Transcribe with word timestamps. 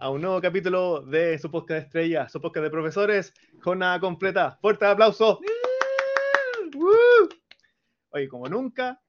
a 0.00 0.08
un 0.10 0.22
nuevo 0.22 0.40
capítulo 0.40 1.02
de 1.02 1.38
su 1.38 1.50
podcast 1.50 1.70
de 1.80 1.84
estrella, 1.84 2.28
su 2.28 2.40
podcast 2.40 2.64
de 2.64 2.70
profesores, 2.70 3.34
jornada 3.60 4.00
completa. 4.00 4.58
Fuerte 4.60 4.86
aplauso. 4.86 5.40
Oye, 8.10 8.28
como 8.28 8.48
nunca, 8.48 9.00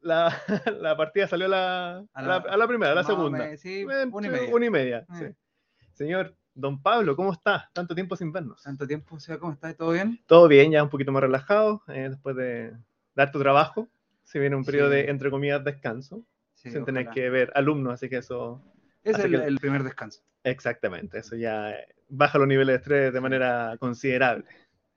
la, 0.00 0.34
la 0.80 0.96
partida 0.96 1.28
salió 1.28 1.46
a 1.46 1.48
la, 1.48 1.96
A 2.12 2.22
la- 2.22 2.28
la, 2.28 2.34
a 2.36 2.56
la 2.56 2.66
primera, 2.68 2.92
a 2.92 2.94
la 2.96 3.00
o 3.02 3.04
segunda. 3.04 3.56
sí, 3.56 3.82
Eh, 3.82 4.06
una 4.10 4.26
y 4.26 4.30
media. 4.30 4.54
una 4.54 4.66
y 4.66 4.70
media, 4.70 4.98
Eh. 4.98 5.34
sí. 5.78 5.84
Señor 5.92 6.34
Don 6.54 6.82
Pablo, 6.82 7.14
¿cómo 7.16 7.32
está? 7.32 7.70
Tanto 7.72 7.94
tiempo 7.94 8.16
sin 8.16 8.32
vernos. 8.32 8.62
Tanto 8.62 8.86
tiempo, 8.86 9.18
Seba, 9.20 9.38
¿cómo 9.38 9.52
estás? 9.52 9.76
¿Todo 9.76 9.92
bien? 9.92 10.20
Todo 10.26 10.48
bien, 10.48 10.72
ya 10.72 10.82
un 10.82 10.90
poquito 10.90 11.12
más 11.12 11.22
relajado, 11.22 11.82
eh, 11.88 12.08
después 12.10 12.34
de 12.36 12.72
dar 13.14 13.30
tu 13.30 13.38
trabajo. 13.38 13.88
Se 14.24 14.38
viene 14.40 14.56
un 14.56 14.64
periodo 14.64 14.90
Sí. 14.90 14.96
de, 14.96 15.10
entre 15.10 15.30
comillas, 15.30 15.62
descanso, 15.64 16.22
sin 16.54 16.84
tener 16.84 17.04
ojalá. 17.06 17.14
que 17.14 17.30
ver 17.30 17.52
alumnos, 17.54 17.94
así 17.94 18.08
que 18.08 18.16
eso 18.18 18.60
Es 19.04 19.18
el, 19.18 19.30
que- 19.30 19.46
el 19.46 19.58
primer 19.58 19.82
descanso. 19.84 20.22
Exactamente, 20.44 21.18
eso 21.18 21.36
ya 21.36 21.74
baja 22.08 22.38
los 22.38 22.48
niveles 22.48 22.72
de 22.74 22.76
estrés 22.76 23.12
de 23.12 23.20
manera 23.20 23.76
considerable. 23.78 24.44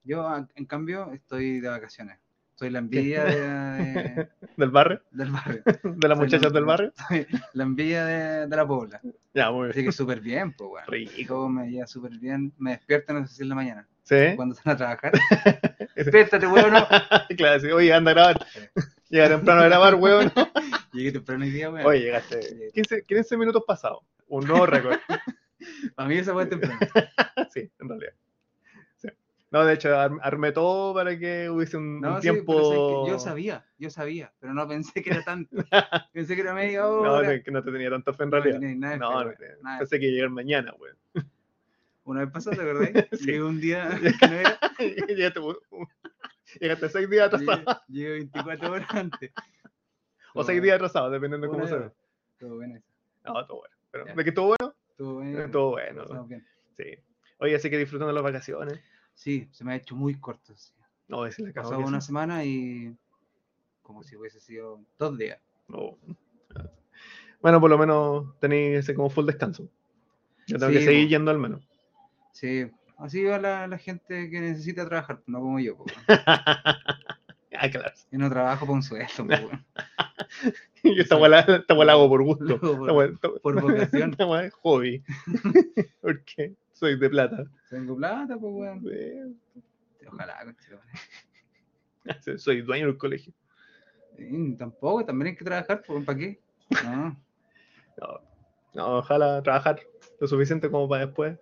Yo, 0.03 0.47
en 0.55 0.66
cambio, 0.66 1.11
estoy 1.13 1.59
de 1.59 1.67
vacaciones. 1.69 2.17
Soy 2.55 2.69
la 2.69 2.80
envidia 2.80 3.23
de, 3.25 3.39
de- 3.41 4.30
¿Del 4.58 4.69
barrio? 4.69 5.02
del 5.11 5.31
barrio. 5.31 5.63
¿De 5.83 6.08
las 6.08 6.17
muchachas 6.17 6.53
del 6.53 6.63
barrio? 6.66 6.93
Soy 7.08 7.25
la 7.53 7.63
envidia 7.63 8.05
de, 8.05 8.47
de 8.47 8.55
la 8.55 8.67
pobla. 8.67 9.02
Ya, 9.33 9.49
muy 9.52 9.61
bien. 9.67 9.71
Así 9.71 9.83
que 9.85 9.91
súper 9.91 10.19
bien, 10.21 10.53
pues, 10.53 10.69
weón. 10.71 10.86
Rico. 10.88 11.11
Todo 11.27 11.49
me 11.49 11.69
lleva 11.69 11.88
súper 11.88 12.11
bien. 12.19 12.53
Me 12.59 12.71
despierto 12.71 13.13
a 13.13 13.19
las 13.21 13.30
6 13.30 13.39
de 13.39 13.45
la 13.45 13.55
mañana. 13.55 13.88
¿Sí? 14.03 14.15
Cuando 14.36 14.53
están 14.55 14.73
a 14.73 14.77
trabajar. 14.77 15.11
Despiértate, 15.95 16.45
weón. 16.47 16.71
no. 16.73 16.88
claro, 17.36 17.59
sí. 17.59 17.67
Oye, 17.71 17.93
anda 17.93 18.11
a 18.11 18.13
grabar. 18.13 18.45
Llega 19.12 19.28
temprano 19.30 19.62
a 19.62 19.66
grabar, 19.66 19.95
weón. 19.95 20.31
Llegué 20.94 21.12
temprano 21.12 21.44
hoy 21.44 21.52
día, 21.52 21.70
weón. 21.70 21.86
Oye, 21.86 22.00
llegaste 22.00 22.72
15, 22.73 23.04
15 23.06 23.38
minutos 23.38 23.64
pasados. 23.67 24.00
Un 24.28 24.45
nuevo 24.48 24.66
récord. 24.66 24.98
A 25.98 26.06
mí 26.06 26.17
esa 26.17 26.34
fue 26.34 26.45
temprano. 26.48 26.80
sí, 27.54 27.70
en 27.80 27.89
realidad. 27.89 28.14
Sí. 28.95 29.09
No, 29.52 29.64
de 29.66 29.73
hecho, 29.73 29.95
ar- 30.00 30.17
armé 30.23 30.52
todo 30.54 30.94
para 30.94 31.20
que 31.20 31.50
hubiese 31.50 31.78
un, 31.78 31.84
un 31.84 32.02
No, 32.02 32.16
sí, 32.16 32.22
tiempo. 32.22 33.08
yo 33.08 33.20
sabía, 33.20 33.66
yo 33.78 33.89
sabía, 33.89 34.34
pero 34.39 34.54
no 34.54 34.67
pensé 34.67 35.04
que 35.04 35.09
era 35.12 35.23
tanto. 35.23 35.58
Pensé 36.14 36.36
que 36.36 36.42
era 36.42 36.54
media 36.54 36.88
hora. 36.88 37.09
No, 37.09 37.22
no, 37.36 37.44
que 37.44 37.52
no 37.52 37.64
te 37.64 37.72
tenía 37.72 37.89
tanta 37.89 38.14
fe 38.14 38.23
en 38.23 38.32
realidad. 38.32 38.59
nada 38.59 38.98
No, 38.98 39.20
fe, 39.32 39.36
no, 39.58 39.64
nada 39.64 39.80
pensé 39.80 40.00
que 40.00 40.08
llegar 40.12 40.30
mañana, 40.30 40.73
weón. 40.80 40.98
Una 42.06 42.22
vez 42.22 42.32
pasó, 42.32 42.50
¿te 42.50 42.62
acordás? 42.62 42.89
Sí. 43.12 43.26
Llegué 43.26 43.44
un 43.44 43.62
día 43.62 43.89
que 44.02 44.28
no 44.28 44.34
era. 44.34 44.59
llegaste, 45.08 45.39
llegaste 46.59 46.89
seis 46.89 47.09
días 47.09 47.27
atrasado. 47.27 47.81
Llegué, 47.88 48.09
llegué 48.09 48.11
24 48.31 48.71
horas 48.71 48.89
antes. 48.91 49.31
O 50.33 50.45
seis 50.45 50.61
días 50.61 50.75
atrasados, 50.75 51.11
dependiendo 51.11 51.45
de 51.45 51.52
cómo 51.52 51.67
se 51.67 51.75
ve. 51.75 51.91
Todo 52.39 52.58
bien 52.59 52.77
eso. 52.77 52.88
No, 53.25 53.45
todo 53.45 53.58
bueno. 53.59 53.75
Pero. 53.91 54.05
¿De 54.16 54.23
que 54.23 54.30
estuvo 54.30 54.55
bueno? 54.58 54.73
Todo 55.52 55.71
bueno. 55.71 56.02
pasamos 56.03 56.30
bien. 56.30 56.47
Sí. 56.77 56.85
Oye, 57.39 57.55
así 57.55 57.69
que 57.69 57.77
disfrutando 57.77 58.13
las 58.13 58.23
vacaciones. 58.23 58.80
Sí, 59.13 59.49
se 59.52 59.66
me 59.66 59.73
ha 59.73 59.75
hecho 59.75 59.93
muy 59.93 60.17
corto. 60.21 60.55
sí. 60.55 60.71
No, 61.09 61.25
es 61.25 61.38
la 61.38 61.52
Pasó 61.52 61.77
una 61.80 61.99
semana 61.99 62.45
y. 62.45 62.95
Como 63.81 64.03
si 64.03 64.15
hubiese 64.15 64.39
sido 64.39 64.80
dos 64.97 65.17
días. 65.17 65.42
No. 65.67 65.97
Bueno, 67.42 67.59
por 67.59 67.70
lo 67.70 67.77
menos 67.77 68.39
tenéis 68.39 68.80
ese 68.80 68.95
como 68.95 69.09
full 69.09 69.26
descanso. 69.26 69.67
Yo 70.47 70.58
tengo 70.58 70.71
Sí, 70.71 70.80
que 70.80 70.86
seguir 70.86 71.09
yendo 71.09 71.31
al 71.31 71.39
menos. 71.39 71.67
Sí, 72.31 72.71
así 73.02 73.23
va 73.23 73.39
la, 73.39 73.67
la 73.67 73.78
gente 73.78 74.30
que 74.30 74.39
necesita 74.39 74.86
trabajar, 74.88 75.22
no 75.28 75.39
como 75.39 75.60
yo. 75.60 75.78
ah, 76.08 77.70
claro. 77.72 77.94
Yo 78.12 78.20
no 78.20 78.30
trabajo 78.30 78.66
por 78.66 78.76
un 78.76 78.84
sueldo. 78.84 79.28
Yo 80.84 81.02
esta 81.02 81.17
la 81.17 81.92
hago 81.92 82.10
por 82.10 82.23
gusto. 82.23 82.60
Por- 82.60 83.62
vocación. 83.62 84.12
Esta 84.20 84.45
es 84.45 84.54
hobby. 84.54 85.04
Porque 86.02 86.56
soy 86.73 86.98
de 86.98 87.10
plata. 87.10 87.44
Tengo 87.70 87.95
plata, 87.95 88.38
pues, 88.38 88.54
weón. 88.54 88.82
Sí. 88.82 90.08
Ojalá. 90.08 90.56
Soy 92.38 92.62
dueño 92.62 92.88
del 92.88 92.98
colegio. 92.98 93.33
Sí, 94.18 94.56
Tampoco, 94.58 95.06
también 95.06 95.28
hay 95.30 95.36
que 95.36 95.45
trabajar, 95.45 95.83
pues, 95.86 96.04
¿para 96.04 96.18
qué? 96.18 96.39
No. 96.83 97.20
No, 97.98 98.22
no, 98.73 98.98
ojalá 98.98 99.42
trabajar 99.44 99.80
lo 100.20 100.28
suficiente 100.28 100.70
como 100.72 100.88
para 100.88 101.06
después 101.06 101.38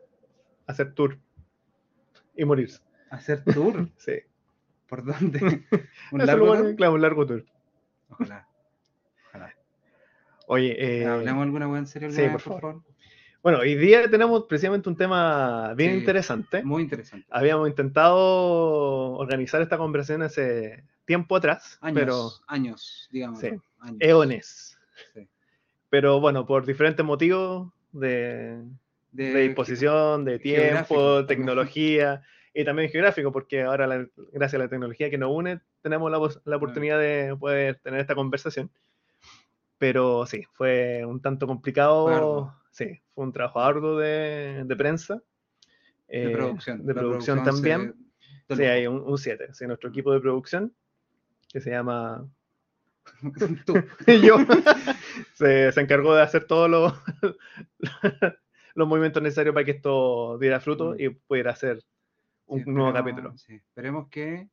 hacer 0.67 0.93
tour 0.93 1.17
y 2.41 2.45
morirse. 2.45 2.79
Hacer 3.09 3.43
tour, 3.43 3.89
Sí. 3.97 4.13
¿por 4.87 5.03
dónde? 5.03 5.39
¿Un 6.11 6.25
largo 6.25 6.55
tour? 6.55 6.75
claro, 6.75 6.93
un 6.93 7.01
largo 7.01 7.25
tour. 7.25 7.45
Ojalá. 8.09 8.47
Ojalá. 9.27 9.53
Oye, 10.47 11.01
eh, 11.01 11.05
¿Hablemos 11.05 11.43
alguna 11.43 11.67
weá 11.67 11.79
en 11.79 11.87
serio 11.87 12.11
sí, 12.11 12.23
por 12.31 12.41
favor? 12.41 12.81
bueno, 13.43 13.59
hoy 13.59 13.75
día 13.75 14.09
tenemos 14.09 14.45
precisamente 14.45 14.89
un 14.89 14.95
tema 14.97 15.73
bien 15.75 15.91
Sí. 15.93 15.97
interesante. 15.99 16.63
Muy 16.63 16.81
interesante. 16.83 17.25
Habíamos 17.29 17.69
intentado 17.69 18.17
organizar 19.13 19.61
esta 19.61 19.77
conversación 19.77 20.21
hace 20.23 20.83
tiempo 21.05 21.35
atrás, 21.35 21.77
Años, 21.81 21.99
pero 21.99 22.29
años, 22.47 23.07
digamos. 23.11 23.39
Sí. 23.39 23.49
Años. 23.79 23.97
eones. 23.99 24.77
Sí. 25.13 25.27
Pero 25.89 26.19
bueno, 26.19 26.45
por 26.45 26.65
diferentes 26.65 27.03
motivos 27.05 27.71
de, 27.93 28.61
De, 29.11 29.33
de 29.33 29.41
disposición, 29.41 30.23
de 30.25 30.37
tiempo, 30.39 31.25
tecnología 31.25 32.21
y 32.53 32.63
también 32.63 32.89
geográfico, 32.89 33.31
porque 33.31 33.63
ahora, 33.63 33.87
la- 33.87 34.07
gracias 34.31 34.55
a 34.55 34.63
la 34.63 34.69
tecnología 34.69 35.09
que 35.09 35.17
nos 35.17 35.31
une, 35.31 35.61
tenemos 35.81 36.11
la, 36.11 36.19
la 36.45 36.57
oportunidad 36.57 36.99
de 36.99 37.35
poder 37.39 37.79
tener 37.83 37.99
esta 38.01 38.15
conversación. 38.15 38.69
Pero 39.77 40.25
sí, 40.25 40.43
fue 40.53 41.05
un 41.05 41.21
tanto 41.21 41.47
complicado. 41.47 42.53
Sí, 42.71 43.01
fue 43.15 43.23
un 43.25 43.33
trabajo 43.33 43.59
arduo 43.61 43.97
de, 43.97 44.63
de 44.65 44.75
prensa. 44.75 45.15
de 46.07 46.25
eh, 46.25 46.31
producción. 46.31 46.85
De 46.85 46.93
producción 46.93 47.39
se- 47.39 47.45
también. 47.45 47.95
de 48.49 48.55
Sí, 48.55 48.63
hay 48.63 48.87
un 48.87 49.17
7. 49.17 49.53
Sí, 49.53 49.65
nuestro 49.67 49.89
equipo 49.89 50.11
de 50.11 50.19
producción, 50.19 50.73
que 51.51 51.61
se 51.61 51.71
llama 51.71 52.27
Tú. 53.65 53.73
yo, 54.23 54.37
se, 55.33 55.71
se 55.71 55.81
encargó 55.81 56.13
de 56.15 56.21
hacer 56.23 56.43
todos 56.45 56.69
los, 56.69 56.93
los 58.79 58.87
movimientos 58.87 59.21
necesarios 59.21 59.53
para 59.53 59.65
que 59.65 59.71
esto 59.71 60.37
diera 60.39 60.59
fruto 60.59 60.91
Mm. 60.93 60.95
y 60.99 61.09
pudiera 61.09 61.51
hacer 61.51 61.83
un 62.47 62.63
Sí, 62.63 62.69
nuevo 62.69 62.91
capítulo. 62.93 63.37
sí, 63.37 63.55
esperemos 63.55 64.07
que. 64.09 64.47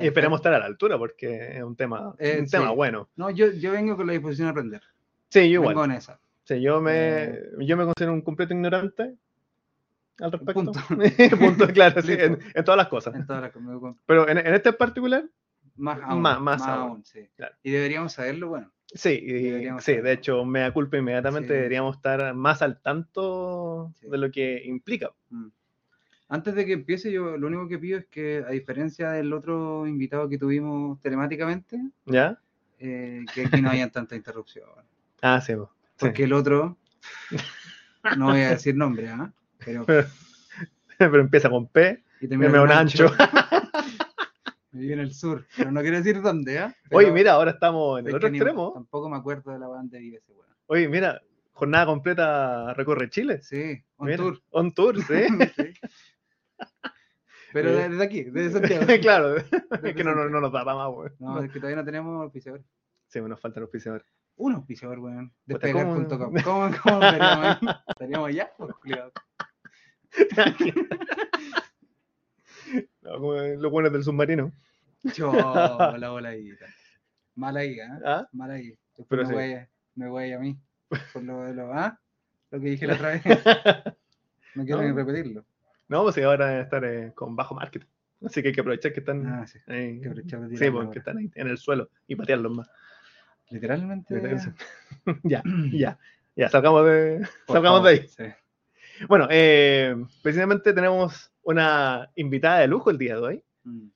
Y 0.00 0.06
esperemos 0.06 0.38
estar 0.38 0.54
a 0.54 0.58
la 0.60 0.64
altura 0.66 0.96
porque 0.96 1.56
es 1.58 1.62
un 1.62 1.74
tema, 1.76 2.14
Eh, 2.18 2.38
un 2.40 2.46
tema 2.48 2.70
bueno. 2.70 3.08
No, 3.16 3.30
yo, 3.30 3.50
yo 3.50 3.72
vengo 3.72 3.96
con 3.96 4.06
la 4.06 4.12
disposición 4.12 4.46
a 4.48 4.52
aprender. 4.52 4.80
Sí, 5.28 5.40
yo 5.50 5.60
igual. 5.60 5.70
Vengo 5.74 5.84
en 5.86 5.90
esa. 5.92 6.20
Sí, 6.44 6.60
yo, 6.62 6.80
me, 6.80 7.24
Eh. 7.24 7.42
yo 7.58 7.76
me 7.76 7.84
considero 7.84 8.12
un 8.14 8.22
completo 8.22 8.54
ignorante 8.54 9.14
al 10.20 10.32
respecto. 10.32 10.54
Punto. 10.54 10.80
Punto, 11.66 11.66
claro, 11.72 12.00
sí, 12.00 12.12
en, 12.12 12.38
en 12.54 12.64
todas 12.64 12.76
las 12.78 12.88
cosas. 12.88 13.14
En 13.14 13.26
todas 13.26 13.42
las 13.42 13.52
con- 13.52 13.98
Pero 14.06 14.28
en, 14.28 14.38
en 14.38 14.54
este 14.54 14.68
en 14.70 14.76
particular, 14.76 15.24
Más 15.76 15.98
aún. 16.02 16.22
Más- 16.22 16.40
más 16.40 16.62
aún, 16.66 17.04
sí. 17.04 17.28
claro. 17.36 17.54
Y 17.62 17.70
deberíamos 17.72 18.12
saberlo, 18.12 18.48
bueno. 18.48 18.70
Sí, 18.94 19.10
y- 19.10 19.80
sí, 19.80 19.96
de 19.96 20.12
hecho, 20.12 20.44
me 20.44 20.60
da 20.60 20.72
culpa 20.72 20.96
inmediatamente, 20.98 21.48
Sí. 21.48 21.54
deberíamos 21.54 21.96
estar 21.96 22.34
más 22.34 22.62
al 22.62 22.80
tanto 22.80 23.92
Sí. 24.00 24.08
de 24.10 24.18
lo 24.18 24.30
que 24.30 24.62
implica. 24.64 25.10
Mm. 25.30 25.48
Antes 26.30 26.54
de 26.54 26.66
que 26.66 26.74
empiece, 26.74 27.10
yo 27.10 27.36
lo 27.38 27.46
único 27.46 27.68
que 27.68 27.78
pido 27.78 27.98
es 27.98 28.06
que, 28.06 28.44
a 28.46 28.50
diferencia 28.50 29.10
del 29.12 29.32
otro 29.32 29.86
invitado 29.86 30.28
que 30.28 30.36
tuvimos 30.38 31.00
telemáticamente, 31.00 31.80
¿Ya? 32.04 32.38
eh, 32.78 33.24
que 33.34 33.46
aquí 33.46 33.62
no 33.62 33.70
hayan 33.70 33.90
tanta 33.90 34.14
interrupción. 34.16 34.68
Ah, 35.22 35.40
sí. 35.40 35.54
po. 35.56 35.70
Sí. 35.96 35.96
Porque 36.06 36.24
el 36.24 36.32
otro, 36.32 36.76
no 38.16 38.26
voy 38.26 38.40
a 38.42 38.50
decir 38.50 38.76
nombre, 38.76 39.08
¿ah? 39.08 39.32
Pero. 39.64 39.84
Pero 40.98 41.20
empieza 41.20 41.48
con 41.50 41.66
P. 41.68 42.02
Y 42.20 42.28
termina 42.28 42.50
en 42.52 42.60
un 42.60 42.70
ancho. 42.72 43.06
Vive 44.78 44.94
en 44.94 45.00
el 45.00 45.12
sur, 45.12 45.46
pero 45.56 45.70
no 45.70 45.80
quiero 45.80 45.96
decir 45.96 46.22
dónde, 46.22 46.58
¿ah? 46.58 46.74
Oye, 46.92 47.10
mira, 47.10 47.32
ahora 47.32 47.50
estamos 47.52 48.00
en 48.00 48.08
el 48.08 48.14
otro 48.14 48.28
extremo. 48.28 48.72
Tampoco 48.72 49.08
me 49.08 49.16
acuerdo 49.16 49.52
de 49.52 49.58
la 49.58 49.66
banda 49.66 49.98
de 49.98 50.14
ese 50.14 50.32
weón. 50.32 50.46
Oye, 50.66 50.88
mira, 50.88 51.20
jornada 51.52 51.86
completa 51.86 52.72
recorre 52.74 53.10
Chile. 53.10 53.42
Sí, 53.42 53.82
on 53.96 54.06
Mira, 54.06 54.18
tour. 54.18 54.42
On 54.50 54.72
tour, 54.72 54.96
sí. 55.02 55.26
Sí. 55.56 55.72
Pero 57.52 57.70
Mira. 57.70 57.88
desde 57.88 58.04
aquí, 58.04 58.24
desde 58.24 58.52
Santiago. 58.52 58.86
claro, 59.00 59.36
es 59.36 59.94
que 59.94 60.04
no, 60.04 60.14
no, 60.14 60.28
no 60.28 60.40
nos 60.40 60.52
da 60.52 60.64
para 60.64 60.76
más, 60.76 60.88
weón. 60.90 61.14
No, 61.18 61.42
es 61.42 61.50
que 61.50 61.58
todavía 61.58 61.76
no 61.76 61.84
tenemos 61.84 62.22
auspiciador. 62.22 62.62
Sí, 63.08 63.20
nos 63.20 63.40
faltan 63.40 63.62
auspiciadores. 63.62 64.06
Un 64.36 64.54
auspiciador, 64.54 64.98
weón. 64.98 65.32
Despegar.com. 65.46 66.08
¿cómo? 66.08 66.42
¿Cómo, 66.44 66.70
cómo 66.82 67.02
estaríamos 67.02 67.44
ahí? 67.44 67.68
¿Estaríamos 67.88 68.28
allá? 68.28 68.52
Pues, 68.56 68.74
culiao. 68.74 69.12
No, 73.02 73.18
como 73.18 73.32
los 73.34 73.70
buenos 73.72 73.92
del 73.92 74.04
submarino. 74.04 74.52
Yo, 75.14 75.32
la 75.32 76.08
voladita. 76.10 76.66
Mala 77.36 77.60
ahí, 77.60 77.78
¿ah? 77.80 77.98
¿Ah? 78.04 78.28
Mala 78.32 78.54
ahí. 78.54 78.74
Después 78.96 79.06
Pero 79.08 79.22
me, 79.22 79.28
sí. 79.28 79.34
voy 79.34 79.52
a, 79.54 79.68
me 79.94 80.08
voy 80.08 80.32
a 80.32 80.38
mí. 80.38 80.58
Por 81.12 81.22
lo 81.22 81.42
de 81.44 81.54
lo, 81.54 81.72
¿ah? 81.72 81.98
Lo 82.50 82.60
que 82.60 82.66
dije 82.66 82.86
la 82.86 82.94
otra 82.94 83.10
vez. 83.10 83.22
No 84.54 84.64
quiero 84.64 84.82
No. 84.82 84.88
ni 84.88 84.94
repetirlo. 84.94 85.44
No, 85.88 86.02
pues 86.02 86.18
ahora 86.18 86.60
estar 86.60 86.84
eh, 86.84 87.12
con 87.14 87.36
bajo 87.36 87.54
marketing. 87.54 87.86
Así 88.24 88.42
que 88.42 88.48
hay 88.48 88.54
que 88.54 88.60
aprovechar 88.62 88.92
que 88.92 89.00
están 89.00 89.24
Ah, 89.26 89.46
sí. 89.46 89.58
ahí. 89.68 90.00
que 90.00 90.08
aprovechar 90.08 90.40
Sí, 90.56 90.70
porque 90.70 90.86
ahora. 90.88 90.98
están 90.98 91.18
ahí 91.18 91.30
en 91.34 91.46
el 91.48 91.58
suelo 91.58 91.90
y 92.08 92.16
patearlos 92.16 92.52
más. 92.52 92.70
Literalmente. 93.50 94.14
ya, 95.22 95.42
ya. 95.72 95.98
Ya, 96.34 96.48
salgamos 96.48 96.86
de, 96.86 97.26
Por 97.46 97.54
salgamos 97.56 97.84
de 97.84 97.90
ahí. 97.90 98.08
sí. 98.08 98.24
Bueno, 99.06 99.28
eh, 99.30 99.94
precisamente 100.22 100.72
tenemos 100.72 101.30
una 101.42 102.10
invitada 102.16 102.60
de 102.60 102.68
lujo 102.68 102.90
el 102.90 102.98
día 102.98 103.14
de 103.14 103.20
hoy, 103.20 103.44
Mm. 103.64 103.88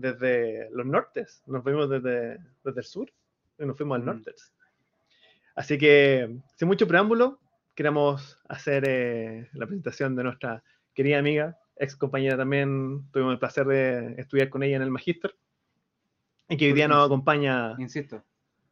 Desde 0.00 0.68
los 0.72 0.86
nortes. 0.86 1.42
Nos 1.46 1.62
fuimos 1.62 1.88
desde, 1.90 2.38
desde 2.64 2.80
el 2.80 2.84
sur 2.84 3.12
y 3.58 3.64
nos 3.64 3.76
fuimos 3.76 3.96
al 3.96 4.02
Mm. 4.02 4.06
norte. 4.06 4.34
Así 5.54 5.76
que, 5.78 6.36
sin 6.56 6.68
mucho 6.68 6.86
preámbulo, 6.88 7.38
queremos 7.74 8.38
hacer 8.48 8.84
eh, 8.86 9.48
la 9.52 9.66
presentación 9.66 10.16
de 10.16 10.24
nuestra 10.24 10.62
querida 10.94 11.18
amiga, 11.18 11.58
ex 11.76 11.96
compañera 11.96 12.36
también. 12.36 13.10
Tuvimos 13.12 13.32
el 13.32 13.38
placer 13.38 13.66
de 13.66 14.14
estudiar 14.18 14.48
con 14.48 14.62
ella 14.62 14.76
en 14.76 14.82
el 14.82 14.90
Magíster. 14.90 15.34
Y 16.48 16.56
que 16.56 16.66
hoy 16.66 16.72
día 16.72 16.88
nos 16.88 17.06
acompaña, 17.06 17.76
Insisto, 17.78 18.24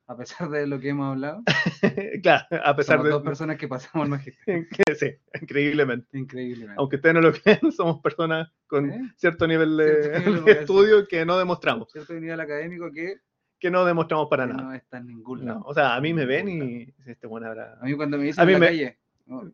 a 0.09 0.17
pesar 0.17 0.49
de 0.49 0.67
lo 0.67 0.81
que 0.81 0.89
hemos 0.89 1.13
hablado, 1.13 1.43
claro, 2.23 2.47
a 2.65 2.75
pesar 2.75 2.97
somos 2.97 3.05
de. 3.05 3.11
dos 3.11 3.23
personas 3.23 3.57
que 3.59 3.69
pasamos 3.69 4.05
al 4.05 4.11
magisterio. 4.11 4.67
sí, 4.99 5.11
increíblemente. 5.41 6.19
Increíblemente. 6.19 6.75
Aunque 6.79 6.97
ustedes 6.97 7.15
no 7.15 7.21
lo 7.21 7.33
crean, 7.43 7.71
somos 7.73 8.01
personas 8.01 8.51
con 8.67 8.91
¿Eh? 8.91 9.13
cierto 9.17 9.47
nivel 9.47 9.77
de, 9.77 10.03
Cierto 10.03 10.19
nivel 10.31 10.45
de 10.45 10.55
de 10.55 10.61
estudio 10.61 11.07
que 11.07 11.25
no 11.25 11.39
demostramos, 11.39 11.93
Cierto 11.93 12.15
nivel 12.15 12.41
académico 12.41 12.91
que, 12.91 13.21
que 13.61 13.71
no 13.71 13.85
demostramos 13.85 14.29
para 14.31 14.47
que 14.47 14.53
nada. 14.55 14.63
no 14.65 14.73
está 14.75 14.99
en 14.99 15.07
ningún 15.09 15.41
No, 15.41 15.47
lado. 15.55 15.63
o 15.67 15.75
sea, 15.75 15.95
a 15.95 16.01
mí 16.01 16.13
me 16.15 16.25
ven 16.27 16.49
y 16.49 16.95
este 17.07 17.27
bueno 17.27 17.47
habrá. 17.49 17.79
A 17.81 17.85
mí 17.85 17.95
cuando 17.95 18.17
me 18.19 18.25
dicen 18.25 18.43
A 18.43 18.47
mí 18.47 18.55
en 18.55 18.61
la 18.61 18.61
me- 18.61 18.67
calle, 18.67 18.99
no, 19.27 19.53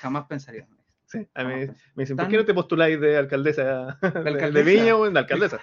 jamás 0.00 0.26
pensaría. 0.26 0.66
Sí, 1.12 1.28
a 1.34 1.44
mí 1.44 1.52
Jamás 1.66 1.76
me 1.94 2.02
dicen, 2.04 2.16
¿por 2.16 2.28
qué 2.28 2.36
no 2.38 2.44
te 2.46 2.54
postuláis 2.54 2.98
de 2.98 3.18
alcaldesa 3.18 3.98
de, 4.00 4.10
de 4.22 4.30
alcaldesa? 4.30 4.64
Viña 4.70 4.96
o 4.96 5.10
de 5.10 5.18
alcaldesa? 5.18 5.60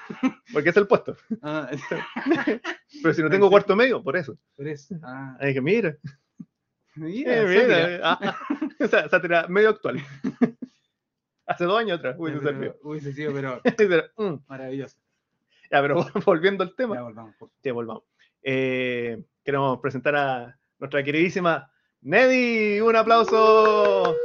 Porque 0.53 0.69
es 0.69 0.77
el 0.77 0.85
puesto. 0.85 1.17
Ah, 1.41 1.67
Pero 3.01 3.13
si 3.15 3.23
no 3.23 3.29
tengo 3.31 3.49
cuarto 3.49 3.75
medio, 3.75 4.03
por 4.03 4.15
eso. 4.15 4.37
por 4.55 4.67
eso. 4.67 4.95
Ah, 5.01 5.35
Ahí 5.39 5.55
que 5.55 5.61
mira, 5.61 5.97
mira, 6.95 7.41
eh, 7.41 7.45
mira, 7.47 7.95
eh, 7.95 7.99
ah, 8.03 8.37
sátira 9.09 9.47
medio 9.47 9.69
actual. 9.69 9.97
Hace 11.47 11.63
dos 11.65 11.79
años 11.79 11.97
atrás 11.97 12.15
hubiese 12.19 12.41
servido. 12.41 12.77
Hubiese 12.83 13.11
sido, 13.13 13.33
pero 13.33 13.59
Pero, 13.75 14.03
mm, 14.17 14.35
maravilloso. 14.47 14.97
Ya, 15.71 15.81
pero 15.81 16.05
volviendo 16.25 16.63
al 16.63 16.75
tema. 16.75 16.93
Ya 16.95 17.01
volvamos. 17.01 17.35
por- 17.37 17.49
Sí, 17.63 17.71
volvamos. 17.71 18.03
Eh, 18.43 19.23
queremos 19.43 19.79
presentar 19.79 20.15
a 20.15 20.59
nuestra 20.77 21.03
queridísima 21.03 21.71
Neddy. 22.01 22.81
¡Un 22.81 22.95
aplauso! 22.95 24.15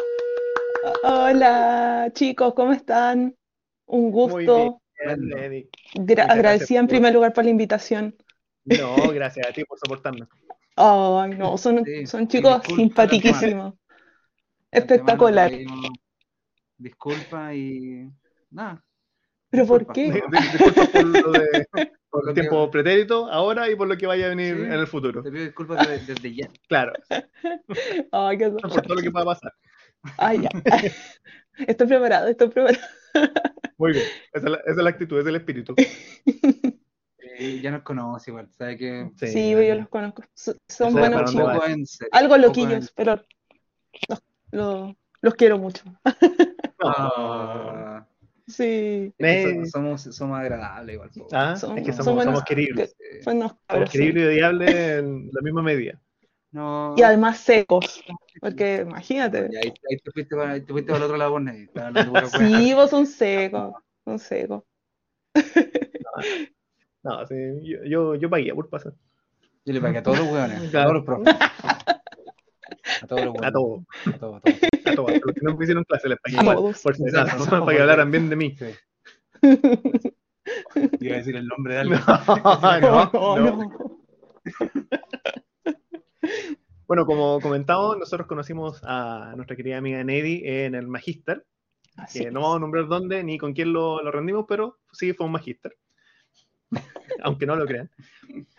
Hola 1.03 2.11
chicos, 2.13 2.53
¿cómo 2.55 2.73
están? 2.73 3.35
Un 3.87 4.11
gusto. 4.11 4.81
bien, 5.05 5.29
Neddy. 5.29 5.69
Gra- 5.95 6.27
agradecida 6.31 6.81
en 6.81 6.87
por- 6.87 6.91
primer 6.95 7.15
lugar 7.15 7.33
por 7.33 7.45
la 7.45 7.51
invitación. 7.51 8.15
No, 8.65 8.97
gracias 9.13 9.47
a 9.49 9.53
ti 9.53 9.65
por 9.65 9.79
soportarnos. 9.79 10.29
Ay, 10.77 11.31
no, 11.39 11.57
son, 11.57 11.85
Sí, 11.85 12.07
son 12.07 12.27
chicos 12.29 12.63
simpatiquísimos. 12.67 13.75
Espectacular. 14.71 15.53
Disculpa 16.77 17.55
y. 17.55 18.11
Nada. 18.51 18.85
¿Pero 19.51 19.67
por 19.67 19.87
qué? 19.93 20.11
Di- 20.13 20.21
di- 20.31 20.49
Disculpa 20.53 20.87
por 20.93 21.05
lo 21.07 21.33
de 21.33 21.67
Por 22.15 22.29
el 22.29 22.35
tiempo 22.35 22.71
pretérito 22.71 23.29
ahora 23.29 23.69
y 23.69 23.75
por 23.75 23.89
lo 23.89 23.97
que 23.97 24.07
vaya 24.07 24.27
a 24.27 24.29
venir 24.29 24.55
Sí. 24.55 24.63
en 24.63 24.73
el 24.73 24.87
futuro. 24.87 25.21
Te 25.21 25.33
pido 25.33 25.45
disculpas 25.47 25.89
desde, 25.89 26.15
desde 26.15 26.33
ya. 26.35 26.49
Claro, 26.69 26.93
Ay, 28.13 28.39
qué 28.39 28.51
por 28.51 28.71
todo 28.83 28.95
lo 28.95 29.03
que 29.03 29.11
pueda 29.11 29.25
pasar. 29.25 29.53
Ay, 30.19 30.43
ya. 30.43 30.49
Estoy 31.69 31.87
preparado, 31.87 32.29
estoy 32.29 32.49
preparado. 32.49 32.83
Muy 33.79 33.93
bien, 33.93 34.05
esa 34.33 34.47
es 34.47 34.51
la, 34.53 34.57
esa 34.59 34.71
es 34.71 34.77
la 34.77 34.91
actitud, 34.91 35.21
es 35.21 35.27
el 35.27 35.37
espíritu. 35.37 35.75
Eh, 37.37 37.61
ya 37.63 37.71
nos 37.71 37.83
conoce 37.83 38.31
igual. 38.31 38.49
Sabe 38.53 38.77
que. 38.77 39.11
Sí, 39.17 39.27
Sí, 39.29 39.51
yo 39.53 39.75
los 39.75 39.89
conozco. 39.89 40.23
So- 40.35 40.57
Son 40.69 40.93
buenos 40.93 41.31
chicos. 41.31 41.59
Algo 42.13 42.37
loquillos, 42.37 42.93
pero 42.95 43.21
los, 44.09 44.23
los- 44.53 44.95
los 45.23 45.35
quiero 45.35 45.59
mucho. 45.59 45.83
Ah, 46.87 48.07
Sí, 48.47 49.15
que 49.17 49.65
somos, 49.73 50.03
somos 50.03 50.39
agradables 50.39 50.95
igual. 50.97 51.11
po. 51.17 51.29
Ah, 51.33 51.55
es 51.55 51.61
que 51.85 51.93
somos, 51.95 52.15
buenos- 52.15 52.25
somos 52.25 52.45
queribles. 52.45 52.95
Buenos 53.25 53.53
Somos 53.71 53.91
queribles 53.91 54.23
y 54.25 54.27
odiables 54.27 54.75
en 54.75 55.31
la 55.33 55.41
misma 55.41 55.63
medida. 55.63 55.99
No. 56.55 56.95
Y 56.97 57.03
además 57.03 57.39
secos, 57.41 58.01
porque 58.41 58.83
imagínate. 58.89 59.49
Ya, 59.51 59.59
ahí, 59.59 59.73
ahí 59.91 59.97
te 59.99 60.11
fuiste 60.13 60.37
para, 60.37 60.53
ahí 60.53 60.61
te 60.61 60.73
fuiste 60.73 60.93
para 60.93 60.99
el 60.99 61.11
otro 61.11 61.17
lado, 61.17 61.33
pura 61.35 62.29
wea. 62.39 62.59
Sí, 62.61 62.73
vos 62.75 62.91
son 62.91 63.07
secos, 63.09 63.75
son 64.05 64.19
secos. 64.21 64.63
No, 67.03 67.27
sí, 67.27 67.35
yo, 67.65 67.79
yo, 67.85 68.15
yo 68.15 68.31
pagué 68.31 68.55
por 68.55 68.69
pasar. 68.71 68.93
Yo 69.65 69.73
le 69.75 69.81
pagué 69.81 69.99
a 69.99 70.03
todos 70.05 70.19
los 70.21 70.29
hueones, 70.29 70.69
a 70.69 70.71
Claro. 70.71 70.91
todos 70.91 70.95
los 70.95 71.05
profes. 71.05 71.35
A 73.03 73.07
todos 73.09 73.25
los 73.25 73.35
A 73.35 73.39
hueones. 73.41 73.53
todos, 73.53 73.83
A 74.07 74.19
todos, 74.19 74.37
a 74.37 74.41
todos. 74.41 74.43
a 74.87 74.95
todos. 74.95 75.11
A 75.11 75.13
los 75.15 75.35
que 75.35 75.41
no 75.43 75.57
me 75.57 75.65
hicieron 75.65 75.85
clase 75.85 76.09
les 76.09 76.19
pagué 76.21 76.39
A 76.39 76.55
todos. 76.55 76.83
por 76.83 76.95
si 76.95 77.03
Exacto. 77.03 77.43
acaso, 77.43 77.51
para 77.65 77.77
que 77.77 77.83
hablaran 77.83 78.11
bien 78.13 78.31
de 78.31 78.37
mí. 78.37 78.57
Sí. 78.57 78.67
Iba 81.01 81.15
a 81.15 81.19
decir 81.19 81.35
el 81.35 81.49
nombre 81.49 81.75
de 81.75 81.85
No, 81.85 81.97
alguien. 82.63 82.91
no, 82.93 83.11
no. 83.13 83.57
no. 83.57 84.01
Bueno, 86.95 87.07
como 87.07 87.41
comentamos, 87.41 87.99
nosotros 87.99 88.29
conocimos 88.29 88.81
a 88.85 89.33
nuestra 89.35 89.57
querida 89.57 89.79
amiga 89.79 90.05
Neddy 90.05 90.43
en 90.45 90.77
el 90.77 90.87
Magister, 90.87 91.45
Así 91.97 92.21
que 92.21 92.27
es. 92.29 92.33
no 92.33 92.43
vamos 92.43 92.59
a 92.59 92.61
nombrar 92.61 92.87
dónde 92.87 93.25
ni 93.25 93.37
con 93.37 93.53
quién 93.53 93.73
lo, 93.73 94.01
lo 94.01 94.13
rendimos, 94.13 94.45
pero 94.49 94.79
sí 94.93 95.13
fue 95.13 95.27
un 95.27 95.33
Magister. 95.33 95.77
Aunque 97.25 97.47
no 97.47 97.57
lo 97.57 97.67
crean. 97.67 97.91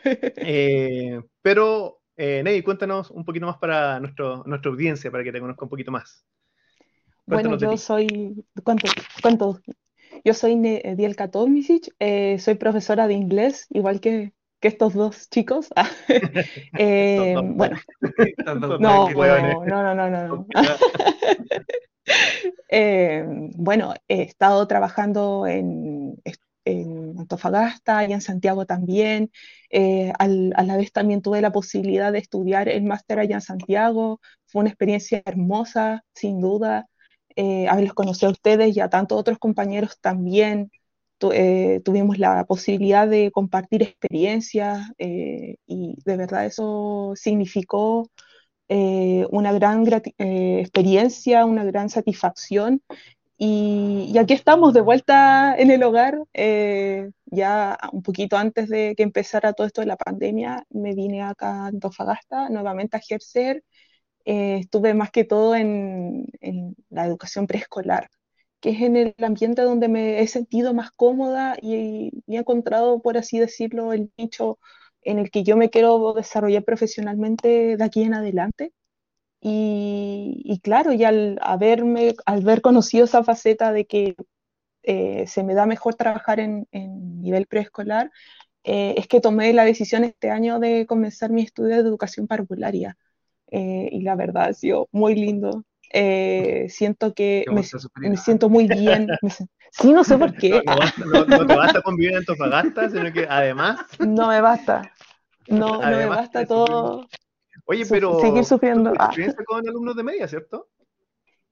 Eh, 0.03 1.21
pero, 1.41 2.01
eh, 2.17 2.41
Neddy, 2.43 2.61
cuéntanos 2.61 3.09
un 3.09 3.23
poquito 3.23 3.45
más 3.45 3.55
para 3.55 4.01
nuestro, 4.01 4.43
nuestra 4.45 4.69
audiencia, 4.69 5.09
para 5.09 5.23
que 5.23 5.31
te 5.31 5.39
conozca 5.39 5.63
un 5.63 5.69
poquito 5.69 5.93
más. 5.93 6.25
Bueno, 7.25 7.51
Cuéntanos 7.51 7.61
yo 7.61 7.77
soy, 7.77 8.45
¿cuánto? 8.65 8.89
¿Cuánto? 9.21 9.61
Yo 10.25 10.33
soy 10.33 10.57
Dielka 10.57 11.31
Tomisic, 11.31 11.95
eh, 11.99 12.37
soy 12.39 12.56
profesora 12.56 13.07
de 13.07 13.13
inglés, 13.13 13.68
igual 13.69 14.01
que, 14.01 14.33
que 14.66 14.69
estos 14.69 14.94
dos 14.95 15.30
chicos. 15.30 15.69
Eh, 16.76 17.36
bueno, 17.44 17.78
no, 18.80 19.10
no, 19.84 19.95
no, 19.95 20.10
no, 20.10 20.28
no. 20.28 20.48
Eh, 22.69 23.24
bueno, 23.56 23.94
he 24.07 24.22
estado 24.24 24.68
trabajando 24.68 25.48
en, 25.48 26.16
en 26.66 27.19
Antofagasta 27.19 28.06
y 28.07 28.14
en 28.14 28.22
Santiago 28.22 28.66
también. 28.66 29.31
Eh, 29.69 30.12
al- 30.19 30.54
a 30.56 30.64
la 30.64 30.78
vez 30.78 30.92
también 30.92 31.22
tuve 31.22 31.42
la 31.42 31.52
posibilidad 31.52 32.12
de 32.12 32.19
estudiar 32.19 32.69
el 32.69 32.84
máster 32.84 33.19
allá 33.19 33.36
en 33.36 33.42
Santiago. 33.42 34.19
Fue 34.48 34.62
una 34.62 34.69
experiencia 34.69 35.22
hermosa, 35.26 36.04
sin 36.14 36.40
duda. 36.42 36.88
Eh, 37.36 37.68
haberlos 37.68 37.94
conocido 37.94 38.30
a 38.30 38.34
ustedes 38.34 38.76
y 38.76 38.80
a 38.80 38.90
tantos 38.90 39.19
otros 39.19 39.38
compañeros 39.40 39.98
también. 40.02 40.72
Eh, 41.22 41.81
tuvimos 41.84 42.19
la 42.19 42.45
posibilidad 42.45 43.07
de 43.07 43.31
compartir 43.31 43.84
experiencias 43.84 44.92
eh, 44.98 45.57
y 45.66 45.95
de 46.04 46.18
verdad 46.18 46.45
eso 46.45 47.14
significó 47.16 48.10
eh, 48.69 49.26
una 49.31 49.54
gran 49.54 49.86
experiencia, 50.18 51.45
una 51.45 51.64
gran 51.64 51.90
satisfacción. 51.90 52.81
Y, 53.38 54.18
aquí 54.18 54.34
estamos 54.34 54.74
de 54.74 54.81
vuelta 54.81 55.56
en 55.57 55.72
el 55.72 55.84
hogar. 55.84 56.19
ya 57.26 57.78
un 57.92 58.02
poquito 58.04 58.38
antes 58.38 58.69
de 58.69 58.95
que 58.95 59.04
empezara 59.04 59.54
todo 59.54 59.68
esto 59.68 59.81
de 59.81 59.88
la 59.88 59.98
pandemia, 59.98 60.66
me 60.69 60.94
vine 60.95 61.22
acá 61.24 61.66
a 61.66 61.68
Antofagasta 61.68 62.50
nuevamente 62.50 62.98
a 62.98 63.00
ejercer. 63.00 63.64
Estuve 64.26 64.94
más 64.94 65.12
que 65.12 65.26
todo 65.26 65.56
en, 65.56 66.28
en 66.42 66.76
la 66.90 67.06
educación 67.06 67.48
preescolar, 67.48 68.10
que 68.66 68.72
es 68.72 68.81
en 68.81 68.98
el 68.98 69.16
ambiente 69.24 69.62
donde 69.64 69.90
me 69.90 70.22
he 70.22 70.28
sentido 70.28 70.74
más 70.74 70.92
cómoda 70.92 71.57
y, 71.62 72.12
y 72.28 72.36
he 72.38 72.40
encontrado, 72.40 73.02
por 73.04 73.18
así 73.18 73.40
decirlo, 73.40 73.94
el 73.94 74.12
nicho 74.18 74.60
en 75.04 75.19
el 75.19 75.31
que 75.31 75.44
yo 75.45 75.57
me 75.57 75.69
quiero 75.72 76.14
desarrollar 76.16 76.66
profesionalmente 76.66 77.78
de 77.78 77.86
aquí 77.86 78.04
en 78.04 78.16
adelante. 78.16 78.74
Y, 79.42 80.42
y 80.45 80.60
claro, 80.62 80.94
y 80.94 81.04
al 81.04 81.40
haberme, 81.42 82.16
al 82.26 82.42
haber 82.42 82.62
conocido 82.62 83.06
esa 83.06 83.24
faceta 83.24 83.72
de 83.72 83.86
que 83.86 84.16
eh, 84.84 85.28
se 85.28 85.44
me 85.44 85.54
da 85.56 85.66
mejor 85.66 85.95
trabajar 85.95 86.40
en, 86.40 86.68
en 86.72 87.22
nivel 87.22 87.48
preescolar, 87.48 88.12
eh, 88.64 88.95
es 88.98 89.07
que 89.07 89.22
tomé 89.22 89.54
la 89.54 89.66
decisión 89.66 90.04
este 90.06 90.31
año 90.31 90.60
de 90.60 90.86
comenzar 90.88 91.31
mi 91.31 91.44
estudio 91.44 91.76
de 91.76 91.81
educación 91.81 92.28
parvularia. 92.28 92.98
Eh, 93.52 93.90
y 93.92 94.02
la 94.02 94.16
verdad 94.16 94.50
ha 94.50 94.54
sido 94.54 94.90
muy 94.92 95.16
lindo. 95.16 95.66
Eh, 95.92 96.68
siento 96.69 97.13
que 97.13 97.45
me, 97.51 97.63
siento 98.18 98.49
muy 98.49 98.68
bien. 98.68 99.09
me 99.21 99.30
sí, 99.71 99.94
no 99.94 100.04
sé 100.04 100.18
por 100.18 100.35
qué. 100.37 100.63
no 100.65 101.06
no- 101.06 101.25
no 101.25 101.47
te 101.47 101.56
basta 101.56 101.81
con 101.81 101.95
vivir 101.95 102.11
en 102.11 102.18
Antofagasta, 102.19 102.89
sino 102.89 103.11
que 103.11 103.25
además, 103.30 103.77
No 103.99 104.27
me 104.27 104.42
basta. 104.42 104.92
No, 105.47 105.77
no 105.77 105.85
me 105.85 105.94
Además 105.95 106.19
basta 106.19 106.45
todo. 106.45 107.07
oye, 107.65 107.85
pero 107.89 108.19
seguir 108.19 108.45
sufriendo. 108.45 108.92
tú 108.92 108.95
Ah. 108.97 109.06
experiencia 109.06 109.45
con 109.45 109.68
alumnos 109.68 109.95
de 109.95 110.04
media, 110.04 110.27
¿cierto? 110.27 110.68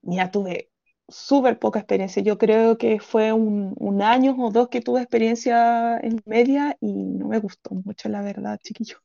Ya 0.01 0.31
tuve 0.31 0.69
súper 1.07 1.59
poca 1.59 1.79
experiencia. 1.79 2.21
Yo 2.23 2.37
creo 2.37 2.77
que 2.77 2.99
fue 2.99 3.31
un, 3.33 3.73
un 3.79 4.01
año 4.01 4.35
o 4.37 4.51
dos 4.51 4.69
que 4.69 4.81
tuve 4.81 5.01
experiencia 5.01 5.97
en 5.99 6.21
media 6.25 6.77
y 6.81 6.93
no 6.93 7.27
me 7.27 7.39
gustó 7.39 7.73
mucho, 7.75 8.09
la 8.09 8.21
verdad, 8.21 8.59
chiquillo. 8.63 8.97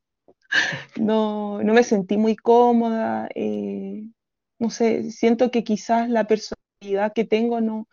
No, 0.96 1.62
no 1.62 1.74
me 1.74 1.82
sentí 1.84 2.16
muy 2.16 2.36
cómoda. 2.36 3.28
eh, 3.34 4.04
no 4.58 4.70
sé, 4.70 5.10
siento 5.10 5.50
que 5.50 5.64
quizás 5.64 6.08
la 6.08 6.26
personalidad 6.26 7.12
que 7.14 7.24
tengo 7.24 7.60
no, 7.60 7.88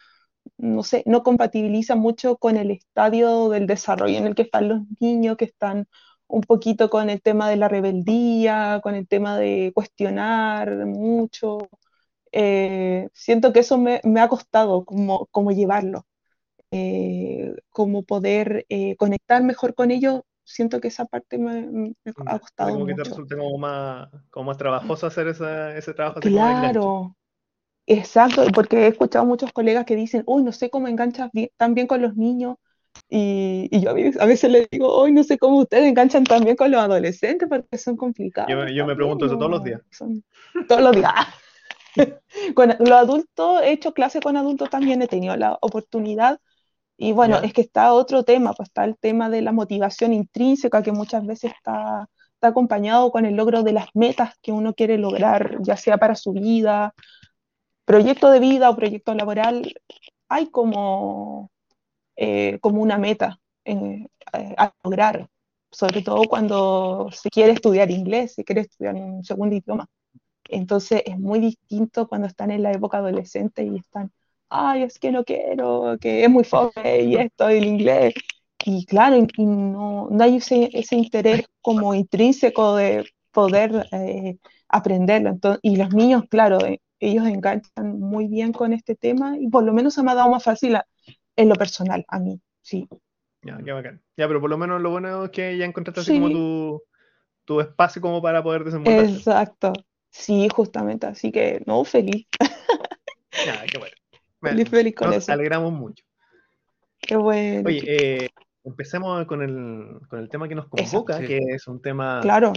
no 0.58 0.84
sé, 0.84 1.04
no 1.06 1.24
compatibiliza 1.24 1.96
mucho 1.96 2.38
con 2.38 2.58
el 2.58 2.72
estadio 2.72 3.50
del 3.50 3.68
desarrollo 3.68 4.18
en 4.18 4.28
el 4.28 4.36
que 4.36 4.44
están 4.44 4.70
los 4.70 4.82
niños, 5.00 5.38
que 5.38 5.46
están 5.46 5.88
un 6.28 6.42
poquito 6.42 6.90
con 6.90 7.10
el 7.10 7.22
tema 7.22 7.50
de 7.50 7.58
la 7.58 7.68
rebeldía, 7.68 8.80
con 8.84 8.96
el 8.96 9.08
tema 9.08 9.38
de 9.38 9.72
cuestionar 9.76 10.86
mucho. 10.86 11.70
Eh, 12.32 13.10
siento 13.14 13.54
que 13.54 13.60
eso 13.62 13.78
me, 13.78 14.02
ha 14.20 14.30
costado 14.30 14.86
como, 14.86 15.28
como 15.28 15.52
llevarlo, 15.52 16.06
eh, 16.72 17.56
como 17.70 18.04
poder 18.04 18.66
eh, 18.70 18.96
conectar 18.98 19.44
mejor 19.44 19.76
con 19.76 19.92
ellos. 19.92 20.22
Siento 20.46 20.80
que 20.80 20.88
esa 20.88 21.06
parte 21.06 21.38
me, 21.38 21.96
ha 22.25 22.40
costado 22.40 22.70
como 22.72 22.86
mucho. 22.86 22.96
que 22.96 23.04
te 23.04 23.10
resulta 23.10 23.36
como 23.36 23.58
más, 23.58 24.10
como 24.30 24.46
más 24.46 24.58
trabajoso 24.58 25.08
hacer 25.08 25.28
ese 25.28 25.94
trabajo. 25.94 26.20
Claro, 26.22 27.18
exacto, 27.86 28.46
porque 28.54 28.86
he 28.86 28.88
escuchado 28.88 29.25
muchos 29.25 29.52
colegas 29.52 29.86
que 29.86 29.96
dicen, 29.96 30.24
uy, 30.25 30.44
no 30.44 30.52
sé 30.52 30.70
cómo 30.70 30.88
enganchas 30.88 31.32
bien, 31.34 31.50
tan 31.58 31.74
bien 31.74 31.88
con 31.88 32.02
los 32.02 32.16
niños, 32.16 32.58
y, 33.10 33.70
yo 33.80 33.92
a 33.92 34.25
veces 34.25 34.52
les 34.52 34.70
digo, 34.70 34.92
hoy 34.92 35.12
no 35.12 35.24
sé 35.24 35.38
cómo 35.38 35.60
ustedes 35.60 35.86
enganchan 35.86 36.24
también 36.24 36.56
con 36.56 36.72
los 36.72 36.82
adolescentes 36.82 37.48
porque 37.48 37.78
son 37.78 37.96
complicados. 37.98 38.52
Yo, 38.74 38.86
me 38.86 38.96
pregunto 38.96 39.25
eso 39.25 39.38
todos 39.38 39.52
los 39.52 39.64
días. 39.64 39.82
todos 40.68 40.82
los 40.82 40.96
días. 40.96 41.14
con 42.56 42.75
los 42.80 42.92
adultos, 42.92 43.62
he 43.64 43.72
hecho 43.72 43.94
clases 43.94 44.22
con 44.22 44.38
adultos 44.38 44.70
también, 44.70 45.02
he 45.02 45.08
tenido 45.08 45.36
la 45.36 45.58
oportunidad. 45.62 46.40
Y 46.98 47.12
bueno, 47.12 47.38
es 47.40 47.54
que 47.54 47.62
está 47.62 47.94
otro 47.94 48.24
tema, 48.24 48.54
pues 48.54 48.70
está 48.70 48.86
el 48.86 48.98
tema 48.98 49.30
de 49.30 49.42
la 49.42 49.52
motivación 49.52 50.14
intrínseca 50.14 50.82
que 50.82 50.92
muchas 50.94 51.25
veces 51.25 51.52
está, 51.54 52.10
está 52.34 52.48
acompañado 52.48 53.12
con 53.12 53.25
el 53.25 53.36
logro 53.36 53.64
de 53.64 53.74
las 53.74 53.88
metas 53.94 54.36
que 54.42 54.52
uno 54.54 54.74
quiere 54.74 54.98
lograr, 54.98 55.58
ya 55.62 55.75
sea 55.78 55.98
para 55.98 56.16
su 56.16 56.32
vida, 56.34 56.94
proyecto 57.86 58.30
de 58.32 58.40
vida 58.40 58.70
o 58.70 58.75
proyecto 58.75 59.14
laboral. 59.14 59.74
Hay 60.30 60.48
como 60.50 61.52
eh, 62.18 62.60
como 62.62 62.82
una 62.82 62.98
meta 62.98 63.40
eh, 63.66 64.08
a 64.58 64.74
lograr, 64.84 65.30
sobre 65.72 66.02
todo 66.02 66.24
cuando 66.30 67.10
se 67.12 67.30
quiere 67.30 67.52
estudiar 67.54 67.92
inglés, 67.92 68.36
se 68.36 68.46
quiere 68.46 68.62
estudiar 68.62 68.96
un 68.96 69.24
segundo 69.24 69.56
idioma. 69.56 69.88
Entonces 70.50 71.04
es 71.06 71.20
muy 71.20 71.40
distinto 71.40 72.08
cuando 72.08 72.28
están 72.28 72.52
en 72.52 72.64
la 72.64 72.72
época 72.72 73.00
adolescente 73.00 73.64
y 73.66 73.78
están, 73.78 74.12
ay, 74.50 74.84
es 74.84 75.00
que 75.00 75.12
no 75.12 75.24
quiero, 75.24 75.98
que 76.00 76.24
es 76.24 76.30
muy 76.30 76.44
fome 76.44 77.02
y 77.02 77.16
esto, 77.16 77.50
el 77.50 77.66
inglés. 77.66 78.14
Y 78.64 78.86
claro, 78.86 79.18
y 79.18 79.46
no, 79.46 80.08
no, 80.10 80.24
hay 80.24 80.38
ese, 80.38 80.70
ese, 80.74 80.96
interés 80.96 81.46
como 81.62 81.94
intrínseco 81.94 82.75
de 82.75 83.06
poder 83.32 83.88
eh, 83.92 84.38
aprenderlo. 84.70 85.30
Entonces, 85.30 85.60
y 85.62 85.75
los 85.75 85.94
niños, 85.94 86.24
claro, 86.30 86.58
ellos 87.00 87.28
enganchan 87.28 88.00
muy 88.00 88.28
bien 88.28 88.54
con 88.54 88.74
este 88.74 88.96
tema 88.96 89.38
y 89.40 89.50
por 89.50 89.64
lo 89.64 89.74
menos 89.74 89.94
se 89.94 90.02
me 90.02 90.12
ha 90.12 90.16
dado 90.16 90.30
más 90.30 90.44
fácil 90.44 90.78
en 91.36 91.50
lo 91.50 91.56
personal, 91.56 92.06
a 92.08 92.20
mí, 92.20 92.42
sí. 92.62 92.88
Ya, 93.44 93.60
qué 93.64 93.72
bacán. 93.72 94.02
Ya, 94.18 94.28
pero 94.28 94.42
por 94.42 94.50
lo 94.50 94.58
menos 94.58 94.82
lo 94.82 94.90
bueno 94.90 95.25
es 95.25 95.32
que 95.32 95.56
ya 95.58 95.66
encontraste 95.66 96.02
así 96.02 96.14
como 96.14 96.32
tu, 96.32 96.82
tu, 97.46 97.62
espacio 97.62 98.02
como 98.02 98.22
para 98.22 98.42
poder 98.42 98.64
desenvolverte. 98.64 99.12
Exacto. 99.12 99.74
Sí, 100.10 100.48
justamente. 100.50 101.06
Así 101.06 101.32
que, 101.32 101.62
no, 101.68 101.84
feliz. 101.84 102.25
Ya, 103.46 103.66
qué 103.70 103.78
bueno. 103.78 103.96
Feliz, 104.50 104.70
feliz 104.70 104.96
con 104.96 105.12
nos 105.12 105.30
alegramos 105.30 105.74
mucho. 105.74 106.04
Qué 107.00 107.16
bueno. 107.16 107.68
Oye, 107.68 107.84
eh, 107.86 108.30
empecemos 108.64 109.25
con 109.25 109.42
el, 109.42 110.00
con 110.08 110.20
el 110.20 110.30
tema 110.30 110.48
que 110.48 110.56
nos 110.56 110.68
convoca, 110.68 111.20
que 111.20 111.38
es 111.38 111.68
un 111.68 111.82
tema 111.82 112.20
claro. 112.22 112.54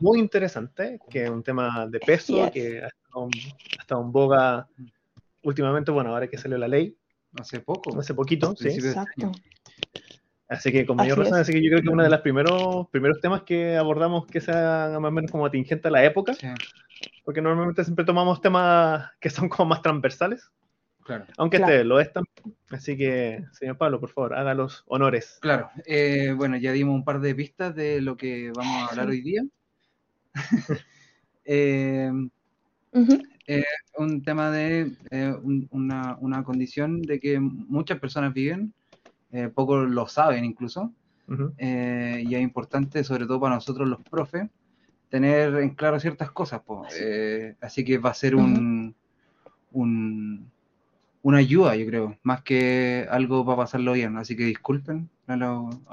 muy 0.00 0.18
interesante, 0.18 0.98
que 1.10 1.24
es 1.24 1.30
un 1.30 1.42
tema 1.42 1.86
de 1.86 2.00
peso, 2.00 2.50
que 2.52 2.82
ha 2.82 2.86
estado, 2.86 3.28
ha 3.28 3.80
estado 3.80 4.02
en 4.02 4.12
boga 4.12 4.68
últimamente, 5.42 5.90
bueno, 5.90 6.10
ahora 6.10 6.28
que 6.28 6.38
salió 6.38 6.56
la 6.56 6.68
ley, 6.68 6.96
Hace 7.40 7.60
poco. 7.60 7.98
Hace 7.98 8.14
poquito, 8.14 8.54
sí. 8.56 8.68
Exacto. 8.68 9.32
Así 10.48 10.70
que 10.70 10.84
con 10.84 10.96
mayor 10.96 11.18
razón, 11.18 11.38
así 11.38 11.50
que 11.50 11.62
yo 11.62 11.70
creo 11.70 11.82
que 11.82 11.88
uno 11.88 12.02
de 12.02 12.10
los 12.10 12.20
primeros, 12.20 12.86
primeros 12.90 13.20
temas 13.20 13.42
que 13.42 13.76
abordamos 13.78 14.26
que 14.26 14.38
sea 14.42 14.90
más 15.00 15.08
o 15.08 15.12
menos 15.12 15.30
como 15.30 15.46
atingente 15.46 15.88
a 15.88 15.90
la 15.90 16.04
época, 16.04 16.34
porque 17.24 17.40
normalmente 17.40 17.82
siempre 17.84 18.04
tomamos 18.04 18.42
temas 18.42 19.10
que 19.18 19.30
son 19.30 19.48
como 19.48 19.70
más 19.70 19.80
transversales, 19.80 20.50
claro. 21.04 21.26
aunque 21.36 21.58
este 21.58 21.84
lo 21.84 22.00
es 22.00 22.12
también. 22.12 22.56
Así 22.70 22.96
que, 22.96 23.44
señor 23.52 23.76
Pablo, 23.76 24.00
por 24.00 24.10
favor, 24.10 24.34
haga 24.34 24.54
los 24.54 24.84
honores. 24.86 25.38
Claro, 25.40 25.70
eh, 25.86 26.34
bueno, 26.36 26.56
ya 26.56 26.72
dimos 26.72 26.94
un 26.94 27.04
par 27.04 27.20
de 27.20 27.34
pistas 27.34 27.74
de 27.74 28.00
lo 28.00 28.16
que 28.16 28.50
vamos 28.54 28.74
a 28.74 28.86
hablar 28.90 29.08
hoy 29.08 29.20
día. 29.20 29.42
eh, 31.44 32.10
eh, 33.46 33.64
un 33.98 34.22
tema 34.22 34.50
de 34.50 34.92
eh, 35.10 35.34
una, 35.70 36.16
una, 36.20 36.44
condición 36.44 37.02
de 37.02 37.18
que 37.18 37.40
muchas 37.40 37.98
personas 37.98 38.32
viven, 38.32 38.72
eh, 39.32 39.48
pocos 39.48 39.88
lo 39.88 40.06
saben 40.06 40.44
incluso, 40.44 40.92
eh, 41.56 42.22
y 42.26 42.34
es 42.34 42.42
importante, 42.42 43.02
sobre 43.04 43.26
todo 43.26 43.40
para 43.40 43.54
nosotros 43.54 43.88
los 43.88 44.02
profes, 44.02 44.48
tener 45.08 45.54
en 45.56 45.70
claro 45.70 45.98
ciertas 45.98 46.30
cosas. 46.30 46.60
así 47.60 47.84
que 47.84 47.98
va 47.98 48.10
a 48.10 48.14
ser 48.14 48.36
un, 48.36 48.94
un, 49.72 50.50
una 51.22 51.38
ayuda, 51.38 51.76
yo 51.76 51.86
creo, 51.86 52.18
más 52.22 52.42
que 52.42 53.06
algo 53.10 53.44
para 53.44 53.58
pasarlo 53.58 53.92
bien. 53.92 54.16
Así 54.16 54.36
que 54.36 54.44
disculpen 54.44 55.08
a, 55.28 55.36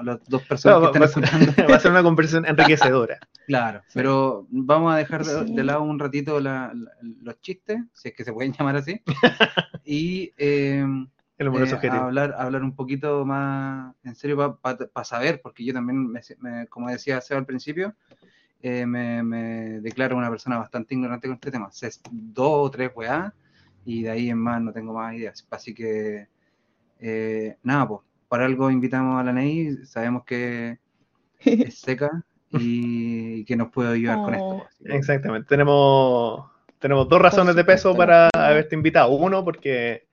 las 0.03 0.23
dos 0.27 0.43
personas 0.43 0.79
que 0.79 0.85
están 0.85 1.03
escuchando. 1.03 1.53
Va 1.69 1.75
a 1.75 1.79
ser 1.79 1.91
una 1.91 2.03
conversación 2.03 2.45
enriquecedora. 2.45 3.19
Claro, 3.47 3.81
pero 3.93 4.47
vamos 4.49 4.93
a 4.93 4.97
dejar 4.97 5.23
de, 5.23 5.63
lado 5.63 5.83
un 5.83 5.99
ratito 5.99 6.39
los 6.39 7.41
chistes, 7.41 7.79
si 7.93 8.09
es 8.09 8.15
que 8.15 8.23
se 8.23 8.33
pueden 8.33 8.53
llamar 8.53 8.75
así, 8.75 9.01
y 9.85 10.33
eh, 10.37 10.85
eh, 11.37 11.89
hablar, 11.89 12.35
hablar 12.37 12.63
un 12.63 12.75
poquito 12.75 13.25
más 13.25 13.95
en 14.03 14.15
serio 14.15 14.59
para 14.61 15.03
saber, 15.03 15.41
porque 15.41 15.63
yo 15.63 15.73
también, 15.73 16.13
como 16.69 16.89
decía 16.89 17.21
Seba 17.21 17.39
al 17.39 17.45
principio, 17.45 17.95
eh, 18.61 18.85
me, 18.85 19.79
declaro 19.79 20.17
una 20.17 20.29
persona 20.29 20.57
bastante 20.57 20.93
ignorante 20.93 21.27
con 21.27 21.35
este 21.35 21.51
tema. 21.51 21.71
Sé 21.71 21.89
dos 22.11 22.67
o 22.67 22.69
tres 22.69 22.91
weá, 22.93 23.33
y 23.85 24.03
de 24.03 24.09
ahí 24.09 24.29
en 24.29 24.37
más 24.37 24.61
no 24.61 24.71
tengo 24.71 24.93
más 24.93 25.15
ideas. 25.15 25.45
Así 25.49 25.73
que, 25.73 26.27
nada, 27.63 27.87
pues, 27.87 28.01
por 28.27 28.41
algo 28.41 28.69
invitamos 28.69 29.19
a 29.19 29.23
la 29.23 29.33
Ney, 29.33 29.75
sabemos 29.85 30.23
que 30.23 30.79
es 31.39 31.79
seca 31.79 32.23
y 32.51 33.45
que 33.45 33.55
nos 33.55 33.71
puede 33.71 33.93
ayudar 33.93 34.17
con 34.17 34.33
esto. 34.33 34.45
Oh. 34.45 34.67
Exactamente, 34.85 35.47
tenemos, 35.47 36.49
tenemos 36.79 37.09
dos 37.09 37.21
razones 37.21 37.55
de 37.55 37.65
peso 37.65 37.95
para 37.95 38.29
haberte 38.33 38.75
invitado. 38.75 39.11
Uno, 39.11 39.43
porque 39.43 40.07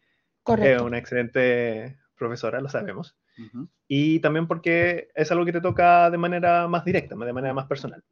es 0.47 0.83
una 0.83 0.99
excelente 0.99 1.99
profesora, 2.17 2.61
lo 2.61 2.69
sabemos. 2.69 3.17
Y 3.87 4.21
también 4.21 4.47
porque 4.47 5.09
es 5.15 5.31
algo 5.31 5.45
que 5.45 5.53
te 5.53 5.61
toca 5.61 6.11
de 6.11 6.19
manera 6.19 6.67
más 6.69 6.85
directa, 6.85 7.15
de 7.15 7.33
manera 7.33 7.53
más 7.53 7.67
personal. 7.67 8.03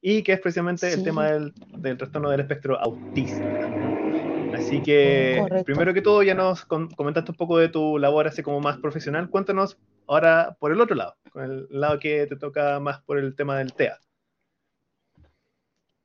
Y 0.00 0.22
que 0.22 0.34
es 0.34 0.40
precisamente 0.40 0.92
el 0.92 1.02
tema 1.02 1.26
del, 1.30 1.52
del 1.78 1.96
trastorno 1.96 2.30
del 2.30 2.40
espectro 2.40 2.78
autista. 2.78 3.87
Así 4.58 4.82
que, 4.82 5.46
primero 5.64 5.94
que 5.94 6.02
todo, 6.02 6.22
ya 6.24 6.34
nos 6.34 6.64
comentaste 6.64 7.30
un 7.30 7.36
poco 7.36 7.58
de 7.58 7.68
tu 7.68 7.96
labor 7.96 8.26
así 8.26 8.42
como 8.42 8.60
más 8.60 8.76
profesional. 8.78 9.30
Cuéntanos 9.30 9.78
ahora 10.08 10.56
por 10.58 10.72
el 10.72 10.80
otro 10.80 10.96
lado, 10.96 11.14
con 11.30 11.44
el 11.44 11.68
lado 11.70 12.00
que 12.00 12.26
te 12.26 12.36
toca 12.36 12.80
más 12.80 13.00
por 13.02 13.18
el 13.18 13.36
tema 13.36 13.56
del 13.58 13.72
TEA. 13.72 13.98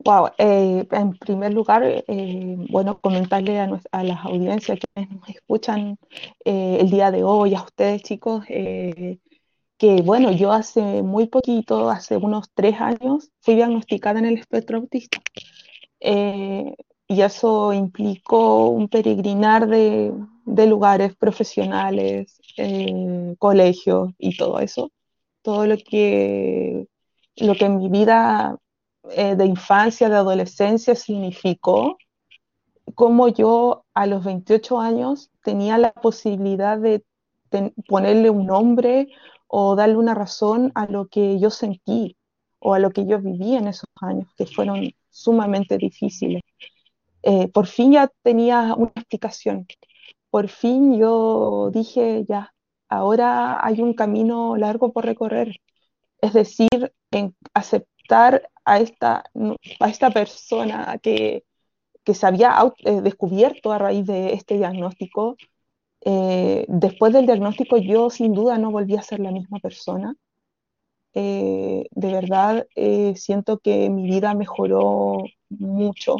Wow, 0.05 0.31
eh, 0.37 0.85
en 0.91 1.13
primer 1.17 1.53
lugar, 1.53 1.83
eh, 1.83 2.55
bueno, 2.69 2.99
comentarle 2.99 3.59
a, 3.59 3.69
a, 3.91 4.03
las 4.03 4.25
audiencias 4.25 4.77
que 4.79 5.07
nos 5.07 5.29
escuchan 5.29 5.97
eh, 6.45 6.77
el 6.81 6.89
día 6.91 7.09
de 7.09 7.23
hoy, 7.23 7.55
a 7.55 7.63
ustedes 7.63 8.03
chicos, 8.03 8.45
que 8.45 10.01
bueno, 10.03 10.31
yo 10.31 10.51
hace 10.51 11.01
muy 11.01 11.27
poquito, 11.27 11.89
hace 11.89 12.17
unos 12.17 12.49
tres 12.53 12.79
años, 12.79 13.31
fui 13.41 13.55
diagnosticada 13.55 14.19
en 14.19 14.25
el 14.25 14.37
espectro 14.37 14.77
autista 14.77 15.19
y 17.13 17.21
eso 17.21 17.73
implicó 17.73 18.69
un 18.69 18.89
peregrinar 18.89 19.67
de, 19.67 20.13
lugares 20.45 21.15
profesionales, 21.15 22.41
colegios 23.37 24.09
y 24.17 24.35
todo 24.35 24.59
eso. 24.59 24.91
Todo 25.43 25.67
lo 25.67 25.77
que, 25.77 26.87
lo 27.35 27.53
que 27.53 27.65
en 27.65 27.77
mi 27.77 27.89
vida 27.89 28.57
eh, 29.11 29.35
de 29.35 29.45
infancia, 29.45 30.09
de 30.09 30.15
adolescencia 30.15 30.95
significó, 30.95 31.97
como 32.95 33.27
yo 33.27 33.85
a 33.93 34.07
los 34.07 34.23
28 34.23 34.79
años 34.79 35.29
tenía 35.43 35.77
la 35.77 35.93
posibilidad 35.93 36.79
de 36.79 37.03
ponerle 37.87 38.31
un 38.31 38.47
nombre 38.47 39.07
o 39.47 39.75
darle 39.75 39.97
una 39.97 40.15
razón 40.15 40.71
a 40.73 40.87
lo 40.87 41.07
que 41.07 41.39
yo 41.39 41.51
sentí 41.51 42.17
o 42.59 42.73
a 42.73 42.79
lo 42.79 42.89
que 42.89 43.05
yo 43.05 43.19
viví 43.19 43.55
en 43.55 43.67
esos 43.67 43.89
años, 44.01 44.27
que 44.35 44.47
fueron 44.47 44.89
sumamente 45.11 45.77
difíciles. 45.77 46.41
Eh, 47.23 47.47
por 47.49 47.67
fin 47.67 47.93
ya 47.93 48.11
tenía 48.23 48.75
una 48.75 48.91
explicación. 48.95 49.67
Por 50.29 50.49
fin 50.49 50.97
yo 50.99 51.71
dije, 51.73 52.25
ya, 52.27 52.53
ahora 52.89 53.65
hay 53.65 53.81
un 53.81 53.93
camino 53.93 54.57
largo 54.57 54.93
por 54.93 55.05
recorrer. 55.05 55.55
Es 56.21 56.33
decir, 56.33 56.69
en 57.11 57.35
aceptar 57.53 58.49
a 58.65 58.79
esta, 58.79 59.25
a 59.79 59.89
esta 59.89 60.11
persona 60.11 60.99
que, 61.03 61.45
que 62.03 62.13
se 62.15 62.27
había 62.27 62.57
eh, 62.85 63.01
descubierto 63.01 63.71
a 63.71 63.79
raíz 63.79 64.05
de 64.07 64.33
este 64.33 64.57
diagnóstico. 64.57 65.37
Eh, 66.01 66.65
después 66.69 67.13
del 67.13 67.25
diagnóstico 67.27 67.77
yo 67.77 68.09
sin 68.09 68.33
duda 68.33 68.57
no 68.57 68.71
volví 68.71 68.97
a 68.97 69.01
ser 69.03 69.19
la 69.21 69.31
misma 69.31 69.59
persona. 69.59 70.15
de 71.13 71.87
verdad 71.95 72.67
siento 73.15 73.59
que 73.59 73.89
mi 73.89 74.03
vida 74.05 74.33
mejoró 74.33 75.23
mucho. 75.49 76.17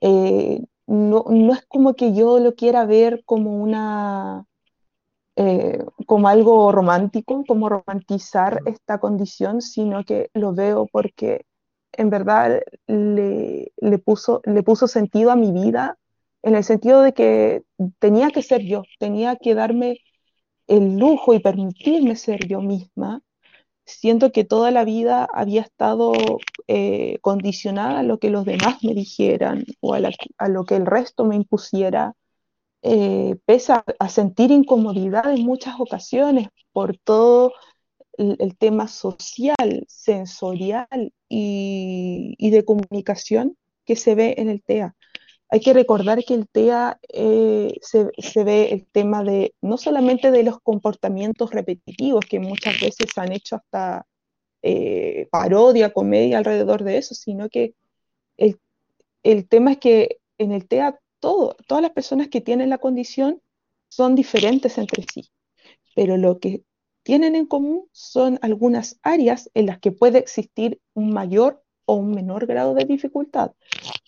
No, 0.00 1.24
no, 1.28 1.54
es 1.54 1.64
como 1.66 1.94
que 1.94 2.14
yo 2.14 2.38
lo 2.38 2.54
quiera 2.54 2.84
ver 2.84 3.22
como 3.24 3.56
una 3.62 4.46
como 6.06 6.28
algo 6.28 6.72
romántico, 6.72 7.44
como 7.46 7.68
romantizar 7.68 8.60
esta 8.66 8.98
condición, 8.98 9.62
sino 9.62 10.04
que 10.04 10.30
lo 10.34 10.52
veo 10.54 10.86
porque 10.90 11.46
en 11.92 12.10
verdad 12.10 12.62
le, 12.86 13.72
le, 13.76 13.98
puso, 13.98 14.40
le 14.44 14.62
puso 14.62 14.86
sentido 14.86 15.30
a 15.30 15.36
mi 15.36 15.52
vida, 15.52 15.98
en 16.42 16.54
el 16.54 16.64
sentido 16.64 17.02
de 17.02 17.12
que 17.12 17.62
tenía 17.98 18.30
que 18.30 18.42
ser 18.42 18.62
yo, 18.62 18.82
tenía 18.98 19.36
que 19.36 19.54
darme 19.54 19.98
el 20.66 20.98
lujo 20.98 21.34
y 21.34 21.40
permitirme 21.40 22.16
ser 22.16 22.46
yo 22.48 22.60
misma. 22.60 23.22
Siento 23.98 24.32
que 24.32 24.44
toda 24.44 24.70
la 24.70 24.84
vida 24.84 25.28
había 25.32 25.62
estado 25.62 26.12
eh, 26.68 27.18
condicionada 27.20 28.00
a 28.00 28.02
lo 28.02 28.18
que 28.18 28.30
los 28.30 28.44
demás 28.44 28.82
me 28.82 28.94
dijeran 28.94 29.64
o 29.80 29.94
a, 29.94 30.48
lo 30.48 30.64
que 30.64 30.76
el 30.76 30.86
resto 30.86 31.24
me 31.24 31.36
impusiera, 31.36 32.14
eh, 32.82 33.36
pese 33.44 33.74
a 33.98 34.08
sentir 34.08 34.50
incomodidad 34.50 35.32
en 35.34 35.44
muchas 35.44 35.74
ocasiones 35.78 36.48
por 36.72 36.96
todo 36.96 37.52
el, 38.20 38.56
tema 38.56 38.88
social, 38.88 39.84
sensorial 39.88 41.12
y, 41.28 42.50
de 42.50 42.64
comunicación 42.64 43.56
que 43.84 43.96
se 43.96 44.14
ve 44.14 44.34
en 44.38 44.48
el 44.48 44.62
TEA. 44.62 44.94
Hay 45.52 45.60
que 45.60 45.72
recordar 45.72 46.24
que 46.24 46.34
el 46.34 46.48
TEA 46.48 47.00
eh, 47.12 47.74
se, 47.82 48.44
ve 48.44 48.72
el 48.72 48.86
tema 48.86 49.24
de 49.24 49.54
no 49.60 49.78
solamente 49.78 50.30
de 50.30 50.44
los 50.44 50.60
comportamientos 50.60 51.50
repetitivos 51.50 52.24
que 52.24 52.38
muchas 52.38 52.80
veces 52.80 53.10
han 53.16 53.32
hecho 53.32 53.56
hasta 53.56 54.06
eh, 54.62 55.26
parodia, 55.30 55.92
comedia 55.92 56.38
alrededor 56.38 56.84
de 56.84 56.98
eso, 56.98 57.16
sino 57.16 57.48
que 57.48 57.74
el, 58.36 58.60
el 59.24 59.48
tema 59.48 59.72
es 59.72 59.78
que 59.78 60.18
en 60.38 60.52
el 60.52 60.68
TEA 60.68 61.00
todo, 61.18 61.56
todas 61.66 61.82
las 61.82 61.92
personas 61.92 62.28
que 62.28 62.40
tienen 62.40 62.70
la 62.70 62.78
condición 62.78 63.42
son 63.88 64.14
diferentes 64.14 64.78
entre 64.78 65.04
sí, 65.12 65.30
pero 65.96 66.16
lo 66.16 66.38
que 66.38 66.62
tienen 67.02 67.34
en 67.34 67.46
común 67.46 67.88
son 67.90 68.38
algunas 68.40 69.00
áreas 69.02 69.50
en 69.54 69.66
las 69.66 69.80
que 69.80 69.90
puede 69.90 70.18
existir 70.18 70.80
un 70.94 71.12
mayor 71.12 71.60
o 71.86 71.94
un 71.94 72.12
menor 72.12 72.46
grado 72.46 72.74
de 72.74 72.84
dificultad. 72.84 73.50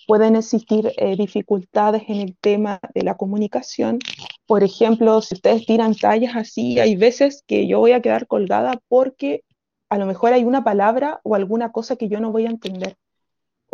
Pueden 0.07 0.37
existir 0.37 0.93
eh, 0.97 1.17
dificultades 1.17 2.03
en 2.09 2.21
el 2.21 2.37
tema 2.37 2.81
de 2.95 3.03
la 3.03 3.17
comunicación. 3.17 3.99
Por 4.47 4.65
ejemplo, 4.65 5.23
si 5.23 5.35
ustedes 5.35 5.65
tiran 5.67 5.95
tallas 5.95 6.37
así, 6.37 6.81
hay 6.81 6.97
veces 6.97 7.45
que 7.47 7.67
yo 7.67 7.79
voy 7.79 7.93
a 7.93 8.03
quedar 8.03 8.27
colgada 8.27 8.81
porque 8.89 9.45
a 9.89 9.99
lo 9.99 10.07
mejor 10.07 10.33
hay 10.33 10.45
una 10.45 10.65
palabra 10.65 11.21
o 11.23 11.35
alguna 11.35 11.71
cosa 11.73 11.97
que 11.97 12.09
yo 12.09 12.19
no 12.21 12.33
voy 12.33 12.47
a 12.47 12.51
entender 12.51 12.97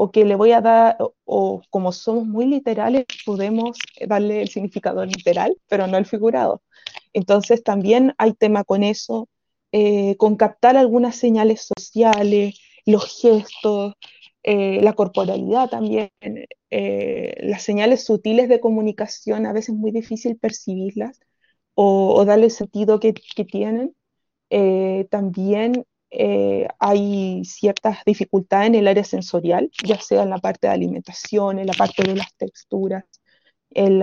o 0.01 0.13
que 0.13 0.25
le 0.25 0.37
voy 0.37 0.53
a 0.53 0.61
dar, 0.61 0.97
o, 1.25 1.61
como 1.71 1.91
somos 1.91 2.25
muy 2.25 2.47
literales, 2.47 3.05
podemos 3.27 3.77
darle 4.07 4.43
el 4.43 4.49
significado 4.49 5.05
literal, 5.05 5.57
pero 5.67 5.89
no 5.89 5.99
el 5.99 6.07
figurado. 6.07 6.63
Entonces 7.13 7.65
también 7.65 8.15
hay 8.17 8.33
tema 8.35 8.63
con 8.63 8.85
eso, 8.85 9.29
eh, 9.73 10.17
con 10.17 10.37
captar 10.37 10.77
algunas 10.77 11.17
señales 11.17 11.69
sociales, 11.77 12.61
los 12.87 13.21
gestos, 13.21 13.95
eh, 14.51 14.81
la 14.83 14.95
corporalidad 14.95 15.69
también, 15.69 16.11
eh, 16.71 17.35
las 17.43 17.63
señales 17.63 18.05
sutiles 18.05 18.49
de 18.49 18.61
comunicación, 18.61 19.45
a 19.45 19.53
veces 19.53 19.75
muy 19.75 19.91
difícil 19.91 20.39
percibirlas 20.39 21.21
o, 21.75 22.25
darle 22.25 22.47
el 22.47 22.51
sentido 22.51 22.99
que, 22.99 23.13
tienen. 23.13 23.95
también 25.11 25.85
eh, 26.11 26.67
hay 26.79 27.45
ciertas 27.45 27.99
dificultades 28.07 28.69
en 28.69 28.77
el 28.77 28.89
área 28.89 29.05
sensorial, 29.05 29.71
ya 29.87 30.01
sea 30.01 30.23
en 30.23 30.31
la 30.31 30.39
parte 30.39 30.67
de 30.69 30.73
alimentación, 30.73 31.59
en 31.59 31.67
la 31.67 31.75
parte 31.75 32.03
de 32.05 32.17
las 32.17 32.35
texturas, 32.37 33.05
en 33.71 34.01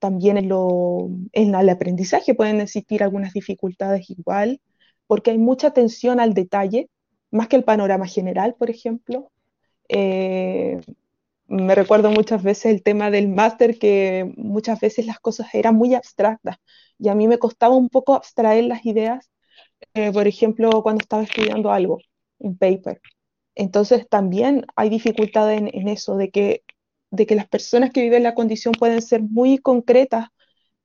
también 0.00 0.38
en, 0.38 0.48
lo, 0.48 1.08
en 1.32 1.54
el 1.54 1.68
aprendizaje 1.68 2.34
pueden 2.34 2.60
existir 2.60 3.04
algunas 3.04 3.32
dificultades 3.32 4.10
igual, 4.10 4.60
porque 5.06 5.30
hay 5.30 5.38
mucha 5.38 5.68
atención 5.68 6.18
al 6.18 6.34
detalle, 6.34 6.88
más 7.30 7.48
que 7.48 7.56
el 7.56 7.64
panorama 7.64 8.06
general, 8.06 8.54
por 8.58 8.70
ejemplo. 8.70 9.30
Eh, 9.88 10.80
me 11.46 11.74
recuerdo 11.74 12.10
muchas 12.10 12.42
veces 12.42 12.66
el 12.66 12.82
tema 12.82 13.10
del 13.10 13.28
máster, 13.28 13.78
que 13.78 14.32
muchas 14.36 14.80
veces 14.80 15.06
las 15.06 15.18
cosas 15.20 15.48
eran 15.54 15.74
muy 15.76 15.94
abstractas 15.94 16.56
y 16.98 17.08
a 17.08 17.14
mí 17.14 17.26
me 17.28 17.38
costaba 17.38 17.74
un 17.76 17.88
poco 17.88 18.14
abstraer 18.14 18.64
las 18.64 18.86
ideas 18.86 19.30
eh, 19.94 20.12
por 20.12 20.26
ejemplo, 20.28 20.82
cuando 20.82 21.02
estaba 21.02 21.22
estudiando 21.22 21.72
algo, 21.72 21.98
un 22.38 22.56
paper. 22.56 23.00
Entonces 23.54 24.08
también 24.08 24.66
hay 24.76 24.90
dificultad 24.90 25.52
en, 25.52 25.88
eso, 25.88 26.16
de 26.16 26.30
que, 26.30 26.64
de 27.10 27.26
que 27.26 27.34
las 27.34 27.48
personas 27.48 27.90
que 27.92 28.02
viven 28.02 28.22
la 28.22 28.34
condición 28.34 28.74
pueden 28.78 29.02
ser 29.02 29.22
muy 29.22 29.58
concretas 29.58 30.28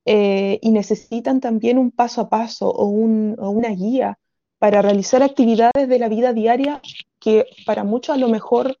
eh, 0.04 0.58
y 0.62 0.72
necesitan 0.72 1.40
también 1.40 1.78
un 1.78 1.90
paso 1.90 2.22
a 2.22 2.28
paso 2.30 2.68
o, 2.70 2.86
o 2.86 3.50
una 3.50 3.70
guía 3.70 4.18
para 4.58 4.82
realizar 4.82 5.22
actividades 5.22 5.88
de 5.88 5.98
la 5.98 6.08
vida 6.08 6.32
diaria 6.32 6.80
que 7.20 7.46
para 7.66 7.84
muchos 7.84 8.14
a 8.14 8.18
lo 8.18 8.28
mejor 8.28 8.78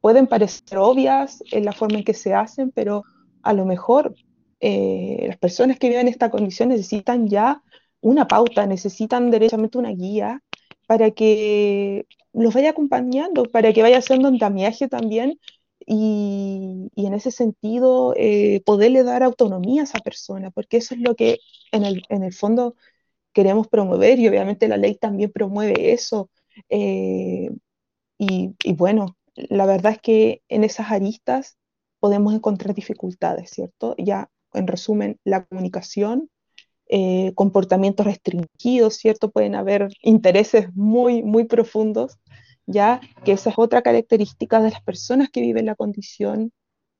pueden 0.00 0.26
parecer 0.26 0.78
obvias 0.78 1.42
en 1.50 1.64
la 1.64 1.72
forma 1.72 1.98
en 1.98 2.04
que 2.04 2.14
se 2.14 2.34
hacen, 2.34 2.70
pero 2.70 3.04
a 3.42 3.52
lo 3.52 3.64
mejor 3.64 4.14
eh, 4.60 5.24
las 5.26 5.38
personas 5.38 5.78
que 5.78 5.88
viven 5.88 6.08
esta 6.08 6.30
condición 6.30 6.70
necesitan 6.70 7.28
ya 7.28 7.62
una 8.00 8.28
pauta, 8.28 8.66
necesitan 8.66 9.30
derechamente 9.30 9.78
una 9.78 9.90
guía 9.90 10.42
para 10.86 11.10
que 11.10 12.06
los 12.32 12.54
vaya 12.54 12.70
acompañando, 12.70 13.44
para 13.44 13.72
que 13.72 13.82
vaya 13.82 13.98
haciendo 13.98 14.28
andamiaje 14.28 14.88
también 14.88 15.38
y, 15.86 16.90
en 16.96 17.14
ese 17.14 17.30
sentido 17.30 18.14
eh, 18.16 18.62
poderle 18.64 19.02
dar 19.02 19.22
autonomía 19.22 19.82
a 19.82 19.84
esa 19.84 19.98
persona, 20.00 20.50
porque 20.50 20.78
eso 20.78 20.94
es 20.94 21.00
lo 21.00 21.14
que 21.14 21.38
en 21.72 21.84
el, 21.84 22.02
en 22.08 22.22
el 22.22 22.32
fondo 22.32 22.74
queremos 23.32 23.68
promover 23.68 24.18
y 24.18 24.28
obviamente 24.28 24.68
la 24.68 24.76
ley 24.76 24.96
también 24.96 25.32
promueve 25.32 25.92
eso. 25.92 26.30
Eh, 26.68 27.50
y, 28.18 28.54
y, 28.64 28.72
bueno, 28.74 29.16
la 29.34 29.66
verdad 29.66 29.92
es 29.92 30.00
que 30.00 30.42
en 30.48 30.64
esas 30.64 30.90
aristas 30.90 31.56
podemos 32.00 32.34
encontrar 32.34 32.74
dificultades, 32.74 33.50
¿cierto? 33.50 33.94
Ya 33.98 34.30
en 34.52 34.66
resumen, 34.66 35.18
la 35.24 35.44
comunicación, 35.44 36.30
eh, 36.88 37.32
comportamientos 37.34 38.06
restringidos, 38.06 38.96
¿cierto? 38.96 39.30
Pueden 39.30 39.54
haber 39.54 39.88
intereses 40.02 40.74
muy, 40.74 41.22
muy 41.22 41.44
profundos, 41.44 42.18
ya 42.66 43.00
que 43.24 43.32
esa 43.32 43.50
es 43.50 43.58
otra 43.58 43.82
característica 43.82 44.60
de 44.60 44.70
las 44.70 44.82
personas 44.82 45.28
que 45.30 45.42
viven 45.42 45.66
la 45.66 45.74
condición. 45.74 46.52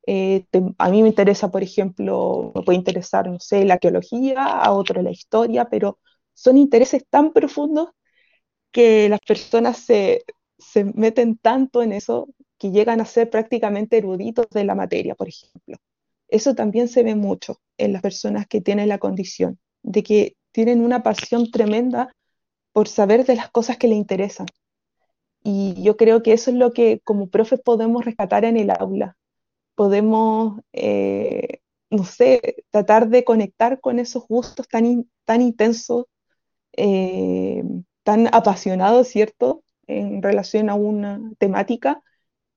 Eh, 0.07 0.45
a 0.79 0.91
mí 0.91 1.03
me 1.03 1.09
interesa, 1.09 1.51
por 1.51 1.63
ejemplo, 1.63 2.53
me 2.55 2.63
puede 2.63 2.79
interesar, 2.79 3.29
no 3.31 3.41
sé, 3.41 3.65
la 3.65 3.75
arqueología, 3.75 4.43
a 4.43 4.73
otro 4.73 5.03
la 5.03 5.11
historia, 5.11 5.67
pero 5.71 5.99
son 6.39 6.57
intereses 6.57 7.05
tan 7.11 7.33
profundos 7.33 7.89
que 8.73 9.09
las 9.09 9.21
personas 9.21 9.79
se, 9.79 10.25
se 10.59 10.85
meten 10.85 11.37
tanto 11.39 11.83
en 11.83 11.93
eso 11.93 12.29
que 12.59 12.71
llegan 12.71 13.01
a 13.01 13.05
ser 13.07 13.31
prácticamente 13.31 13.99
eruditos 13.99 14.47
de 14.51 14.65
la 14.65 14.75
materia, 14.75 15.15
por 15.15 15.29
ejemplo. 15.29 15.77
Eso 16.29 16.55
también 16.55 16.89
se 16.89 17.03
ve 17.03 17.15
mucho 17.15 17.61
en 17.79 17.93
las 17.93 18.03
personas 18.03 18.47
que 18.47 18.61
tienen 18.61 18.89
la 18.89 18.99
condición 18.99 19.59
de 19.83 20.03
que 20.03 20.37
tienen 20.53 20.83
una 20.85 21.03
pasión 21.03 21.51
tremenda 21.51 22.15
por 22.73 22.89
saber 22.89 23.25
de 23.27 23.37
las 23.37 23.51
cosas 23.51 23.79
que 23.79 23.89
le 23.89 23.97
interesan. 23.97 24.47
Y 25.43 25.81
yo 25.83 25.97
creo 25.97 26.23
que 26.23 26.33
eso 26.33 26.51
es 26.51 26.57
lo 26.57 26.73
que 26.73 27.01
como 27.05 27.29
profes 27.31 27.61
podemos 27.61 28.05
rescatar 28.05 28.45
en 28.45 28.57
el 28.57 28.71
aula. 28.71 29.17
Podemos, 29.75 30.61
eh, 30.73 31.61
no 31.91 32.05
sé, 32.05 32.65
tratar 32.71 33.09
de 33.09 33.25
conectar 33.25 33.81
con 33.81 33.99
esos 33.99 34.27
gustos 34.29 34.69
tan, 34.69 35.09
tan 35.25 35.43
intensos, 35.43 36.07
eh, 36.79 37.65
tan 38.05 38.29
apasionados, 38.33 39.09
¿cierto? 39.09 39.65
En 39.87 40.23
relación 40.23 40.71
a 40.71 40.75
una 40.77 41.21
temática. 41.39 42.03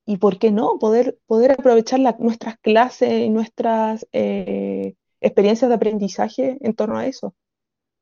Y 0.06 0.18
por 0.18 0.40
qué 0.40 0.52
no, 0.52 0.80
poder, 0.80 1.18
poder 1.28 1.54
aprovechar 1.54 2.00
nuestras 2.20 2.58
clases, 2.60 3.30
nuestras 3.32 4.08
eh, 4.14 4.96
experiencias 5.22 5.70
de 5.70 5.76
aprendizaje 5.76 6.58
en 6.62 6.76
torno 6.76 6.98
a 6.98 7.08
eso. 7.08 7.36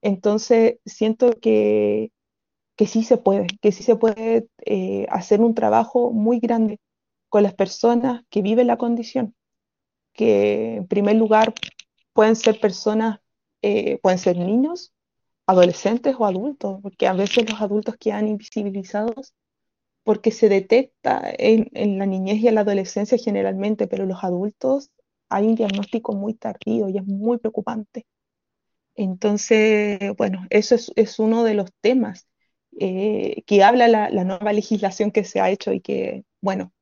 Entonces, 0.01 0.79
siento 0.85 1.31
que, 1.41 2.11
que 2.77 2.87
sí 2.87 3.03
se 3.03 3.17
puede, 3.17 3.47
que 3.61 3.71
sí 3.71 3.83
se 3.83 3.95
puede 3.95 4.47
eh, 4.65 5.07
hacer 5.09 5.41
un 5.41 5.55
trabajo 5.55 6.11
muy 6.11 6.39
grande 6.39 6.79
con 7.29 7.43
las 7.43 7.53
personas 7.55 8.23
que 8.29 8.41
viven 8.41 8.67
la 8.67 8.77
condición, 8.77 9.35
que 10.13 10.77
en 10.77 10.87
primer 10.87 11.15
lugar 11.17 11.53
pueden 12.13 12.35
ser 12.35 12.59
personas, 12.59 13.19
pueden 14.01 14.19
ser 14.19 14.37
niños, 14.37 14.93
adolescentes 15.49 16.15
o 16.19 16.25
adultos, 16.25 16.79
porque 16.83 17.07
a 17.07 17.13
veces 17.13 17.49
los 17.49 17.59
adultos 17.61 17.95
quedan 17.99 18.27
invisibilizados 18.27 19.33
porque 20.03 20.31
se 20.31 20.47
detecta 20.49 21.23
en, 21.37 21.97
la 21.97 22.05
niñez 22.05 22.37
y 22.39 22.47
en 22.47 22.55
la 22.55 22.61
adolescencia 22.61 23.17
generalmente, 23.17 23.87
pero 23.87 24.05
los 24.05 24.23
adultos 24.23 24.91
hay 25.29 25.47
un 25.47 25.55
diagnóstico 25.55 26.13
muy 26.13 26.35
tardío 26.35 26.89
y 26.89 26.97
es 26.97 27.05
muy 27.05 27.39
preocupante. 27.39 28.05
Entonces, 28.95 29.99
bueno, 30.17 30.45
eso 30.51 30.75
es, 30.75 31.19
uno 31.19 31.43
de 31.43 31.55
los 31.55 31.69
temas 31.81 32.27
eh, 32.79 33.43
que 33.47 33.63
habla 33.63 33.87
la, 33.87 34.23
nueva 34.23 34.53
legislación 34.53 35.11
que 35.11 35.23
se 35.23 35.39
ha 35.41 35.49
hecho 35.49 35.73
y 35.73 35.81
que, 35.81 36.25
bueno, 36.41 36.73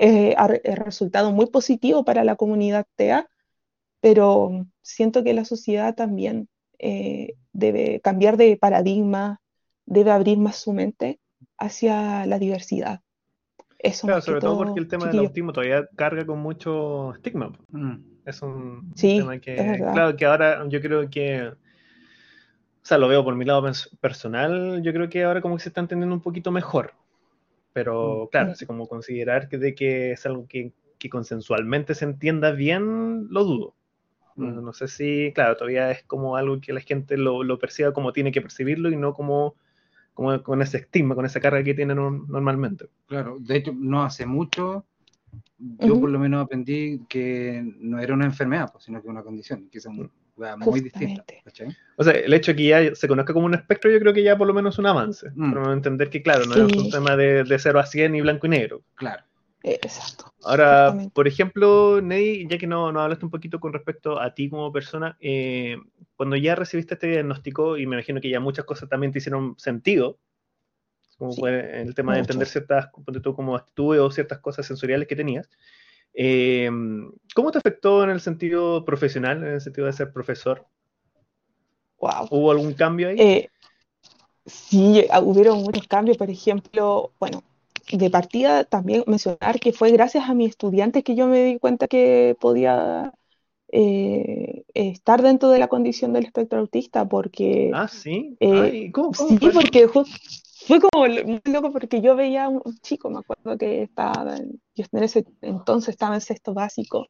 eh, 0.00 0.34
ha, 0.36 0.48
resultado 0.48 1.32
muy 1.32 1.46
positivo 1.46 2.04
para 2.04 2.24
la 2.24 2.36
comunidad 2.36 2.86
TEA, 2.96 3.28
pero 4.00 4.66
siento 4.82 5.24
que 5.24 5.34
la 5.34 5.44
sociedad 5.44 5.94
también 5.94 6.48
eh, 6.82 7.34
debe 7.52 8.00
cambiar 8.00 8.36
de 8.36 8.56
paradigma, 8.56 9.40
debe 9.86 10.10
abrir 10.10 10.38
más 10.38 10.56
su 10.56 10.72
mente 10.72 11.20
hacia 11.56 12.26
la 12.26 12.40
diversidad. 12.40 13.00
Eso 13.78 14.06
claro, 14.06 14.20
sobre 14.20 14.40
todo, 14.40 14.58
porque 14.58 14.80
el 14.80 14.88
tema 14.88 15.06
del 15.06 15.20
autismo 15.20 15.52
todavía 15.52 15.88
carga 15.96 16.26
con 16.26 16.40
mucho 16.40 17.14
estigma. 17.14 17.52
Mm. 17.68 17.94
Es 18.24 18.42
un 18.42 18.92
tema 18.94 19.38
que, 19.38 19.56
claro, 19.78 20.16
que 20.16 20.24
ahora 20.24 20.64
yo 20.68 20.80
creo 20.80 21.08
que, 21.08 21.48
o 21.48 21.56
sea, 22.82 22.98
lo 22.98 23.08
veo 23.08 23.24
por 23.24 23.34
mi 23.34 23.44
lado 23.44 23.70
personal, 24.00 24.82
yo 24.82 24.92
creo 24.92 25.08
que 25.08 25.24
ahora 25.24 25.40
como 25.40 25.56
que 25.56 25.62
se 25.62 25.68
está 25.68 25.80
entendiendo 25.80 26.14
un 26.14 26.20
poquito 26.20 26.50
mejor. 26.50 26.94
Pero 27.72 28.24
mm. 28.24 28.28
claro, 28.30 28.52
así 28.52 28.66
como 28.66 28.88
considerar 28.88 29.48
que 29.48 29.58
de 29.58 29.74
que 29.74 30.12
es 30.12 30.26
algo 30.26 30.46
que, 30.48 30.72
que 30.98 31.08
consensualmente 31.08 31.94
se 31.94 32.04
entienda 32.04 32.50
bien, 32.50 33.28
lo 33.30 33.44
dudo. 33.44 33.74
Mm. 34.36 34.64
No, 34.64 34.72
sé 34.72 34.88
si, 34.88 35.32
claro, 35.34 35.56
todavía 35.56 35.90
es 35.90 36.02
como 36.04 36.36
algo 36.36 36.60
que 36.60 36.72
la 36.72 36.80
gente 36.80 37.16
lo, 37.16 37.42
lo 37.42 37.58
perciba 37.58 37.92
como 37.92 38.12
tiene 38.12 38.32
que 38.32 38.40
percibirlo 38.40 38.90
y 38.90 38.96
no 38.96 39.14
como 39.14 39.56
como 40.14 40.42
con 40.42 40.60
ese 40.60 40.78
estigma, 40.78 41.14
con 41.14 41.24
esa 41.24 41.40
carga 41.40 41.64
que 41.64 41.74
tienen 41.74 41.96
normalmente. 41.96 42.86
Claro, 43.06 43.38
de 43.40 43.56
hecho, 43.56 43.72
no 43.74 44.02
hace 44.02 44.26
mucho, 44.26 44.84
yo 45.58 46.00
por 46.00 46.10
lo 46.10 46.18
menos 46.18 46.44
aprendí 46.44 47.00
que 47.08 47.62
no 47.78 47.98
era 47.98 48.14
una 48.14 48.26
enfermedad, 48.26 48.70
pues, 48.72 48.84
sino 48.84 49.00
que 49.00 49.08
una 49.08 49.22
condición, 49.22 49.68
que 49.70 49.78
es 49.78 49.86
muy 49.86 50.80
distinta. 50.80 51.24
O 51.96 52.04
sea, 52.04 52.12
el 52.12 52.32
hecho 52.34 52.52
de 52.52 52.56
que 52.56 52.66
ya 52.66 52.94
se 52.94 53.08
conozca 53.08 53.32
como 53.32 53.46
un 53.46 53.54
espectro, 53.54 53.90
yo 53.90 53.98
creo 54.00 54.12
que 54.12 54.22
ya 54.22 54.36
por 54.36 54.46
lo 54.46 54.54
menos 54.54 54.74
es 54.74 54.78
un 54.78 54.86
avance. 54.86 55.30
Mm. 55.34 55.70
Entender 55.70 56.10
que, 56.10 56.22
claro, 56.22 56.44
no 56.46 56.54
es 56.54 56.76
un 56.76 56.90
tema 56.90 57.16
de, 57.16 57.44
de 57.44 57.58
0 57.58 57.80
a 57.80 57.86
100 57.86 58.14
y 58.14 58.20
blanco 58.20 58.46
y 58.46 58.50
negro. 58.50 58.82
Claro. 58.96 59.22
Exacto. 59.62 60.32
Ahora, 60.42 60.94
por 61.12 61.28
ejemplo, 61.28 62.00
Ney, 62.02 62.46
ya 62.48 62.58
que 62.58 62.66
no, 62.66 62.90
no, 62.90 63.00
hablaste 63.00 63.24
un 63.24 63.30
poquito 63.30 63.60
con 63.60 63.72
respecto 63.72 64.20
a 64.20 64.34
ti 64.34 64.50
como 64.50 64.72
persona, 64.72 65.16
eh, 65.20 65.76
cuando 66.16 66.36
ya 66.36 66.54
recibiste 66.54 66.94
este 66.94 67.08
diagnóstico, 67.08 67.76
y 67.76 67.86
me 67.86 67.96
imagino 67.96 68.20
que 68.20 68.30
ya 68.30 68.40
muchas 68.40 68.64
cosas 68.64 68.88
también 68.88 69.12
te 69.12 69.18
hicieron 69.18 69.54
sentido, 69.58 70.18
como 71.16 71.32
fue 71.32 71.80
el 71.80 71.94
tema 71.94 72.14
de 72.14 72.20
entender 72.20 72.48
ciertas, 72.48 72.88
como 73.36 73.54
actitudes 73.54 74.00
o 74.00 74.10
ciertas 74.10 74.40
cosas 74.40 74.66
sensoriales 74.66 75.06
que 75.06 75.14
tenías, 75.14 75.48
eh, 76.14 76.68
¿cómo 77.34 77.52
te 77.52 77.58
afectó 77.58 78.02
en 78.02 78.10
el 78.10 78.20
sentido 78.20 78.84
profesional, 78.84 79.38
en 79.38 79.54
el 79.54 79.60
sentido 79.60 79.86
de 79.86 79.92
ser 79.92 80.12
profesor? 80.12 80.66
Wow. 82.00 82.26
¿Hubo 82.30 82.50
algún 82.50 82.72
cambio 82.74 83.08
ahí? 83.08 83.16
Eh, 83.20 83.48
sí, 84.44 85.06
hubieron 85.22 85.62
muchos 85.62 85.86
cambios, 85.86 86.16
por 86.16 86.28
ejemplo, 86.28 87.12
bueno, 87.20 87.44
de 87.90 88.10
partida 88.10 88.64
también 88.64 89.04
mencionar 89.06 89.58
que 89.60 89.72
fue 89.72 89.90
gracias 89.90 90.28
a 90.28 90.34
mi 90.34 90.46
estudiante 90.46 91.02
que 91.02 91.14
yo 91.14 91.26
me 91.26 91.44
di 91.44 91.58
cuenta 91.58 91.88
que 91.88 92.36
podía 92.40 93.12
eh, 93.68 94.64
estar 94.74 95.22
dentro 95.22 95.48
de 95.50 95.58
la 95.58 95.68
condición 95.68 96.12
del 96.12 96.26
espectro 96.26 96.60
autista, 96.60 97.08
porque... 97.08 97.70
Ah, 97.74 97.88
sí. 97.88 98.36
Eh, 98.40 98.90
¿cómo, 98.92 99.14
sí, 99.14 99.38
porque 99.52 99.88
fue 99.88 100.80
como 100.80 101.06
muy 101.06 101.40
loco 101.44 101.72
porque 101.72 102.00
yo 102.00 102.14
veía 102.14 102.44
a 102.44 102.48
un, 102.48 102.62
chico, 102.82 103.10
me 103.10 103.20
acuerdo 103.20 103.58
que 103.58 103.82
estaba, 103.82 104.36
yo 104.74 104.84
en 104.92 105.02
ese 105.02 105.24
entonces 105.40 105.90
estaba 105.90 106.14
en 106.14 106.20
sexto 106.20 106.54
básico, 106.54 107.08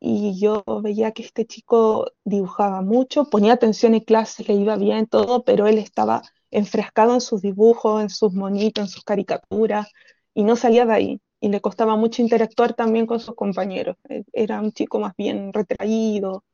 y 0.00 0.40
yo 0.40 0.64
veía 0.82 1.12
que 1.12 1.22
este 1.22 1.44
chico 1.44 2.12
dibujaba 2.24 2.80
mucho, 2.80 3.28
ponía 3.28 3.52
atención 3.52 3.94
en 3.94 4.00
clase, 4.00 4.44
le 4.44 4.54
iba 4.54 4.76
bien 4.76 5.06
todo, 5.06 5.44
pero 5.44 5.66
él 5.66 5.76
estaba 5.76 6.22
enfrascado 6.50 7.14
en 7.14 7.20
sus 7.20 7.42
dibujos, 7.42 8.02
en 8.02 8.10
sus 8.10 8.32
monitos, 8.32 8.84
en 8.84 8.88
sus 8.88 9.04
caricaturas, 9.04 9.88
y 10.34 10.44
no 10.44 10.56
salía 10.56 10.86
de 10.86 10.92
ahí. 10.92 11.20
Y 11.40 11.48
le 11.48 11.60
costaba 11.60 11.96
mucho 11.96 12.22
interactuar 12.22 12.74
también 12.74 13.06
con 13.06 13.20
sus 13.20 13.34
compañeros. 13.34 13.96
E, 14.08 14.24
era 14.32 14.60
un 14.60 14.72
chico 14.72 14.98
más 15.00 15.14
bien 15.16 15.52
retraído 15.52 16.44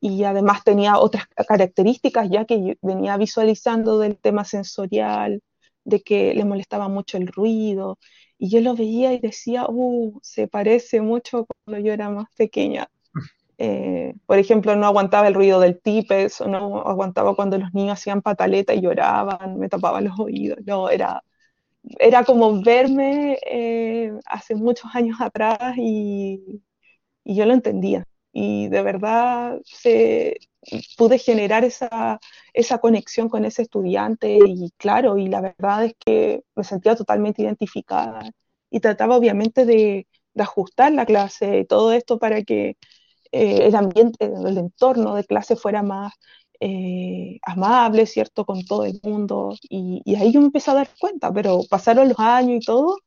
y 0.00 0.24
además 0.24 0.64
tenía 0.64 0.98
otras 0.98 1.26
características 1.48 2.30
ya 2.30 2.44
que 2.46 2.78
venía 2.82 3.16
visualizando 3.16 3.98
del 3.98 4.16
tema 4.18 4.44
sensorial, 4.44 5.42
de 5.84 6.02
que 6.02 6.34
le 6.34 6.44
molestaba 6.44 6.88
mucho 6.88 7.18
el 7.18 7.28
ruido. 7.28 7.98
Y 8.38 8.50
yo 8.50 8.60
lo 8.60 8.74
veía 8.74 9.12
y 9.12 9.20
decía, 9.20 9.66
uh, 9.68 10.18
se 10.22 10.48
parece 10.48 11.00
mucho 11.02 11.46
cuando 11.64 11.84
yo 11.86 11.92
era 11.92 12.10
más 12.10 12.28
pequeña. 12.36 12.88
Eh, 13.62 14.14
por 14.24 14.38
ejemplo, 14.38 14.74
no 14.74 14.86
aguantaba 14.86 15.28
el 15.28 15.34
ruido 15.34 15.60
del 15.60 15.78
tipes, 15.80 16.40
no 16.40 16.80
aguantaba 16.80 17.36
cuando 17.36 17.58
los 17.58 17.74
niños 17.74 17.98
hacían 17.98 18.22
pataleta 18.22 18.72
y 18.72 18.80
lloraban, 18.80 19.58
me 19.58 19.68
tapaban 19.68 20.04
los 20.04 20.18
oídos. 20.18 20.58
No, 20.64 20.88
era, 20.88 21.22
era 21.98 22.24
como 22.24 22.62
verme 22.62 23.38
eh, 23.46 24.12
hace 24.26 24.54
muchos 24.54 24.90
años 24.94 25.20
atrás 25.20 25.74
y, 25.76 26.62
y, 27.24 27.34
yo 27.36 27.46
lo 27.46 27.54
entendía. 27.54 28.04
Y 28.32 28.68
de 28.68 28.82
verdad 28.82 29.60
se, 29.64 30.38
pude 30.96 31.18
generar 31.18 31.64
esa, 31.64 32.20
esa 32.54 32.78
conexión 32.78 33.28
con 33.28 33.44
ese 33.44 33.62
estudiante 33.62 34.38
y 34.46 34.70
claro, 34.78 35.18
y 35.18 35.28
la 35.28 35.42
verdad 35.42 35.84
es 35.84 35.94
que 35.98 36.44
me 36.54 36.64
sentía 36.64 36.96
totalmente 36.96 37.42
identificada 37.42 38.22
y 38.70 38.80
trataba 38.80 39.16
obviamente 39.16 39.66
de, 39.66 40.06
de 40.34 40.42
ajustar 40.42 40.92
la 40.92 41.06
clase 41.06 41.60
y 41.60 41.64
todo 41.66 41.92
esto 41.92 42.18
para 42.18 42.42
que 42.42 42.76
eh, 43.32 43.66
el 43.66 43.74
ambiente, 43.76 44.26
el 44.26 44.58
entorno 44.58 45.14
de 45.14 45.24
clase 45.24 45.56
fuera 45.56 45.82
más 45.82 46.12
eh, 46.60 47.38
amable, 47.42 48.06
¿cierto? 48.06 48.44
Con 48.44 48.64
todo 48.64 48.84
el 48.84 49.00
mundo. 49.02 49.54
Y, 49.68 50.02
ahí 50.16 50.32
yo 50.32 50.40
me 50.40 50.46
empecé 50.46 50.70
a 50.70 50.74
dar 50.74 50.90
cuenta, 50.98 51.32
pero 51.32 51.60
pasaron 51.70 52.08
los 52.08 52.18
años 52.18 52.62
y 52.62 52.66
todo. 52.66 52.98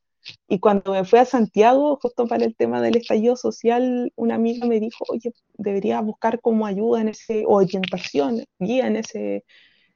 Y 0.48 0.58
cuando 0.60 0.92
me 0.92 1.04
fui 1.04 1.18
a 1.18 1.24
Santiago, 1.26 1.98
justo 2.02 2.26
para 2.26 2.44
el 2.44 2.56
tema 2.56 2.80
del 2.82 2.96
estallido 2.96 3.36
social, 3.36 4.12
una 4.16 4.36
amiga 4.36 4.66
me 4.66 4.80
dijo, 4.80 5.04
oye, 5.08 5.32
debería 5.54 6.00
buscar 6.00 6.40
como 6.40 6.66
ayuda 6.66 7.02
en 7.02 7.08
ese, 7.08 7.44
o 7.46 7.56
orientación, 7.56 8.44
guía 8.58 8.86
en 8.88 8.96
ese, 8.96 9.44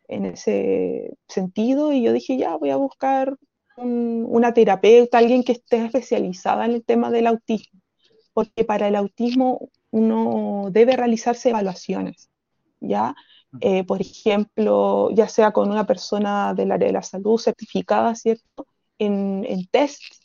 en 0.08 0.26
ese 0.26 1.16
sentido. 1.28 1.92
Y 1.92 2.02
yo 2.02 2.12
dije, 2.12 2.36
ya, 2.38 2.56
voy 2.56 2.70
a 2.70 2.76
buscar 2.76 3.36
una 3.76 4.54
terapeuta, 4.54 5.18
alguien 5.18 5.44
que 5.44 5.52
esté 5.52 5.84
especializada 5.84 6.64
en 6.66 6.72
el 6.72 6.84
tema 6.84 7.10
del 7.10 7.26
autismo. 7.28 7.80
Porque 8.38 8.64
para 8.64 8.87
el 8.87 8.94
autismo 8.94 9.68
uno 9.90 10.68
debe 10.70 10.96
realizarse 10.96 11.48
evaluaciones, 11.48 12.31
¿ya? 12.79 13.16
Eh, 13.61 13.83
por 13.83 14.01
ejemplo, 14.01 15.11
ya 15.11 15.29
sea 15.29 15.51
con 15.51 15.72
una 15.72 15.88
persona 15.88 16.55
del 16.55 16.70
área 16.70 16.87
de 16.87 16.92
la 16.92 17.03
salud 17.03 17.37
certificada, 17.40 18.14
¿cierto? 18.14 18.68
En, 19.01 19.44
en 19.44 19.66
tests 19.66 20.20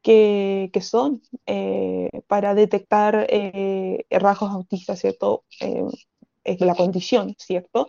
que, 0.00 0.70
que 0.72 0.80
son 0.80 1.22
eh, 1.46 2.08
para 2.28 2.54
detectar 2.54 3.26
eh, 3.30 4.06
rasgos 4.10 4.52
autistas, 4.52 5.00
¿cierto? 5.00 5.42
es 6.44 6.60
la 6.60 6.76
condición, 6.76 7.34
¿cierto? 7.36 7.88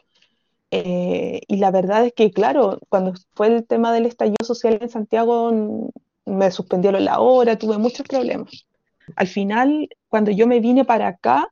y 0.72 1.58
la 1.58 1.70
verdad 1.70 2.08
es 2.08 2.14
que, 2.14 2.32
claro, 2.32 2.80
cuando 2.90 3.14
fue 3.36 3.46
el 3.46 3.68
tema 3.68 3.94
del 3.94 4.08
estallido 4.08 4.44
social 4.44 4.80
en 4.82 4.90
Santiago, 4.90 5.92
me 6.26 6.50
suspendieron 6.50 7.06
la 7.06 7.20
hora, 7.20 7.60
tuve 7.60 7.78
muchos 7.78 8.08
problemas. 8.08 8.66
Al 9.16 9.28
final, 9.28 9.90
cuando 10.10 10.32
yo 10.32 10.48
me 10.48 10.60
vine 10.60 10.86
para 10.86 11.08
acá, 11.08 11.48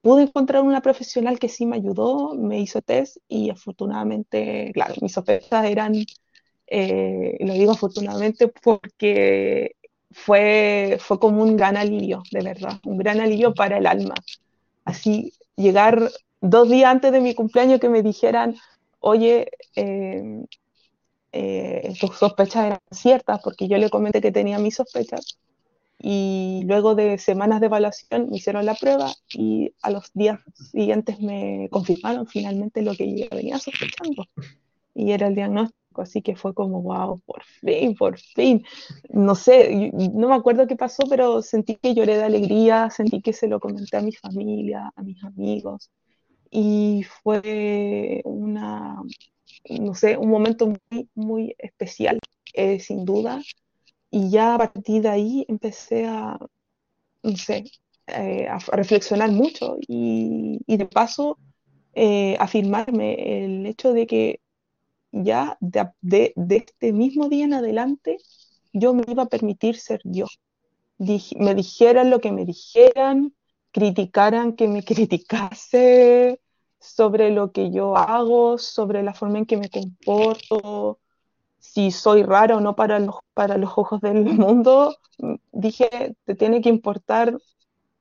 pude 0.00 0.24
encontrar 0.24 0.62
una 0.62 0.82
profesional 0.82 1.38
que 1.38 1.48
sí 1.48 1.66
me 1.66 1.76
ayudó, 1.76 2.34
me 2.34 2.60
hizo 2.60 2.82
test 2.82 3.16
y 3.28 3.50
afortunadamente, 3.50 4.70
claro, 4.74 4.94
mis 5.00 5.12
sospechas 5.12 5.64
eran, 5.64 5.94
eh, 6.66 7.36
lo 7.40 7.54
digo 7.54 7.72
afortunadamente 7.72 8.48
porque 8.48 9.76
fue, 10.10 10.98
fue 11.00 11.18
como 11.18 11.42
un 11.42 11.56
gran 11.56 11.76
alivio, 11.76 12.22
de 12.30 12.42
verdad, 12.42 12.80
un 12.84 12.98
gran 12.98 13.20
alivio 13.20 13.54
para 13.54 13.78
el 13.78 13.86
alma. 13.86 14.14
Así, 14.84 15.32
llegar 15.56 16.10
dos 16.40 16.68
días 16.68 16.90
antes 16.90 17.10
de 17.12 17.20
mi 17.20 17.34
cumpleaños 17.34 17.80
que 17.80 17.88
me 17.88 18.02
dijeran, 18.02 18.56
oye, 19.00 19.50
eh, 19.76 20.44
eh, 21.32 21.94
tus 21.98 22.16
sospechas 22.16 22.66
eran 22.66 22.80
ciertas, 22.90 23.40
porque 23.42 23.68
yo 23.68 23.76
le 23.78 23.90
comenté 23.90 24.20
que 24.20 24.30
tenía 24.32 24.58
mis 24.58 24.76
sospechas, 24.76 25.38
y 25.98 26.62
luego 26.66 26.94
de 26.94 27.18
semanas 27.18 27.60
de 27.60 27.66
evaluación 27.66 28.28
me 28.30 28.36
hicieron 28.36 28.66
la 28.66 28.74
prueba 28.74 29.12
y 29.32 29.72
a 29.82 29.90
los 29.90 30.12
días 30.12 30.40
siguientes 30.54 31.20
me 31.20 31.68
confirmaron 31.70 32.26
finalmente 32.26 32.82
lo 32.82 32.94
que 32.94 33.16
yo 33.16 33.26
venía 33.30 33.58
sospechando. 33.58 34.26
Y 34.94 35.12
era 35.12 35.28
el 35.28 35.34
diagnóstico, 35.34 36.02
así 36.02 36.22
que 36.22 36.36
fue 36.36 36.54
como, 36.54 36.82
wow, 36.82 37.20
por 37.24 37.42
fin, 37.42 37.94
por 37.96 38.18
fin. 38.18 38.64
No 39.08 39.34
sé, 39.34 39.92
no 39.92 40.28
me 40.28 40.34
acuerdo 40.34 40.66
qué 40.66 40.76
pasó, 40.76 41.04
pero 41.08 41.42
sentí 41.42 41.76
que 41.76 41.94
lloré 41.94 42.16
de 42.16 42.24
alegría, 42.24 42.90
sentí 42.90 43.20
que 43.20 43.32
se 43.32 43.48
lo 43.48 43.58
comenté 43.60 43.96
a 43.96 44.02
mi 44.02 44.12
familia, 44.12 44.92
a 44.94 45.02
mis 45.02 45.22
amigos. 45.24 45.90
Y 46.50 47.04
fue 47.22 48.20
una, 48.24 49.02
no 49.70 49.94
sé, 49.94 50.16
un 50.16 50.30
momento 50.30 50.72
muy, 50.90 51.08
muy 51.14 51.56
especial, 51.58 52.18
eh, 52.52 52.78
sin 52.78 53.04
duda 53.04 53.40
y 54.14 54.30
ya 54.30 54.54
a 54.54 54.58
partir 54.58 55.02
de 55.02 55.08
ahí 55.08 55.44
empecé 55.48 56.06
a, 56.06 56.38
no 57.24 57.36
sé, 57.36 57.64
eh, 58.06 58.46
a 58.48 58.58
reflexionar 58.76 59.32
mucho 59.32 59.76
y, 59.88 60.60
de 60.68 60.86
paso 60.86 61.36
eh, 61.94 62.36
afirmarme 62.38 63.44
el 63.44 63.66
hecho 63.66 63.92
de 63.92 64.06
que 64.06 64.40
ya 65.10 65.58
de, 65.60 66.32
este 66.48 66.92
mismo 66.92 67.28
día 67.28 67.44
en 67.46 67.54
adelante 67.54 68.18
yo 68.72 68.94
me 68.94 69.02
iba 69.08 69.24
a 69.24 69.28
permitir 69.28 69.76
ser 69.78 70.00
yo. 70.04 70.26
me 70.98 71.54
dijeran 71.56 72.10
lo 72.10 72.20
que 72.20 72.30
me 72.30 72.44
dijeran, 72.44 73.34
criticaran 73.72 74.54
que 74.54 74.68
me 74.68 74.84
criticase 74.90 76.40
sobre 76.78 77.30
lo 77.30 77.50
que 77.50 77.72
yo 77.72 77.96
hago, 77.96 78.58
sobre 78.58 79.02
la 79.02 79.12
forma 79.12 79.38
en 79.38 79.46
que 79.46 79.56
me 79.56 79.70
comporto, 79.70 81.00
si 81.64 81.90
soy 81.90 82.22
raro 82.22 82.58
o 82.58 82.60
no 82.60 82.76
para 82.76 82.98
los, 82.98 83.16
para 83.32 83.56
los 83.56 83.72
ojos 83.76 84.00
del 84.00 84.24
mundo, 84.38 84.96
dije, 85.50 86.14
te 86.24 86.34
tiene 86.34 86.60
que 86.60 86.68
importar, 86.68 87.36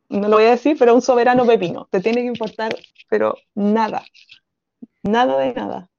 no 0.10 0.28
lo 0.28 0.36
voy 0.36 0.45
a 0.45 0.52
decir, 0.52 0.76
pero 0.78 0.93
un 0.93 1.02
soberano 1.02 1.45
pepino, 1.45 1.88
te 1.89 2.02
tiene 2.02 2.21
que 2.21 2.28
importar, 2.28 2.76
pero 3.10 3.36
nada, 3.56 4.04
nada 5.02 5.39
de 5.39 5.54
nada. 5.54 5.89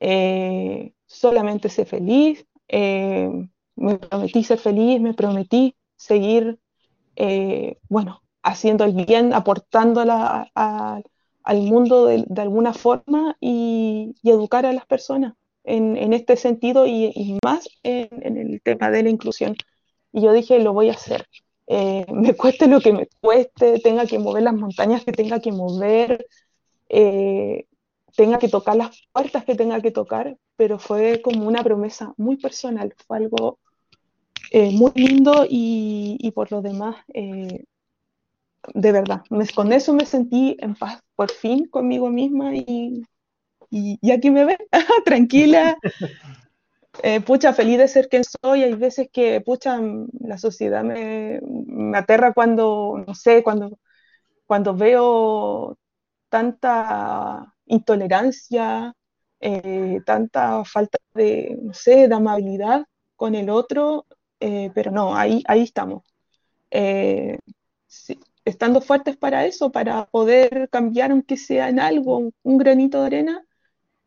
Eh, 0.00 0.92
solamente 1.06 1.68
sé 1.68 1.84
feliz, 1.84 2.46
eh, 2.68 3.30
me 3.76 3.98
prometí 3.98 4.42
ser 4.42 4.58
feliz, 4.58 5.00
me 5.00 5.14
prometí 5.14 5.76
seguir, 5.94 6.58
eh, 7.16 7.78
bueno, 7.88 8.22
haciendo 8.42 8.84
el 8.84 8.94
bien, 8.94 9.34
aportando 9.34 10.00
al 10.00 11.62
mundo 11.62 12.06
de, 12.06 12.24
alguna 12.40 12.72
forma 12.72 13.36
y 13.40 14.14
educar 14.24 14.64
a 14.64 14.72
las 14.72 14.86
personas 14.86 15.34
en, 15.68 16.12
este 16.12 16.36
sentido 16.36 16.86
y, 16.86 17.38
más 17.44 17.68
en, 17.82 18.36
el 18.36 18.60
tema 18.62 18.90
de 18.90 19.02
la 19.02 19.10
inclusión. 19.10 19.54
Y 20.12 20.22
yo 20.22 20.32
dije, 20.32 20.58
lo 20.58 20.72
voy 20.72 20.88
a 20.88 20.92
hacer. 20.92 21.26
Eh, 21.66 22.06
me 22.12 22.34
cueste 22.34 22.66
lo 22.66 22.80
que 22.80 22.92
me 22.92 23.08
cueste, 23.20 23.78
tenga 23.80 24.06
que 24.06 24.18
mover 24.18 24.42
las 24.42 24.54
montañas 24.54 25.04
que 25.04 25.12
tenga 25.12 25.40
que 25.40 25.52
mover, 25.52 26.26
eh, 26.88 27.66
tenga 28.16 28.38
que 28.38 28.48
tocar 28.48 28.76
las 28.76 29.02
puertas 29.12 29.44
que 29.44 29.54
tenga 29.54 29.80
que 29.80 29.90
tocar, 29.90 30.36
pero 30.56 30.78
fue 30.78 31.20
como 31.22 31.46
una 31.46 31.62
promesa 31.62 32.14
muy 32.16 32.36
personal, 32.36 32.94
fue 33.06 33.18
algo 33.18 33.58
eh, 34.50 34.72
muy 34.72 34.92
lindo 34.94 35.46
y, 35.48 36.32
por 36.34 36.50
lo 36.50 36.62
demás, 36.62 36.96
de 38.74 38.92
verdad, 38.92 39.22
con 39.54 39.72
eso 39.72 39.92
me 39.92 40.04
sentí 40.04 40.56
en 40.58 40.74
paz 40.74 41.00
por 41.14 41.30
fin 41.30 41.66
conmigo 41.66 42.10
misma 42.10 42.56
y 42.56 43.02
y, 43.70 44.10
aquí 44.10 44.30
me 44.30 44.44
ven, 44.44 44.58
tranquila, 45.04 45.76
eh, 47.02 47.20
pucha, 47.20 47.52
feliz 47.52 47.78
de 47.78 47.88
ser 47.88 48.08
quien 48.08 48.24
soy. 48.24 48.62
Hay 48.62 48.74
veces 48.74 49.08
que, 49.12 49.40
pucha, 49.40 49.78
la 50.20 50.38
sociedad 50.38 50.84
me, 50.84 51.40
aterra 51.96 52.32
cuando, 52.32 53.02
no 53.06 53.14
sé, 53.14 53.42
cuando, 53.42 53.78
cuando 54.46 54.74
veo 54.74 55.78
tanta 56.28 57.54
intolerancia, 57.66 58.94
eh, 59.40 60.00
tanta 60.06 60.64
falta 60.64 60.98
de, 61.14 61.58
no 61.62 61.74
sé, 61.74 62.08
de 62.08 62.14
amabilidad 62.14 62.86
con 63.16 63.34
el 63.34 63.50
otro, 63.50 64.06
eh, 64.40 64.70
pero 64.74 64.90
no, 64.90 65.16
ahí, 65.16 65.42
ahí 65.48 65.62
estamos. 65.62 66.04
estando 68.44 68.80
fuertes 68.80 69.16
para 69.16 69.46
eso, 69.46 69.70
para 69.70 70.06
poder 70.06 70.68
cambiar, 70.70 71.10
aunque 71.12 71.36
sea 71.36 71.68
en 71.68 71.80
algo, 71.80 72.30
un 72.42 72.58
granito 72.58 73.00
de 73.00 73.06
arena, 73.06 73.44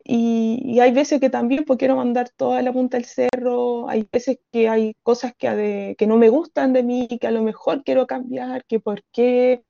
y, 0.04 0.80
hay 0.80 0.92
veces 0.92 1.20
que 1.20 1.30
también 1.30 1.64
pues, 1.64 1.78
quiero 1.78 1.96
mandar 1.96 2.30
toda 2.30 2.62
la 2.62 2.72
punta 2.72 2.96
del 2.96 3.06
cerro, 3.06 3.88
hay 3.88 4.08
veces 4.10 4.38
que 4.50 4.68
hay 4.68 4.96
cosas 5.02 5.34
que, 5.36 5.94
que 5.98 6.06
no 6.06 6.16
me 6.16 6.28
gustan 6.28 6.72
de 6.72 6.82
mí, 6.82 7.08
que 7.20 7.26
a 7.26 7.30
lo 7.30 7.42
mejor 7.42 7.84
quiero 7.84 8.06
cambiar, 8.06 8.64
que 8.66 8.80
por 8.80 9.04
qué, 9.12 9.64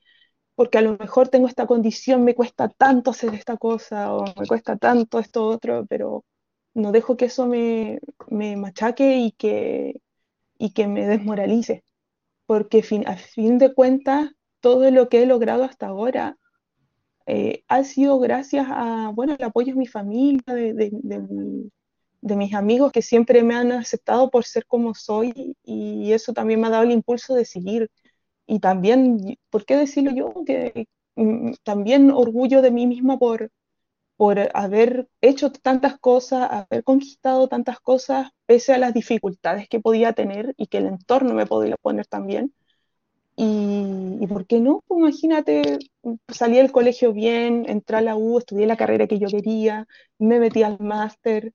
porque 0.55 0.79
a 0.79 0.83
lo 0.83 0.97
mejor 0.99 1.29
tengo 1.29 1.49
esta 1.49 1.67
condición, 1.67 2.25
me 2.25 2.35
cuesta 2.35 2.69
tanto 2.69 3.11
hacer 3.11 3.35
esta 3.35 3.57
cosa 3.57 4.15
o 4.15 4.25
me 4.39 4.47
cuesta 4.47 4.77
tanto 4.77 5.19
esto 5.19 5.47
otro, 5.47 5.87
pero 5.89 6.25
no 6.75 6.93
dejo 6.93 7.17
que 7.17 7.27
eso 7.27 7.47
me, 7.47 8.01
me 8.29 8.57
machaque 8.57 9.17
y 9.19 9.33
que, 9.33 10.01
y 10.59 10.73
que 10.73 10.87
me 10.89 11.07
desmoralice, 11.07 11.85
porque 12.47 12.83
fin, 12.83 13.07
a 13.09 13.17
fin 13.17 13.59
de 13.59 13.75
cuentas 13.75 14.31
todo 14.61 14.91
lo 14.91 15.09
que 15.09 15.23
he 15.23 15.27
logrado 15.27 15.65
hasta 15.65 15.89
ahora 15.89 16.39
eh, 17.27 17.65
ha 17.69 17.85
sido 17.85 18.19
gracias 18.19 18.67
a, 18.69 19.11
bueno, 19.15 19.35
el 19.39 19.45
apoyo 19.45 19.73
de 19.75 19.79
mi 19.79 19.87
familia, 19.87 20.43
de, 20.47 22.37
mis 22.37 22.55
amigos 22.55 22.93
que 22.93 23.03
siempre 23.03 23.43
me 23.43 23.55
han 23.55 23.73
aceptado 23.73 24.31
por 24.31 24.45
ser 24.45 24.67
como 24.67 24.95
soy 24.95 25.57
y 25.65 26.13
eso 26.13 26.33
también 26.33 26.61
me 26.61 26.69
ha 26.69 26.71
dado 26.71 26.85
el 26.85 26.93
impulso 26.93 27.35
de 27.35 27.45
seguir. 27.45 27.91
Y 28.47 28.61
también, 28.61 29.39
¿por 29.51 29.65
qué 29.65 29.77
decirlo 29.77 30.13
yo? 30.13 30.45
Que 30.47 30.87
mm, 31.17 31.53
también 31.65 32.11
orgullo 32.11 32.63
de 32.63 32.71
mí 32.71 32.87
misma 32.87 33.19
por, 33.19 33.51
por 34.17 34.39
haber 34.55 35.09
hecho 35.21 35.53
tantas 35.53 35.99
cosas, 35.99 36.49
haber 36.51 36.85
conquistado 36.85 37.49
tantas 37.49 37.81
cosas, 37.81 38.31
pese 38.47 38.73
a 38.75 38.79
las 38.79 38.95
dificultades 38.95 39.69
que 39.69 39.81
podía 39.81 40.13
tener 40.13 40.55
y 40.57 40.67
que 40.69 40.79
el 40.79 40.87
entorno 40.87 41.35
me 41.35 41.47
podía 41.47 41.77
poner 41.77 42.07
también. 42.07 42.55
Y, 43.45 44.27
por 44.29 44.47
qué 44.47 44.61
no? 44.61 44.85
Pues 44.87 45.01
imagínate, 45.01 45.79
salí 46.29 46.59
del 46.59 46.71
colegio 46.71 47.13
bien, 47.13 47.65
entré 47.67 47.97
a 47.97 48.01
la 48.01 48.15
U, 48.15 48.39
estudié 48.39 48.67
la 48.67 48.77
carrera 48.77 49.09
que 49.09 49.19
yo 49.19 49.27
quería, 49.27 49.89
me 50.19 50.39
metí 50.39 50.63
al 50.63 50.79
máster. 50.79 51.53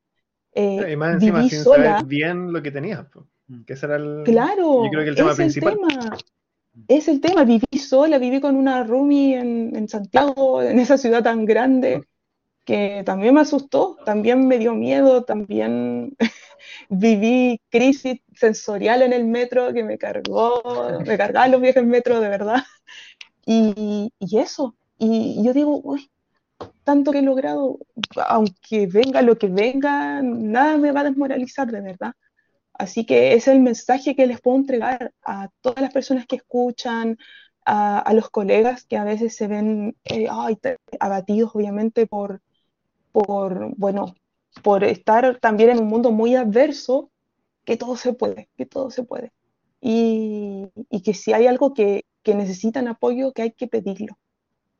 Eh, 0.53 0.91
y 0.91 0.95
más 0.97 1.13
encima, 1.13 1.47
sin 1.47 1.63
saber 1.63 2.03
bien 2.05 2.51
lo 2.51 2.61
que 2.61 2.71
tenías. 2.71 3.05
Que 3.65 3.73
ese 3.73 3.85
era 3.85 3.95
el, 3.95 4.23
claro, 4.25 4.83
yo 4.83 4.89
creo 4.89 5.03
que 5.03 5.09
el 5.11 5.15
tema 5.15 5.31
es 5.31 5.37
principal. 5.37 5.77
El 5.81 5.87
tema. 5.87 6.17
Es 6.89 7.07
el 7.07 7.21
tema, 7.21 7.43
viví 7.45 7.79
sola, 7.79 8.19
viví 8.19 8.41
con 8.41 8.55
una 8.55 8.83
roomie 8.83 9.39
en, 9.39 9.73
en 9.73 9.87
Santiago, 9.87 10.61
en 10.61 10.79
esa 10.79 10.97
ciudad 10.97 11.23
tan 11.23 11.45
grande, 11.45 12.03
que 12.67 13.01
también 13.05 13.33
me 13.33 13.41
asustó, 13.41 13.97
también 14.03 14.45
me 14.45 14.59
dio 14.59 14.75
miedo, 14.75 15.23
también 15.23 16.17
viví 16.89 17.61
crisis 17.69 18.19
sensorial 18.35 19.01
en 19.03 19.13
el 19.13 19.25
metro 19.25 19.73
que 19.73 19.85
me 19.85 19.97
cargó, 19.97 20.61
me 21.05 21.17
cargaban 21.17 21.51
los 21.51 21.61
viajes 21.61 21.81
en 21.81 21.89
metro 21.89 22.19
de 22.19 22.27
verdad. 22.27 22.63
Y, 23.45 24.11
y 24.19 24.37
eso, 24.39 24.75
y 24.99 25.41
yo 25.45 25.53
digo, 25.53 25.79
uy, 25.81 26.11
tanto 26.83 27.13
que 27.13 27.19
he 27.19 27.21
logrado, 27.21 27.79
aunque 28.27 28.87
venga 28.87 29.21
lo 29.21 29.37
que 29.37 29.47
venga, 29.47 30.21
nada 30.21 30.77
me 30.77 30.91
va 30.91 30.99
a 31.01 31.05
desmoralizar 31.05 31.71
de 31.71 31.79
verdad. 31.79 32.13
Así 32.73 33.05
que 33.05 33.33
es 33.33 33.47
el 33.47 33.61
mensaje 33.61 34.13
que 34.13 34.27
les 34.27 34.41
puedo 34.41 34.57
entregar 34.57 35.13
a 35.23 35.47
todas 35.61 35.81
las 35.81 35.93
personas 35.93 36.27
que 36.27 36.35
escuchan, 36.35 37.17
a, 37.65 38.13
los 38.13 38.29
colegas 38.29 38.85
que 38.85 38.97
a 38.97 39.05
veces 39.05 39.35
se 39.37 39.47
ven 39.47 39.95
eh, 40.03 40.27
abatidos, 40.99 41.51
obviamente, 41.55 42.07
por, 42.07 42.41
por, 43.11 43.73
bueno, 43.77 44.15
por 44.63 44.83
estar 44.83 45.39
también 45.39 45.71
en 45.71 45.79
un 45.79 45.87
mundo 45.87 46.11
muy 46.11 46.35
adverso, 46.35 47.11
que 47.65 47.77
todo 47.77 47.97
se 47.97 48.13
puede, 48.13 48.49
que 48.57 48.65
todo 48.65 48.91
se 48.91 49.03
puede. 49.03 49.31
Y, 49.81 50.69
que 51.03 51.13
si 51.13 51.33
hay 51.33 51.47
algo 51.47 51.73
que, 51.73 52.05
necesitan 52.25 52.89
apoyo, 52.89 53.31
que 53.31 53.43
hay 53.43 53.51
que 53.51 53.67
pedirlo. 53.67 54.17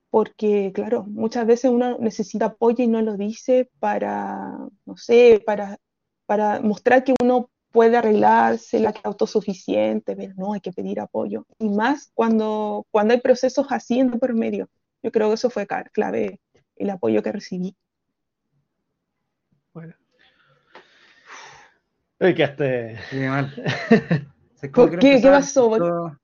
Porque, 0.10 0.72
claro, 0.74 1.04
muchas 1.06 1.46
veces 1.46 1.72
uno 1.72 1.98
necesita 2.00 2.48
apoyo 2.48 2.84
y 2.84 2.88
no 2.88 3.02
lo 3.02 3.16
dice 3.16 3.70
para, 3.80 4.58
no 4.86 4.98
sé, 4.98 5.42
para, 5.46 5.78
para 6.26 6.60
mostrar 6.62 7.04
que 7.04 7.13
uno 7.22 7.50
puede 7.72 7.98
arreglarse, 7.98 8.80
la 8.80 8.92
que 8.92 9.00
es 9.00 9.06
autosuficiente, 9.06 10.16
pero 10.16 10.34
no, 10.36 10.54
hay 10.54 10.62
que 10.62 10.74
pedir 10.74 11.00
apoyo. 11.00 11.46
Y 11.60 11.70
más 11.70 12.12
cuando, 12.13 12.86
cuando 12.92 13.13
hay 13.13 13.22
procesos 13.22 13.68
así 13.70 14.00
en 14.00 14.12
por 14.12 14.34
medio. 14.34 14.70
Yo 15.04 15.12
creo 15.12 15.30
que 15.30 15.36
eso 15.36 15.50
fue 15.50 15.68
clave, 15.68 16.42
el 16.76 16.90
apoyo 16.90 17.22
que 17.22 17.32
recibí. 17.32 17.76
Bueno. 19.74 19.94
Uy, 22.19 22.34
quedaste. 22.34 22.97
mal. 23.13 23.53
¿Por 24.73 24.97
qué? 24.97 25.21
¿Qué 25.21 25.27
pasó? 25.27 26.17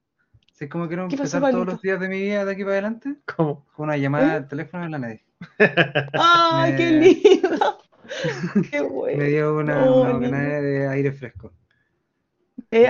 ¿Sé 0.54 0.68
cómo 0.68 0.88
quiero 0.88 1.04
empezar 1.04 1.42
todos 1.52 1.66
los 1.66 1.82
días 1.82 2.00
de 2.00 2.10
mi 2.10 2.22
vida 2.22 2.46
de 2.46 2.52
aquí 2.52 2.64
para 2.64 2.74
adelante? 2.74 3.16
¿Cómo? 3.36 3.66
Con 3.76 3.86
una 3.86 3.98
llamada 3.98 4.40
de 4.40 4.48
teléfono 4.48 4.86
en 4.86 4.92
la 4.92 5.00
nadie. 5.00 5.26
¡Ay, 6.14 6.76
qué 6.76 6.92
lindo! 6.92 7.78
¡Qué 8.72 8.82
bueno! 8.82 9.18
Me 9.18 9.26
dio 9.26 9.58
una, 9.58 9.86
oh, 9.86 10.20
de 10.20 10.88
aire 10.88 11.12
fresco. 11.12 11.52
Eh, 12.72 12.86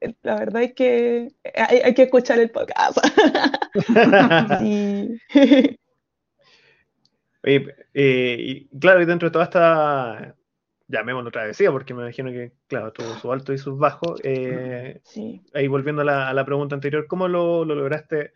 eh, 0.00 0.14
la 0.22 0.36
verdad 0.36 0.62
es 0.62 0.74
que 0.74 1.28
hay, 1.54 1.78
hay 1.78 1.94
que 1.94 2.04
escuchar 2.04 2.38
el 2.38 2.50
podcast. 2.50 2.98
sí. 4.60 5.20
Eh, 7.42 8.36
y 8.38 8.78
claro, 8.78 9.02
y 9.02 9.06
dentro 9.06 9.28
de 9.28 9.32
toda 9.32 9.44
esta, 9.44 10.36
llamémoslo 10.88 11.30
travesía, 11.30 11.70
porque 11.70 11.94
me 11.94 12.02
imagino 12.02 12.30
que, 12.30 12.52
claro, 12.66 12.92
tuvo 12.92 13.14
su 13.16 13.30
alto 13.30 13.52
y 13.52 13.58
sus 13.58 13.78
bajos. 13.78 14.20
Eh, 14.24 15.00
ahí 15.54 15.68
volviendo 15.68 16.02
a 16.02 16.32
la, 16.32 16.44
pregunta 16.44 16.74
anterior, 16.74 17.06
¿cómo 17.06 17.28
lo, 17.28 17.64
lograste? 17.64 18.32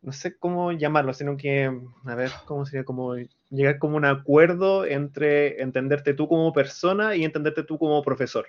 No 0.00 0.12
sé 0.12 0.36
cómo 0.36 0.72
llamarlo, 0.72 1.12
sino 1.12 1.36
que, 1.36 1.70
a 2.04 2.14
ver, 2.14 2.30
¿cómo 2.46 2.64
sería? 2.66 2.84
Como 2.84 3.14
llegar 3.50 3.78
como 3.78 3.96
un 3.96 4.04
acuerdo 4.04 4.84
entre 4.84 5.60
entenderte 5.62 6.14
tú 6.14 6.26
como 6.26 6.52
persona 6.52 7.14
y 7.14 7.24
entenderte 7.24 7.62
tú 7.62 7.78
como 7.78 8.02
profesor. 8.02 8.46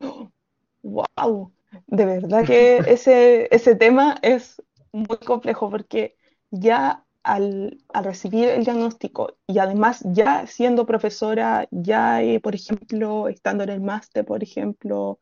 wow, 0.82 1.52
de 1.86 2.04
verdad 2.04 2.44
que 2.44 2.78
ese, 2.86 3.48
ese 3.50 3.74
tema 3.74 4.16
es 4.22 4.62
muy 4.92 5.18
complejo 5.18 5.70
porque 5.70 6.16
ya 6.50 7.04
al, 7.28 7.78
recibir 7.92 8.48
el 8.48 8.64
diagnóstico 8.64 9.36
y 9.46 9.58
además 9.58 10.02
ya 10.04 10.46
siendo 10.46 10.86
profesora, 10.86 11.68
ya, 11.70 12.22
eh, 12.22 12.40
por 12.40 12.54
ejemplo, 12.54 13.28
estando 13.28 13.64
en 13.64 13.70
el 13.70 13.80
máster, 13.82 14.24
por 14.24 14.42
ejemplo, 14.42 15.18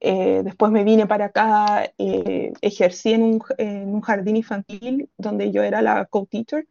eh, 0.00 0.42
después 0.44 0.72
me 0.72 0.84
vine 0.84 1.06
para 1.06 1.26
acá, 1.26 1.92
eh, 1.98 2.52
ejercí 2.62 3.12
en 3.12 3.22
un, 3.22 3.42
en 3.58 3.94
un, 3.94 4.00
jardín 4.00 4.36
infantil 4.36 5.10
donde 5.18 5.52
yo 5.52 5.62
era 5.62 5.82
la 5.82 6.06
co-teacher. 6.06 6.66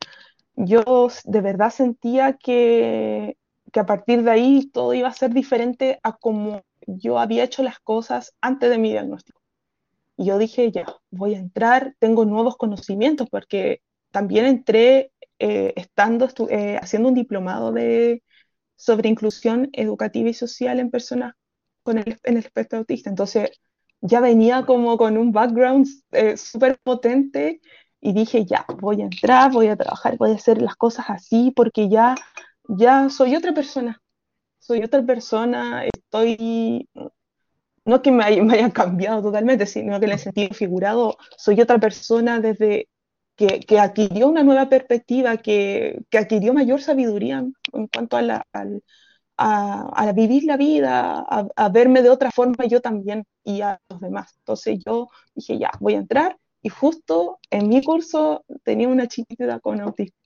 Yo 0.56 1.10
de 1.26 1.42
verdad 1.42 1.70
sentía 1.72 2.34
que, 2.34 3.38
que 3.72 3.80
a 3.80 3.86
partir 3.86 4.24
de 4.24 4.32
ahí 4.32 4.70
todo 4.74 4.94
iba 4.94 5.08
a 5.10 5.14
ser 5.14 5.32
diferente 5.34 6.00
a 6.04 6.14
como 6.18 6.64
yo 6.88 7.20
había 7.20 7.44
hecho 7.44 7.64
las 7.64 7.80
cosas 7.80 8.34
antes 8.42 8.70
de 8.72 8.80
mi 8.80 8.90
diagnóstico. 8.92 9.40
Y 10.18 10.26
yo 10.26 10.38
dije, 10.38 10.72
ya, 10.72 10.86
voy 11.12 11.36
a 11.36 11.40
entrar, 11.40 11.96
tengo 12.00 12.26
nuevos 12.26 12.58
conocimientos, 12.58 13.30
porque 13.30 13.82
también 14.12 14.46
entré 14.46 15.12
eh, 15.40 15.74
estando 15.76 16.30
eh, 16.50 16.78
haciendo 16.82 17.10
un 17.10 17.16
diplomado 17.16 17.72
de, 17.72 18.24
sobre 18.76 19.10
inclusión 19.10 19.70
educativa 19.74 20.30
y 20.30 20.34
social 20.34 20.80
en 20.80 20.92
personas 20.92 21.36
con 21.84 21.98
el, 21.98 22.20
en 22.24 22.38
el 22.38 22.44
espectro 22.44 22.80
autista. 22.80 23.10
Entonces, 23.10 23.52
ya 24.02 24.22
venía 24.22 24.66
como 24.66 24.98
con 24.98 25.18
un 25.18 25.32
background 25.32 25.88
eh, 26.12 26.38
súper 26.38 26.80
potente 26.84 27.62
y 28.02 28.14
dije, 28.14 28.46
ya, 28.46 28.66
voy 28.80 29.02
a 29.02 29.06
entrar, 29.06 29.52
voy 29.52 29.68
a 29.68 29.76
trabajar, 29.76 30.18
voy 30.18 30.32
a 30.32 30.36
hacer 30.36 30.62
las 30.62 30.76
cosas 30.76 31.06
así, 31.10 31.52
porque 31.56 31.90
ya, 31.90 32.16
ya 32.68 33.10
soy 33.10 33.36
otra 33.36 33.54
persona. 33.54 34.02
Soy 34.60 34.84
otra 34.84 35.04
persona, 35.06 35.86
estoy, 35.86 36.88
no 37.86 38.02
que 38.02 38.12
me, 38.12 38.24
haya, 38.24 38.44
me 38.44 38.54
hayan 38.56 38.72
cambiado 38.72 39.22
totalmente, 39.22 39.66
sino 39.66 40.00
que 40.00 40.06
en 40.06 40.12
el 40.14 40.20
sentido 40.20 40.54
figurado, 40.54 41.18
soy 41.38 41.60
otra 41.62 41.80
persona 41.80 42.40
desde 42.40 42.88
que, 43.40 43.80
adquirió 43.80 44.28
una 44.28 44.44
nueva 44.44 44.68
perspectiva, 44.68 45.38
que, 45.38 46.02
adquirió 46.12 46.54
mayor 46.54 46.82
sabiduría 46.82 47.46
en 47.74 47.88
cuanto 47.88 48.18
a, 48.18 48.22
la, 48.22 48.46
a, 49.38 50.12
vivir 50.14 50.44
la 50.44 50.58
vida, 50.58 51.26
a, 51.30 51.70
verme 51.70 52.02
de 52.02 52.10
otra 52.10 52.32
forma 52.32 52.66
yo 52.66 52.82
también 52.82 53.26
y 53.44 53.62
a 53.62 53.80
los 53.90 54.02
demás. 54.02 54.34
Entonces 54.40 54.80
yo 54.86 55.08
dije, 55.34 55.58
ya, 55.58 55.72
voy 55.80 55.94
a 55.94 56.00
entrar 56.00 56.38
y 56.62 56.68
justo 56.68 57.40
en 57.50 57.70
mi 57.70 57.82
curso 57.82 58.44
tenía 58.64 58.90
una 58.90 59.08
chiquita 59.08 59.60
con 59.60 59.80
autismo. 59.80 60.18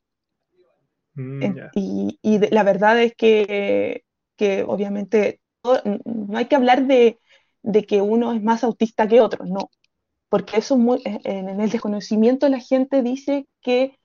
Mm, 1.13 1.43
y, 1.75 2.39
la 2.49 2.63
verdad 2.63 2.99
es 2.99 3.13
que, 3.15 4.03
que 4.35 4.63
obviamente 4.63 5.39
no 5.63 6.37
hay 6.37 6.45
que 6.45 6.55
hablar 6.55 6.87
de, 6.87 7.19
de 7.61 7.83
que 7.83 8.01
uno 8.01 8.33
es 8.33 8.41
más 8.41 8.63
autista 8.63 9.07
que 9.07 9.21
otro, 9.21 9.45
no, 9.45 9.69
porque 10.33 10.57
eso 10.57 10.79
muy, 10.79 10.99
eh, 11.05 11.19
en 11.25 11.61
el 11.61 11.69
desconocimiento 11.69 12.49
la 12.49 12.57
gente 12.57 13.03
dice 13.03 13.45
que, 13.61 13.99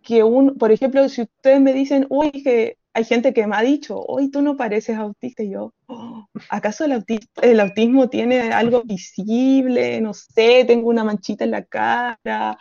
que 0.00 0.22
un, 0.22 0.58
por 0.58 0.70
ejemplo, 0.70 1.08
si 1.08 1.22
ustedes 1.22 1.60
me 1.60 1.72
dicen, 1.72 2.06
uy, 2.08 2.30
que 2.30 2.78
hay 2.94 3.02
gente 3.02 3.34
que 3.34 3.48
me 3.48 3.56
ha 3.56 3.62
dicho, 3.62 4.00
uy, 4.06 4.30
tú 4.30 4.42
no 4.42 4.56
pareces 4.56 4.96
autista, 4.96 5.42
y 5.42 5.50
yo, 5.50 5.74
oh, 5.88 6.28
¿acaso 6.50 6.84
el, 6.84 7.04
el 7.42 7.58
autismo 7.58 8.08
tiene 8.08 8.52
algo 8.52 8.84
visible? 8.84 10.00
No 10.00 10.14
sé, 10.14 10.64
tengo 10.68 10.88
una 10.88 11.02
manchita 11.02 11.42
en 11.42 11.50
la 11.50 11.64
cara, 11.64 12.56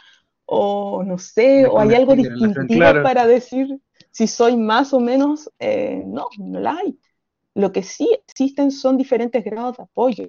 o 0.48 1.04
no 1.04 1.20
sé, 1.20 1.68
o 1.68 1.80
hay 1.80 1.94
algo 1.94 2.16
distintivo 2.16 3.04
para 3.04 3.28
decir 3.28 3.68
si 4.10 4.26
soy 4.26 4.58
más 4.58 4.94
o 4.94 5.00
menos, 5.00 5.52
eh, 5.60 6.02
no, 6.08 6.26
no 6.40 6.60
la 6.60 6.78
hay. 6.78 6.98
Lo 7.54 7.72
que 7.72 7.84
sí 7.84 8.10
existen 8.28 8.72
son 8.72 8.98
diferentes 8.98 9.46
grados 9.46 9.78
de 9.78 9.84
apoyo 9.84 10.28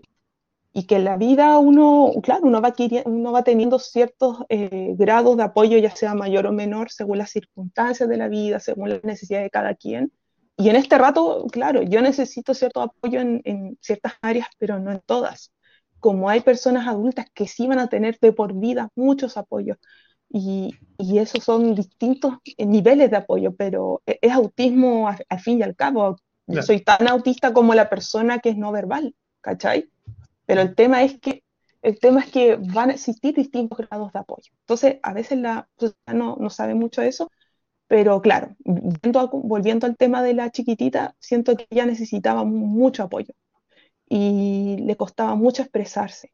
y 0.77 0.83
que 0.83 0.97
en 0.97 1.05
la 1.05 1.17
vida 1.17 1.59
uno, 1.59 2.12
claro, 2.23 2.43
uno 2.45 2.61
va, 2.61 2.75
uno 3.07 3.33
va 3.33 3.43
teniendo 3.45 3.79
ciertos 3.79 4.41
eh, 4.51 4.93
grados 4.99 5.39
de 5.39 5.45
apoyo, 5.45 5.79
ya 5.79 5.97
sea 5.97 6.12
mayor 6.12 6.47
o 6.47 6.53
menor, 6.53 6.91
según 6.91 7.17
las 7.17 7.31
circunstancias 7.31 8.07
de 8.07 8.19
la 8.19 8.29
vida, 8.29 8.61
según 8.61 8.91
las 8.91 9.03
necesidades 9.03 9.47
de 9.47 9.51
cada 9.51 9.75
quien. 9.75 10.12
Y 10.59 10.69
en 10.69 10.77
este 10.77 10.99
rato, 10.99 11.47
claro, 11.51 11.81
yo 11.81 12.03
necesito 12.03 12.53
cierto 12.53 12.83
apoyo 12.83 13.21
en, 13.23 13.79
ciertas 13.81 14.12
áreas, 14.21 14.49
pero 14.59 14.79
no 14.79 14.93
en 14.93 15.01
todas. 15.01 15.51
Como 15.99 16.29
hay 16.29 16.41
personas 16.41 16.87
adultas 16.87 17.25
que 17.33 17.49
sí 17.49 17.67
van 17.67 17.79
a 17.79 17.89
tener 17.89 18.19
de 18.21 18.33
por 18.33 18.53
vida 18.53 18.91
muchos 18.95 19.39
apoyos. 19.39 19.79
Y, 20.29 20.75
y 20.99 21.21
esos 21.21 21.43
son 21.43 21.75
distintos 21.75 22.35
niveles 22.59 23.11
de 23.11 23.17
apoyo, 23.17 23.57
pero 23.57 24.03
e, 24.05 24.19
es 24.21 24.33
autismo 24.33 25.09
al, 25.09 25.41
fin 25.41 25.61
y 25.61 25.62
al 25.62 25.75
cabo. 25.75 26.19
Yo 26.47 26.61
soy 26.61 26.81
tan 26.81 27.09
autista 27.09 27.55
como 27.55 27.73
la 27.73 27.89
persona 27.89 28.41
que 28.41 28.51
es 28.51 28.59
no 28.59 28.73
verbal, 28.73 29.15
¿cachai? 29.41 29.89
Pero 30.47 30.63
el 30.63 30.75
tema 30.75 31.03
es 31.05 31.19
que 31.21 31.43
el 31.83 32.01
tema 32.01 32.21
es 32.21 32.33
que 32.33 32.57
van 32.57 32.91
a 32.91 32.95
existir 32.95 33.35
distintos 33.35 33.79
grados 33.79 34.13
de 34.13 34.19
apoyo. 34.19 34.51
Entonces, 34.61 34.97
a 35.05 35.13
veces 35.13 35.39
la 35.39 35.69
sociedad 35.79 36.15
no, 36.15 36.37
no 36.41 36.51
sabe 36.51 36.75
mucho 36.75 37.01
de 37.01 37.09
eso, 37.09 37.31
pero 37.89 38.21
claro, 38.21 38.57
volviendo 38.65 39.87
al 39.87 39.97
tema 39.97 40.23
de 40.23 40.35
la 40.35 40.51
chiquitita, 40.51 41.15
siento 41.21 41.57
que 41.57 41.67
ella 41.71 41.87
necesitaba 41.87 42.45
mucho 42.45 43.05
apoyo 43.05 43.35
y 44.09 44.77
le 44.81 44.97
costaba 44.97 45.35
mucho 45.37 45.63
expresarse. 45.63 46.31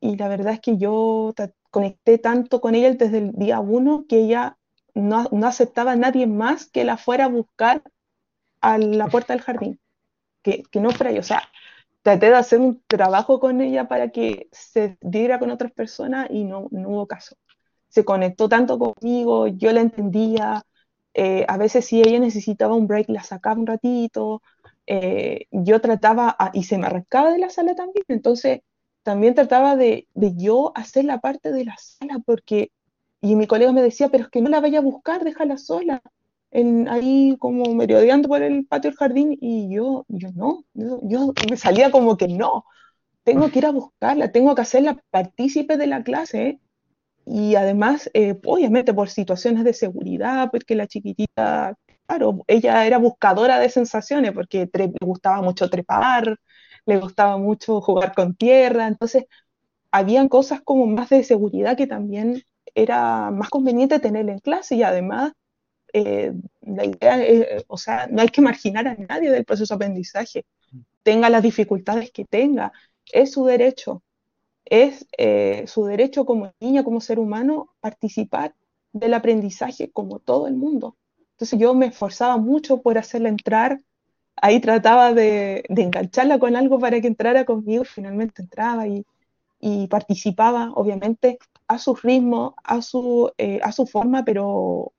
Y 0.00 0.16
la 0.16 0.28
verdad 0.28 0.54
es 0.54 0.60
que 0.60 0.78
yo 0.78 1.34
conecté 1.70 2.18
tanto 2.18 2.60
con 2.60 2.74
ella 2.74 2.92
desde 2.92 3.18
el 3.18 3.32
día 3.32 3.60
uno 3.60 4.06
que 4.08 4.20
ella 4.20 4.58
no, 4.94 5.28
no 5.32 5.46
aceptaba 5.46 5.92
a 5.92 5.96
nadie 5.96 6.26
más 6.26 6.66
que 6.70 6.84
la 6.84 6.96
fuera 6.96 7.26
a 7.26 7.28
buscar 7.28 7.82
a 8.60 8.78
la 8.78 9.08
puerta 9.08 9.32
del 9.34 9.42
jardín, 9.42 9.80
que, 10.42 10.62
que 10.70 10.80
no 10.80 10.90
fuera 10.90 11.12
yo. 11.12 11.20
O 11.20 11.24
sea, 11.24 11.42
traté 12.08 12.30
de 12.30 12.36
hacer 12.36 12.58
un 12.60 12.82
trabajo 12.86 13.38
con 13.38 13.60
ella 13.60 13.86
para 13.86 14.08
que 14.08 14.48
se 14.50 14.96
diera 15.02 15.38
con 15.38 15.50
otras 15.50 15.72
personas 15.72 16.28
y 16.30 16.44
no, 16.44 16.68
no 16.70 16.88
hubo 16.88 17.06
caso. 17.06 17.36
Se 17.90 18.02
conectó 18.02 18.48
tanto 18.48 18.78
conmigo, 18.78 19.46
yo 19.48 19.72
la 19.72 19.82
entendía, 19.82 20.62
eh, 21.12 21.44
a 21.48 21.58
veces 21.58 21.84
si 21.84 22.00
ella 22.00 22.18
necesitaba 22.18 22.74
un 22.74 22.86
break 22.86 23.10
la 23.10 23.22
sacaba 23.22 23.60
un 23.60 23.66
ratito, 23.66 24.40
eh, 24.86 25.48
yo 25.50 25.82
trataba, 25.82 26.34
y 26.54 26.64
se 26.64 26.78
me 26.78 26.86
arrancaba 26.86 27.30
de 27.30 27.40
la 27.40 27.50
sala 27.50 27.74
también, 27.74 28.06
entonces 28.08 28.60
también 29.02 29.34
trataba 29.34 29.76
de, 29.76 30.08
de, 30.14 30.34
yo 30.34 30.72
hacer 30.74 31.04
la 31.04 31.20
parte 31.20 31.52
de 31.52 31.66
la 31.66 31.76
sala, 31.76 32.20
porque, 32.24 32.70
y 33.20 33.36
mi 33.36 33.46
colega 33.46 33.72
me 33.72 33.82
decía, 33.82 34.08
pero 34.08 34.24
es 34.24 34.30
que 34.30 34.40
no 34.40 34.48
la 34.48 34.60
vaya 34.60 34.78
a 34.78 34.82
buscar, 34.82 35.24
déjala 35.24 35.58
sola 35.58 36.00
ahí 36.52 37.36
como 37.38 37.74
merodeando 37.74 38.28
por 38.28 38.42
el 38.42 38.66
patio 38.66 38.90
del 38.90 38.98
jardín 38.98 39.38
y 39.40 39.74
yo, 39.74 40.04
yo 40.08 40.30
no, 40.34 40.64
yo, 40.74 41.32
me 41.50 41.56
salía 41.56 41.90
como 41.90 42.16
que 42.16 42.28
no, 42.28 42.64
tengo 43.24 43.50
que 43.50 43.58
ir 43.60 43.66
a 43.66 43.72
buscarla, 43.72 44.32
tengo 44.32 44.54
que 44.54 44.62
hacerla 44.62 45.02
partícipe 45.10 45.76
de 45.76 45.86
la 45.86 46.02
clase. 46.02 46.60
Y 47.26 47.56
además, 47.56 48.10
eh, 48.14 48.38
obviamente 48.46 48.94
por 48.94 49.10
situaciones 49.10 49.64
de 49.64 49.74
seguridad, 49.74 50.50
porque 50.50 50.74
la 50.74 50.86
chiquitita, 50.86 51.76
claro, 52.06 52.44
ella 52.48 52.86
era 52.86 52.98
buscadora 52.98 53.60
de 53.60 53.70
sensaciones, 53.70 54.32
porque 54.32 54.68
le 54.72 54.92
gustaba 55.02 55.42
mucho 55.42 55.68
trepar, 55.70 56.38
le 56.86 56.98
gustaba 56.98 57.36
mucho 57.38 57.80
jugar 57.82 58.14
con 58.14 58.34
tierra, 58.34 58.86
entonces 58.88 59.26
habían 59.92 60.28
cosas 60.28 60.60
como 60.62 60.86
más 60.86 61.10
de 61.10 61.24
seguridad 61.24 61.76
que 61.76 61.86
también 61.86 62.42
era 62.74 63.30
más 63.30 63.50
conveniente 63.50 64.00
tener 64.00 64.28
en 64.28 64.38
clase 64.40 64.76
y 64.76 64.82
además 64.82 65.32
eh, 65.92 66.32
la 66.62 66.84
idea 66.84 67.22
es, 67.24 67.64
o 67.68 67.78
sea, 67.78 68.06
no 68.08 68.22
hay 68.22 68.28
que 68.28 68.40
marginar 68.40 68.86
a 68.86 68.94
nadie 68.94 69.30
del 69.30 69.44
proceso 69.44 69.74
de 69.74 69.84
aprendizaje, 69.84 70.44
tenga 71.02 71.30
las 71.30 71.42
dificultades 71.42 72.10
que 72.10 72.24
tenga, 72.24 72.72
es 73.12 73.32
su 73.32 73.44
derecho, 73.44 74.02
es 74.64 75.06
eh, 75.16 75.64
su 75.66 75.84
derecho 75.86 76.26
como 76.26 76.52
niña, 76.60 76.84
como 76.84 77.00
ser 77.00 77.18
humano, 77.18 77.70
participar 77.80 78.54
del 78.92 79.14
aprendizaje 79.14 79.90
como 79.90 80.18
todo 80.18 80.46
el 80.46 80.54
mundo. 80.54 80.96
Entonces 81.32 81.58
yo 81.58 81.74
me 81.74 81.86
esforzaba 81.86 82.36
mucho 82.36 82.82
por 82.82 82.98
hacerla 82.98 83.28
entrar, 83.28 83.80
ahí 84.36 84.60
trataba 84.60 85.14
de, 85.14 85.64
engancharla 85.68 86.38
con 86.38 86.56
algo 86.56 86.78
para 86.78 87.00
que 87.00 87.06
entrara 87.06 87.44
conmigo, 87.44 87.84
finalmente 87.84 88.42
entraba 88.42 88.86
y, 88.86 89.04
participaba, 89.88 90.72
obviamente, 90.74 91.38
a 91.66 91.78
su 91.78 91.94
ritmo, 91.94 92.54
a 92.62 92.82
su, 92.82 93.32
eh, 93.38 93.60
a 93.62 93.72
su 93.72 93.86
forma, 93.86 94.24
pero 94.24 94.92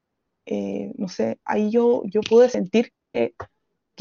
eh, 0.46 0.92
no 0.98 1.08
sé, 1.08 1.40
ahí 1.46 1.70
yo, 1.72 2.04
yo 2.06 2.22
pude 2.22 2.50
sentir 2.50 2.92
que, 3.14 3.34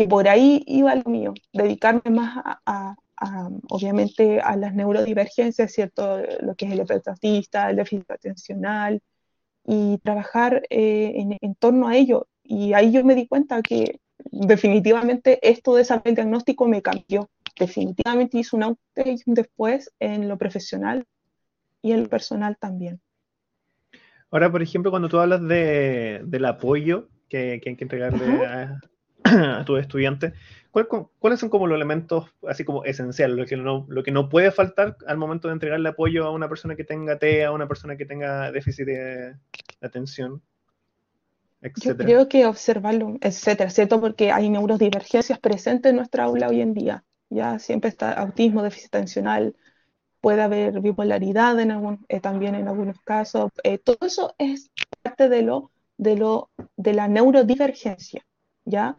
por 0.08 0.28
ahí 0.28 0.62
iba 0.66 0.94
lo 0.94 1.10
mío, 1.10 1.34
dedicarme 1.52 2.10
más 2.10 2.38
a, 2.66 2.96
obviamente, 3.68 4.40
a 4.40 4.56
las 4.56 4.74
neurodivergencias, 4.74 5.72
¿cierto? 5.72 6.18
Lo 6.40 6.54
que 6.54 6.66
es 6.66 6.72
el 6.72 6.80
efecto 6.80 7.12
el 7.20 7.76
déficit 7.76 8.10
atencional, 8.10 9.02
y 9.70 9.98
trabajar 9.98 10.62
eh, 10.70 11.12
en, 11.40 11.54
torno 11.56 11.88
a 11.88 11.96
ello. 11.96 12.26
Y 12.42 12.72
ahí 12.72 12.90
yo 12.90 13.04
me 13.04 13.14
di 13.14 13.28
cuenta 13.28 13.60
que 13.60 14.00
definitivamente 14.30 15.38
esto 15.46 15.74
de 15.74 15.82
ese 15.82 16.00
diagnóstico 16.02 16.66
me 16.66 16.80
cambió. 16.80 17.28
Definitivamente 17.58 18.38
hizo 18.38 18.56
un 18.56 18.62
antes 18.62 19.22
y 19.26 19.34
después 19.34 19.92
en 20.00 20.26
lo 20.26 20.38
profesional 20.38 21.04
y 21.82 21.92
en 21.92 22.04
lo 22.04 22.08
personal 22.08 22.56
también. 22.58 23.02
Ahora, 24.30 24.50
por 24.52 24.62
ejemplo, 24.62 24.90
cuando 24.90 25.08
tú 25.08 25.18
hablas 25.18 25.46
de, 25.46 26.20
del 26.24 26.44
apoyo 26.44 27.08
que, 27.28 27.52
hay 27.52 27.60
que 27.60 27.84
entregarle 27.84 28.46
a, 28.46 29.64
tus 29.64 29.80
estudiantes, 29.80 30.32
¿cuáles 31.18 31.40
son 31.40 31.48
como 31.48 31.66
los 31.66 31.76
elementos 31.76 32.26
así 32.46 32.64
como 32.64 32.84
esenciales, 32.84 33.36
lo 33.36 33.46
que, 33.46 33.56
no, 33.56 33.86
lo 33.88 34.02
que 34.02 34.10
no 34.10 34.28
puede 34.28 34.50
faltar 34.50 34.96
al 35.06 35.16
momento 35.16 35.48
de 35.48 35.54
entregarle 35.54 35.88
apoyo 35.88 36.24
a 36.24 36.30
una 36.30 36.48
persona 36.48 36.76
que 36.76 36.84
tenga 36.84 37.18
TEA, 37.18 37.48
a 37.48 37.52
una 37.52 37.68
persona 37.68 37.96
que 37.96 38.06
tenga 38.06 38.52
déficit 38.52 38.86
de, 38.86 39.36
atención? 39.80 40.42
Yo 41.82 41.96
creo 41.96 42.28
que 42.28 42.46
observarlo, 42.46 43.16
etcétera, 43.20 43.70
¿cierto? 43.70 44.00
Porque 44.00 44.30
hay 44.30 44.48
neurodivergencias 44.48 45.40
presentes 45.40 45.90
en 45.90 45.96
nuestra 45.96 46.24
aula 46.24 46.48
hoy 46.48 46.60
en 46.60 46.72
día. 46.72 47.04
Ya 47.30 47.58
siempre 47.58 47.90
está 47.90 48.12
autismo, 48.12 48.62
déficit 48.62 48.94
atencional, 48.94 49.56
puede 50.20 50.42
haber 50.42 50.80
bipolaridad 50.80 51.58
en 51.60 51.70
algún, 51.70 52.04
eh, 52.08 52.20
también 52.20 52.54
en 52.54 52.68
algunos 52.68 53.00
casos. 53.00 53.50
Eh, 53.62 53.78
todo 53.78 53.98
eso 54.02 54.34
es 54.38 54.70
parte 55.02 55.28
de 55.28 55.42
lo, 55.42 55.70
de 55.96 56.16
lo 56.16 56.50
de 56.76 56.94
la 56.94 57.08
neurodivergencia, 57.08 58.24
¿ya? 58.64 58.98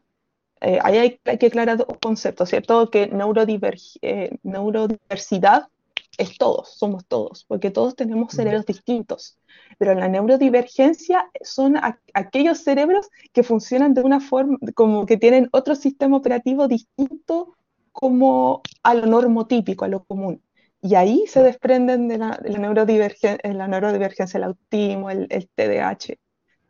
Eh, 0.61 0.79
ahí 0.83 0.97
hay, 0.97 1.19
que 1.37 1.47
aclarar 1.47 1.77
dos 1.77 1.87
conceptos, 2.01 2.49
¿cierto? 2.49 2.89
Que 2.89 3.07
neurodiversidad 3.07 5.69
es 6.17 6.37
todos, 6.37 6.69
somos 6.69 7.05
todos, 7.05 7.45
porque 7.45 7.71
todos 7.71 7.95
tenemos 7.95 8.33
cerebros 8.33 8.65
distintos. 8.65 9.37
Pero 9.77 9.95
la 9.95 10.09
neurodivergencia 10.09 11.31
son 11.41 11.77
aquellos 12.13 12.59
cerebros 12.59 13.09
que 13.31 13.43
funcionan 13.43 13.93
de 13.93 14.01
una 14.01 14.19
forma, 14.19 14.57
como 14.75 15.05
que 15.05 15.15
tienen 15.15 15.47
otro 15.53 15.75
sistema 15.75 16.17
operativo 16.17 16.67
distinto 16.67 17.55
como 17.93 18.61
a 18.83 18.93
lo 18.95 19.05
normotípico, 19.05 19.85
a 19.85 19.87
lo 19.87 20.03
común. 20.03 20.41
Y 20.81 20.95
ahí 20.95 21.25
se 21.27 21.43
desprenden 21.43 22.07
de 22.07 22.17
la, 22.17 22.39
de 22.41 22.51
la, 22.51 22.59
neurodivergencia, 22.59 23.37
la 23.43 23.67
neurodivergencia, 23.67 24.37
el 24.37 24.45
autismo, 24.45 25.09
el, 25.09 25.27
el 25.29 25.49
TDAH, 25.49 26.15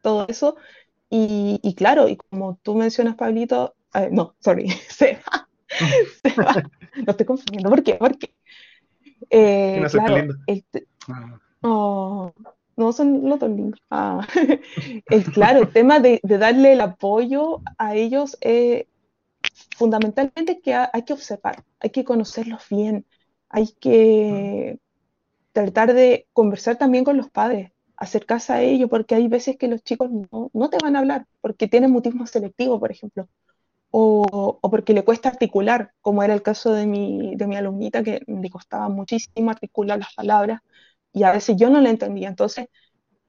todo 0.01 0.27
eso. 0.27 0.55
Y, 1.09 1.59
y, 1.63 1.75
claro, 1.75 2.07
y 2.07 2.17
como 2.17 2.59
tú 2.63 2.75
mencionas, 2.75 3.15
Pablito, 3.15 3.75
eh, 3.93 4.09
no, 4.11 4.35
sorry, 4.39 4.69
Seba, 4.89 5.47
no 6.95 7.11
estoy 7.11 7.25
confundiendo, 7.25 7.69
¿por 7.69 7.83
qué? 7.83 7.97
Eh, 9.29 9.79
no 9.81 9.89
claro, 9.89 10.33
el 10.47 10.65
ah. 11.09 11.39
oh, 11.61 12.33
no 12.75 12.93
son 12.93 13.27
los 13.27 13.39
dos 13.39 13.49
lindos. 13.49 13.79
Ah. 13.89 14.25
el, 15.09 15.23
claro, 15.25 15.61
el 15.61 15.71
tema 15.71 15.99
de, 15.99 16.19
de, 16.23 16.37
darle 16.37 16.73
el 16.73 16.81
apoyo 16.81 17.61
a 17.77 17.95
ellos, 17.95 18.37
eh, 18.41 18.87
fundamentalmente 19.77 20.61
que 20.61 20.73
hay 20.73 21.03
que 21.03 21.13
observar, 21.13 21.63
hay 21.79 21.89
que 21.89 22.03
conocerlos 22.03 22.67
bien, 22.69 23.05
hay 23.49 23.67
que 23.79 24.79
tratar 25.53 25.93
de 25.93 26.27
conversar 26.33 26.77
también 26.77 27.03
con 27.03 27.17
los 27.17 27.29
padres, 27.29 27.71
acercarse 27.97 28.53
a 28.53 28.61
ellos, 28.61 28.89
porque 28.89 29.15
hay 29.15 29.27
veces 29.27 29.57
que 29.57 29.67
los 29.67 29.83
chicos 29.83 30.09
no, 30.11 30.49
no 30.53 30.69
te 30.69 30.77
van 30.81 30.95
a 30.95 30.99
hablar, 30.99 31.27
porque 31.41 31.67
tienen 31.67 31.91
mutismo 31.91 32.27
selectivo, 32.27 32.79
por 32.79 32.91
ejemplo, 32.91 33.27
o, 33.91 34.57
o, 34.61 34.69
porque 34.71 34.93
le 34.93 35.03
cuesta 35.05 35.29
articular, 35.29 35.93
como 36.01 36.23
era 36.23 36.33
el 36.33 36.41
caso 36.43 36.73
de 36.73 36.85
mi, 36.87 37.35
de 37.35 37.47
mi 37.47 37.55
alumnita, 37.57 38.03
que 38.03 38.21
le 38.27 38.49
costaba 38.49 38.89
muchísimo 38.89 39.51
articular 39.51 39.99
las 39.99 40.13
palabras, 40.15 40.61
y 41.13 41.23
a 41.23 41.31
veces 41.33 41.57
yo 41.57 41.69
no 41.69 41.81
le 41.81 41.89
entendía. 41.91 42.29
Entonces, 42.29 42.67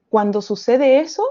cuando 0.09 0.43
sucede 0.43 1.01
eso, 1.01 1.23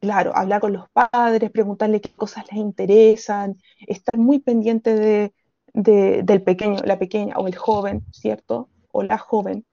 claro, 0.00 0.32
hablar 0.36 0.60
con 0.60 0.72
los 0.72 0.88
padres, 0.90 1.50
preguntarle 1.50 2.00
qué 2.00 2.12
cosas 2.14 2.44
les 2.50 2.60
interesan, 2.60 3.56
estar 3.86 4.18
muy 4.18 4.40
pendiente 4.40 4.94
de, 4.94 5.34
del 5.74 6.42
pequeño, 6.42 6.80
la 6.84 6.98
pequeña 6.98 7.36
o 7.36 7.46
el 7.46 7.56
joven, 7.56 8.02
¿cierto? 8.12 8.68
O 8.92 9.02
la 9.02 9.18
joven, 9.18 9.64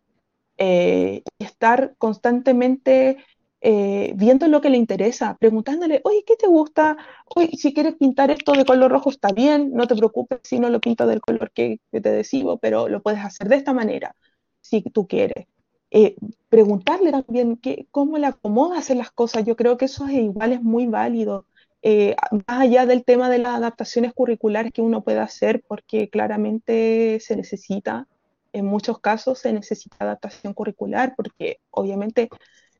eh, 0.57 1.23
estar 1.39 1.95
constantemente 1.97 3.17
eh, 3.61 4.13
viendo 4.15 4.47
lo 4.47 4.61
que 4.61 4.69
le 4.69 4.77
interesa, 4.77 5.35
preguntándole, 5.39 6.01
oye, 6.03 6.23
¿qué 6.25 6.35
te 6.35 6.47
gusta? 6.47 6.97
Oye, 7.35 7.49
si 7.57 7.73
quieres 7.73 7.95
pintar 7.95 8.29
esto 8.31 8.53
de 8.53 8.65
color 8.65 8.91
rojo 8.91 9.09
está 9.09 9.29
bien, 9.33 9.71
no 9.73 9.87
te 9.87 9.95
preocupes 9.95 10.39
si 10.43 10.59
no 10.59 10.69
lo 10.69 10.79
pinto 10.79 11.07
del 11.07 11.21
color 11.21 11.51
que, 11.51 11.79
te 11.91 11.99
decido, 11.99 12.57
pero 12.57 12.87
lo 12.87 13.01
puedes 13.01 13.23
hacer 13.23 13.49
de 13.49 13.55
esta 13.55 13.73
manera, 13.73 14.15
si 14.61 14.81
tú 14.81 15.07
quieres. 15.07 15.47
Eh, 15.89 16.15
preguntarle 16.49 17.11
también 17.11 17.57
qué, 17.57 17.87
cómo 17.91 18.17
le 18.17 18.27
acomoda 18.27 18.77
hacer 18.77 18.97
las 18.97 19.11
cosas, 19.11 19.45
yo 19.45 19.55
creo 19.55 19.77
que 19.77 19.85
eso 19.85 20.05
es 20.07 20.13
igual 20.13 20.53
es 20.53 20.61
muy 20.61 20.85
válido. 20.87 21.45
Eh, 21.83 22.15
más 22.31 22.61
allá 22.61 22.85
del 22.85 23.03
tema 23.05 23.29
de 23.29 23.37
las 23.37 23.55
adaptaciones 23.55 24.13
curriculares 24.13 24.71
que 24.73 24.81
uno 24.81 25.03
puede 25.03 25.19
hacer, 25.19 25.63
porque 25.67 26.09
claramente 26.09 27.19
se 27.21 27.35
necesita, 27.35 28.07
en 28.53 28.65
muchos 28.65 28.99
casos 28.99 29.39
se 29.39 29.53
necesita 29.53 29.97
adaptación 29.99 30.53
curricular, 30.53 31.13
porque 31.15 31.59
obviamente 31.69 32.29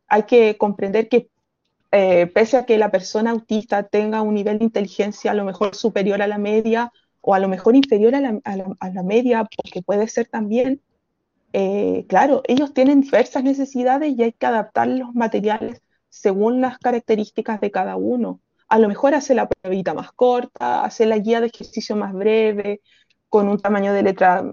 hay 0.08 0.24
que 0.24 0.58
comprender 0.58 1.10
que 1.10 1.30
eh, 1.92 2.28
pese 2.28 2.58
a 2.58 2.66
que 2.66 2.78
la 2.78 2.92
persona 2.92 3.32
autista 3.32 3.84
tenga 3.84 4.22
un 4.22 4.34
nivel 4.34 4.60
de 4.60 4.66
inteligencia 4.66 5.32
a 5.32 5.34
lo 5.34 5.46
mejor 5.46 5.76
superior 5.76 6.22
a 6.22 6.28
la 6.28 6.38
media 6.38 6.92
o 7.22 7.34
a 7.34 7.40
lo 7.40 7.48
mejor 7.48 7.76
inferior 7.76 8.16
a 8.16 8.22
la, 8.22 8.40
a 8.44 8.90
la, 8.90 9.04
media, 9.04 9.46
porque 9.46 9.82
puede 9.82 10.08
ser 10.08 10.28
también, 10.28 10.82
eh, 11.54 12.06
claro, 12.10 12.42
ellos 12.46 12.74
tienen 12.74 13.02
diversas 13.02 13.44
necesidades 13.44 14.14
y 14.18 14.24
hay 14.24 14.34
que 14.34 14.46
adaptar 14.46 14.88
los 14.88 15.14
materiales 15.16 15.82
según 16.10 16.62
las 16.62 16.78
características 16.80 17.62
de 17.62 17.72
cada 17.72 17.96
uno 17.96 18.42
a 18.70 18.80
lo 18.80 18.88
mejor 18.88 19.16
hace 19.16 19.34
la 19.36 19.48
pruebita 19.48 19.94
más 19.94 20.12
corta, 20.12 20.84
hace 20.84 21.06
la 21.06 21.18
guía 21.18 21.42
de 21.42 21.48
ejercicio 21.48 21.96
más 21.96 22.14
breve, 22.14 22.82
con 23.30 23.50
un 23.50 23.60
tamaño 23.60 23.94
de 23.94 24.04
letra 24.04 24.44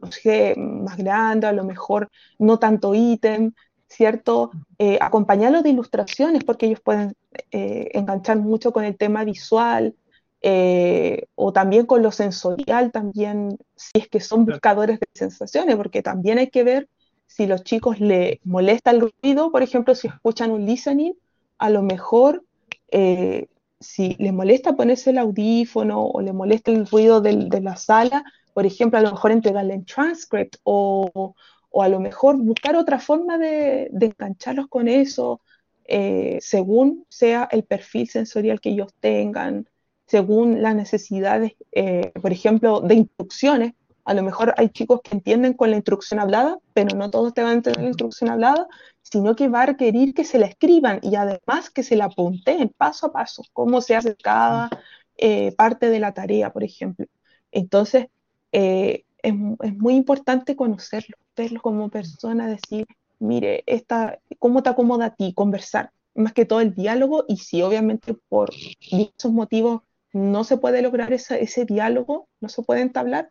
más 0.57 0.97
grande, 0.97 1.47
a 1.47 1.53
lo 1.53 1.65
mejor 1.65 2.11
no 2.39 2.59
tanto 2.59 2.95
ítem, 2.95 3.53
¿cierto? 3.89 4.51
Eh, 4.79 4.99
acompañarlo 5.01 5.63
de 5.63 5.71
ilustraciones 5.71 6.45
porque 6.45 6.67
ellos 6.67 6.81
pueden 6.81 7.15
eh, 7.51 7.91
enganchar 7.95 8.39
mucho 8.39 8.73
con 8.73 8.85
el 8.85 8.97
tema 8.97 9.25
visual 9.25 9.95
eh, 10.43 11.27
o 11.37 11.53
también 11.53 11.87
con 11.87 12.03
lo 12.03 12.11
sensorial, 12.11 12.93
también 12.93 13.59
si 13.77 13.93
es 13.95 14.09
que 14.09 14.21
son 14.21 14.45
buscadores 14.45 15.01
de 15.01 15.07
sensaciones, 15.15 15.77
porque 15.77 16.03
también 16.03 16.39
hay 16.39 16.51
que 16.51 16.65
ver 16.65 16.89
si 17.27 17.47
los 17.47 17.65
chicos 17.65 17.99
le 18.01 18.41
molesta 18.45 18.91
el 18.91 19.11
ruido, 19.23 19.51
por 19.51 19.63
ejemplo, 19.63 19.95
si 19.95 20.09
escuchan 20.09 20.51
un 20.51 20.67
listening, 20.67 21.15
a 21.59 21.71
lo 21.71 21.83
mejor 21.83 22.45
eh, 22.91 23.49
si 23.85 24.17
le 24.19 24.33
molesta 24.33 24.75
ponerse 24.75 25.11
el 25.11 25.19
audífono 25.19 26.05
o 26.07 26.21
le 26.21 26.33
molesta 26.33 26.71
el 26.71 26.87
ruido 26.87 27.21
de 27.21 27.61
la 27.61 27.77
sala, 27.77 28.25
por 28.53 28.67
ejemplo, 28.67 28.99
a 28.99 29.03
lo 29.03 29.11
mejor 29.13 29.33
entregarle 29.33 29.75
en 29.75 29.85
transcript 29.85 30.57
o, 30.65 31.35
o 31.71 31.83
a 31.83 31.89
lo 31.89 32.01
mejor 32.01 32.37
buscar 32.37 32.77
otra 32.77 32.99
forma 32.99 33.37
de, 33.37 33.89
de 33.93 34.07
engancharlos 34.07 34.69
con 34.69 34.89
eso, 34.89 35.41
eh, 35.87 36.39
según 36.41 37.05
sea 37.09 37.49
el 37.51 37.65
perfil 37.65 38.09
sensorial 38.09 38.61
que 38.61 38.71
ellos 38.71 38.93
tengan, 39.01 39.69
según 40.07 40.63
las 40.63 40.75
necesidades, 40.75 41.53
eh, 41.73 42.13
por 42.23 42.33
ejemplo, 42.33 42.81
de 42.81 42.95
instrucciones. 42.95 43.75
A 44.05 44.15
lo 44.15 44.23
mejor 44.23 44.55
hay 44.57 44.69
chicos 44.69 45.01
que 45.03 45.17
entienden 45.17 45.55
con 45.55 45.71
la 45.71 45.77
instrucción 45.77 46.21
hablada, 46.21 46.59
pero 46.75 46.97
no 46.97 47.11
todos 47.11 47.35
te 47.35 47.43
van 47.43 47.53
a 47.53 47.55
entender 47.55 47.83
la 47.83 47.89
instrucción 47.89 48.31
hablada, 48.31 48.69
sino 49.05 49.37
que 49.37 49.49
va 49.49 49.63
a 49.63 49.67
requerir 49.67 50.15
que 50.15 50.25
se 50.25 50.39
la 50.39 50.47
escriban 50.47 50.99
y 51.03 51.15
además 51.15 51.71
que 51.71 51.83
se 51.83 51.95
la 51.95 52.07
apunten 52.07 52.71
paso 52.77 53.07
a 53.07 53.13
paso, 53.13 53.45
cómo 53.53 53.81
se 53.81 53.95
hace 53.95 54.17
cada 54.17 54.71
eh, 55.17 55.53
parte 55.53 55.91
de 55.91 56.01
la 56.01 56.13
tarea, 56.15 56.53
por 56.53 56.65
ejemplo. 56.65 57.07
Entonces, 57.53 58.07
eh, 58.53 59.05
es, 59.23 59.35
muy 59.35 59.95
importante 59.95 60.57
conocerlo, 60.57 61.17
verlo 61.37 61.61
como 61.61 61.91
persona, 61.91 62.49
decir, 62.49 62.87
mire, 63.19 63.63
esta, 63.67 64.19
¿cómo 64.39 64.63
te 64.63 64.71
acomoda 64.71 65.07
a 65.07 65.15
ti? 65.15 65.35
Conversar, 65.35 65.93
más 66.15 66.33
que 66.33 66.47
todo 66.47 66.61
el 66.61 66.75
diálogo, 66.75 67.25
y 67.29 67.37
si 67.37 67.63
obviamente 67.63 68.15
por 68.29 68.51
esos 68.81 69.33
motivos 69.33 69.83
no 70.13 70.45
se 70.45 70.57
puede 70.57 70.83
lograr 70.83 71.13
ese 71.13 71.65
diálogo, 71.65 72.29
no 72.41 72.49
se 72.49 72.63
puede 72.63 72.81
entablar, 72.81 73.31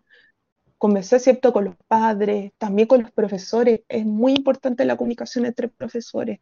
conversar, 0.83 1.21
¿cierto?, 1.21 1.53
con 1.53 1.63
los 1.63 1.75
padres, 1.87 2.51
también 2.57 2.89
con 2.89 3.01
los 3.03 3.11
profesores. 3.11 3.83
Es 3.87 4.05
muy 4.05 4.33
importante 4.33 4.83
la 4.83 4.97
comunicación 4.97 5.45
entre 5.45 5.69
profesores, 5.69 6.41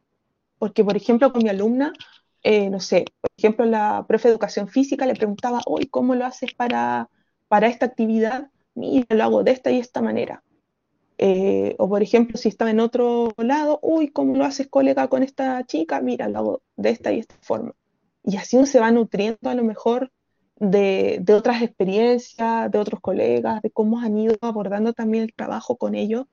porque, 0.58 0.84
por 0.84 0.98
ejemplo, 0.98 1.32
con 1.32 1.44
mi 1.44 1.50
alumna, 1.50 1.94
eh, 2.42 2.72
no 2.72 2.80
sé, 2.80 3.06
por 3.22 3.30
ejemplo, 3.38 3.66
la 3.68 4.04
profe 4.08 4.30
de 4.30 4.32
educación 4.32 4.68
física 4.68 5.06
le 5.06 5.14
preguntaba, 5.14 5.62
hoy, 5.68 5.86
¿cómo 5.86 6.16
lo 6.16 6.26
haces 6.26 6.56
para, 6.56 7.08
para 7.50 7.68
esta 7.68 7.86
actividad? 7.86 8.50
Mira, 8.74 9.16
lo 9.16 9.24
hago 9.24 9.44
de 9.44 9.52
esta 9.52 9.70
y 9.70 9.78
esta 9.78 10.02
manera. 10.02 10.44
Eh, 11.20 11.76
o, 11.78 11.88
por 11.88 12.02
ejemplo, 12.02 12.36
si 12.36 12.50
estaba 12.50 12.72
en 12.72 12.80
otro 12.80 13.34
lado, 13.38 13.78
uy, 13.84 14.08
¿cómo 14.08 14.36
lo 14.36 14.44
haces, 14.44 14.68
colega, 14.68 15.08
con 15.08 15.22
esta 15.22 15.64
chica? 15.66 16.02
Mira, 16.02 16.28
lo 16.30 16.40
hago 16.40 16.62
de 16.78 16.90
esta 16.90 17.12
y 17.12 17.20
esta 17.20 17.36
forma. 17.42 17.76
Y 18.24 18.38
así 18.38 18.58
uno 18.58 18.66
se 18.66 18.80
va 18.80 18.90
nutriendo 18.90 19.52
a 19.52 19.54
lo 19.54 19.64
mejor 19.64 20.12
de, 20.62 21.34
otras 21.34 21.64
experiencias, 21.64 22.72
de 22.72 22.78
otros 22.78 23.02
colegas, 23.02 23.64
de 23.64 23.72
cómo 23.72 24.00
han 24.00 24.16
ido 24.16 24.36
abordando 24.42 24.94
también 24.94 25.24
el 25.24 25.34
trabajo 25.34 25.76
con 25.76 25.96
ellos, 25.96 26.28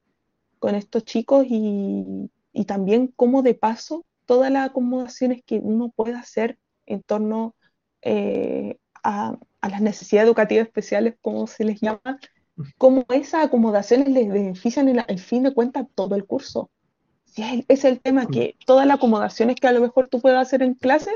con 0.58 0.74
estos 0.74 1.04
chicos 1.04 1.46
y, 1.48 2.30
también 2.66 3.06
cómo 3.14 3.42
de 3.42 3.54
paso 3.54 4.04
todas 4.26 4.50
las 4.50 4.68
acomodaciones 4.68 5.42
que 5.46 5.60
uno 5.60 5.90
puede 5.94 6.14
hacer 6.14 6.58
en 6.86 7.02
torno 7.02 7.54
eh, 8.02 8.78
a, 9.04 9.38
las 9.62 9.80
necesidades 9.80 10.26
educativas 10.26 10.66
especiales, 10.66 11.14
como 11.22 11.46
se 11.46 11.64
les 11.64 11.80
llama, 11.80 12.18
cómo 12.76 13.06
esas 13.10 13.46
acomodaciones 13.46 14.08
les 14.08 14.28
benefician 14.28 14.88
en 14.88 15.04
el 15.06 15.18
fin 15.20 15.44
de 15.44 15.54
cuentas 15.54 15.86
todo 15.94 16.16
el 16.16 16.26
curso. 16.26 16.68
Si 17.24 17.42
es, 17.42 17.64
es 17.68 17.84
el 17.84 18.00
tema 18.00 18.26
que 18.26 18.56
todas 18.66 18.86
las 18.86 18.96
acomodaciones 18.96 19.56
que 19.56 19.68
a 19.68 19.72
lo 19.72 19.80
mejor 19.80 20.08
tú 20.08 20.20
puedas 20.20 20.46
hacer 20.46 20.62
en 20.62 20.74
clase 20.74 21.12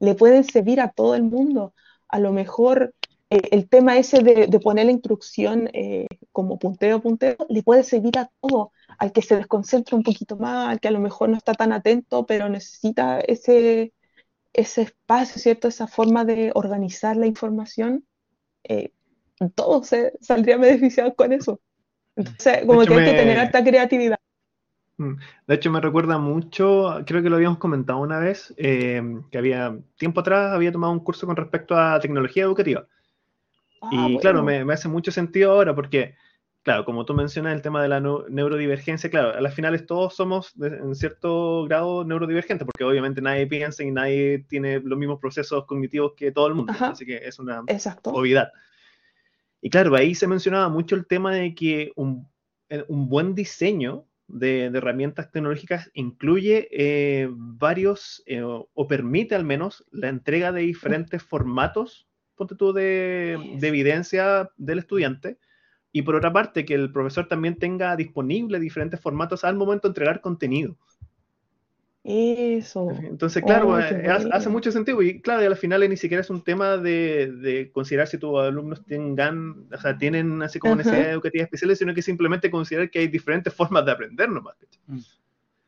le 0.00 0.14
pueden 0.14 0.42
servir 0.42 0.80
a 0.80 0.88
todo 0.88 1.14
el 1.14 1.22
mundo 1.22 1.74
a 2.08 2.18
lo 2.18 2.32
mejor 2.32 2.94
eh, 3.30 3.42
el 3.52 3.68
tema 3.68 3.98
ese 3.98 4.22
de, 4.22 4.60
poner 4.60 4.86
la 4.86 4.92
instrucción 4.92 5.68
eh, 5.74 6.06
como 6.32 6.58
punteo, 6.58 7.00
punteo, 7.00 7.36
le 7.48 7.62
puede 7.62 7.84
servir 7.84 8.18
a 8.18 8.30
todo, 8.40 8.72
al 8.98 9.12
que 9.12 9.22
se 9.22 9.36
desconcentra 9.36 9.96
un 9.96 10.02
poquito 10.02 10.36
más, 10.36 10.68
al 10.68 10.80
que 10.80 10.88
a 10.88 10.92
lo 10.92 11.00
mejor 11.00 11.28
no 11.28 11.36
está 11.36 11.52
tan 11.52 11.72
atento, 11.72 12.24
pero 12.26 12.48
necesita 12.48 13.20
ese, 13.20 13.92
ese 14.52 14.82
espacio, 14.82 15.40
¿cierto? 15.40 15.68
Esa 15.68 15.86
forma 15.86 16.24
de 16.24 16.52
organizar 16.54 17.16
la 17.16 17.26
información. 17.26 18.06
Eh, 18.64 18.92
todos 19.54 19.88
se 19.88 20.14
saldrían 20.20 20.60
beneficiados 20.60 21.14
con 21.14 21.32
eso. 21.32 21.60
Entonces, 22.16 22.64
como 22.66 22.84
que 22.84 22.94
hay 22.94 23.04
que 23.04 23.18
tener 23.18 23.38
alta 23.38 23.62
creatividad. 23.62 24.18
Mm. 24.98 25.14
De 25.46 25.54
hecho, 25.54 25.70
me 25.70 25.80
recuerda 25.80 26.18
mucho, 26.18 27.02
creo 27.06 27.22
que 27.22 27.30
lo 27.30 27.36
habíamos 27.36 27.58
comentado 27.58 28.00
una 28.00 28.18
vez, 28.18 28.52
eh, 28.58 29.00
que 29.30 29.38
había 29.38 29.78
tiempo 29.96 30.20
atrás 30.20 30.52
había 30.52 30.72
tomado 30.72 30.92
un 30.92 31.00
curso 31.00 31.26
con 31.26 31.36
respecto 31.36 31.76
a 31.76 31.98
tecnología 32.00 32.42
educativa. 32.42 32.86
Ah, 33.80 34.08
y 34.10 34.18
claro, 34.18 34.42
me, 34.42 34.60
hace 34.72 34.88
mucho 34.88 35.12
sentido 35.12 35.52
ahora 35.52 35.72
porque, 35.72 36.16
claro, 36.64 36.84
como 36.84 37.04
tú 37.04 37.14
mencionas 37.14 37.54
el 37.54 37.62
tema 37.62 37.80
de 37.80 37.88
la 37.88 38.00
neurodivergencia, 38.00 39.08
claro, 39.08 39.38
a 39.38 39.40
las 39.40 39.54
finales 39.54 39.86
todos 39.86 40.16
somos 40.16 40.52
en 40.60 40.92
cierto 40.96 41.64
grado 41.64 42.04
neurodivergentes, 42.04 42.66
porque 42.66 42.82
obviamente 42.82 43.22
nadie 43.22 43.46
piensa 43.46 43.84
y 43.84 43.92
nadie 43.92 44.44
tiene 44.48 44.80
los 44.80 44.98
mismos 44.98 45.20
procesos 45.20 45.64
cognitivos 45.66 46.14
que 46.16 46.32
todo 46.32 46.48
el 46.48 46.54
mundo, 46.54 46.72
así 46.80 47.06
que 47.06 47.18
es 47.18 47.38
una 47.38 47.62
obviedad. 48.02 48.50
Y 49.60 49.70
claro, 49.70 49.94
ahí 49.94 50.16
se 50.16 50.26
mencionaba 50.26 50.68
mucho 50.68 50.96
el 50.96 51.06
tema 51.06 51.32
de 51.32 51.54
que 51.54 51.92
un, 51.94 52.28
un 52.88 53.08
buen 53.08 53.36
diseño 53.36 54.07
de, 54.28 54.66
herramientas 54.66 55.30
tecnológicas 55.30 55.90
incluye 55.94 56.68
eh, 56.70 57.28
varios, 57.32 58.22
eh, 58.26 58.42
o 58.42 58.86
permite 58.86 59.34
al 59.34 59.44
menos, 59.44 59.84
la 59.90 60.08
entrega 60.08 60.52
de 60.52 60.60
diferentes 60.60 61.22
formatos, 61.22 62.06
ponte 62.36 62.54
tú, 62.54 62.72
de, 62.72 63.32
evidencia 63.60 64.50
del 64.56 64.78
estudiante. 64.78 65.38
Y 65.90 66.02
por 66.02 66.14
otra 66.14 66.32
parte, 66.32 66.64
que 66.64 66.74
el 66.74 66.92
profesor 66.92 67.26
también 67.26 67.56
tenga 67.56 67.96
disponible 67.96 68.60
diferentes 68.60 69.00
formatos 69.00 69.42
al 69.44 69.56
momento 69.56 69.88
de 69.88 69.92
entregar 69.92 70.20
contenido. 70.20 70.78
Eso. 72.10 72.88
Entonces, 73.02 73.42
claro, 73.42 73.68
oh, 73.68 73.78
eh, 73.78 74.08
hace, 74.32 74.48
mucho 74.48 74.72
sentido. 74.72 75.02
Y 75.02 75.20
claro, 75.20 75.46
al 75.46 75.56
final 75.56 75.86
ni 75.90 75.96
siquiera 75.98 76.22
es 76.22 76.30
un 76.30 76.42
tema 76.42 76.78
de, 76.78 77.70
considerar 77.74 78.08
si 78.08 78.16
tus 78.16 78.40
alumnos 78.40 78.82
tengan, 78.86 79.66
o 79.70 79.76
sea, 79.76 79.98
tienen 79.98 80.42
así 80.42 80.58
como 80.58 80.76
necesidades 80.76 81.08
educativas 81.08 81.44
especiales, 81.44 81.78
sino 81.78 81.92
que 81.92 82.00
simplemente 82.00 82.50
considerar 82.50 82.88
que 82.88 83.00
hay 83.00 83.08
diferentes 83.08 83.52
formas 83.52 83.84
de 83.84 83.92
aprender 83.92 84.30
nomás. 84.30 84.54
Mm. 84.86 85.00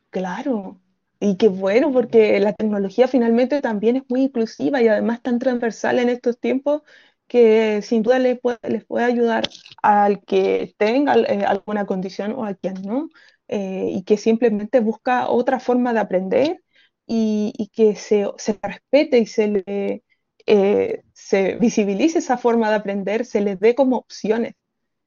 Claro. 0.09 0.80
Y 1.20 1.36
qué 1.36 1.49
bueno, 1.49 1.93
porque 1.93 2.41
la 2.41 2.55
tecnología 2.55 3.07
finalmente 3.07 3.61
también 3.61 3.97
es 3.97 4.05
muy 4.09 4.22
inclusiva 4.22 4.80
y 4.80 4.88
además 4.88 5.20
tan 5.20 5.38
transversal 5.38 5.99
en 5.99 6.09
estos 6.09 6.38
tiempos 6.38 6.80
que 7.26 7.82
sin 7.82 8.03
duda 8.03 8.18
les 8.18 8.41
puede, 8.41 8.59
les 8.66 8.86
puede 8.86 9.05
ayudar 9.05 9.47
al 9.82 10.22
que 10.24 10.74
tenga 10.78 11.16
eh, 11.16 11.45
alguna 11.45 11.84
condición 11.84 12.32
o 12.32 12.47
a 12.47 12.55
quien 12.55 12.80
no. 12.80 13.11
Eh, 13.53 13.91
y 13.97 14.05
que 14.05 14.17
simplemente 14.17 14.79
busca 14.79 15.29
otra 15.29 15.59
forma 15.59 15.93
de 15.93 15.99
aprender 15.99 16.63
y, 17.05 17.69
que 17.73 17.97
se, 17.97 18.31
respete 18.63 19.19
y 19.19 19.27
se 19.27 19.49
le 19.49 20.05
eh, 20.47 21.03
se 21.13 21.57
visibilice 21.57 22.21
esa 22.21 22.39
forma 22.39 22.71
de 22.71 22.77
aprender, 22.77 23.27
se 23.27 23.41
les 23.41 23.59
dé 23.59 23.75
como 23.75 23.97
opciones. 23.97 24.55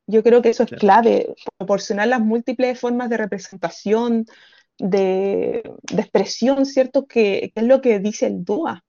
Yo 0.07 0.23
creo 0.23 0.41
que 0.41 0.49
eso 0.49 0.63
es 0.63 0.71
clave, 0.71 1.33
proporcionar 1.57 2.09
las 2.09 2.19
múltiples 2.19 2.77
formas 2.77 3.09
de 3.09 3.15
representación, 3.15 4.25
de, 4.77 5.63
expresión, 5.97 6.65
¿cierto? 6.65 7.07
Que, 7.07 7.53
es 7.55 7.63
lo 7.63 7.79
que 7.79 7.99
dice 7.99 8.25
el 8.27 8.43
DUA. 8.43 8.83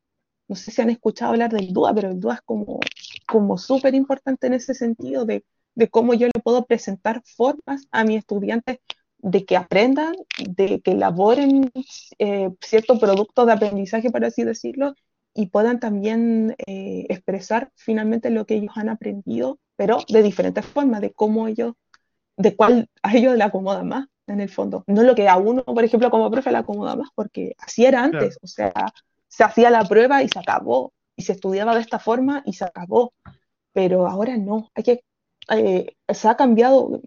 No 0.48 0.56
sé 0.56 0.72
si 0.72 0.82
han 0.82 0.90
escuchado 0.90 1.30
hablar 1.30 1.52
del 1.52 1.72
DUA, 1.72 1.94
pero 1.94 2.10
el 2.10 2.18
DUA 2.18 2.34
es 2.34 2.42
como, 2.42 2.80
como 3.28 3.56
súper 3.56 3.94
importante 3.94 4.48
en 4.48 4.54
ese 4.54 4.74
sentido 4.74 5.24
de, 5.24 5.44
de 5.76 5.88
cómo 5.88 6.12
yo 6.14 6.26
le 6.26 6.40
puedo 6.42 6.66
presentar 6.66 7.22
formas 7.36 7.86
a 7.92 8.02
mis 8.02 8.18
estudiantes 8.18 8.78
de 9.24 9.46
que 9.46 9.56
aprendan, 9.56 10.14
de 10.38 10.82
que 10.82 10.90
elaboren 10.90 11.72
eh, 12.18 12.50
cierto 12.60 12.98
producto 12.98 13.46
de 13.46 13.54
aprendizaje, 13.54 14.10
por 14.10 14.22
así 14.22 14.44
decirlo, 14.44 14.94
y 15.32 15.46
puedan 15.46 15.80
también 15.80 16.54
eh, 16.66 17.06
expresar 17.08 17.70
finalmente 17.74 18.28
lo 18.28 18.44
que 18.44 18.56
ellos 18.56 18.72
han 18.76 18.90
aprendido, 18.90 19.58
pero 19.76 19.98
de 20.08 20.22
diferentes 20.22 20.66
formas, 20.66 21.00
de 21.00 21.12
cómo 21.14 21.48
ellos, 21.48 21.72
de 22.36 22.54
cuál 22.54 22.90
a 23.02 23.16
ellos 23.16 23.34
le 23.34 23.44
acomoda 23.44 23.82
más, 23.82 24.08
en 24.26 24.40
el 24.42 24.50
fondo. 24.50 24.84
No 24.86 25.02
lo 25.02 25.14
que 25.14 25.26
a 25.26 25.38
uno, 25.38 25.64
por 25.64 25.84
ejemplo, 25.84 26.10
como 26.10 26.30
profe 26.30 26.50
le 26.50 26.58
acomoda 26.58 26.94
más, 26.94 27.08
porque 27.14 27.54
así 27.58 27.86
era 27.86 28.04
antes, 28.04 28.38
o 28.42 28.46
sea, 28.46 28.72
se 29.26 29.42
hacía 29.42 29.70
la 29.70 29.84
prueba 29.84 30.22
y 30.22 30.28
se 30.28 30.38
acabó, 30.38 30.92
y 31.16 31.22
se 31.22 31.32
estudiaba 31.32 31.74
de 31.74 31.80
esta 31.80 31.98
forma 31.98 32.42
y 32.44 32.52
se 32.52 32.64
acabó, 32.66 33.14
pero 33.72 34.06
ahora 34.06 34.36
no, 34.36 34.70
hay 34.74 34.82
que, 34.82 35.00
eh, 35.48 35.96
se 36.12 36.28
ha 36.28 36.36
cambiado 36.36 37.00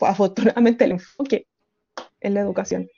afortunadamente 0.00 0.84
el 0.84 0.92
enfoque 0.92 1.46
en 2.22 2.34
la 2.34 2.40
educación. 2.40 2.88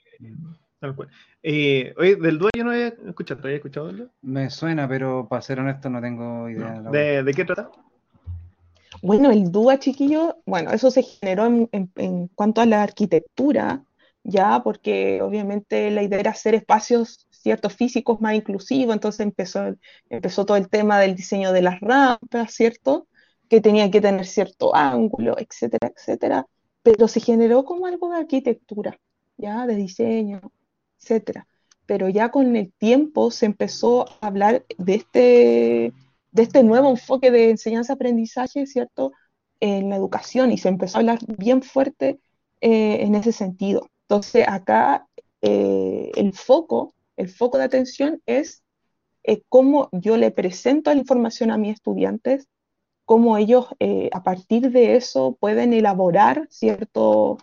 Eh, 1.43 1.93
oye, 1.97 2.15
del 2.15 2.37
dúo 2.37 2.49
yo 2.55 2.63
no 2.63 2.71
había 2.71 2.87
escuchado, 2.87 3.41
¿había 3.43 3.57
escuchado 3.57 3.91
Me 4.21 4.49
suena, 4.49 4.87
pero 4.87 5.27
para 5.27 5.41
ser 5.41 5.59
honesto 5.59 5.89
no 5.89 6.01
tengo 6.01 6.49
idea. 6.49 6.81
¿De, 7.23 7.33
qué 7.35 7.45
trata? 7.45 7.71
Bueno, 9.01 9.31
el 9.31 9.51
DUA, 9.51 9.79
chiquillo, 9.79 10.37
bueno, 10.45 10.71
eso 10.71 10.89
se 10.89 11.03
generó 11.03 11.45
en, 11.45 12.27
cuanto 12.29 12.61
a 12.61 12.65
la 12.65 12.81
arquitectura, 12.81 13.83
ya, 14.23 14.61
porque 14.63 15.21
obviamente 15.21 15.91
la 15.91 16.01
idea 16.01 16.19
era 16.19 16.31
hacer 16.31 16.55
espacios 16.55 17.27
ciertos 17.29 17.73
físicos 17.73 18.21
más 18.21 18.33
inclusivos, 18.33 18.95
entonces 18.95 19.19
empezó, 19.19 19.75
empezó 20.09 20.45
todo 20.45 20.57
el 20.57 20.69
tema 20.69 20.99
del 20.99 21.15
diseño 21.15 21.51
de 21.51 21.61
las 21.61 21.79
rampas, 21.81 22.53
¿cierto? 22.53 23.07
Que 23.49 23.61
tenían 23.61 23.91
que 23.91 24.01
tener 24.01 24.25
cierto 24.25 24.75
ángulo, 24.75 25.35
etcétera, 25.37 25.91
etcétera, 25.95 26.47
pero 26.81 27.07
se 27.07 27.19
generó 27.19 27.65
como 27.65 27.85
algo 27.85 28.09
de 28.09 28.17
arquitectura, 28.17 28.97
ya 29.37 29.65
de 29.67 29.75
diseño, 29.75 30.41
etcétera. 30.99 31.47
Pero 31.85 32.09
ya 32.09 32.29
con 32.31 32.55
el 32.55 32.73
tiempo 32.73 33.31
se 33.31 33.45
empezó 33.45 34.05
a 34.21 34.27
hablar 34.27 34.65
de 34.77 34.95
este, 34.95 35.93
de 36.31 36.43
este 36.43 36.63
nuevo 36.63 36.89
enfoque 36.89 37.31
de 37.31 37.51
enseñanza-aprendizaje, 37.51 38.65
¿cierto? 38.65 39.11
En 39.59 39.89
la 39.89 39.95
educación 39.95 40.51
y 40.51 40.57
se 40.57 40.69
empezó 40.69 40.97
a 40.97 40.99
hablar 41.01 41.19
bien 41.37 41.61
fuerte 41.61 42.19
eh, 42.61 43.03
en 43.03 43.15
ese 43.15 43.31
sentido. 43.31 43.89
Entonces 44.03 44.45
acá 44.47 45.07
eh, 45.41 46.11
el 46.15 46.33
foco, 46.33 46.95
el 47.17 47.29
foco 47.29 47.57
de 47.57 47.65
atención 47.65 48.21
es 48.25 48.63
eh, 49.23 49.41
cómo 49.49 49.89
yo 49.91 50.17
le 50.17 50.31
presento 50.31 50.91
la 50.93 50.99
información 50.99 51.51
a 51.51 51.57
mis 51.57 51.75
estudiantes, 51.75 52.47
cómo 53.05 53.37
ellos 53.37 53.67
a 54.11 54.23
partir 54.23 54.71
de 54.71 54.95
eso 54.95 55.37
pueden 55.39 55.73
elaborar 55.73 56.47
cierto 56.49 57.37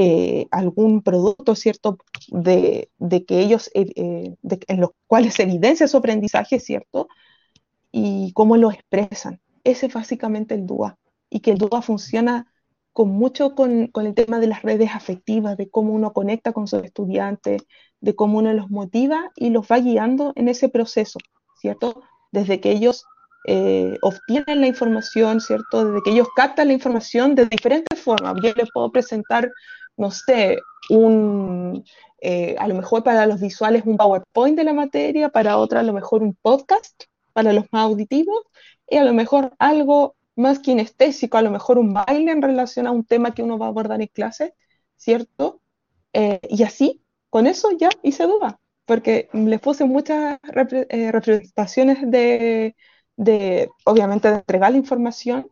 eh, 0.00 0.46
algún 0.52 1.02
producto, 1.02 1.56
¿cierto?, 1.56 1.98
de, 2.28 2.88
que 3.26 3.40
ellos, 3.40 3.68
eh, 3.74 3.90
eh, 3.96 4.36
en 4.68 4.80
los 4.80 4.90
cuales 5.08 5.34
se 5.34 5.42
evidencia 5.42 5.88
su 5.88 5.96
aprendizaje, 5.96 6.60
¿cierto?, 6.60 7.08
y 7.90 8.32
cómo 8.32 8.56
lo 8.56 8.70
expresan. 8.70 9.40
Ese 9.64 9.86
es 9.86 9.94
básicamente 9.94 10.54
el 10.54 10.66
DUA, 10.66 10.96
y 11.30 11.40
que 11.40 11.50
el 11.50 11.58
DUA 11.58 11.82
funciona 11.82 12.46
con 12.92 13.08
mucho 13.08 13.56
con, 13.56 13.88
con, 13.88 14.06
el 14.06 14.14
tema 14.14 14.38
de 14.38 14.46
las 14.46 14.62
redes 14.62 14.90
afectivas, 14.94 15.56
de 15.56 15.68
cómo 15.68 15.92
uno 15.92 16.12
conecta 16.12 16.52
con 16.52 16.68
sus 16.68 16.84
estudiantes, 16.84 17.62
de 18.00 18.14
cómo 18.14 18.38
uno 18.38 18.52
los 18.52 18.70
motiva 18.70 19.32
y 19.34 19.50
los 19.50 19.66
va 19.66 19.80
guiando 19.80 20.32
en 20.36 20.46
ese 20.46 20.68
proceso, 20.68 21.18
¿cierto? 21.60 22.02
Desde 22.30 22.60
que 22.60 22.70
ellos 22.70 23.04
obtienen 24.02 24.60
la 24.60 24.66
información, 24.68 25.40
¿cierto? 25.40 25.86
Desde 25.86 26.02
que 26.04 26.10
ellos 26.10 26.28
captan 26.36 26.68
la 26.68 26.74
información 26.74 27.34
de 27.34 27.46
diferentes 27.46 27.98
formas. 27.98 28.34
Yo 28.42 28.52
les 28.54 28.68
puedo 28.72 28.92
presentar 28.92 29.50
no 29.98 30.10
sé, 30.10 30.58
un, 30.90 31.84
eh, 32.20 32.56
a 32.58 32.68
lo 32.68 32.74
mejor 32.74 33.04
para 33.04 33.26
los 33.26 33.40
visuales 33.40 33.84
un 33.84 33.96
PowerPoint 33.96 34.56
de 34.56 34.64
la 34.64 34.72
materia, 34.74 35.28
para 35.28 35.58
otra 35.58 35.80
a 35.80 35.82
lo 35.82 35.92
mejor 35.92 36.22
un 36.22 36.34
podcast, 36.40 37.04
para 37.32 37.52
los 37.52 37.66
más 37.72 37.82
auditivos, 37.84 38.42
y 38.88 38.96
a 38.96 39.04
lo 39.04 39.12
mejor 39.12 39.52
algo 39.58 40.16
más 40.36 40.60
kinestésico, 40.60 41.36
a 41.36 41.42
lo 41.42 41.50
mejor 41.50 41.78
un 41.78 41.92
baile 41.94 42.30
en 42.32 42.42
relación 42.42 42.86
a 42.86 42.92
un 42.92 43.04
tema 43.04 43.34
que 43.34 43.42
uno 43.42 43.58
va 43.58 43.66
a 43.66 43.68
abordar 43.70 44.00
en 44.00 44.08
clase, 44.08 44.54
¿cierto? 44.96 45.60
Eh, 46.12 46.40
y 46.48 46.62
así, 46.62 47.02
con 47.30 47.46
eso 47.46 47.70
ya 47.78 47.90
hice 48.02 48.24
duda, 48.24 48.60
porque 48.86 49.28
les 49.32 49.60
puse 49.60 49.84
muchas 49.84 50.38
eh, 50.88 51.12
representaciones 51.12 51.98
de, 52.10 52.74
de, 53.16 53.70
obviamente, 53.84 54.28
de 54.30 54.36
entregar 54.36 54.72
la 54.72 54.78
información, 54.78 55.50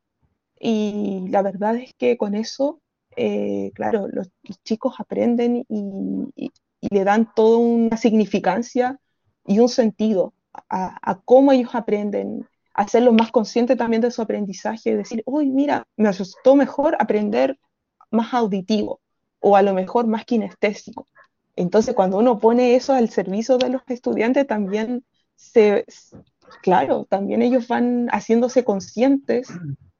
y 0.58 1.26
la 1.28 1.42
verdad 1.42 1.76
es 1.76 1.94
que 1.94 2.16
con 2.16 2.34
eso 2.34 2.80
eh, 3.16 3.72
claro, 3.74 4.08
los, 4.08 4.30
chicos 4.64 4.94
aprenden 4.98 5.64
y, 5.68 6.52
le 6.88 7.04
dan 7.04 7.32
toda 7.34 7.58
una 7.58 7.96
significancia 7.96 9.00
y 9.46 9.58
un 9.58 9.68
sentido 9.68 10.34
a, 10.68 11.20
cómo 11.24 11.52
ellos 11.52 11.74
aprenden, 11.74 12.46
hacerlos 12.74 13.14
más 13.14 13.32
conscientes 13.32 13.76
también 13.76 14.02
de 14.02 14.10
su 14.10 14.22
aprendizaje, 14.22 14.96
decir, 14.96 15.22
uy, 15.26 15.50
mira, 15.50 15.86
me 15.96 16.12
resultó 16.12 16.54
mejor 16.54 16.96
aprender 17.00 17.58
más 18.10 18.32
auditivo 18.34 19.00
o 19.40 19.56
a 19.56 19.62
lo 19.62 19.74
mejor 19.74 20.06
más 20.06 20.24
kinestésico. 20.24 21.06
Entonces, 21.56 21.94
cuando 21.94 22.18
uno 22.18 22.38
pone 22.38 22.76
eso 22.76 22.92
al 22.92 23.08
servicio 23.08 23.56
de 23.58 23.70
los 23.70 23.82
estudiantes, 23.88 24.46
también 24.46 25.04
se, 25.34 25.86
claro, 26.62 27.06
también 27.08 27.42
ellos 27.42 27.66
van 27.66 28.08
haciéndose 28.08 28.64
conscientes, 28.64 29.48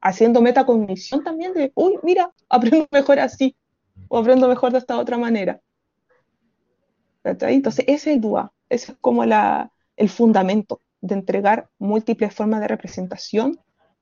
haciendo 0.07 0.41
metacognición 0.41 1.23
también 1.23 1.53
de, 1.53 1.71
uy, 1.75 1.99
mira, 2.03 2.33
aprendo 2.49 2.87
mejor 2.91 3.19
así, 3.19 3.55
o 4.07 4.17
aprendo 4.17 4.47
mejor 4.47 4.71
de 4.71 4.79
esta 4.79 4.97
otra 4.97 5.17
manera. 5.17 5.61
Entonces, 7.23 7.83
ese 7.87 7.93
es 7.93 8.07
el 8.07 8.21
DUA, 8.21 8.53
ese 8.69 8.93
es 8.93 8.97
como 9.01 9.23
el 9.23 10.09
fundamento 10.09 10.81
de 11.01 11.15
entregar 11.15 11.69
múltiples 11.77 12.33
formas 12.33 12.61
de 12.61 12.69
representación, 12.69 13.59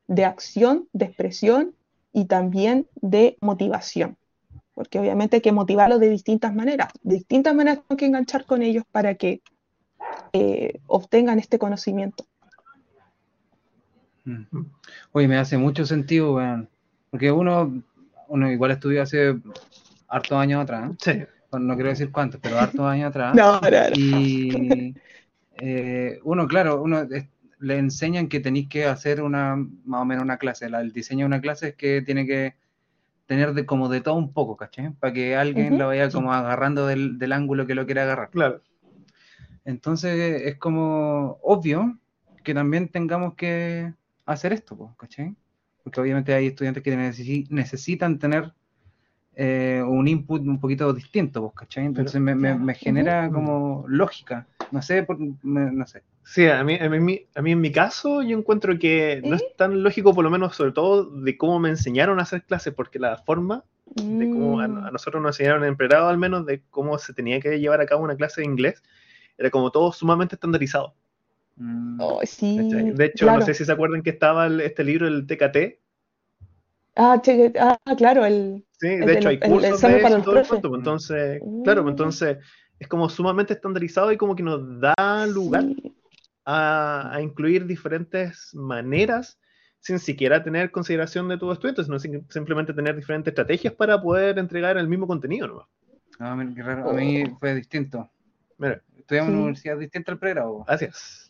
de 0.07 0.25
acción, 0.25 0.87
de 0.93 1.05
expresión 1.05 1.75
y 2.13 2.25
también 2.25 2.87
de 2.95 3.37
motivación. 3.41 4.17
Porque 4.75 4.99
obviamente 4.99 5.37
hay 5.37 5.41
que 5.41 5.51
motivarlos 5.51 5.99
de 5.99 6.09
distintas 6.09 6.53
maneras. 6.53 6.89
De 7.01 7.15
distintas 7.15 7.55
maneras 7.55 7.79
tengo 7.87 7.97
que 7.97 8.05
enganchar 8.05 8.45
con 8.45 8.61
ellos 8.61 8.83
para 8.91 9.15
que 9.15 9.41
eh, 10.33 10.81
obtengan 10.85 11.39
este 11.39 11.57
conocimiento. 11.57 12.25
Oye, 15.11 15.27
me 15.27 15.37
hace 15.37 15.57
mucho 15.57 15.85
sentido, 15.85 16.39
porque 17.09 17.31
uno, 17.31 17.83
uno 18.27 18.51
igual 18.51 18.71
estudió 18.71 19.01
hace 19.01 19.35
hartos 20.07 20.37
años 20.37 20.63
atrás. 20.63 20.91
Sí. 20.99 21.23
No 21.51 21.75
quiero 21.75 21.89
decir 21.89 22.11
cuántos, 22.11 22.41
pero 22.41 22.59
hartos 22.59 22.81
años 22.81 23.09
atrás. 23.09 23.35
no, 23.35 23.61
Y 23.93 24.93
eh, 25.57 26.19
uno, 26.23 26.47
claro, 26.47 26.81
uno 26.81 27.07
le 27.59 27.77
enseñan 27.77 28.27
que 28.27 28.39
tenéis 28.39 28.67
que 28.67 28.85
hacer 28.85 29.21
una, 29.21 29.55
más 29.55 30.01
o 30.01 30.05
menos 30.05 30.23
una 30.23 30.37
clase. 30.37 30.65
el 30.65 30.91
diseño 30.91 31.21
de 31.21 31.27
una 31.27 31.41
clase 31.41 31.69
es 31.69 31.75
que 31.75 32.01
tiene 32.01 32.25
que 32.25 32.55
tener 33.25 33.53
de 33.53 33.65
como 33.65 33.89
de 33.89 34.01
todo 34.01 34.15
un 34.15 34.33
poco, 34.33 34.57
¿cachai? 34.57 34.91
Para 34.91 35.13
que 35.13 35.35
alguien 35.35 35.77
lo 35.77 35.87
vaya 35.87 36.09
como 36.09 36.33
agarrando 36.33 36.85
del, 36.85 37.17
del, 37.17 37.31
ángulo 37.31 37.65
que 37.65 37.75
lo 37.75 37.85
quiera 37.85 38.03
agarrar. 38.03 38.29
Claro. 38.29 38.61
Entonces 39.63 40.43
es 40.43 40.57
como 40.57 41.39
obvio 41.41 41.97
que 42.43 42.53
también 42.53 42.89
tengamos 42.89 43.33
que 43.33 43.93
hacer 44.25 44.53
esto, 44.53 44.95
¿cachai? 44.97 45.35
Porque 45.83 46.01
obviamente 46.01 46.33
hay 46.33 46.47
estudiantes 46.47 46.83
que 46.83 46.95
necesitan 47.49 48.19
tener 48.19 48.53
eh, 49.37 49.83
un 49.85 50.07
input 50.07 50.41
un 50.41 50.59
poquito 50.59 50.93
distinto, 50.93 51.51
¿cachai? 51.51 51.85
Entonces 51.85 52.21
me, 52.21 52.35
me, 52.35 52.73
genera 52.73 53.29
como 53.29 53.83
lógica, 53.87 54.47
no 54.71 54.81
sé, 54.81 55.05
no 55.43 55.87
sé. 55.87 56.03
Sí, 56.23 56.47
a 56.47 56.63
mí, 56.63 56.75
a, 56.75 56.89
mí, 56.89 57.27
a 57.35 57.41
mí 57.41 57.51
en 57.51 57.61
mi 57.61 57.71
caso 57.71 58.23
yo 58.23 58.37
encuentro 58.37 58.79
que 58.79 59.21
no 59.25 59.35
es 59.35 59.43
tan 59.57 59.83
lógico, 59.83 60.15
por 60.15 60.23
lo 60.23 60.31
menos 60.31 60.55
sobre 60.55 60.71
todo 60.71 61.03
de 61.03 61.37
cómo 61.37 61.59
me 61.59 61.69
enseñaron 61.69 62.19
a 62.19 62.23
hacer 62.23 62.43
clases, 62.43 62.73
porque 62.73 62.97
la 62.97 63.17
forma 63.17 63.63
de 63.85 64.29
cómo 64.29 64.61
a, 64.61 64.67
mm. 64.67 64.91
nosotros 64.93 65.21
nos 65.21 65.39
enseñaron 65.39 65.65
en 65.65 65.75
pregrado 65.75 66.07
al 66.07 66.17
menos 66.17 66.45
de 66.45 66.63
cómo 66.69 66.97
se 66.97 67.13
tenía 67.13 67.39
que 67.39 67.59
llevar 67.59 67.81
a 67.81 67.85
cabo 67.85 68.03
una 68.03 68.15
clase 68.15 68.41
de 68.41 68.47
inglés, 68.47 68.81
era 69.37 69.49
como 69.49 69.69
todo 69.69 69.91
sumamente 69.91 70.35
estandarizado. 70.35 70.95
Mm. 71.57 71.99
Oh, 72.01 72.19
sí, 72.23 72.57
de 72.69 73.05
hecho, 73.05 73.25
no 73.25 73.41
sé 73.41 73.53
si 73.53 73.65
se 73.65 73.71
acuerdan 73.71 74.01
que 74.01 74.09
estaba 74.09 74.47
este 74.47 74.83
libro, 74.83 75.07
el 75.07 75.25
TKT. 75.25 75.79
Ah, 76.97 77.21
ah 77.59 77.95
claro, 77.97 78.25
el. 78.25 78.65
Sí, 78.79 78.87
de 78.87 79.13
hecho, 79.13 79.29
hay 79.29 79.39
cursos 79.39 79.81
de 79.81 79.99
para 79.99 80.21
todo 80.21 80.39
el 80.39 80.47
cuento, 80.47 80.69
pues, 80.69 80.79
entonces, 80.79 81.41
claro, 81.63 81.83
pues, 81.83 81.93
mm. 81.93 81.97
entonces 81.97 82.37
es 82.79 82.87
como 82.87 83.09
sumamente 83.09 83.53
estandarizado 83.53 84.11
y 84.11 84.17
como 84.17 84.35
que 84.35 84.43
nos 84.43 84.61
da 84.81 85.25
lugar 85.27 85.65
a, 86.45 87.19
incluir 87.21 87.65
diferentes 87.65 88.53
maneras 88.53 89.39
sin 89.79 89.99
siquiera 89.99 90.43
tener 90.43 90.71
consideración 90.71 91.27
de 91.29 91.37
tus 91.37 91.53
estudiantes, 91.53 91.85
sino 91.85 91.99
simplemente 92.29 92.73
tener 92.73 92.95
diferentes 92.95 93.31
estrategias 93.31 93.73
para 93.73 94.01
poder 94.01 94.39
entregar 94.39 94.77
el 94.77 94.87
mismo 94.87 95.07
contenido. 95.07 95.47
¿no? 95.47 95.69
Ah, 96.19 96.37
qué 96.55 96.63
raro. 96.63 96.89
A 96.89 96.93
mí 96.93 97.23
oh. 97.23 97.37
fue 97.39 97.55
distinto. 97.55 98.09
Mira. 98.57 98.81
Estudié 99.05 99.21
en 99.21 99.27
una 99.27 99.37
universidad 99.37 99.77
distinta 99.77 100.11
al 100.11 100.17
pregrado. 100.17 100.63
Gracias. 100.67 101.24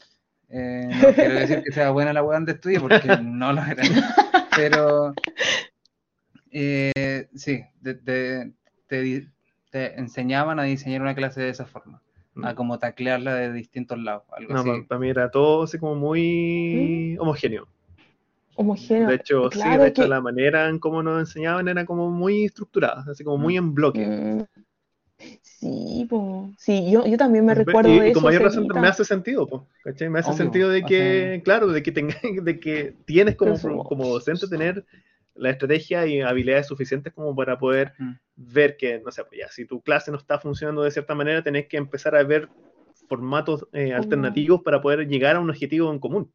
Eh, 0.50 0.90
no 1.02 1.14
quiero 1.14 1.36
decir 1.36 1.64
que 1.64 1.72
sea 1.72 1.92
buena 1.92 2.14
la 2.14 2.24
web 2.24 2.38
donde 2.38 2.54
estudié, 2.54 2.80
porque 2.80 3.00
no 3.24 3.54
lo 3.54 3.62
era. 3.62 3.84
Pero 4.56 5.14
eh, 6.52 7.28
sí, 7.36 7.64
te, 8.88 10.00
enseñaban 10.00 10.60
a 10.60 10.64
diseñar 10.64 11.02
una 11.02 11.16
clase 11.16 11.42
de 11.42 11.50
esa 11.50 11.66
forma, 11.66 12.02
a 12.42 12.54
mm. 12.54 12.56
como 12.56 12.80
taclearla 12.80 13.36
de 13.36 13.52
distintos 13.52 14.00
lados. 14.00 14.24
no, 14.48 14.64
para 14.88 15.00
mí 15.00 15.10
era 15.10 15.30
todo 15.30 15.64
así 15.64 15.78
como 15.78 15.96
muy 15.96 17.16
¿Mm? 17.18 17.22
homogéneo. 17.22 17.68
Homogéneo. 18.56 19.10
De 19.10 19.16
hecho, 19.16 19.52
sí, 19.52 19.60
de 19.60 19.88
hecho 19.88 20.08
la 20.08 20.22
manera 20.22 20.70
en 20.70 20.80
cómo 20.80 21.04
nos 21.04 21.20
enseñaban 21.20 21.68
era 21.68 21.86
como 21.86 22.10
muy 22.10 22.46
estructurada, 22.46 23.04
así 23.12 23.24
como 23.24 23.38
muy 23.38 23.58
en 23.58 23.74
bloque. 23.74 24.48
Sí, 25.60 26.08
sí 26.58 26.92
yo, 26.92 27.06
yo 27.06 27.18
también 27.18 27.46
me 27.46 27.54
recuerdo 27.54 27.90
de 27.90 28.10
eso. 28.10 28.20
Como 28.20 28.30
hay 28.30 28.38
razón, 28.38 28.68
me 28.68 28.88
hace 28.88 29.06
sentido, 29.06 29.68
¿cachai? 29.84 30.10
Me 30.10 30.20
hace 30.20 30.34
sentido 30.34 30.70
de 30.70 30.84
que, 30.84 31.42
claro, 31.44 31.68
de 31.68 31.82
que, 31.82 31.92
tenga, 31.92 32.16
de 32.42 32.60
que 32.60 32.96
tienes 33.06 33.36
como, 33.36 33.84
como 33.84 34.10
docente 34.10 34.48
tener 34.48 34.86
la 35.34 35.50
estrategia 35.52 36.06
y 36.08 36.22
habilidades 36.22 36.68
suficientes 36.68 37.14
como 37.14 37.36
para 37.36 37.58
poder 37.58 37.94
ver 38.36 38.76
que, 38.78 39.00
no 39.00 39.12
sé, 39.12 39.24
pues 39.24 39.40
ya, 39.40 39.50
si 39.50 39.66
tu 39.66 39.82
clase 39.82 40.12
no 40.12 40.18
está 40.18 40.40
funcionando 40.40 40.84
de 40.84 40.92
cierta 40.92 41.16
manera, 41.16 41.44
tenés 41.44 41.68
que 41.68 41.78
empezar 41.78 42.16
a 42.16 42.24
ver 42.24 42.50
formatos 43.08 43.68
eh, 43.72 43.94
alternativos 43.94 44.62
para 44.62 44.82
poder 44.82 45.08
llegar 45.08 45.36
a 45.36 45.40
un 45.40 45.50
objetivo 45.50 45.92
en 45.92 46.00
común. 46.00 46.34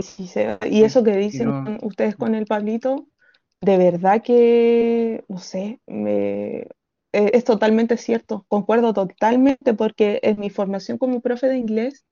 sí, 0.00 0.30
y 0.70 0.82
eso 0.82 1.02
que 1.04 1.16
dicen 1.16 1.52
ustedes 1.82 2.16
con 2.16 2.34
el 2.34 2.46
Pablito, 2.46 3.06
de 3.60 3.76
verdad 3.76 4.22
que, 4.22 5.24
no 5.28 5.38
sé, 5.38 5.80
me, 5.86 6.66
eh, 7.12 7.30
es 7.34 7.44
totalmente 7.44 7.96
cierto, 7.96 8.44
concuerdo 8.48 8.92
totalmente, 8.94 9.74
porque 9.74 10.20
en 10.22 10.38
mi 10.38 10.50
formación 10.50 10.98
como 10.98 11.20
profe 11.20 11.48
de 11.48 11.58
inglés, 11.58 12.04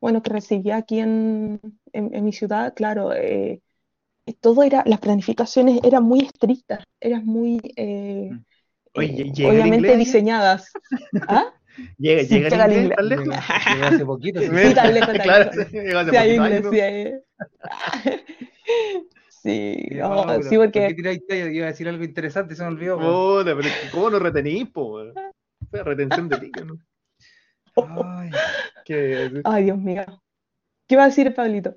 bueno, 0.00 0.22
que 0.22 0.30
recibí 0.30 0.70
aquí 0.70 1.00
en, 1.00 1.60
mi 1.92 2.32
ciudad, 2.32 2.72
claro, 2.74 3.12
eh, 3.12 3.60
todo 4.40 4.62
era, 4.62 4.82
las 4.86 5.00
planificaciones 5.00 5.80
eran 5.82 6.04
muy 6.04 6.20
estrictas, 6.20 6.84
eran 7.00 7.26
muy, 7.26 7.60
eh, 7.76 8.30
mm. 8.32 8.44
obviamente 9.46 9.96
diseñadas. 9.96 10.70
¿Ah? 11.28 11.52
Llega, 11.98 12.22
sí, 12.22 12.40
llega, 12.40 12.64
el 12.66 12.84
inglés, 12.84 13.18
llegó 13.18 13.34
hace 13.86 14.06
poquito. 14.06 14.40
Sí, 14.40 14.74
tan 14.74 14.94
lejos, 14.94 15.18
claro, 15.22 15.50
llegó 15.70 15.98
hace 15.98 16.10
sí, 16.10 16.16
inglés, 16.34 16.64
sí, 16.70 16.80
Sí, 19.42 19.76
sí, 20.48 20.56
porque. 20.56 20.94
¿Qué 20.96 21.50
Iba 21.52 21.66
a 21.66 21.70
decir 21.70 21.88
algo 21.88 22.04
interesante, 22.04 22.54
se 22.54 22.62
me 22.62 22.68
olvidó. 22.68 23.44
Pero 23.44 23.60
¿cómo 23.92 24.10
no 24.10 24.18
retenís, 24.18 24.68
po? 24.70 25.02
Fue 25.70 25.82
retención 25.82 26.28
de 26.28 26.38
líquido, 26.38 26.66
¿no? 26.66 26.78
Ay, 28.04 28.30
¿qué... 28.84 29.40
Ay, 29.44 29.64
Dios 29.64 29.78
mío. 29.78 30.04
¿Qué 30.86 30.96
va 30.96 31.04
a 31.04 31.08
decir 31.08 31.34
Pablito? 31.34 31.76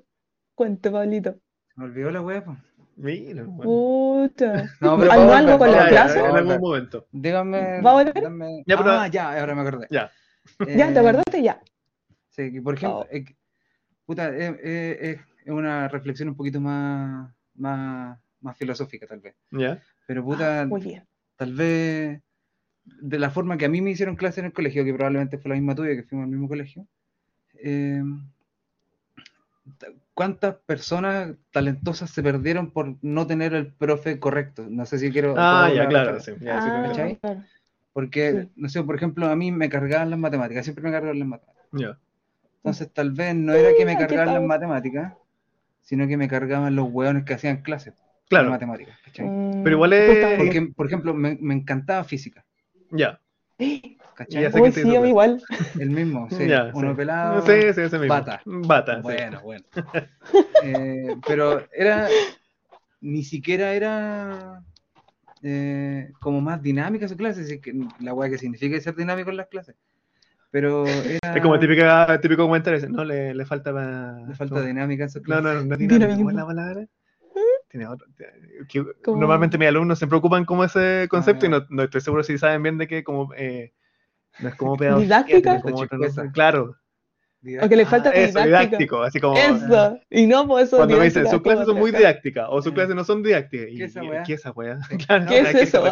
Cuente, 0.54 0.90
Pablito. 0.90 1.34
Se 1.74 1.80
me 1.80 1.84
olvidó 1.84 2.10
la 2.10 2.20
web. 2.22 2.44
Mira, 2.96 3.44
bueno. 3.44 3.62
Puta. 3.62 4.70
No, 4.80 4.98
pero 4.98 5.12
¿Algo, 5.12 5.32
algo 5.32 5.58
con 5.58 5.72
la 5.72 5.88
clase? 5.88 6.18
En 6.18 6.36
algún 6.36 6.60
momento. 6.60 7.06
Dígame. 7.12 7.80
¿Va 7.80 7.90
a 7.90 7.94
volver? 7.94 8.62
Ya, 8.66 8.76
pero... 8.76 8.90
Ah, 8.90 9.08
ya, 9.08 9.40
ahora 9.40 9.54
me 9.54 9.60
acordé. 9.62 9.86
Ya. 9.90 10.10
Eh, 10.66 10.76
¿Ya? 10.76 10.92
¿Te 10.92 10.98
acordaste? 10.98 11.42
Ya. 11.42 11.60
Sí, 12.30 12.60
por 12.60 12.74
ejemplo, 12.74 13.00
oh. 13.00 13.06
eh, 13.10 13.24
puta, 14.06 14.30
eh, 14.30 14.58
eh, 14.62 15.20
es 15.44 15.52
una 15.52 15.88
reflexión 15.88 16.30
un 16.30 16.36
poquito 16.36 16.60
más 16.60 17.30
más, 17.54 18.18
más 18.40 18.56
filosófica, 18.56 19.06
tal 19.06 19.20
vez. 19.20 19.34
Pero 20.06 20.24
puta, 20.24 20.62
ah, 20.62 20.68
tal 21.36 21.54
vez 21.54 22.20
de 22.84 23.18
la 23.18 23.30
forma 23.30 23.56
que 23.56 23.64
a 23.64 23.68
mí 23.68 23.80
me 23.80 23.90
hicieron 23.90 24.16
clase 24.16 24.40
en 24.40 24.46
el 24.46 24.52
colegio, 24.52 24.84
que 24.84 24.94
probablemente 24.94 25.38
fue 25.38 25.50
la 25.50 25.54
misma 25.54 25.74
tuya, 25.74 25.94
que 25.94 26.02
fuimos 26.02 26.24
al 26.24 26.30
mismo 26.30 26.48
colegio, 26.48 26.86
eh, 27.54 28.02
¿cuántas 30.14 30.56
personas 30.66 31.34
talentosas 31.52 32.10
se 32.10 32.22
perdieron 32.22 32.70
por 32.70 32.96
no 33.02 33.26
tener 33.26 33.54
el 33.54 33.72
profe 33.72 34.18
correcto? 34.18 34.66
No 34.68 34.86
sé 34.86 34.98
si 34.98 35.10
quiero... 35.10 35.34
Ah, 35.36 35.70
ya, 35.74 35.86
claro, 35.86 36.20
sí, 36.20 36.32
ah, 36.48 37.44
Porque, 37.92 38.48
no 38.56 38.68
sé, 38.68 38.82
por 38.82 38.96
ejemplo, 38.96 39.26
a 39.26 39.36
mí 39.36 39.52
me 39.52 39.68
cargaban 39.68 40.10
las 40.10 40.18
matemáticas, 40.18 40.64
siempre 40.64 40.84
me 40.84 40.90
cargaban 40.90 41.18
las 41.18 41.28
matemáticas. 41.28 41.98
Entonces, 42.56 42.92
tal 42.92 43.12
vez 43.12 43.34
no 43.34 43.52
era 43.54 43.70
que 43.76 43.84
me 43.84 43.96
cargaran 43.96 44.34
las 44.34 44.42
matemáticas, 44.42 45.14
sino 45.82 46.08
que 46.08 46.16
me 46.16 46.28
cargaban 46.28 46.74
los 46.74 46.88
hueones 46.90 47.24
que 47.24 47.34
hacían 47.34 47.62
clases 47.62 47.94
claro. 48.28 48.46
de 48.46 48.50
matemáticas. 48.50 48.98
Mm, 49.18 49.62
Pero 49.62 49.76
igual 49.76 49.92
es... 49.92 50.36
Porque, 50.38 50.62
por 50.74 50.86
ejemplo, 50.86 51.14
me, 51.14 51.36
me 51.40 51.54
encantaba 51.54 52.04
física. 52.04 52.44
Ya. 52.90 53.20
¿Cachai? 54.14 54.46
Uy, 54.60 54.72
sí, 54.72 54.88
igual. 54.88 55.42
El 55.78 55.90
mismo, 55.90 56.28
sí. 56.30 56.48
Uno 56.74 56.94
pelado. 56.94 57.42
Sí, 57.42 57.72
sí, 57.74 57.80
ese 57.80 57.98
mismo. 57.98 58.08
Bata. 58.08 58.42
Bata. 58.44 59.00
Bueno, 59.00 59.40
bueno. 59.42 59.64
eh, 60.64 61.16
pero 61.26 61.66
era. 61.72 62.08
Ni 63.00 63.22
siquiera 63.22 63.72
era. 63.74 64.62
Eh, 65.42 66.12
como 66.20 66.40
más 66.40 66.62
dinámica 66.62 67.08
su 67.08 67.16
clase, 67.16 67.40
así 67.40 67.60
que 67.60 67.74
la 67.98 68.14
weá 68.14 68.30
que 68.30 68.38
significa 68.38 68.78
ser 68.80 68.94
dinámico 68.94 69.30
en 69.30 69.38
las 69.38 69.48
clases. 69.48 69.74
Pero 70.52 70.86
era... 70.86 71.34
Es 71.34 71.42
como 71.42 71.58
típica, 71.58 72.20
típico 72.20 72.44
comentario, 72.44 72.86
no, 72.90 73.04
le, 73.04 73.34
le 73.34 73.46
falta 73.46 73.72
Le 73.72 74.34
falta 74.34 74.60
dinámica 74.60 75.06
No, 75.26 75.40
no, 75.40 75.54
no, 75.64 75.76
dinámica, 75.76 76.12
es 76.12 76.36
la 76.36 76.46
palabra? 76.46 76.86
Tiene 77.68 77.86
otro, 77.86 78.06
normalmente 79.16 79.56
mis 79.56 79.66
alumnos 79.66 79.98
se 79.98 80.06
preocupan 80.06 80.44
como 80.44 80.62
ese 80.62 81.06
concepto 81.08 81.46
y 81.46 81.48
ah, 81.48 81.52
no, 81.52 81.66
no, 81.70 81.82
estoy 81.84 82.02
seguro 82.02 82.22
si 82.22 82.36
saben 82.36 82.62
bien 82.62 82.76
de 82.76 82.86
qué 82.86 83.02
como 83.02 83.32
eh, 83.34 83.72
no 84.40 84.50
es 84.50 84.54
como 84.56 84.76
pedagogía, 84.76 85.24
como 85.62 85.86
claro. 86.34 86.76
O 87.62 87.68
que 87.68 87.76
le 87.76 87.86
falta 87.86 88.10
ah, 88.10 88.12
eso, 88.12 88.42
didáctico, 88.42 89.02
así 89.02 89.20
como. 89.20 89.36
Eso, 89.38 89.98
y 90.10 90.26
no, 90.26 90.46
pues 90.46 90.66
eso. 90.68 90.76
Cuando 90.76 90.98
me 90.98 91.04
dicen, 91.04 91.26
sus 91.28 91.40
clases 91.40 91.66
son 91.66 91.78
muy 91.78 91.92
didácticas, 91.92 92.46
o 92.50 92.60
sus 92.60 92.72
clases 92.72 92.94
no 92.94 93.04
son 93.04 93.22
didácticas. 93.22 93.68
¿Qué, 93.74 93.84
esa 93.84 94.02
weá? 94.02 94.22
¿Qué 94.22 94.34
esa 94.34 94.52
weá? 94.54 94.78
Claro, 95.06 95.26
¿Qué 95.26 95.38
es 95.40 95.54
eso? 95.54 95.82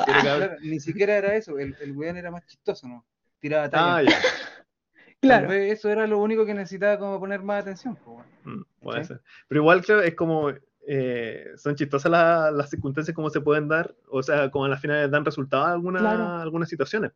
ni 0.63 0.79
siquiera 0.81 1.17
era 1.17 1.35
eso, 1.35 1.59
el, 1.59 1.75
el 1.81 1.93
weón 1.93 2.19
era 2.19 2.31
más 2.31 2.45
chistoso, 2.45 2.87
¿no? 2.87 3.07
Tiraba 3.41 3.69
talla. 3.69 3.97
Ah, 3.97 4.03
ya. 4.03 4.19
claro. 5.21 5.53
Eso 5.53 5.89
era 5.91 6.07
lo 6.07 6.19
único 6.19 6.47
que 6.47 6.55
necesitaba 6.55 6.99
como 6.99 7.19
poner 7.19 7.43
más 7.43 7.63
atención. 7.63 7.97
Pues, 8.05 8.27
mm, 8.45 8.63
puede 8.83 9.05
ser. 9.05 9.21
Pero 9.49 9.61
igual 9.61 9.85
creo 9.85 10.01
es 10.01 10.15
como. 10.15 10.53
Eh, 10.87 11.53
son 11.57 11.77
chistosas 11.77 12.11
las 12.11 12.71
circunstancias 12.71 13.15
como 13.15 13.31
se 13.31 13.43
pueden 13.43 13.69
dar, 13.69 13.95
o 14.09 14.23
sea, 14.23 14.51
como 14.51 14.65
a 14.65 14.69
las 14.69 14.81
finales 14.81 15.11
dan 15.11 15.25
resultados 15.25 15.69
alguna, 15.69 16.43
algunas 16.43 16.69
situaciones. 16.69 17.13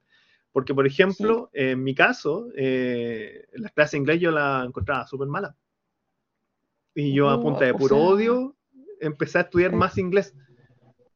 Porque, 0.52 0.72
por 0.72 0.86
ejemplo, 0.86 1.50
en 1.52 1.82
mi 1.82 1.96
caso, 1.96 2.48
eh, 2.54 3.48
las 3.54 3.72
clases 3.72 3.92
de 3.92 3.98
inglés 3.98 4.20
yo 4.20 4.30
la 4.30 4.62
encontraba 4.64 5.04
súper 5.06 5.26
mala. 5.26 5.56
Y 6.94 7.12
yo, 7.12 7.28
a 7.28 7.40
punta 7.40 7.64
de 7.64 7.74
puro 7.74 7.96
odio, 7.98 8.54
empecé 9.00 9.38
a 9.38 9.40
estudiar 9.40 9.72
más 9.72 9.98
inglés. 9.98 10.32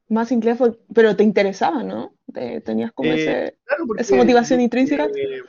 Más 0.09 0.31
inglés, 0.31 0.57
pero 0.93 1.15
te 1.15 1.23
interesaba, 1.23 1.83
¿no? 1.83 2.13
tenías 2.65 2.91
como 2.91 3.11
eh, 3.11 3.55
esa 3.97 4.15
motivación 4.15 4.61
intrínseca. 4.61 5.05
Eh, 5.05 5.41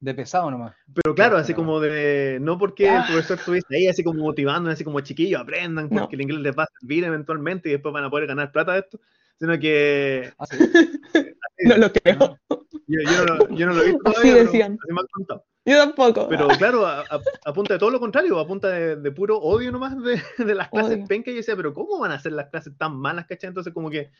de 0.00 0.14
pesado 0.14 0.50
nomás. 0.50 0.74
Pero 0.94 1.14
claro, 1.14 1.36
así 1.36 1.54
como 1.54 1.80
de. 1.80 2.38
No 2.40 2.58
porque 2.58 2.88
el 2.88 2.96
ah. 2.96 3.04
profesor 3.06 3.38
estuviese 3.38 3.76
ahí, 3.76 3.88
así 3.88 4.04
como 4.04 4.22
motivando, 4.22 4.70
así 4.70 4.84
como 4.84 5.00
chiquillos, 5.00 5.40
aprendan, 5.40 5.88
porque 5.88 6.16
el 6.16 6.22
inglés 6.22 6.40
les 6.40 6.56
va 6.56 6.64
a 6.64 6.68
servir 6.80 7.04
eventualmente 7.04 7.68
y 7.68 7.72
después 7.72 7.92
van 7.92 8.04
a 8.04 8.10
poder 8.10 8.26
ganar 8.26 8.52
plata 8.52 8.72
de 8.72 8.80
esto. 8.80 9.00
Sino 9.38 9.58
que. 9.58 10.32
Ah, 10.38 10.46
no 11.64 11.76
lo 11.76 11.92
creo. 11.92 12.38
Yo, 12.86 13.00
yo, 13.10 13.24
no, 13.26 13.56
yo 13.56 13.66
no 13.66 13.74
lo 13.74 13.82
he 13.82 13.86
visto 13.86 14.02
todavía, 14.04 14.32
así 14.34 14.44
decían. 14.44 14.78
así 14.82 14.92
me 14.92 15.00
han 15.00 15.06
contado. 15.12 15.44
Yo 15.68 15.78
tampoco. 15.78 16.28
Pero 16.28 16.48
claro, 16.58 16.86
a, 16.86 17.04
a, 17.44 17.52
punta 17.52 17.74
de 17.74 17.78
todo 17.78 17.90
lo 17.90 18.00
contrario, 18.00 18.38
a 18.38 18.46
punta 18.46 18.68
de, 18.68 18.96
de 18.96 19.12
puro 19.12 19.38
odio 19.38 19.70
nomás 19.70 19.96
de, 20.02 20.20
de 20.44 20.54
las 20.54 20.68
clases 20.68 21.06
penca, 21.06 21.30
yo 21.30 21.36
decía, 21.36 21.56
pero 21.56 21.74
¿cómo 21.74 21.98
van 21.98 22.12
a 22.12 22.18
ser 22.18 22.32
las 22.32 22.48
clases 22.48 22.76
tan 22.76 22.96
malas, 22.96 23.26
cachai? 23.26 23.48
Entonces 23.48 23.72
como 23.72 23.90
que 23.90 24.10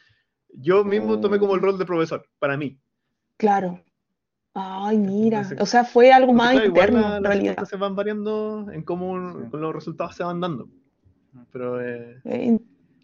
yo 0.51 0.85
mismo 0.85 1.21
tomé 1.21 1.39
como 1.39 1.55
el 1.55 1.61
rol 1.61 1.79
de 1.79 1.87
profesor, 1.87 2.27
para 2.39 2.57
mí. 2.57 2.79
Claro. 3.37 3.83
Ay, 4.55 4.99
mira. 4.99 5.49
o 5.61 5.67
sea, 5.67 5.85
fue 5.85 6.11
algo 6.13 6.33
más 6.33 6.55
interno, 6.55 7.17
en 7.17 7.25
realidad. 7.25 7.55
Las 7.59 7.69
se 7.69 7.77
van 7.77 7.95
variando 7.95 8.67
en 8.73 8.83
cómo 8.83 9.17
los 9.17 9.75
resultados 9.75 10.17
se 10.17 10.25
van 10.25 10.41
dando. 10.41 10.69
Pero, 11.53 11.81
eh, 11.81 12.21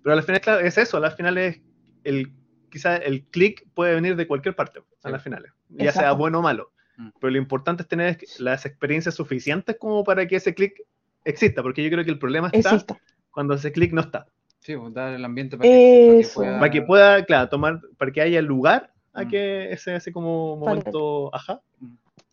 pero 0.03 0.15
al 0.15 0.23
final, 0.23 0.41
claro, 0.41 0.61
es 0.61 0.77
eso, 0.79 0.97
al 0.97 1.13
final 1.13 1.39
es 1.39 1.61
el 2.03 2.33
quizás 2.71 3.01
el 3.05 3.23
clic 3.27 3.65
puede 3.73 3.95
venir 3.95 4.17
de 4.17 4.27
cualquier 4.27 4.57
parte 4.57 4.83
a 5.05 5.11
las 5.11 5.23
finales, 5.23 5.53
ya 5.69 5.93
sea 5.93 6.11
bueno 6.13 6.41
o 6.41 6.43
malo. 6.43 6.73
Mm. 6.97 7.09
Pero 7.21 7.31
lo 7.31 7.39
importante 7.39 7.83
es 7.83 7.89
tener 7.89 8.19
las 8.39 8.67
experiencias 8.67 9.15
suficientes 9.15 9.77
como 9.79 10.05
para 10.05 10.27
que 10.27 10.37
ese 10.37 10.55
clic 10.55 10.83
exista, 11.25 11.63
porque 11.63 11.83
yo 11.83 11.91
creo 11.91 12.05
que 12.05 12.11
el 12.11 12.19
problema 12.19 12.51
está 12.53 12.85
cuando 13.31 13.55
ese 13.55 13.73
clic 13.73 13.93
no 13.93 14.01
está. 14.01 14.27
Sí, 14.61 14.77
pues, 14.77 14.95
dar 14.95 15.13
el 15.13 15.25
ambiente 15.25 15.57
para 15.57 15.69
que, 15.69 16.27
para 16.35 16.71
que, 16.71 16.83
pueda... 16.83 17.25
claro, 17.25 17.49
tomar, 17.49 17.81
para 17.99 18.13
que 18.13 18.21
haya 18.21 18.41
lugar 18.41 18.93
a 19.13 19.25
mm. 19.25 19.29
que 19.29 19.73
ese, 19.73 19.97
ese 19.97 20.13
como 20.13 20.57
momento 20.57 21.35
ajá. 21.35 21.61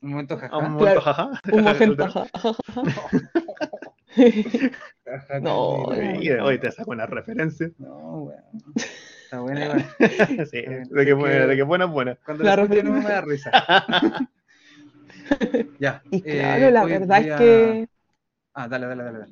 Un 0.02 0.10
momento 0.10 0.38
jaja. 0.38 0.58
Un 0.58 0.74
momento 0.74 1.02
jaja. 1.02 1.30
Un 1.52 1.62
momento 1.64 2.08
jaja. 2.08 2.58
no, 5.42 5.86
hoy 6.44 6.60
te 6.60 6.72
saco 6.72 6.92
una 6.92 7.06
referencia. 7.06 7.72
No, 7.78 8.22
bueno. 8.22 8.42
Está 8.76 9.40
buena, 9.42 9.78
sí, 10.46 10.62
de 10.62 11.06
que, 11.06 11.14
buena, 11.14 11.46
de 11.46 11.56
que 11.56 11.64
buena 11.64 11.86
es 11.86 11.92
buena. 11.92 12.18
Cuando 12.26 12.44
la 12.44 12.56
repito 12.56 12.84
no 12.84 12.94
me 12.94 13.04
da 13.04 13.22
risa. 13.22 13.52
ya. 15.80 16.02
Y 16.12 16.18
eh, 16.18 16.22
claro, 16.32 16.72
la 16.72 16.86
verdad 16.86 17.20
es 17.20 17.38
que. 17.38 17.88
Ah, 18.54 18.68
dale, 18.68 18.88
dale, 18.88 19.04
dale. 19.04 19.26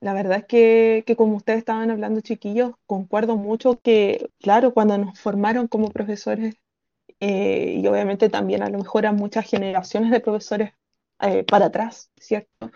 La 0.00 0.12
verdad 0.12 0.38
es 0.38 0.44
que, 0.44 1.04
que, 1.06 1.16
como 1.16 1.36
ustedes 1.36 1.58
estaban 1.58 1.90
hablando, 1.90 2.20
chiquillos, 2.20 2.72
concuerdo 2.86 3.36
mucho 3.36 3.80
que, 3.80 4.28
claro, 4.40 4.74
cuando 4.74 4.98
nos 4.98 5.18
formaron 5.18 5.66
como 5.66 5.88
profesores, 5.88 6.56
eh, 7.20 7.80
y 7.80 7.86
obviamente 7.86 8.28
también 8.28 8.62
a 8.62 8.68
lo 8.68 8.78
mejor 8.78 9.06
a 9.06 9.12
muchas 9.12 9.48
generaciones 9.48 10.10
de 10.10 10.20
profesores 10.20 10.72
eh, 11.20 11.44
para 11.44 11.66
atrás, 11.66 12.10
¿cierto? 12.16 12.70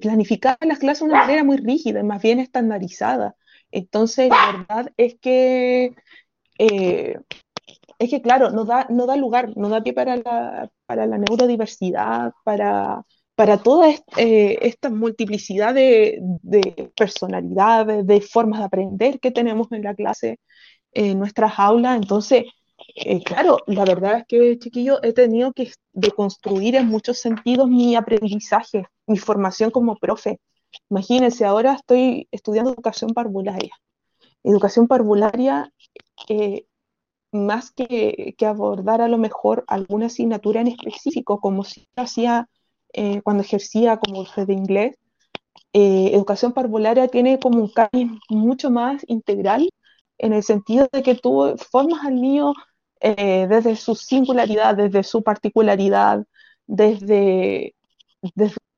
planificar 0.00 0.56
las 0.60 0.78
clases 0.78 1.00
de 1.00 1.12
una 1.12 1.22
manera 1.22 1.42
muy 1.42 1.56
rígida, 1.56 2.02
más 2.04 2.22
bien 2.22 2.38
estandarizada. 2.38 3.34
Entonces, 3.74 4.30
la 4.30 4.52
verdad 4.52 4.92
es 4.96 5.16
que, 5.20 5.96
eh, 6.58 7.18
es 7.98 8.10
que 8.10 8.22
claro, 8.22 8.50
no 8.50 8.64
da, 8.64 8.86
no 8.90 9.06
da 9.06 9.16
lugar, 9.16 9.56
no 9.56 9.68
da 9.68 9.82
pie 9.82 9.92
para 9.92 10.16
la, 10.16 10.70
para 10.86 11.06
la 11.06 11.18
neurodiversidad, 11.18 12.32
para, 12.44 13.04
para 13.34 13.58
toda 13.58 13.90
eh, 14.16 14.58
esta 14.62 14.90
multiplicidad 14.90 15.74
de, 15.74 16.20
personalidades, 16.96 18.06
de 18.06 18.20
formas 18.20 18.60
de 18.60 18.66
aprender 18.66 19.20
que 19.20 19.30
tenemos 19.30 19.70
en 19.72 19.82
la 19.82 19.94
clase, 19.94 20.40
en 20.92 21.18
nuestras 21.18 21.58
aulas. 21.58 21.96
Entonces, 21.96 22.44
eh, 22.96 23.22
claro, 23.24 23.58
la 23.66 23.84
verdad 23.84 24.18
es 24.18 24.24
que, 24.28 24.58
chiquillo, 24.58 25.02
he 25.02 25.12
tenido 25.12 25.52
que 25.52 25.72
deconstruir 25.92 26.76
en 26.76 26.88
muchos 26.88 27.18
sentidos 27.18 27.68
mi 27.68 27.96
aprendizaje, 27.96 28.86
mi 29.06 29.18
formación 29.18 29.70
como 29.70 29.96
profe. 29.96 30.40
Imagínense, 30.90 31.44
ahora 31.44 31.74
estoy 31.74 32.28
estudiando 32.30 32.70
educación 32.72 33.10
parvularia. 33.14 33.72
Educación 34.44 34.86
parvularia, 34.88 35.72
eh, 36.28 36.66
más 37.34 37.70
que, 37.72 38.34
abordar 38.46 39.00
a 39.02 39.08
lo 39.08 39.18
mejor 39.18 39.64
alguna 39.68 40.06
asignatura 40.06 40.60
en 40.60 40.68
específico, 40.68 41.40
como 41.40 41.64
si 41.64 41.88
lo 41.96 42.04
hacía 42.04 42.48
eh, 42.92 43.20
cuando 43.22 43.42
ejercía 43.42 43.98
como 43.98 44.24
profe 44.24 44.46
de 44.46 44.54
inglés, 44.54 44.96
eh, 45.72 46.10
educación 46.14 46.52
parvularia 46.52 47.08
tiene 47.08 47.38
como 47.38 47.58
un 47.58 47.68
cambio 47.68 48.18
mucho 48.30 48.70
más 48.70 49.02
integral 49.08 49.68
en 50.18 50.32
el 50.32 50.42
sentido 50.42 50.88
de 50.92 51.02
que 51.02 51.16
tú 51.16 51.54
formas 51.70 52.04
al 52.04 52.20
niño 52.20 52.52
desde 53.00 53.76
su 53.76 53.94
singularidad, 53.94 54.76
desde 54.76 55.02
su 55.02 55.22
particularidad, 55.22 56.24
desde, 56.66 57.74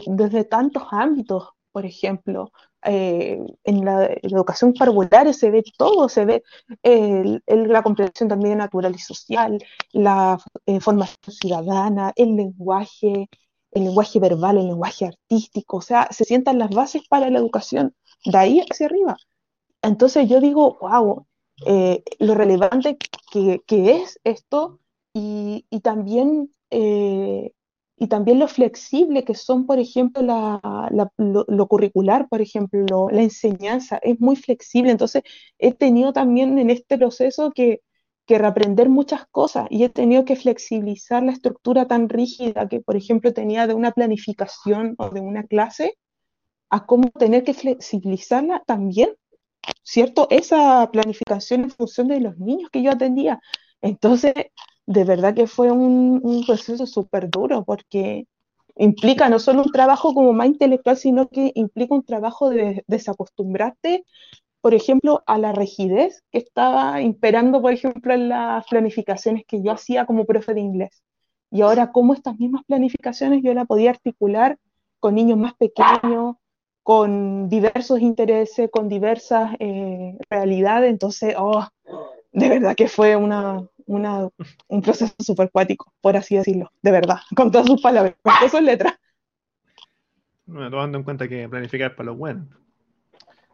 desde 0.04 0.44
tantos 0.44 0.82
ámbitos 0.90 1.50
por 1.76 1.84
ejemplo, 1.84 2.52
eh, 2.84 3.38
en 3.64 3.84
la, 3.84 4.04
educación 4.22 4.72
parvularia 4.74 5.32
se 5.32 5.50
ve 5.50 5.62
todo, 5.76 6.08
se 6.08 6.24
ve 6.24 6.42
la 7.46 7.82
comprensión 7.82 8.28
también 8.28 8.58
natural 8.58 8.94
y 8.94 8.98
social, 8.98 9.62
la 9.92 10.38
eh, 10.66 10.80
formación 10.80 11.34
ciudadana, 11.34 12.12
el 12.16 12.36
lenguaje, 12.36 13.28
el 13.72 13.84
lenguaje 13.84 14.20
verbal, 14.20 14.58
el 14.58 14.68
lenguaje 14.68 15.06
artístico, 15.06 15.78
o 15.78 15.82
sea, 15.82 16.08
se 16.10 16.24
sientan 16.24 16.58
las 16.58 16.70
bases 16.70 17.02
para 17.08 17.30
la 17.30 17.38
educación, 17.38 17.94
de 18.24 18.38
ahí 18.38 18.60
hacia 18.60 18.86
arriba. 18.86 19.16
Entonces 19.82 20.28
yo 20.28 20.40
digo, 20.40 20.78
wow, 20.80 21.26
eh, 21.66 22.02
lo 22.18 22.34
relevante 22.34 22.98
que, 23.32 23.62
es 23.68 24.20
esto 24.24 24.80
y, 25.12 25.66
y 25.70 25.80
también 25.80 26.50
y 27.96 28.08
también 28.08 28.38
lo 28.38 28.48
flexible 28.48 29.24
que 29.24 29.34
son, 29.34 29.66
por 29.66 29.78
ejemplo, 29.78 30.22
lo, 31.16 31.66
curricular, 31.68 32.28
por 32.28 32.42
ejemplo, 32.42 33.08
la 33.10 33.22
enseñanza, 33.22 33.98
es 34.02 34.20
muy 34.20 34.36
flexible. 34.36 34.90
Entonces, 34.90 35.22
he 35.58 35.72
tenido 35.72 36.12
también 36.12 36.58
en 36.58 36.70
este 36.70 36.98
proceso 36.98 37.52
que, 37.52 37.80
que 38.26 38.38
reaprender 38.38 38.90
muchas 38.90 39.26
cosas 39.30 39.66
y 39.70 39.84
he 39.84 39.88
tenido 39.88 40.24
que 40.26 40.36
flexibilizar 40.36 41.22
la 41.22 41.32
estructura 41.32 41.86
tan 41.86 42.08
rígida 42.10 42.68
que, 42.68 42.80
por 42.80 42.96
ejemplo, 42.96 43.32
tenía 43.32 43.66
de 43.66 43.74
una 43.74 43.92
planificación 43.92 44.94
o 44.98 45.08
de 45.10 45.20
una 45.20 45.44
clase, 45.44 45.96
a 46.68 46.86
cómo 46.86 47.10
tener 47.10 47.44
que 47.44 47.54
flexibilizarla 47.54 48.62
también, 48.66 49.10
¿cierto? 49.82 50.26
Esa 50.30 50.90
planificación 50.92 51.62
en 51.62 51.70
función 51.70 52.08
de 52.08 52.20
los 52.20 52.38
niños 52.38 52.70
que 52.70 52.82
yo 52.82 52.90
atendía. 52.90 53.40
Entonces, 53.86 54.34
de 54.86 55.04
verdad 55.04 55.34
que 55.34 55.46
fue 55.46 55.70
un, 55.70 56.44
proceso 56.46 56.86
súper 56.86 57.30
duro 57.30 57.64
porque 57.64 58.26
implica 58.76 59.28
no 59.28 59.38
solo 59.38 59.62
un 59.62 59.72
trabajo 59.72 60.14
como 60.14 60.32
más 60.32 60.48
intelectual, 60.48 60.96
sino 60.96 61.28
que 61.28 61.52
implica 61.54 61.94
un 61.94 62.04
trabajo 62.04 62.50
de 62.50 62.84
desacostumbrarte, 62.88 64.04
por 64.60 64.74
ejemplo, 64.74 65.22
a 65.26 65.38
la 65.38 65.52
rigidez 65.52 66.24
que 66.32 66.38
estaba 66.38 67.00
imperando, 67.00 67.62
por 67.62 67.72
ejemplo, 67.72 68.12
en 68.12 68.28
las 68.28 68.66
planificaciones 68.66 69.44
que 69.46 69.62
yo 69.62 69.72
hacía 69.72 70.06
como 70.06 70.24
profe 70.24 70.54
de 70.54 70.60
inglés. 70.60 71.02
Y 71.50 71.62
ahora 71.62 71.92
cómo 71.92 72.14
estas 72.14 72.38
mismas 72.38 72.64
planificaciones 72.66 73.42
yo 73.44 73.54
la 73.54 73.64
podía 73.66 73.90
articular 73.90 74.58
con 74.98 75.14
niños 75.14 75.38
más 75.38 75.54
pequeños, 75.54 76.36
con 76.82 77.48
diversos 77.48 78.00
intereses, 78.00 78.68
con 78.70 78.88
diversas 78.88 79.54
eh, 79.60 80.18
realidades. 80.28 80.90
Entonces, 80.90 81.34
oh, 81.38 81.66
de 82.32 82.48
verdad 82.48 82.74
que 82.74 82.88
fue 82.88 83.16
una, 83.16 83.68
un 83.86 84.82
proceso 84.82 85.14
súper 85.18 85.50
cuático, 85.50 85.92
por 86.00 86.16
así 86.16 86.36
decirlo, 86.36 86.70
de 86.82 86.90
verdad, 86.90 87.18
con 87.36 87.50
todas 87.50 87.66
sus 87.66 87.80
palabras, 87.80 88.14
con 88.22 88.34
todas 88.34 88.50
sus 88.50 88.62
letras. 88.62 88.94
Bueno, 90.46 90.70
tomando 90.70 90.98
en 90.98 91.04
cuenta 91.04 91.28
que 91.28 91.48
planificar 91.48 91.96
para 91.96 92.06
los 92.06 92.18
buenos. 92.18 92.46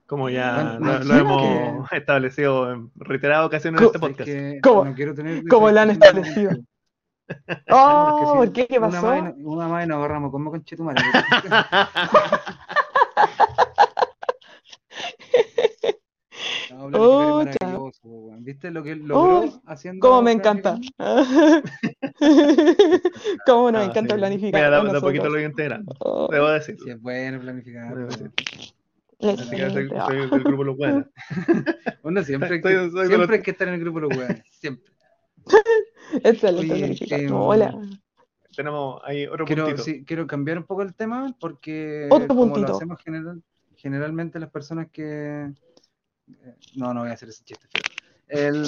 Como 0.06 0.28
ya 0.28 0.78
lo, 0.78 1.14
hemos 1.16 1.90
establecido 1.92 2.70
en 2.70 2.90
reiteradas 2.96 3.46
ocasiones 3.46 3.80
en 3.80 3.86
este 3.86 3.98
podcast. 3.98 4.30
¿Cómo, 4.62 4.84
no 4.84 4.94
quiero 4.94 5.14
tener 5.14 5.42
lo 5.44 5.66
han 5.68 5.90
establecido? 5.90 6.50
Oh, 7.70 8.34
¿por 8.36 8.52
qué? 8.52 8.66
¿Qué 8.66 8.78
pasó? 8.78 9.10
Una 9.10 9.68
más 9.68 9.84
y 9.84 9.88
nos 9.88 9.98
agarramos 9.98 10.30
como 10.30 10.50
con 10.50 10.62
Chetumare. 10.64 11.00
oh, 16.92 17.44
¿Viste 18.40 18.70
lo 18.72 18.82
que 18.82 18.96
logró 18.96 19.44
oh, 19.44 19.62
haciendo? 19.66 20.06
¿Cómo 20.06 20.22
me 20.22 20.32
encanta? 20.32 20.76
¿Cómo 23.46 23.70
nos 23.70 23.82
ah, 23.82 23.84
encanta 23.84 24.16
planificar? 24.16 24.60
Mira, 24.60 24.70
da, 24.70 24.82
da 24.82 25.00
poquito 25.00 25.28
lo 25.28 25.40
integrando. 25.40 25.94
Oh. 26.00 26.28
Debo 26.30 26.48
decir. 26.48 26.76
Sí, 26.82 26.90
es 26.90 27.00
bueno 27.00 27.40
planificar. 27.40 27.94
Debo 27.94 28.10
soy, 29.22 29.88
del 30.30 30.42
grupo 30.42 30.64
Los 30.64 30.76
Buenos. 30.76 31.06
Uno 32.02 32.24
siempre, 32.24 32.60
que, 32.60 32.90
siempre 33.06 33.36
hay 33.36 33.42
que 33.42 33.52
estar 33.52 33.68
en 33.68 33.74
el 33.74 33.80
grupo 33.80 34.00
Los 34.00 34.16
Buenos. 34.16 34.40
Siempre. 34.50 34.92
Excelente. 36.24 36.96
Eh, 37.14 37.30
Hola. 37.30 37.78
Tenemos 38.56 39.00
ahí 39.04 39.26
otro 39.26 39.46
quiero, 39.46 39.64
puntito. 39.64 39.84
Sí, 39.84 40.04
quiero 40.04 40.26
cambiar 40.26 40.58
un 40.58 40.64
poco 40.64 40.82
el 40.82 40.94
tema 40.94 41.34
porque 41.38 42.08
como 42.28 42.56
lo 42.56 42.76
hacemos 42.76 43.00
general, 43.02 43.42
generalmente 43.76 44.40
las 44.40 44.50
personas 44.50 44.88
que... 44.90 45.52
Eh, 46.28 46.56
no, 46.76 46.92
no 46.94 47.00
voy 47.00 47.10
a 47.10 47.14
hacer 47.14 47.28
ese 47.28 47.44
chiste. 47.44 47.66
El, 48.28 48.64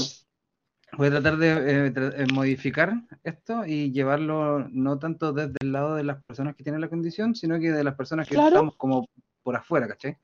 voy 0.97 1.09
a 1.09 1.11
tratar 1.11 1.37
de 1.39 1.87
eh, 1.87 2.27
modificar 2.33 2.95
esto 3.23 3.65
y 3.67 3.93
llevarlo 3.93 4.69
no 4.69 4.99
tanto 4.99 5.33
desde 5.33 5.55
el 5.61 5.73
lado 5.73 5.95
de 5.95 6.05
las 6.05 6.23
personas 6.25 6.55
que 6.55 6.63
tienen 6.63 6.81
la 6.81 6.89
condición, 6.89 7.35
sino 7.35 7.59
que 7.59 7.73
de 7.73 7.85
las 7.85 7.95
personas 7.95 8.29
que 8.29 8.37
estamos 8.37 8.77
como 8.77 9.09
por 9.43 9.57
afuera, 9.57 9.89
¿cachai? 9.89 10.17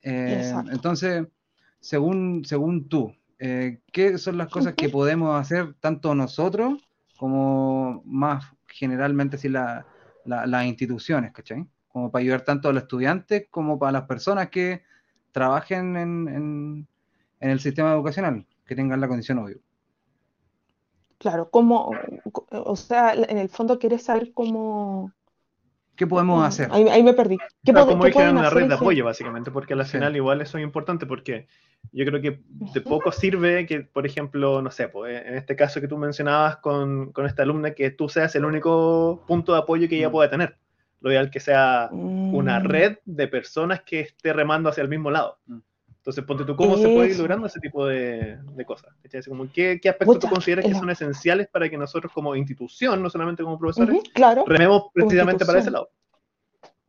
entonces, 0.00 1.26
según, 1.80 2.44
según 2.44 2.88
tú, 2.88 3.14
eh, 3.38 3.80
¿qué 3.92 4.18
son 4.18 4.36
las 4.36 4.48
cosas 4.48 4.74
que 4.74 4.88
podemos 4.88 5.38
hacer 5.40 5.74
tanto 5.74 6.14
nosotros 6.14 6.82
como 7.16 8.02
más 8.04 8.44
generalmente 8.66 9.38
si 9.38 9.48
las 9.48 9.84
instituciones, 10.66 11.32
¿cachai? 11.32 11.66
Como 11.88 12.10
para 12.10 12.22
ayudar 12.22 12.42
tanto 12.42 12.68
a 12.68 12.72
los 12.72 12.82
estudiantes 12.82 13.46
como 13.50 13.78
para 13.78 13.92
las 13.92 14.02
personas 14.02 14.50
que 14.50 14.82
trabajen 15.32 15.96
en, 15.96 16.88
el 17.40 17.60
sistema 17.60 17.92
educacional, 17.92 18.46
que 18.66 18.74
tengan 18.74 19.00
la 19.00 19.08
condición 19.08 19.38
obvio. 19.38 19.58
Claro, 21.18 21.50
como, 21.50 21.90
o 22.50 22.76
sea, 22.76 23.12
en 23.14 23.38
el 23.38 23.48
fondo 23.48 23.78
quieres 23.78 24.04
saber 24.04 24.32
cómo, 24.32 25.12
¿Qué 25.98 26.06
podemos 26.06 26.46
hacer? 26.46 26.68
Ahí, 26.70 27.02
me 27.02 27.12
perdí. 27.12 27.38
¿Qué 27.64 27.72
como 27.72 27.94
una 27.94 28.50
red 28.50 28.68
de 28.68 28.74
apoyo, 28.74 29.04
básicamente, 29.04 29.50
porque 29.50 29.74
al 29.74 29.84
final 29.84 30.14
igual 30.14 30.40
eso 30.40 30.56
es 30.56 30.62
importante, 30.62 31.06
porque 31.06 31.48
yo 31.90 32.04
creo 32.06 32.20
que 32.20 32.40
de 32.46 32.80
poco 32.80 33.10
sirve 33.10 33.66
que, 33.66 33.80
por 33.80 34.06
ejemplo, 34.06 34.62
no 34.62 34.70
sé, 34.70 34.86
pues, 34.86 35.26
en 35.26 35.34
este 35.34 35.56
caso 35.56 35.80
que 35.80 35.88
tú 35.88 35.98
mencionabas 35.98 36.58
con, 36.58 37.10
con 37.10 37.26
esta 37.26 37.42
alumna, 37.42 37.72
que 37.72 37.90
tú 37.90 38.08
seas 38.08 38.36
el 38.36 38.44
único 38.44 39.24
punto 39.26 39.52
de 39.54 39.58
apoyo 39.58 39.88
que 39.88 39.98
ella 39.98 40.08
mm. 40.08 40.12
pueda 40.12 40.30
tener. 40.30 40.56
Lo 41.00 41.10
ideal 41.10 41.30
que 41.30 41.40
sea 41.40 41.88
una 41.92 42.58
mm. 42.58 42.64
red 42.64 42.98
de 43.04 43.28
personas 43.28 43.82
que 43.82 44.00
esté 44.00 44.32
remando 44.32 44.68
hacia 44.68 44.82
el 44.82 44.88
mismo 44.88 45.10
lado. 45.10 45.38
Mm. 45.46 45.58
Entonces, 45.98 46.24
ponte 46.24 46.44
tú, 46.44 46.56
¿cómo 46.56 46.78
se 46.78 46.88
puede 46.88 47.10
ir 47.10 47.18
logrando 47.18 47.46
ese 47.46 47.60
tipo 47.60 47.86
de, 47.86 48.38
de 48.54 48.64
cosas? 48.64 48.94
¿qué, 49.52 49.78
¿Qué, 49.78 49.88
aspectos 49.90 50.20
tú 50.20 50.28
consideras 50.28 50.64
que 50.64 50.74
son 50.74 50.88
esenciales 50.88 51.48
para 51.48 51.68
que 51.68 51.76
nosotros 51.76 52.12
como 52.12 52.34
institución, 52.34 53.02
no 53.02 53.10
solamente 53.10 53.42
como 53.42 53.58
profesores, 53.58 54.00
rememos 54.46 54.84
precisamente 54.94 55.44
para 55.44 55.58
ese 55.58 55.70
lado? 55.70 55.90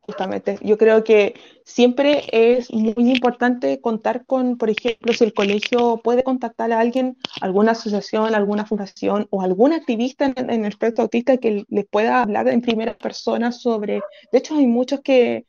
Justamente, 0.10 0.58
yo 0.62 0.78
creo 0.78 1.04
que 1.04 1.36
siempre 1.64 2.24
es 2.32 2.72
muy 2.74 3.12
importante 3.12 3.80
contar 3.80 4.26
con, 4.26 4.58
por 4.58 4.70
ejemplo, 4.70 5.14
si 5.14 5.24
el 5.24 5.34
colegio 5.34 6.02
puede 6.04 6.24
contactar 6.24 6.72
a 6.72 6.80
alguien, 6.80 7.18
alguna 7.42 7.74
asociación, 7.74 8.34
alguna 8.34 8.66
fundación 8.66 9.28
o 9.30 9.42
algún 9.42 9.74
activista 9.74 10.26
en, 10.26 10.50
en 10.50 10.66
el 10.66 10.70
espectro 10.70 11.04
autista 11.04 11.38
que 11.38 11.66
les 11.68 11.86
pueda 11.88 12.22
hablar 12.22 12.48
en 12.48 12.62
primera 12.62 12.96
persona 12.98 13.52
sobre, 13.52 14.02
de 14.32 14.38
hecho 14.38 14.56
hay 14.56 14.68
muchos 14.68 15.02
que 15.02 15.46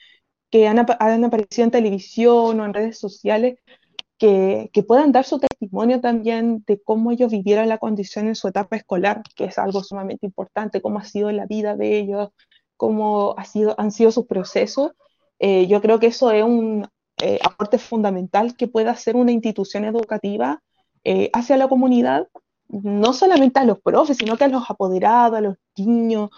que 0.51 0.67
han, 0.67 0.79
aparecido 0.79 1.65
en 1.65 1.71
televisión 1.71 2.61
o 2.61 2.65
en 2.65 2.75
redes 2.75 2.99
sociales, 2.99 3.59
que, 4.19 4.71
puedan 4.87 5.13
dar 5.13 5.25
su 5.25 5.39
testimonio 5.39 6.01
también 6.01 6.65
de 6.67 6.81
cómo 6.83 7.13
ellos 7.13 7.31
vivieron 7.31 7.69
la 7.69 7.79
condición 7.79 8.29
en 8.29 8.35
su 8.35 8.49
etapa 8.49 8.77
escolar, 8.77 9.23
que 9.37 9.45
es 9.47 9.59
algo 9.59 9.83
sumamente 9.83 10.27
importante, 10.27 10.83
cómo 10.83 10.99
ha 10.99 11.05
sido 11.05 11.31
la 11.33 11.47
vida 11.47 11.77
de 11.77 11.99
ellos, 11.99 12.31
cómo 12.81 13.35
ha 13.37 13.45
sido, 13.45 13.75
han 13.79 13.93
sido 13.93 14.11
sus 14.11 14.27
procesos. 14.27 14.93
Eh, 15.39 15.67
yo 15.67 15.83
creo 15.83 16.01
que 16.01 16.07
eso 16.07 16.31
es 16.31 16.43
un 16.43 16.89
eh, 17.23 17.39
aporte 17.45 17.79
fundamental 17.79 18.57
que 18.57 18.69
pueda 18.69 18.93
hacer 18.93 19.17
una 19.17 19.33
institución 19.33 19.85
educativa 19.85 20.63
eh, 21.05 21.29
hacia 21.35 21.59
la 21.59 21.69
comunidad, 21.69 22.29
no 22.69 23.13
solamente 23.13 23.61
a 23.61 23.65
los 23.67 23.81
profes, 23.81 24.17
sino 24.17 24.37
que 24.39 24.45
a 24.45 24.49
los 24.49 24.71
apoderados, 24.71 25.37
a 25.39 25.43
los 25.43 25.57
niños, 25.77 26.31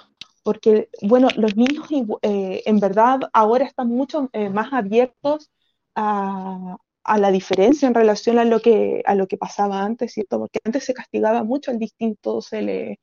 porque, 0.43 0.89
bueno, 1.03 1.29
los 1.37 1.57
niños 1.57 1.87
eh, 2.23 2.63
en 2.67 2.81
verdad 2.81 3.21
ahora 3.33 3.65
están 3.67 3.89
mucho 3.89 4.29
eh, 4.33 4.51
más 4.51 4.73
abiertos 4.73 5.51
a, 5.95 6.77
la 7.19 7.31
diferencia 7.31 7.87
en 7.87 7.95
relación 7.95 8.39
a 8.39 8.45
lo, 8.45 8.61
que, 8.61 9.03
a 9.07 9.15
lo 9.15 9.29
que 9.29 9.37
pasaba 9.37 9.83
antes, 9.85 10.13
¿cierto? 10.13 10.39
Porque 10.41 10.59
antes 10.65 10.85
se 10.85 10.95
castigaba 10.95 11.45
mucho 11.45 11.71
al 11.71 11.79
distinto, 11.79 12.41
se 12.43 12.63
le 12.63 13.01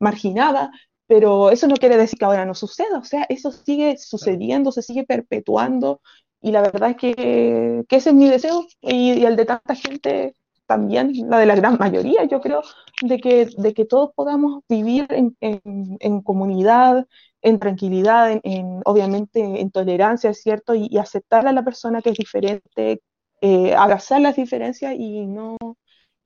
marginaba, 0.00 0.70
pero 1.10 1.50
eso 1.50 1.66
no 1.66 1.74
quiere 1.74 1.96
decir 1.96 2.20
que 2.20 2.24
ahora 2.24 2.44
no 2.46 2.54
suceda, 2.54 2.98
o 2.98 3.04
sea, 3.04 3.26
eso 3.28 3.50
sigue 3.50 3.98
sucediendo, 3.98 4.70
se 4.70 4.80
sigue 4.80 5.02
perpetuando, 5.04 6.00
y 6.40 6.52
la 6.52 6.62
verdad 6.62 6.90
es 6.90 6.96
que, 6.98 7.84
ese 7.88 8.10
es 8.10 8.14
mi 8.14 8.28
deseo 8.28 8.64
y, 8.80 9.14
y 9.14 9.24
el 9.24 9.34
de 9.34 9.44
tanta 9.44 9.74
gente 9.74 10.36
también 10.66 11.12
la 11.28 11.38
de 11.38 11.46
la 11.46 11.56
gran 11.56 11.78
mayoría, 11.78 12.24
yo 12.26 12.40
creo, 12.40 12.62
de 13.02 13.18
que, 13.18 13.48
de 13.58 13.74
que 13.74 13.84
todos 13.86 14.12
podamos 14.14 14.62
vivir 14.68 15.08
en, 15.10 15.36
en, 15.40 16.22
comunidad, 16.22 17.08
en 17.42 17.58
tranquilidad, 17.58 18.40
en, 18.44 18.80
obviamente 18.84 19.40
en 19.40 19.72
tolerancia, 19.72 20.32
¿cierto? 20.32 20.76
Y, 20.76 20.96
aceptar 20.96 21.44
a 21.48 21.52
la 21.52 21.64
persona 21.64 22.02
que 22.02 22.10
es 22.10 22.18
diferente, 22.18 23.02
eh, 23.40 23.74
abrazar 23.74 24.20
las 24.20 24.36
diferencias 24.36 24.94
y 24.96 25.26
no, 25.26 25.56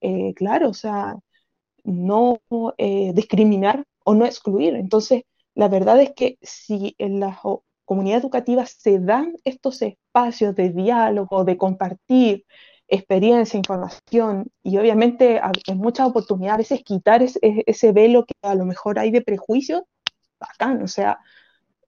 eh, 0.03 0.35
claro, 0.35 0.69
o 0.69 0.75
sea, 0.75 1.17
no 1.85 2.41
eh, 2.79 3.13
discriminar 3.15 3.85
o 4.05 4.15
no 4.15 4.25
excluir. 4.27 4.75
Entonces, 4.75 5.25
la 5.55 5.69
verdad 5.69 6.01
es 6.01 6.13
que 6.15 6.39
si 6.43 6.95
en 6.99 7.21
las 7.21 7.39
comunidades 7.85 8.25
educativas 8.25 8.77
se 8.79 8.99
dan 8.99 9.35
estos 9.45 9.83
espacios 9.83 10.55
de 10.55 10.71
diálogo, 10.71 11.45
de 11.45 11.57
compartir, 11.57 12.45
experiencia, 12.89 13.57
información 13.57 14.51
y 14.63 14.77
obviamente 14.79 15.41
en 15.67 15.79
muchas 15.79 16.09
oportunidades 16.09 16.55
a 16.55 16.59
veces 16.59 16.85
quitar 16.85 17.23
ese, 17.23 17.93
velo 17.93 18.25
que 18.27 18.35
a 18.43 18.55
lo 18.55 18.67
mejor 18.67 18.99
hay 18.99 19.11
de 19.11 19.23
prejuicio, 19.23 19.87
bacán, 20.39 20.83
o 20.83 20.89
sea, 20.89 21.19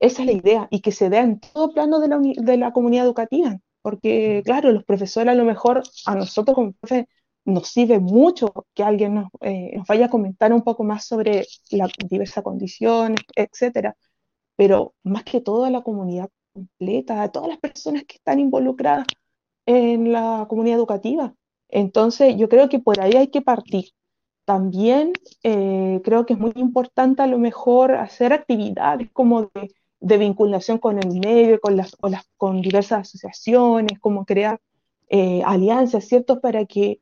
esa 0.01 0.23
es 0.23 0.27
la 0.27 0.33
idea 0.33 0.69
y 0.71 0.81
que 0.81 0.93
se 0.93 1.09
vea 1.09 1.23
en 1.23 1.41
todo 1.41 1.73
plano 1.73 2.01
de 2.01 2.09
la, 2.09 2.19
de 2.19 2.57
la 2.57 2.73
comunidad 2.73 3.05
educativa, 3.05 3.59
porque 3.83 4.43
claro, 4.45 4.73
los 4.73 4.85
profesores 4.85 5.33
a 5.33 5.35
lo 5.35 5.45
mejor 5.45 5.83
a 6.07 6.15
nosotros 6.15 6.55
como 6.55 6.73
profes 6.73 7.07
nos 7.47 7.69
sirve 7.69 8.01
mucho 8.01 8.53
que 8.75 8.83
alguien 8.83 9.15
nos, 9.15 9.29
eh, 9.41 9.79
vaya 9.89 10.07
a 10.07 10.11
comentar 10.11 10.53
un 10.53 10.63
poco 10.63 10.85
más 10.85 11.07
sobre 11.07 11.47
las 11.71 11.93
diversas 12.09 12.45
condiciones, 12.45 13.21
etcétera, 13.35 13.97
pero 14.57 14.95
más 15.05 15.25
que 15.25 15.41
todo 15.41 15.71
la 15.71 15.83
comunidad 15.83 16.29
completa, 16.53 17.23
a 17.23 17.31
todas 17.33 17.49
las 17.49 17.59
personas 17.59 18.05
que 18.05 18.17
están 18.17 18.41
involucradas 18.41 19.07
en 19.67 20.13
la 20.13 20.47
comunidad 20.49 20.79
educativa. 20.79 21.35
Entonces, 21.69 22.37
yo 22.37 22.49
creo 22.49 22.69
que 22.69 22.79
por 22.81 23.01
ahí 23.01 23.13
hay 23.15 23.29
que 23.29 23.43
partir. 23.43 23.87
También 24.45 25.13
eh, 25.43 26.01
creo 26.05 26.27
que 26.27 26.35
es 26.35 26.39
muy 26.39 26.53
importante 26.57 27.23
a 27.23 27.27
lo 27.27 27.39
mejor 27.39 27.93
hacer 27.93 28.33
actividades 28.33 29.11
como 29.13 29.51
de, 30.01 30.19
vinculación 30.19 30.79
con 30.79 30.99
el 30.99 31.21
medio, 31.21 31.61
con, 31.61 31.77
las, 31.77 31.97
con, 31.97 32.13
las, 32.13 32.25
diversas 32.63 33.01
asociaciones, 33.09 33.99
como 34.01 34.25
crear 34.25 34.61
eh, 35.09 35.43
alianzas, 35.45 36.07
¿cierto? 36.07 36.41
Para 36.41 36.65
que, 36.67 37.01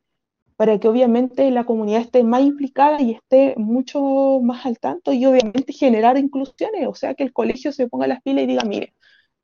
para 0.55 0.79
que 0.79 0.87
obviamente 0.87 1.51
la 1.51 1.65
comunidad 1.65 2.01
esté 2.01 2.23
más 2.23 2.41
implicada 2.41 3.01
y 3.01 3.11
esté 3.11 3.55
mucho 3.57 4.39
más 4.41 4.65
al 4.65 4.79
tanto 4.79 5.11
y 5.13 5.25
obviamente 5.25 5.73
generar 5.73 6.17
inclusiones, 6.17 6.87
o 6.87 6.95
sea, 6.95 7.13
que 7.15 7.23
el 7.23 7.33
colegio 7.33 7.71
se 7.71 7.87
ponga 7.87 8.07
las 8.07 8.21
pilas 8.21 8.43
y 8.45 8.47
diga, 8.47 8.63
mire, 8.63 8.93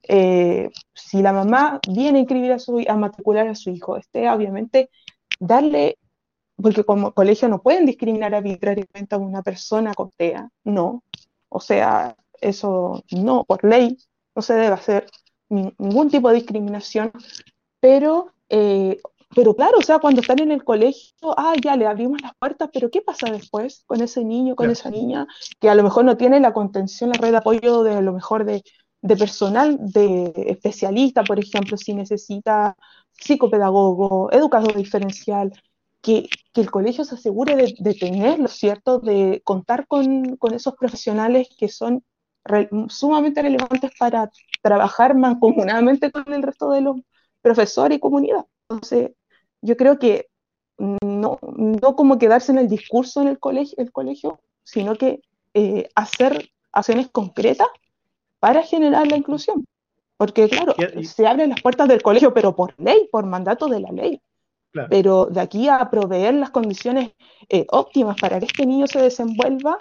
eh, 0.04 0.70
si 0.94 1.22
la 1.22 1.34
mamá 1.34 1.80
viene 1.90 2.20
a 2.20 2.22
inscribir 2.22 2.52
a 2.54 2.60
su 2.60 2.84
a 2.88 2.96
matricular 2.98 3.48
a 3.48 3.56
su 3.56 3.70
hijo, 3.72 3.98
este, 3.98 4.30
obviamente 4.30 4.90
darle, 5.40 5.98
porque 6.56 6.84
como 6.84 7.14
colegio 7.14 7.50
no 7.50 7.62
pueden 7.62 7.86
discriminar 7.86 8.34
arbitrariamente 8.36 9.16
a 9.16 9.18
una 9.18 9.44
persona 9.44 9.94
con 9.94 10.12
TEA, 10.12 10.50
no, 10.64 11.04
o 11.50 11.60
sea, 11.60 12.16
eso 12.40 13.04
no, 13.12 13.44
por 13.46 13.64
ley 13.64 13.98
no 14.36 14.42
se 14.42 14.54
debe 14.54 14.68
hacer 14.68 15.08
ningún 15.50 16.10
tipo 16.10 16.30
de 16.30 16.36
discriminación, 16.36 17.12
pero, 17.80 18.34
eh, 18.50 19.00
pero 19.36 19.56
claro, 19.56 19.78
o 19.80 19.82
sea, 19.82 20.00
cuando 20.00 20.22
están 20.22 20.40
en 20.40 20.52
el 20.52 20.64
colegio, 20.64 21.34
ah, 21.38 21.54
ya 21.62 21.76
le 21.76 21.88
abrimos 21.88 22.22
las 22.22 22.34
puertas, 22.38 22.70
pero 22.74 22.90
¿qué 22.90 23.02
pasa 23.02 23.32
después 23.32 23.84
con 23.86 24.02
ese 24.02 24.24
niño, 24.24 24.56
con 24.56 24.70
esa 24.70 24.90
niña, 24.90 25.28
que 25.60 25.70
a 25.70 25.76
lo 25.76 25.84
mejor 25.84 26.06
no 26.06 26.18
tiene 26.18 26.40
la 26.40 26.54
contención, 26.54 27.12
la 27.12 27.18
red 27.18 27.32
de 27.32 27.38
apoyo 27.38 27.84
de 27.84 27.96
a 27.96 28.02
lo 28.02 28.14
mejor 28.14 28.46
de 28.46 28.64
de 29.02 29.18
personal, 29.18 29.78
de 29.80 30.32
especialista, 30.48 31.24
por 31.24 31.40
ejemplo, 31.40 31.78
si 31.78 31.94
necesita 31.94 32.76
psicopedagogo, 33.12 34.32
educador 34.32 34.76
diferencial, 34.76 35.52
que, 36.02 36.30
que, 36.54 36.62
el 36.62 36.72
colegio 36.72 37.06
se 37.06 37.16
asegure 37.16 37.56
de, 37.56 37.76
de 37.78 37.94
tenerlo, 37.94 38.48
¿cierto? 38.48 39.00
De 39.00 39.42
contar 39.44 39.88
con, 39.88 40.36
con 40.38 40.54
esos 40.54 40.76
profesionales 40.76 41.50
que 41.58 41.70
son 41.70 42.04
sumamente 42.90 43.42
relevantes 43.42 43.92
para 44.00 44.32
trabajar 44.64 45.16
mancomunadamente 45.16 46.12
con 46.12 46.32
el 46.34 46.42
resto 46.42 46.72
de 46.72 46.82
los 46.82 46.96
profesores 47.42 47.98
y 47.98 48.02
comunidad. 48.02 48.46
Entonces, 48.68 49.12
yo 49.62 49.78
creo 49.78 50.00
que 50.00 50.28
no, 50.78 51.40
no 51.42 51.96
como 51.96 52.18
quedarse 52.18 52.52
en 52.52 52.58
el 52.58 52.68
discurso 52.68 53.22
en 53.22 53.28
el 53.28 53.40
colegio, 53.40 53.76
el 53.78 53.92
colegio 53.92 54.40
sino 54.64 54.96
que 54.96 55.22
eh, 55.54 55.90
hacer 55.96 56.50
acciones 56.72 57.10
concretas 57.12 57.68
para 58.40 58.64
generar 58.64 59.08
la 59.08 59.18
inclusión. 59.18 59.66
Porque, 60.18 60.48
claro, 60.50 60.76
se 61.04 61.28
abren 61.28 61.50
las 61.50 61.62
puertas 61.62 61.88
del 61.88 62.02
colegio, 62.02 62.34
pero 62.34 62.56
por 62.56 62.80
ley, 62.80 63.10
por 63.12 63.26
mandato 63.26 63.68
de 63.68 63.80
la 63.80 63.92
ley. 63.92 64.22
Pero 64.90 65.26
de 65.26 65.42
aquí 65.42 65.68
a 65.68 65.90
proveer 65.90 66.36
las 66.36 66.52
condiciones 66.52 67.12
eh, 67.50 67.66
óptimas 67.70 68.16
para 68.22 68.40
que 68.40 68.46
este 68.46 68.66
niño 68.66 68.88
se 68.88 69.02
desenvuelva, 69.02 69.78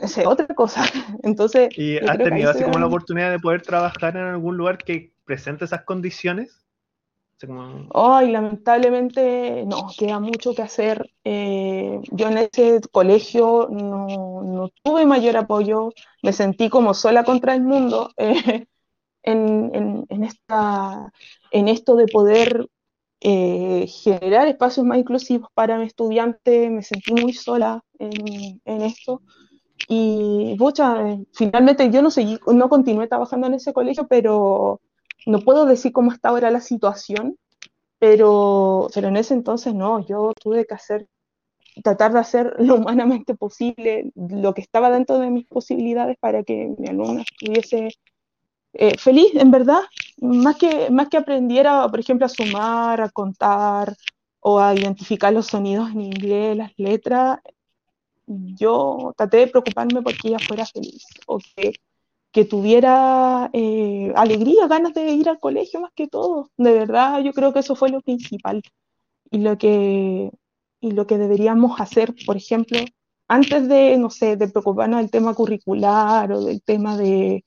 es 0.00 0.18
otra 0.18 0.46
cosa. 0.48 0.84
Entonces, 1.22 1.76
¿Y 1.76 1.98
has 1.98 2.18
tenido 2.18 2.50
así 2.50 2.62
como 2.62 2.78
la 2.78 2.86
oportunidad 2.86 3.30
de 3.30 3.40
poder 3.40 3.62
trabajar 3.62 4.16
en 4.16 4.22
algún 4.22 4.56
lugar 4.56 4.78
que 4.78 5.12
presente 5.24 5.64
esas 5.64 5.82
condiciones? 5.82 6.61
Ay, 7.94 8.30
lamentablemente 8.30 9.64
no, 9.66 9.88
queda 9.96 10.20
mucho 10.20 10.54
que 10.54 10.62
hacer. 10.62 11.10
Eh, 11.24 12.00
yo 12.10 12.28
en 12.28 12.38
ese 12.38 12.80
colegio 12.90 13.68
no, 13.70 14.70
tuve 14.82 15.06
mayor 15.06 15.36
apoyo, 15.36 15.92
me 16.22 16.32
sentí 16.32 16.68
como 16.68 16.94
sola 16.94 17.24
contra 17.24 17.54
el 17.54 17.62
mundo 17.62 18.10
eh, 18.16 18.66
en, 19.22 20.06
esta, 20.24 21.12
en 21.50 21.68
esto 21.68 21.96
de 21.96 22.06
poder 22.06 22.68
eh, 23.20 23.86
generar 23.88 24.48
espacios 24.48 24.86
más 24.86 24.98
inclusivos 24.98 25.48
para 25.54 25.78
mi 25.78 25.86
estudiante, 25.86 26.70
me 26.70 26.82
sentí 26.82 27.12
muy 27.12 27.32
sola 27.32 27.82
en, 27.98 28.82
esto. 28.82 29.22
Y, 29.88 30.54
pucha, 30.58 31.18
finalmente 31.32 31.90
yo 31.90 32.02
no 32.02 32.10
seguí, 32.10 32.38
no 32.46 32.68
continué 32.68 33.08
trabajando 33.08 33.48
en 33.48 33.54
ese 33.54 33.72
colegio, 33.72 34.06
pero 34.06 34.80
no 35.26 35.40
puedo 35.40 35.66
decir 35.66 35.92
cómo 35.92 36.12
está 36.12 36.30
ahora 36.30 36.50
la 36.50 36.60
situación, 36.60 37.36
pero, 37.98 38.88
pero 38.94 39.08
en 39.08 39.16
ese 39.16 39.34
entonces 39.34 39.74
no, 39.74 40.04
yo 40.06 40.32
tuve 40.40 40.66
que 40.66 40.74
hacer, 40.74 41.06
tratar 41.82 42.12
de 42.12 42.20
hacer 42.20 42.54
lo 42.58 42.76
humanamente 42.76 43.34
posible, 43.34 44.10
lo 44.14 44.54
que 44.54 44.62
estaba 44.62 44.90
dentro 44.90 45.18
de 45.18 45.30
mis 45.30 45.46
posibilidades 45.46 46.16
para 46.18 46.42
que 46.42 46.74
mi 46.78 46.88
alumna 46.88 47.22
estuviese 47.22 47.90
eh, 48.74 48.96
feliz, 48.98 49.34
en 49.34 49.50
verdad, 49.50 49.82
más 50.20 50.56
que, 50.56 50.90
más 50.90 51.08
que 51.08 51.18
aprendiera, 51.18 51.86
por 51.88 52.00
ejemplo, 52.00 52.26
a 52.26 52.28
sumar, 52.28 53.00
a 53.00 53.10
contar 53.10 53.94
o 54.40 54.58
a 54.58 54.74
identificar 54.74 55.32
los 55.32 55.46
sonidos 55.46 55.90
en 55.90 56.00
inglés, 56.00 56.56
las 56.56 56.72
letras, 56.76 57.38
yo 58.26 59.12
traté 59.16 59.38
de 59.38 59.46
preocuparme 59.48 60.02
porque 60.02 60.28
ella 60.28 60.38
fuera 60.38 60.64
feliz 60.66 61.04
o 61.26 61.38
que 61.38 61.74
que 62.32 62.44
tuviera 62.46 63.50
eh, 63.52 64.12
alegría, 64.16 64.66
ganas 64.68 64.94
de 64.94 65.12
ir 65.12 65.28
al 65.28 65.40
colegio 65.40 65.80
más 65.80 65.92
que 65.94 66.08
todo. 66.08 66.50
De 66.56 66.72
verdad, 66.72 67.20
yo 67.22 67.32
creo 67.32 67.52
que 67.52 67.60
eso 67.60 67.76
fue 67.76 67.90
lo 67.90 68.00
principal. 68.00 68.62
Y 69.30 69.38
lo 69.38 69.58
que, 69.58 70.30
y 70.80 70.90
lo 70.92 71.06
que 71.06 71.18
deberíamos 71.18 71.80
hacer, 71.80 72.14
por 72.26 72.36
ejemplo, 72.36 72.78
antes 73.28 73.68
de, 73.68 73.98
no 73.98 74.10
sé, 74.10 74.36
de 74.36 74.48
preocuparnos 74.48 75.00
del 75.00 75.10
tema 75.10 75.34
curricular 75.34 76.32
o 76.32 76.44
del 76.44 76.62
tema 76.62 76.96
de, 76.96 77.44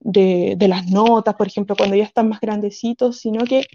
de, 0.00 0.68
las 0.68 0.86
notas, 0.90 1.34
por 1.36 1.46
ejemplo, 1.46 1.76
cuando 1.76 1.96
ya 1.96 2.04
están 2.04 2.28
más 2.28 2.40
grandecitos, 2.40 3.18
sino 3.18 3.44
que, 3.44 3.66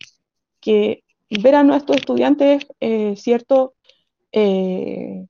que 0.62 1.04
ver 1.30 1.56
a 1.56 1.64
nuestros 1.64 1.98
estudiantes, 1.98 2.66
eh, 2.80 3.16
¿cierto? 3.18 3.76
Eh, 4.32 5.26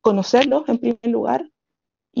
conocerlos 0.00 0.68
en 0.68 0.78
primer 0.78 1.06
lugar, 1.06 1.50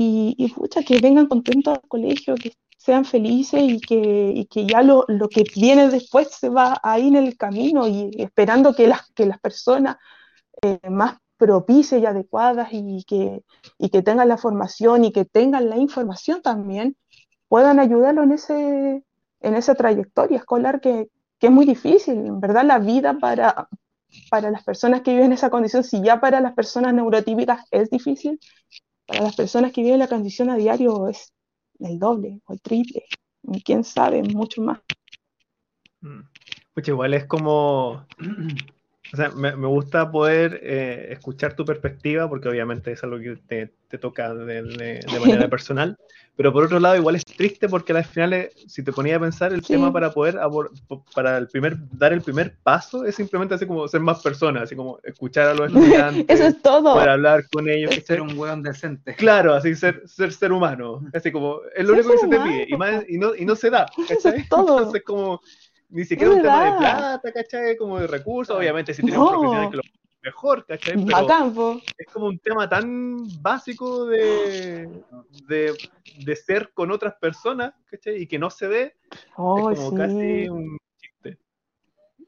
y, 0.00 0.36
y 0.38 0.84
que 0.84 1.00
vengan 1.00 1.26
contentos 1.26 1.74
al 1.74 1.88
colegio, 1.88 2.36
que 2.36 2.52
sean 2.76 3.04
felices 3.04 3.60
y 3.60 3.80
que, 3.80 4.46
que 4.48 4.64
ya 4.64 4.82
lo, 4.82 5.04
lo, 5.08 5.28
que 5.28 5.42
viene 5.56 5.88
después 5.88 6.28
se 6.30 6.48
va 6.48 6.78
ahí 6.84 7.08
en 7.08 7.16
el 7.16 7.36
camino 7.36 7.88
y 7.88 8.10
esperando 8.16 8.74
que 8.74 8.86
las, 8.86 9.10
que 9.10 9.26
las 9.26 9.40
personas 9.40 9.96
eh, 10.62 10.78
más 10.88 11.16
propicias 11.36 12.00
y 12.00 12.06
adecuadas 12.06 12.68
y 12.70 13.02
que, 13.08 13.42
y 13.76 13.88
que 13.88 14.02
tengan 14.02 14.28
la 14.28 14.36
formación 14.38 15.04
y 15.04 15.10
que 15.10 15.24
tengan 15.24 15.68
la 15.68 15.78
información 15.78 16.42
también 16.42 16.96
puedan 17.48 17.80
ayudarlo 17.80 18.22
en, 18.22 18.32
ese, 18.32 19.02
en 19.40 19.54
esa 19.54 19.74
trayectoria 19.74 20.38
escolar 20.38 20.80
que, 20.80 21.08
que 21.40 21.48
es 21.48 21.52
muy 21.52 21.66
difícil. 21.66 22.18
En 22.18 22.38
verdad, 22.38 22.64
la 22.64 22.78
vida 22.78 23.18
para, 23.18 23.68
para 24.30 24.52
las 24.52 24.62
personas 24.62 25.02
que 25.02 25.10
viven 25.10 25.26
en 25.26 25.32
esa 25.32 25.50
condición, 25.50 25.82
si 25.82 26.00
ya 26.02 26.20
para 26.20 26.40
las 26.40 26.54
personas 26.54 26.94
neurotípicas 26.94 27.66
es 27.72 27.90
difícil, 27.90 28.38
para 29.08 29.22
las 29.22 29.34
personas 29.34 29.72
que 29.72 29.82
viven 29.82 29.98
la 29.98 30.06
condición 30.06 30.50
a 30.50 30.56
diario 30.56 31.08
es 31.08 31.32
el 31.80 31.98
doble 31.98 32.40
o 32.44 32.52
el 32.52 32.60
triple, 32.60 33.04
y 33.42 33.62
quién 33.62 33.82
sabe, 33.82 34.22
mucho 34.22 34.60
más. 34.60 34.80
Pues 36.74 36.86
igual 36.86 37.14
es 37.14 37.24
como 37.24 38.06
o 39.12 39.16
sea, 39.16 39.30
me, 39.30 39.56
me 39.56 39.66
gusta 39.66 40.12
poder 40.12 40.60
eh, 40.62 41.12
escuchar 41.12 41.56
tu 41.56 41.64
perspectiva, 41.64 42.28
porque 42.28 42.50
obviamente 42.50 42.92
es 42.92 43.02
algo 43.02 43.18
que 43.18 43.36
te, 43.36 43.72
te 43.88 43.98
toca 43.98 44.34
de, 44.34 44.62
de, 44.62 45.20
manera 45.20 45.48
personal, 45.50 45.98
pero 46.36 46.52
por 46.52 46.64
otro 46.64 46.78
lado 46.78 46.96
igual 46.96 47.16
es 47.16 47.24
triste 47.24 47.68
porque 47.68 47.92
al 47.92 48.04
final, 48.04 48.50
si 48.66 48.82
te 48.84 48.92
ponía 48.92 49.16
a 49.16 49.20
pensar, 49.20 49.52
el 49.52 49.62
tema 49.62 49.92
para 49.92 50.12
poder, 50.12 50.38
para 51.14 51.38
el 51.38 51.48
primer, 51.48 51.76
dar 51.92 52.12
el 52.12 52.20
primer 52.20 52.54
paso 52.62 53.04
es 53.04 53.16
simplemente 53.16 53.54
así 53.54 53.66
como 53.66 53.88
ser 53.88 54.00
más 54.00 54.22
personas, 54.22 54.64
así 54.64 54.76
como 54.76 55.00
escuchar 55.02 55.48
a 55.48 55.54
los 55.54 55.72
estudiantes. 55.72 56.26
Eso 56.28 56.48
es 56.48 56.62
todo. 56.62 56.94
Poder 56.94 57.08
hablar 57.08 57.48
con 57.50 57.68
ellos. 57.68 57.94
ser 58.06 58.20
un 58.20 58.38
hueón 58.38 58.62
decente. 58.62 59.14
Claro, 59.14 59.54
así 59.54 59.74
ser, 59.74 60.02
ser 60.06 60.32
ser 60.32 60.52
humano. 60.52 61.00
Así 61.12 61.32
como, 61.32 61.60
es 61.74 61.84
lo 61.84 61.94
único 61.94 62.12
que 62.12 62.18
se 62.18 62.28
te 62.28 62.40
pide, 62.40 62.66
y, 62.68 62.76
más, 62.76 63.04
y, 63.08 63.18
no, 63.18 63.34
y 63.34 63.44
no 63.44 63.56
se 63.56 63.70
da. 63.70 63.86
Eso 64.08 64.28
es 64.28 64.48
todo. 64.48 64.78
Entonces 64.78 65.02
como 65.02 65.40
ni 65.90 66.04
siquiera 66.04 66.34
un 66.34 66.42
tema 66.42 66.64
de 66.64 66.78
plata, 66.78 67.32
¿cachai? 67.32 67.76
Como 67.76 67.98
de 67.98 68.06
recursos, 68.06 68.56
obviamente 68.56 68.92
si 68.92 69.02
tienes 69.02 69.18
un 69.18 69.28
profesional 69.28 69.70
que 69.70 69.76
lo 69.78 69.82
mejor, 70.28 70.66
¿cachai? 70.66 70.94
Pero 71.04 71.80
es 71.96 72.06
como 72.12 72.26
un 72.26 72.38
tema 72.38 72.68
tan 72.68 73.16
básico 73.40 74.06
de, 74.06 74.88
de, 75.46 75.74
de, 76.24 76.36
ser 76.36 76.70
con 76.74 76.90
otras 76.90 77.14
personas, 77.14 77.72
¿cachai? 77.90 78.22
Y 78.22 78.26
que 78.26 78.38
no 78.38 78.50
se 78.50 78.66
ve, 78.66 78.96
es 79.14 79.32
como 79.34 79.94
casi 79.94 80.48
un 80.48 80.78
chiste. 81.00 81.38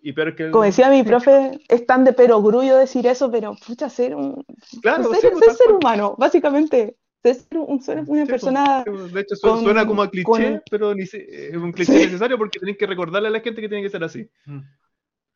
Y 0.02 0.12
pero 0.12 0.34
que 0.34 0.50
como 0.50 0.64
decía 0.64 0.88
mi 0.88 1.02
profe, 1.02 1.60
es 1.68 1.84
tan 1.86 2.04
de 2.04 2.12
perogrullo 2.12 2.76
decir 2.76 3.06
eso, 3.06 3.30
pero 3.30 3.54
pucha, 3.66 3.90
ser 3.90 4.14
un 4.14 4.44
claro, 4.80 5.12
ser, 5.14 5.32
ser, 5.36 5.54
ser 5.54 5.72
humano, 5.72 6.14
básicamente 6.16 6.96
es 7.22 7.46
una 8.06 8.26
persona. 8.26 8.84
De 9.12 9.20
hecho, 9.20 9.36
suena 9.36 9.86
como 9.86 10.02
a 10.02 10.10
cliché, 10.10 10.62
pero 10.70 10.94
ni 10.94 11.02
es 11.02 11.56
un 11.56 11.72
cliché 11.72 12.06
necesario 12.06 12.38
porque 12.38 12.58
tienen 12.58 12.76
que 12.76 12.86
recordarle 12.86 13.28
a 13.28 13.30
la 13.30 13.40
gente 13.40 13.60
que 13.60 13.68
tiene 13.68 13.82
que 13.82 13.90
ser 13.90 14.02
así. 14.02 14.26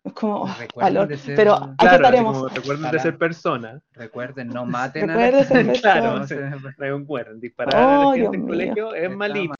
Es 0.04 0.12
como 0.12 0.46
valor. 0.76 1.08
Pero 1.34 1.74
claro, 1.78 2.48
recuerden 2.48 2.90
de 2.90 2.98
ser 2.98 3.16
persona. 3.16 3.80
Recuerden, 3.92 4.48
no 4.48 4.66
maten 4.66 5.08
a 5.08 5.30
la 5.30 5.44
gente. 5.44 5.80
Claro, 5.80 6.24
recuerden, 6.78 7.40
disparar 7.40 7.74
a 7.74 8.04
la 8.04 8.12
gente 8.12 8.26
en 8.26 8.34
el 8.34 8.46
colegio 8.46 8.94
es 8.94 9.16
malito. 9.16 9.54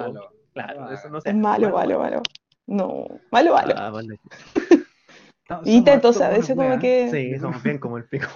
Claro, 0.53 0.91
eso 0.93 1.09
no 1.09 1.19
Es 1.25 1.35
malo, 1.35 1.71
malo, 1.71 1.99
malo. 1.99 2.23
No, 2.67 3.07
malo, 3.31 3.55
malo. 3.55 3.75
Ah, 3.77 3.91
vale. 3.91 4.21
y 5.65 5.77
entonces 5.89 6.23
a 6.23 6.29
veces 6.29 6.55
como 6.55 6.79
que. 6.79 7.11
Sí, 7.11 7.39
somos 7.39 7.63
bien 7.63 7.79
como 7.79 7.97
el 7.97 8.05
pico. 8.05 8.29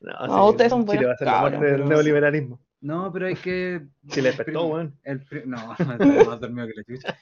No, 0.00 0.26
no 0.26 0.46
ustedes 0.48 0.70
son 0.70 0.84
buenos. 0.84 1.02
Chile 1.02 1.06
va 1.08 1.12
a 1.12 1.16
ser 1.16 1.26
la 1.26 1.40
muerte 1.40 1.64
del 1.64 1.88
neoliberalismo. 1.88 2.60
No, 2.82 3.10
pero 3.12 3.26
hay 3.26 3.34
que. 3.34 3.82
Chile 4.08 4.28
despertó, 4.28 4.66
weón. 4.66 4.98
El... 5.04 5.22
No, 5.46 5.66
más 5.66 6.40
dormido 6.40 6.66
que 6.66 6.72
la 6.76 6.84
chucha. 6.84 7.18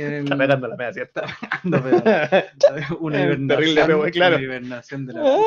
El... 0.00 0.24
Está 0.24 0.36
pegando 0.36 0.68
la 0.68 0.76
media, 0.76 0.92
¿cierto? 0.92 1.22
una 3.00 3.22
hibernación, 3.22 3.48
terrible, 3.48 4.10
claro. 4.10 4.36
una 4.36 4.44
hibernación 4.44 5.06
de 5.06 5.12
la. 5.12 5.38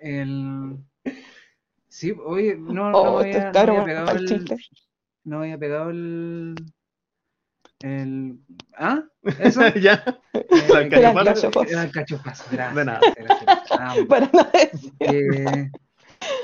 el... 0.00 0.76
Sí, 1.88 2.14
oye, 2.24 2.56
no, 2.56 2.88
oh, 2.88 2.90
no, 2.90 3.18
había, 3.18 3.52
no 3.52 3.60
había 3.60 3.84
pegado 3.84 4.10
el. 4.16 4.44
No 5.24 5.38
había 5.40 5.58
pegado 5.58 5.90
el. 5.90 6.54
El... 7.80 8.38
¿Ah? 8.76 9.02
¿Eso? 9.38 9.66
ya. 9.80 10.02
El 10.32 10.88
cachopazo. 10.88 11.50
El 11.62 11.90
cachopazo. 11.90 12.44
Gracias. 12.50 12.74
De 12.74 12.84
nada. 12.84 13.00
Ah, 13.70 13.94
Para 14.08 14.30
nada. 14.32 14.50
Eh, 15.00 15.70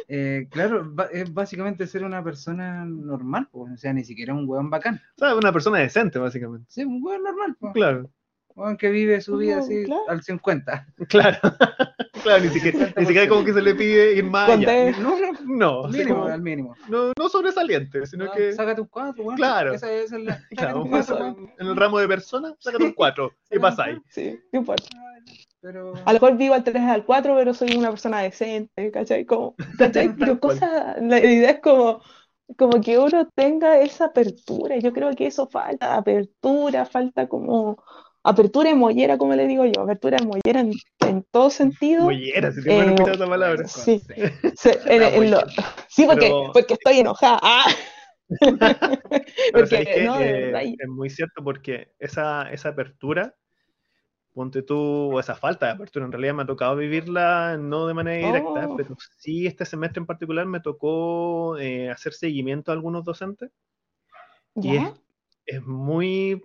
eh, 0.09 0.47
claro, 0.51 0.95
es 1.13 1.33
básicamente 1.33 1.87
ser 1.87 2.05
una 2.05 2.23
persona 2.23 2.85
normal, 2.85 3.49
pues, 3.51 3.73
o 3.73 3.77
sea, 3.77 3.93
ni 3.93 4.05
siquiera 4.05 4.35
un 4.35 4.49
hueón 4.49 4.71
bacán. 4.71 5.01
O 5.17 5.19
sea, 5.19 5.35
una 5.35 5.53
persona 5.53 5.79
decente, 5.79 6.19
básicamente. 6.19 6.67
Sí, 6.69 6.85
un 6.85 7.01
hueón 7.03 7.23
normal. 7.23 7.57
Pues. 7.59 7.73
Claro. 7.73 8.11
Un 8.55 8.77
que 8.79 8.89
vive 8.91 9.21
su 9.21 9.37
vida 9.37 9.59
así 9.59 9.85
al 10.09 10.23
50. 10.23 10.87
Claro. 11.09 11.39
claro, 12.23 12.43
ni 12.43 12.49
siquiera, 12.49 12.91
ni 12.97 13.05
siquiera 13.05 13.29
como 13.29 13.45
que 13.45 13.53
se 13.53 13.61
le 13.61 13.75
pide 13.75 14.15
ir 14.15 14.25
más 14.25 14.49
allá. 14.49 14.93
No, 14.93 15.15
no, 15.21 15.33
no 15.45 15.89
mínimo, 15.89 16.25
al 16.25 16.41
mínimo. 16.41 16.75
No, 16.89 17.13
no 17.19 17.29
sobresaliente, 17.29 18.07
sino 18.07 18.33
que. 18.33 18.55
Sácate 18.55 18.81
un 18.81 18.87
4, 18.87 19.23
bueno. 19.23 19.37
Claro. 19.37 19.75
Esa 19.75 19.93
es 19.93 20.11
la, 20.13 20.43
claro, 20.57 20.83
un 20.85 21.51
en 21.59 21.67
el 21.67 21.77
ramo 21.77 21.99
de 21.99 22.09
personas, 22.09 22.55
sácate 22.59 22.85
un 22.85 22.93
4 22.93 23.33
y 23.51 23.59
pasáis. 23.59 23.99
Sí, 24.09 24.41
no 24.53 24.65
A 26.05 26.13
lo 26.13 26.21
mejor 26.21 26.37
vivo 26.37 26.55
al 26.55 26.63
3 26.63 26.83
al 26.83 27.05
4, 27.05 27.35
pero 27.35 27.55
soy 27.55 27.77
una 27.77 27.91
persona 27.91 28.21
decente, 28.23 28.91
¿cachai? 28.91 29.25
Como, 29.25 29.55
¿cachai? 29.79 30.15
Pero 30.19 30.39
cosa, 30.39 30.97
la 31.01 31.19
idea 31.19 31.51
es 31.51 31.61
como, 31.61 32.01
como 32.57 32.81
que 32.81 32.99
uno 32.99 33.29
tenga 33.35 33.81
esa 33.81 34.07
apertura. 34.07 34.79
Yo 34.79 34.93
creo 34.93 35.15
que 35.17 35.27
eso 35.27 35.49
falta, 35.49 35.97
apertura, 35.97 36.87
falta 36.87 37.29
como 37.29 37.83
apertura 38.23 38.71
de 38.71 38.77
mollera, 38.77 39.19
como 39.19 39.35
le 39.35 39.47
digo 39.47 39.65
yo, 39.65 39.83
apertura 39.83 40.19
de 40.19 40.27
mollera 40.27 40.61
en, 40.61 40.73
en 41.07 41.25
todo 41.31 41.51
sentido. 41.51 42.05
Mollera, 42.05 42.53
si 42.53 42.63
te 42.63 42.79
eh, 42.79 42.95
esa 42.95 43.27
palabra. 43.27 43.67
Sí, 43.67 44.01
sí, 44.55 44.71
sí 45.89 46.05
porque, 46.07 46.33
porque 46.53 46.75
estoy 46.75 47.01
enojada. 47.01 47.41
Ah. 47.43 47.67
porque, 49.53 50.03
no, 50.05 50.21
eh, 50.21 50.77
es 50.79 50.89
muy 50.89 51.11
cierto 51.11 51.43
porque 51.45 51.93
esa, 51.99 52.51
esa 52.51 52.71
apertura 52.71 53.35
ponte 54.37 54.63
tú, 54.63 55.19
esa 55.19 55.35
falta 55.35 55.65
de 55.65 55.73
apertura, 55.73 56.05
en 56.05 56.13
realidad 56.13 56.35
me 56.35 56.43
ha 56.43 56.47
tocado 56.47 56.77
vivirla 56.77 57.57
no 57.57 57.87
de 57.87 57.95
manera 57.95 58.27
directa, 58.27 58.69
oh. 58.69 58.77
pero 58.77 58.95
sí 59.17 59.47
este 59.47 59.65
semestre 59.65 60.01
en 60.01 60.05
particular 60.05 60.45
me 60.45 60.61
tocó 60.61 61.57
eh, 61.57 61.89
hacer 61.89 62.13
seguimiento 62.13 62.71
a 62.71 62.75
algunos 62.75 63.03
docentes. 63.03 63.51
Y 64.57 64.77
es, 65.47 65.63
muy 65.65 66.45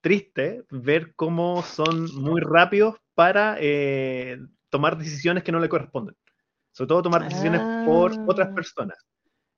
triste 0.00 0.64
ver 0.70 1.14
cómo 1.14 1.60
son 1.60 2.06
muy 2.14 2.40
rápidos 2.40 2.96
para 3.14 3.58
eh, 3.60 4.38
tomar 4.70 4.96
decisiones 4.96 5.44
que 5.44 5.52
no 5.52 5.60
le 5.60 5.68
corresponden. 5.68 6.16
Sobre 6.72 6.88
todo 6.88 7.02
tomar 7.02 7.28
decisiones 7.28 7.60
por 7.84 8.12
otras 8.28 8.48
ah. 8.50 8.54
personas. 8.54 8.96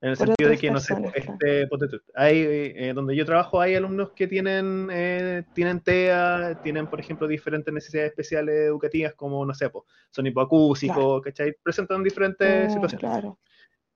En 0.02 0.10
el 0.10 0.16
sentido 0.16 0.50
de 0.50 0.58
que, 0.58 0.68
no 0.68 0.80
sé, 0.80 0.94
este, 1.14 1.68
hay, 2.16 2.44
eh, 2.44 2.92
donde 2.92 3.14
yo 3.14 3.24
trabajo 3.24 3.60
hay 3.60 3.76
alumnos 3.76 4.10
que 4.10 4.26
tienen, 4.26 4.88
eh, 4.90 5.44
tienen 5.54 5.78
TEA, 5.78 6.60
tienen, 6.60 6.88
por 6.88 6.98
ejemplo, 6.98 7.28
diferentes 7.28 7.72
necesidades 7.72 8.10
especiales 8.10 8.66
educativas, 8.66 9.14
como, 9.14 9.46
no 9.46 9.54
sé, 9.54 9.70
son 10.10 10.26
hipoacúsicos, 10.26 11.22
¿cachai? 11.22 11.54
Presentan 11.62 12.02
diferentes 12.02 12.68
oh, 12.68 12.74
situaciones. 12.74 12.98
Claro. 12.98 13.38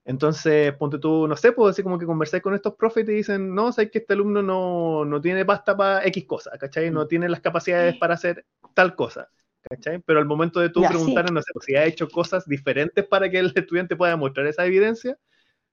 Entonces, 0.05 0.73
ponte 0.75 1.01
tú, 1.01 1.27
no 1.27 1.35
sé, 1.35 1.51
pues 1.51 1.73
así 1.73 1.83
como 1.83 1.99
que 1.99 2.07
conversar 2.07 2.41
con 2.41 2.55
estos 2.55 2.77
profes 2.77 3.03
y 3.03 3.07
te 3.07 3.13
dicen, 3.13 3.53
no, 3.53 3.73
sabes 3.73 3.91
que 3.91 3.99
este 3.99 4.13
alumno 4.13 4.41
no, 4.41 5.05
no 5.05 5.21
tiene 5.21 5.45
pasta 5.45 5.77
para 5.77 6.07
X 6.07 6.25
cosa, 6.25 6.57
¿cachai? 6.57 6.93
No 6.93 7.05
mm. 7.05 7.09
tiene 7.09 7.29
las 7.29 7.41
capacidades 7.41 7.97
para 7.97 8.15
hacer 8.15 8.47
tal 8.75 8.95
cosa, 8.95 9.29
¿cachai? 9.69 9.99
Pero 10.07 10.21
al 10.21 10.27
momento 10.27 10.61
de 10.61 10.69
tú 10.69 10.85
preguntar, 10.87 11.33
no 11.33 11.43
sé, 11.43 11.51
pues, 11.53 11.65
si 11.65 11.75
ha 11.75 11.85
hecho 11.85 12.09
cosas 12.09 12.47
diferentes 12.47 13.05
para 13.05 13.29
que 13.29 13.41
el 13.41 13.53
estudiante 13.53 13.97
pueda 13.97 14.17
mostrar 14.17 14.47
esa 14.47 14.65
evidencia, 14.65 15.19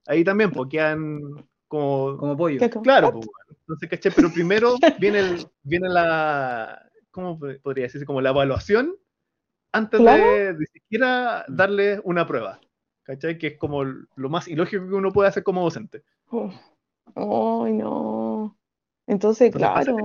ahí 0.06 0.24
también, 0.24 0.50
porque 0.50 0.80
han 0.80 1.20
como... 1.68 2.16
Como 2.18 2.36
pollo. 2.36 2.60
Claro, 2.82 3.12
pues, 3.12 3.26
entonces, 3.60 3.88
¿cachai? 3.88 4.12
Pero 4.14 4.30
primero 4.32 4.74
viene, 4.98 5.20
el, 5.20 5.46
viene 5.62 5.88
la, 5.88 6.88
¿cómo 7.10 7.38
podría 7.38 7.84
decirse? 7.84 8.06
Como 8.06 8.20
la 8.20 8.30
evaluación 8.30 8.96
antes 9.72 10.00
de, 10.00 10.54
de, 10.54 10.66
siquiera 10.72 11.44
darle 11.48 12.00
una 12.04 12.26
prueba, 12.26 12.60
¿cachai? 13.02 13.38
Que 13.38 13.48
es 13.48 13.58
como 13.58 13.82
lo 13.84 14.28
más 14.28 14.46
ilógico 14.46 14.86
que 14.86 14.94
uno 14.94 15.12
puede 15.12 15.28
hacer 15.28 15.42
como 15.42 15.62
docente. 15.62 16.04
Ay, 16.30 17.72
no. 17.72 18.56
Entonces, 19.06 19.52
claro. 19.52 19.96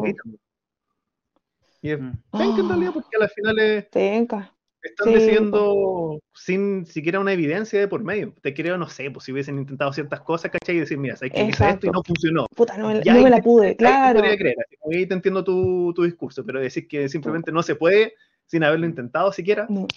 Y 1.81 1.91
es 1.91 1.99
mm. 1.99 2.11
en 2.33 2.67
realidad 2.67 2.93
porque 2.93 3.15
a 3.15 3.19
las 3.19 3.33
finales... 3.33 3.89
Tenga 3.89 4.53
están 4.81 5.13
diciendo 5.13 6.19
sin 6.33 6.85
siquiera 6.85 7.19
una 7.19 7.33
evidencia 7.33 7.79
de 7.79 7.87
por 7.87 8.03
medio. 8.03 8.33
Te 8.41 8.53
creo, 8.53 8.77
no 8.77 8.87
sé, 8.87 9.11
pues 9.11 9.25
si 9.25 9.31
hubiesen 9.31 9.57
intentado 9.57 9.91
ciertas 9.91 10.21
cosas, 10.21 10.51
¿cachai? 10.51 10.77
Y 10.77 10.79
decir, 10.79 10.97
mira, 10.97 11.15
sabes 11.15 11.33
que 11.33 11.43
hice 11.43 11.69
esto 11.69 11.87
y 11.87 11.89
no 11.89 12.01
funcionó. 12.03 12.45
Puta, 12.55 12.77
no, 12.77 12.87
me, 12.87 13.01
no 13.01 13.21
me 13.21 13.29
la 13.29 13.41
pude, 13.41 13.75
claro. 13.75 14.23
Ahí, 14.23 14.37
creer, 14.37 14.55
ahí 14.91 15.05
te 15.05 15.13
entiendo 15.13 15.43
tu, 15.43 15.93
tu, 15.93 16.03
discurso, 16.03 16.45
pero 16.45 16.59
decir 16.59 16.87
que 16.87 17.09
simplemente 17.09 17.51
no 17.51 17.63
se 17.63 17.75
puede 17.75 18.13
sin 18.45 18.63
haberlo 18.63 18.85
intentado 18.85 19.31
siquiera. 19.31 19.67
No. 19.69 19.87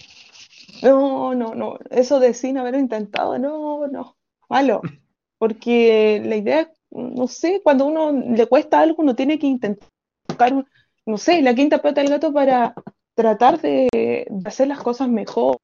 no, 0.82 1.34
no, 1.34 1.54
no. 1.54 1.78
Eso 1.90 2.20
de 2.20 2.34
sin 2.34 2.58
haberlo 2.58 2.80
intentado, 2.80 3.38
no, 3.38 3.86
no. 3.86 4.16
Malo. 4.48 4.80
Porque 5.38 6.22
la 6.24 6.36
idea, 6.36 6.70
no 6.90 7.26
sé, 7.26 7.60
cuando 7.64 7.86
uno 7.86 8.12
le 8.12 8.46
cuesta 8.46 8.80
algo, 8.80 9.02
uno 9.02 9.16
tiene 9.16 9.40
que 9.40 9.48
intentar 9.48 9.88
buscar, 10.28 10.64
no 11.04 11.18
sé, 11.18 11.42
la 11.42 11.54
quinta 11.54 11.82
pata 11.82 12.00
del 12.00 12.10
gato 12.10 12.32
para 12.32 12.74
tratar 13.14 13.60
de, 13.60 14.26
hacer 14.44 14.68
las 14.68 14.80
cosas 14.80 15.08
mejor. 15.08 15.58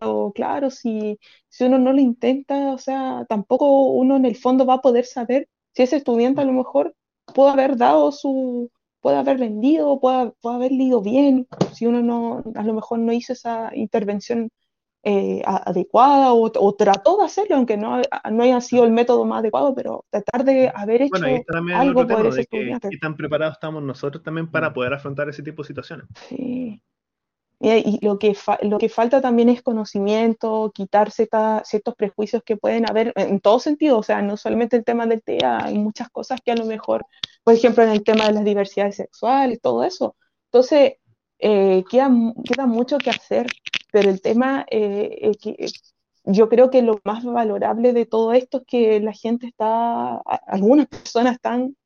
O 0.00 0.32
claro, 0.32 0.70
si, 0.70 1.18
si 1.48 1.64
uno 1.64 1.78
no 1.78 1.92
lo 1.92 2.00
intenta, 2.00 2.72
o 2.72 2.78
sea, 2.78 3.24
tampoco 3.28 3.92
uno 3.92 4.16
en 4.16 4.26
el 4.26 4.36
fondo 4.36 4.66
va 4.66 4.74
a 4.74 4.82
poder 4.82 5.06
saber 5.06 5.48
si 5.72 5.82
ese 5.82 5.96
estudiante 5.96 6.40
a 6.40 6.44
lo 6.44 6.52
mejor 6.52 6.94
puede 7.34 7.52
haber 7.52 7.76
dado 7.76 8.12
su, 8.12 8.70
puede 9.00 9.16
haber 9.18 9.38
vendido, 9.38 10.00
puede, 10.00 10.32
puede 10.40 10.56
haber 10.56 10.72
leído 10.72 11.00
bien, 11.02 11.46
si 11.74 11.86
uno 11.86 12.02
no, 12.02 12.42
a 12.54 12.62
lo 12.64 12.74
mejor 12.74 12.98
no 12.98 13.12
hizo 13.12 13.32
esa 13.34 13.70
intervención 13.74 14.50
eh, 15.06 15.42
adecuada 15.44 16.32
o, 16.32 16.74
trató 16.74 17.18
de 17.18 17.24
hacerlo, 17.26 17.56
aunque 17.56 17.76
no, 17.76 18.00
no 18.30 18.42
haya 18.42 18.60
sido 18.62 18.84
el 18.84 18.90
método 18.90 19.26
más 19.26 19.40
adecuado, 19.40 19.74
pero 19.74 20.06
tratar 20.08 20.44
de 20.44 20.72
haber 20.74 21.02
hecho 21.02 21.22
algo 21.74 22.06
por 22.06 22.26
ese 22.26 22.40
estudiante. 22.42 22.88
¿Qué 22.88 22.96
tan 22.96 23.14
preparados 23.14 23.56
estamos 23.56 23.82
nosotros 23.82 24.22
también 24.22 24.50
para 24.50 24.70
mm. 24.70 24.72
poder 24.72 24.94
afrontar 24.94 25.28
ese 25.28 25.42
tipo 25.42 25.62
de 25.62 25.66
situaciones? 25.66 26.06
Sí. 26.28 26.80
Y, 27.60 27.98
lo, 28.04 28.18
que 28.18 28.36
lo 28.62 28.78
que 28.78 28.88
falta 28.88 29.20
también 29.20 29.50
es 29.50 29.62
conocimiento, 29.62 30.72
quitarse 30.74 31.28
ciertos 31.64 31.94
prejuicios 31.94 32.42
que 32.42 32.56
pueden 32.56 32.88
haber 32.88 33.12
en 33.16 33.40
todo 33.40 33.58
sentido, 33.58 33.98
o 33.98 34.02
sea, 34.02 34.22
no 34.22 34.36
solamente 34.36 34.76
el 34.76 34.84
tema 34.84 35.06
del 35.06 35.22
TEA, 35.22 35.66
hay 35.66 35.78
muchas 35.78 36.08
cosas 36.08 36.40
que 36.42 36.52
a 36.52 36.56
lo 36.56 36.64
mejor, 36.64 37.06
por 37.42 37.54
ejemplo, 37.54 37.82
en 37.82 37.90
el 37.90 38.02
tema 38.04 38.26
de 38.26 38.32
las 38.32 38.44
diversidades 38.44 38.96
sexuales, 38.96 39.60
todo 39.62 39.84
eso. 39.84 40.16
Entonces, 40.46 40.94
eh, 41.38 41.84
queda, 41.90 42.10
queda 42.44 42.66
mucho 42.66 42.98
que 42.98 43.10
hacer 43.10 43.46
pero 43.94 44.10
el 44.10 44.20
tema, 44.20 44.66
eh, 44.72 45.30
que 45.40 45.68
yo 46.24 46.48
creo 46.48 46.68
que 46.68 46.82
lo 46.82 47.00
más 47.04 47.24
valorable 47.24 47.92
de 47.92 48.06
todo 48.06 48.32
esto 48.32 48.58
es 48.58 48.64
que 48.66 48.98
la 48.98 49.12
gente 49.12 49.46
está, 49.46 50.16
algunas 50.48 50.88
personas 50.88 51.34
están 51.34 51.76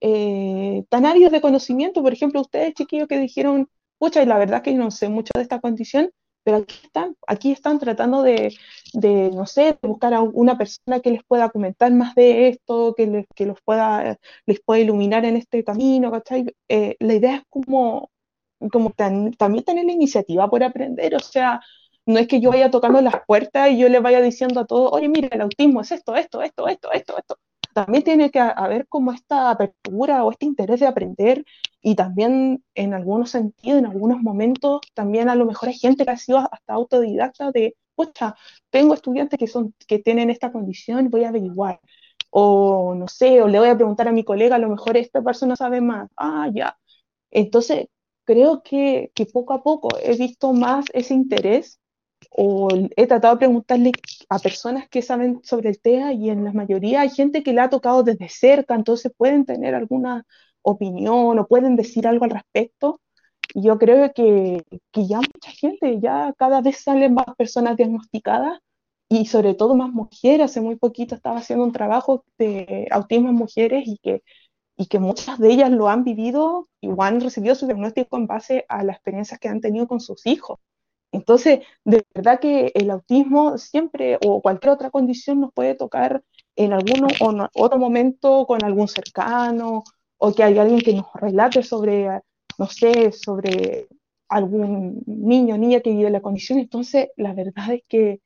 eh, 0.00 0.84
tan 0.88 1.04
ávidos 1.04 1.30
de 1.30 1.42
conocimiento, 1.42 2.02
por 2.02 2.14
ejemplo, 2.14 2.40
ustedes 2.40 2.72
chiquillos 2.72 3.06
que 3.06 3.18
dijeron, 3.18 3.68
pucha, 3.98 4.22
y 4.22 4.26
la 4.26 4.38
verdad 4.38 4.62
que 4.62 4.72
no 4.72 4.90
sé 4.90 5.10
mucho 5.10 5.30
de 5.34 5.42
esta 5.42 5.60
condición, 5.60 6.10
pero 6.42 6.56
aquí 6.58 6.76
están, 6.82 7.16
aquí 7.26 7.52
están 7.52 7.78
tratando 7.78 8.22
de, 8.22 8.56
de, 8.94 9.30
no 9.34 9.44
sé, 9.44 9.76
de 9.82 9.88
buscar 9.88 10.14
a 10.14 10.22
una 10.22 10.56
persona 10.56 11.00
que 11.00 11.10
les 11.10 11.22
pueda 11.24 11.50
comentar 11.50 11.92
más 11.92 12.14
de 12.14 12.48
esto, 12.48 12.94
que 12.96 13.06
les, 13.08 13.26
que 13.34 13.44
los 13.44 13.60
pueda, 13.62 14.16
les 14.46 14.60
pueda 14.60 14.80
iluminar 14.80 15.26
en 15.26 15.36
este 15.36 15.62
camino, 15.64 16.10
¿cachai? 16.10 16.46
Eh, 16.70 16.96
la 17.00 17.14
idea 17.14 17.36
es 17.36 17.42
como 17.50 18.10
como 18.72 18.90
también 18.90 19.64
tener 19.64 19.84
la 19.84 19.92
iniciativa 19.92 20.48
por 20.50 20.62
aprender, 20.62 21.14
o 21.14 21.20
sea, 21.20 21.60
no 22.06 22.18
es 22.18 22.26
que 22.26 22.40
yo 22.40 22.50
vaya 22.50 22.70
tocando 22.70 23.00
las 23.00 23.16
puertas 23.26 23.70
y 23.70 23.78
yo 23.78 23.88
le 23.88 24.00
vaya 24.00 24.20
diciendo 24.22 24.60
a 24.60 24.66
todos, 24.66 24.90
oye, 24.92 25.08
mira, 25.08 25.28
el 25.30 25.42
autismo 25.42 25.82
es 25.82 25.92
esto, 25.92 26.16
esto, 26.16 26.42
esto, 26.42 26.66
esto, 26.68 26.90
esto, 26.92 27.18
esto. 27.18 27.38
También 27.74 28.02
tiene 28.02 28.30
que 28.30 28.40
haber 28.40 28.88
como 28.88 29.12
esta 29.12 29.50
apertura 29.50 30.24
o 30.24 30.30
este 30.32 30.46
interés 30.46 30.80
de 30.80 30.86
aprender 30.86 31.44
y 31.82 31.94
también 31.94 32.64
en 32.74 32.94
algunos 32.94 33.30
sentidos, 33.30 33.78
en 33.78 33.86
algunos 33.86 34.20
momentos, 34.22 34.80
también 34.94 35.28
a 35.28 35.34
lo 35.34 35.44
mejor 35.46 35.68
hay 35.68 35.78
gente 35.78 36.04
que 36.04 36.10
ha 36.10 36.16
sido 36.16 36.38
hasta 36.38 36.72
autodidacta 36.72 37.52
de, 37.52 37.76
pucha, 37.94 38.34
tengo 38.70 38.94
estudiantes 38.94 39.38
que, 39.38 39.46
son, 39.46 39.74
que 39.86 39.98
tienen 39.98 40.30
esta 40.30 40.50
condición, 40.50 41.10
voy 41.10 41.24
a 41.24 41.28
averiguar. 41.28 41.80
O 42.30 42.94
no 42.94 43.08
sé, 43.08 43.42
o 43.42 43.48
le 43.48 43.58
voy 43.58 43.68
a 43.68 43.76
preguntar 43.76 44.08
a 44.08 44.12
mi 44.12 44.24
colega, 44.24 44.56
a 44.56 44.58
lo 44.58 44.68
mejor 44.68 44.96
esta 44.96 45.22
persona 45.22 45.56
sabe 45.56 45.80
más. 45.80 46.08
Ah, 46.16 46.48
ya. 46.54 46.78
Entonces, 47.30 47.88
creo 48.28 48.62
que, 48.62 49.10
poco 49.32 49.54
a 49.54 49.62
poco 49.62 49.88
he 50.02 50.14
visto 50.16 50.52
más 50.52 50.84
ese 50.92 51.14
interés 51.14 51.80
o 52.30 52.68
he 52.96 53.06
tratado 53.06 53.34
de 53.34 53.38
preguntarle 53.38 53.92
a 54.28 54.38
personas 54.38 54.86
que 54.90 55.00
saben 55.00 55.40
sobre 55.44 55.70
el 55.70 55.80
TEA 55.80 56.12
y 56.12 56.28
en 56.28 56.44
la 56.44 56.52
mayoría 56.52 57.00
hay 57.00 57.08
gente 57.10 57.42
que 57.42 57.54
le 57.54 57.62
ha 57.62 57.70
tocado 57.70 58.02
desde 58.02 58.28
cerca, 58.28 58.74
entonces 58.74 59.12
pueden 59.16 59.46
tener 59.46 59.74
alguna 59.74 60.26
opinión 60.60 61.38
o 61.38 61.46
pueden 61.46 61.74
decir 61.76 62.06
algo 62.06 62.26
al 62.26 62.32
respecto. 62.32 63.00
Yo 63.54 63.78
creo 63.78 64.12
que, 64.12 64.62
que 64.92 65.06
ya 65.06 65.18
mucha 65.18 65.50
gente, 65.50 65.98
ya 66.00 66.34
cada 66.38 66.60
vez 66.60 66.82
salen 66.82 67.14
más 67.14 67.34
personas 67.38 67.78
diagnosticadas 67.78 68.58
y 69.08 69.24
sobre 69.26 69.54
todo 69.54 69.74
más 69.74 69.90
mujeres. 69.90 70.50
Hace 70.50 70.60
muy 70.60 70.76
poquito 70.76 71.14
estaba 71.14 71.38
haciendo 71.38 71.64
un 71.64 71.72
trabajo 71.72 72.24
de 72.38 72.88
autismo 72.90 73.30
en 73.30 73.36
mujeres 73.36 73.84
y 73.86 73.98
que 73.98 74.22
y 74.78 74.86
que 74.86 75.00
muchas 75.00 75.38
de 75.40 75.50
ellas 75.50 75.72
lo 75.72 75.88
han 75.88 76.04
vivido 76.04 76.68
y 76.80 76.88
han 76.98 77.20
recibido 77.20 77.56
su 77.56 77.66
diagnóstico 77.66 78.16
en 78.16 78.28
base 78.28 78.64
a 78.68 78.84
las 78.84 78.96
experiencias 78.96 79.40
que 79.40 79.48
han 79.48 79.60
tenido 79.60 79.88
con 79.88 80.00
sus 80.00 80.24
hijos. 80.24 80.60
Entonces, 81.10 81.60
de 81.84 82.04
verdad 82.14 82.38
que 82.38 82.70
el 82.74 82.90
autismo 82.90 83.58
siempre 83.58 84.18
o 84.24 84.40
cualquier 84.40 84.72
otra 84.72 84.90
condición 84.90 85.40
nos 85.40 85.52
puede 85.52 85.74
tocar 85.74 86.22
en 86.54 86.72
algún 86.72 87.08
o 87.20 87.48
otro 87.54 87.78
momento 87.78 88.46
con 88.46 88.64
algún 88.64 88.86
cercano 88.86 89.82
o 90.16 90.32
que 90.32 90.44
hay 90.44 90.56
alguien 90.58 90.80
que 90.80 90.94
nos 90.94 91.12
relate 91.14 91.64
sobre, 91.64 92.20
no 92.56 92.66
sé, 92.66 93.10
sobre 93.10 93.88
algún 94.28 95.02
niño 95.06 95.56
o 95.56 95.58
niña 95.58 95.80
que 95.80 95.90
vive 95.90 96.10
la 96.10 96.20
condición. 96.22 96.60
Entonces, 96.60 97.08
la 97.16 97.34
verdad 97.34 97.72
es 97.72 97.82
que, 97.88 98.20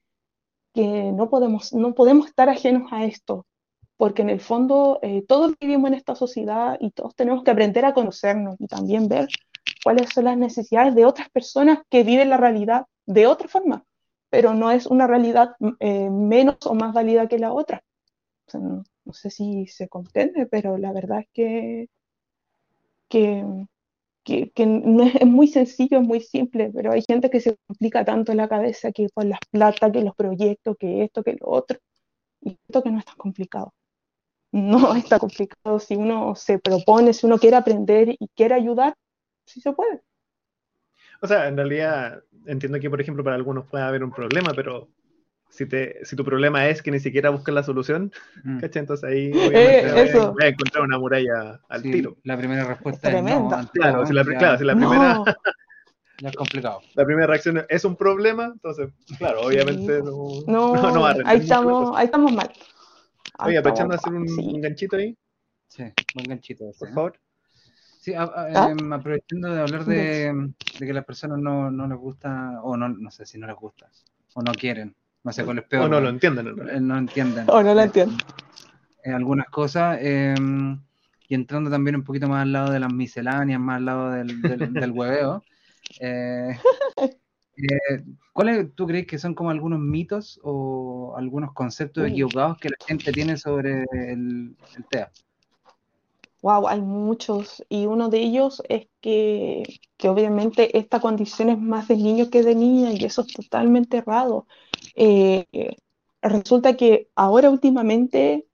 que 0.75 1.13
no, 1.13 1.31
podemos, 1.31 1.73
no 1.73 1.95
podemos 1.95 2.27
estar 2.27 2.51
ajenos 2.51 2.93
a 2.93 3.07
esto 3.07 3.47
porque 4.03 4.23
en 4.23 4.31
el 4.31 4.41
fondo 4.41 4.99
eh, 5.01 5.23
todos 5.29 5.55
vivimos 5.61 5.87
en 5.87 5.95
esta 5.95 6.17
sociedad 6.17 6.77
y 6.81 6.91
todos 6.91 7.15
tenemos 7.15 7.45
que 7.45 7.53
aprender 7.53 7.85
a 7.85 7.95
conocernos 7.95 8.57
y 8.59 8.67
también 8.67 9.07
ver 9.07 9.29
cuáles 9.85 10.11
son 10.13 10.25
las 10.25 10.37
necesidades 10.37 10.97
de 10.97 11.05
otras 11.05 11.31
personas 11.31 11.79
que 11.89 12.03
viven 12.03 12.29
la 12.29 12.37
realidad 12.37 12.87
de 13.07 13.29
otra 13.29 13.47
forma, 13.47 13.85
pero 14.29 14.55
no 14.55 14.73
es 14.73 14.87
una 14.87 15.07
realidad 15.07 15.55
eh, 15.79 16.11
menos 16.11 16.57
o 16.67 16.75
más 16.75 16.93
válida 16.93 17.29
que 17.29 17.39
la 17.39 17.53
otra. 17.53 17.85
no, 18.55 18.83
sé 19.13 19.31
si 19.31 19.69
se 19.69 19.89
comprende, 19.89 20.47
pero 20.47 20.79
la 20.79 20.93
verdad 20.93 21.21
es 21.21 21.29
que, 21.33 21.89
que, 23.09 24.67
no 24.67 25.05
es, 25.05 25.27
muy 25.27 25.47
sencillo, 25.47 26.01
es 26.01 26.05
muy 26.05 26.21
simple, 26.23 26.73
pero 26.75 26.91
hay 26.91 27.05
gente 27.07 27.31
que 27.31 27.39
se 27.39 27.57
complica 27.69 28.05
tanto 28.05 28.35
la 28.35 28.49
cabeza 28.49 28.91
que 28.91 29.07
por 29.15 29.27
las 29.27 29.39
plata, 29.53 29.93
que 29.93 30.03
los 30.03 30.17
proyectos, 30.17 30.77
que 30.77 31.05
esto, 31.05 31.23
que 31.23 31.35
lo 31.41 31.49
otro, 31.49 31.79
y 32.41 32.59
esto 32.67 32.83
que 32.83 32.91
no 32.91 32.99
es 32.99 33.05
tan 33.05 33.17
complicado. 33.17 33.73
No 34.53 34.95
está 34.95 35.19
complicado 35.19 35.79
si 35.79 35.97
uno 35.97 36.35
se 36.35 36.59
propone, 36.59 37.13
si 37.13 37.27
uno 37.27 37.39
quiere 37.39 37.57
aprender 37.57 38.11
y 38.11 38.29
quiere 38.37 38.55
ayudar, 38.55 38.95
sí 39.47 39.61
se 39.61 39.73
puede. 39.73 40.03
O 41.21 41.27
sea, 41.27 41.49
en 41.49 41.57
realidad 41.57 42.23
entiendo 42.47 42.79
que, 42.81 42.91
por 42.91 43.01
ejemplo, 43.01 43.25
para 43.25 43.37
algunos 43.37 43.67
puede 43.67 43.85
haber 43.85 44.03
un 44.03 44.11
problema, 44.11 44.53
pero 44.55 44.89
si, 45.49 45.67
te, 45.67 46.05
si 46.05 46.17
tu 46.17 46.25
problema 46.25 46.67
es 46.69 46.83
que 46.83 46.91
ni 46.91 46.99
siquiera 46.99 47.31
buscas 47.31 47.55
la 47.55 47.63
solución, 47.63 48.13
mm. 48.43 48.59
Entonces 48.63 49.05
ahí 49.05 49.31
eh, 49.35 50.11
voy 50.15 50.45
a 50.45 50.49
encontrar 50.49 50.85
una 50.85 50.99
muralla 50.99 51.61
al 51.69 51.83
tiro. 51.83 52.17
La 52.25 52.37
primera 52.37 52.65
respuesta 52.65 53.11
es 53.11 53.23
no, 53.23 53.49
claro, 53.73 54.07
si 54.07 54.13
la, 54.13 54.25
claro, 54.25 54.59
si 54.59 54.65
la 54.65 54.75
primera... 54.75 55.23
Ya 56.21 56.29
es 56.29 56.37
complicado. 56.37 56.81
La 56.95 57.05
primera 57.05 57.27
reacción 57.27 57.67
es 57.69 57.85
un 57.85 57.97
problema, 57.97 58.45
entonces, 58.45 58.91
claro, 59.19 59.41
obviamente 59.41 60.01
no, 60.03 60.43
no, 60.47 61.01
va 61.01 61.11
a 61.11 61.17
ahí 61.25 61.41
estamos, 61.41 61.97
ahí 61.97 62.05
estamos 62.05 62.33
mal. 62.33 62.49
Oye, 63.39 63.59
aprovechando 63.59 63.93
de 63.93 63.97
hacer 63.97 64.13
un, 64.13 64.61
ganchito 64.61 64.97
ahí. 64.97 65.17
Sí, 65.69 65.83
un 65.83 66.25
ganchito. 66.25 66.71
Por 66.79 66.89
¿eh? 66.89 66.93
favor. 66.93 67.21
Sí, 68.01 68.13
¿Ah? 68.17 68.69
em, 68.71 68.93
aprovechando 68.93 69.55
de 69.55 69.61
hablar 69.61 69.85
de, 69.85 70.53
de 70.79 70.87
que 70.87 70.93
las 70.93 71.05
personas 71.05 71.39
no, 71.39 71.71
no, 71.71 71.87
les 71.87 71.97
gusta, 71.97 72.61
o 72.63 72.77
no, 72.77 72.89
no 72.89 73.11
sé 73.11 73.25
si 73.25 73.39
no 73.39 73.47
les 73.47 73.57
gusta, 73.57 73.89
o 74.35 74.43
no 74.43 74.53
quieren, 74.53 74.95
no 75.23 75.33
sé 75.33 75.45
cuál 75.45 75.59
es 75.59 75.65
peor. 75.65 75.85
O 75.85 75.89
no 75.89 76.01
lo 76.01 76.09
entienden. 76.09 76.49
Eh, 76.69 76.81
no, 76.81 76.99
entienden. 76.99 77.45
O 77.49 77.63
no 77.63 77.75
lo 77.75 77.81
entienden. 77.81 78.19
Eh, 79.05 79.13
algunas 79.13 79.47
cosas, 79.49 79.99
em, 80.01 80.81
y 81.29 81.35
entrando 81.35 81.71
también 81.71 81.97
un 81.97 82.05
poquito 82.05 82.29
más 82.29 82.43
al 82.43 82.53
lado 82.53 82.73
de 82.73 82.81
las 82.81 82.93
misceláneas, 82.93 83.61
más 83.61 83.77
al 83.77 83.85
lado 83.85 84.11
del, 84.11 84.43
del, 84.43 84.73
del 84.73 84.91
hueveo. 84.91 85.45
Eh, 87.57 88.03
¿Cuáles 88.33 88.75
tú 88.75 88.87
crees 88.87 89.07
que 89.07 89.19
son 89.19 89.35
como 89.35 89.51
algunos 89.51 89.79
mitos 89.79 90.41
o 90.43 91.15
algunos 91.17 91.53
conceptos 91.53 92.09
equivocados 92.09 92.59
que 92.59 92.71
la 92.71 92.77
gente 92.87 93.13
tiene 93.13 93.37
sobre 93.37 93.85
el, 93.93 94.57
TEA? 94.91 95.11
Wow, 96.41 96.67
hay 96.67 96.81
muchos. 96.81 97.63
Y 97.69 97.87
uno 97.87 98.09
de 98.09 98.21
ellos 98.21 98.63
es 98.69 98.89
que, 99.01 99.63
obviamente 100.05 100.77
esta 100.79 101.01
condición 101.01 101.51
es 101.51 101.59
más 101.59 101.89
de 101.89 101.97
niño 101.97 102.31
que 102.31 102.43
de 102.43 102.55
niña 102.55 102.93
y 102.93 103.05
eso 103.05 103.23
es 103.23 103.35
totalmente 103.35 103.99
errado. 103.99 104.47
Eh, 104.97 105.47
resulta 106.23 106.77
que 106.77 107.09
ahora 107.15 107.51
últimamente 107.51 108.47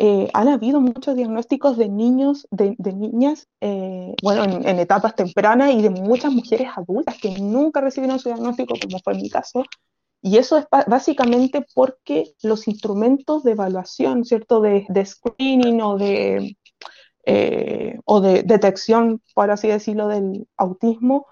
eh, 0.00 0.30
han 0.32 0.46
habido 0.46 0.80
muchos 0.80 1.16
diagnósticos 1.16 1.76
de 1.76 1.88
niños, 1.88 2.46
de, 2.52 2.76
niñas, 2.92 3.48
eh, 3.60 4.14
bueno, 4.22 4.44
en, 4.44 4.78
etapas 4.78 5.16
tempranas 5.16 5.74
y 5.74 5.82
de 5.82 5.90
muchas 5.90 6.32
mujeres 6.32 6.68
adultas 6.76 7.18
que 7.20 7.30
nunca 7.40 7.80
recibieron 7.80 8.20
su 8.20 8.28
diagnóstico, 8.28 8.74
como 8.80 9.00
fue 9.00 9.14
mi 9.14 9.28
caso. 9.28 9.64
Y 10.22 10.36
eso 10.38 10.56
es 10.56 10.66
básicamente 10.86 11.66
porque 11.74 12.32
los 12.44 12.68
instrumentos 12.68 13.42
de 13.42 13.52
evaluación, 13.52 14.24
¿cierto? 14.24 14.60
De, 14.60 14.86
screening 15.04 15.82
o 15.82 15.98
de, 15.98 16.56
eh, 17.26 17.98
o 18.04 18.20
de 18.20 18.44
detección, 18.44 19.20
por 19.34 19.50
así 19.50 19.66
decirlo, 19.66 20.06
del 20.06 20.46
autismo, 20.56 21.26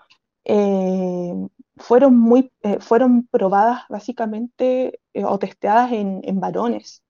fueron, 1.77 2.19
muy, 2.19 2.51
fueron 2.81 3.29
probadas 3.29 3.83
básicamente 3.89 5.01
o 5.15 5.39
testeadas 5.39 5.93
en, 5.93 6.21
en 6.25 6.41
varones 6.41 7.05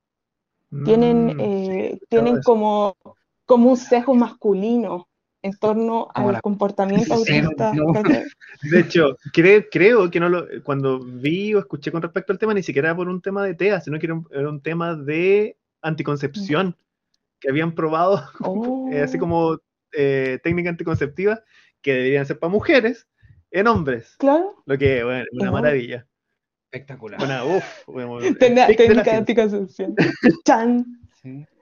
tienen, 0.84 1.36
mm, 1.36 1.40
eh, 1.40 1.98
tienen 2.08 2.42
como, 2.42 2.96
como 3.44 3.70
un 3.70 3.76
sesgo 3.76 4.14
masculino 4.14 5.08
en 5.42 5.52
torno 5.58 6.08
al 6.14 6.40
comportamiento 6.40 7.14
autista. 7.14 7.72
De 8.62 8.80
hecho, 8.80 9.16
creo, 9.32 9.64
creo 9.70 10.10
que 10.10 10.20
no 10.20 10.28
lo, 10.28 10.46
cuando 10.64 10.98
vi 10.98 11.54
o 11.54 11.58
escuché 11.58 11.92
con 11.92 12.02
respecto 12.02 12.32
al 12.32 12.38
tema, 12.38 12.54
ni 12.54 12.62
siquiera 12.62 12.88
era 12.88 12.96
por 12.96 13.08
un 13.08 13.20
tema 13.20 13.44
de 13.44 13.54
TEA, 13.54 13.80
sino 13.80 13.98
que 13.98 14.06
era 14.06 14.48
un, 14.48 14.60
tema 14.60 14.94
de 14.94 15.56
anticoncepción, 15.82 16.76
que 17.38 17.50
habían 17.50 17.74
probado, 17.74 18.22
eh, 18.92 19.02
así 19.02 19.18
oh. 19.18 19.20
como 19.20 19.58
eh, 19.92 20.38
técnica 20.42 20.70
anticonceptiva, 20.70 21.42
que 21.82 21.92
deberían 21.92 22.26
ser 22.26 22.38
para 22.38 22.50
mujeres, 22.50 23.06
en 23.50 23.68
hombres. 23.68 24.16
Claro. 24.18 24.62
Lo 24.66 24.76
que, 24.76 25.04
bueno, 25.04 25.24
una 25.32 25.50
maravilla. 25.50 26.06
Espectacular. 26.70 27.18
Bueno, 27.18 27.56
uf, 27.56 28.38
técnica 28.38 29.02
de 29.02 29.10
anticoncepción. 29.10 29.94
Chan. 30.44 30.84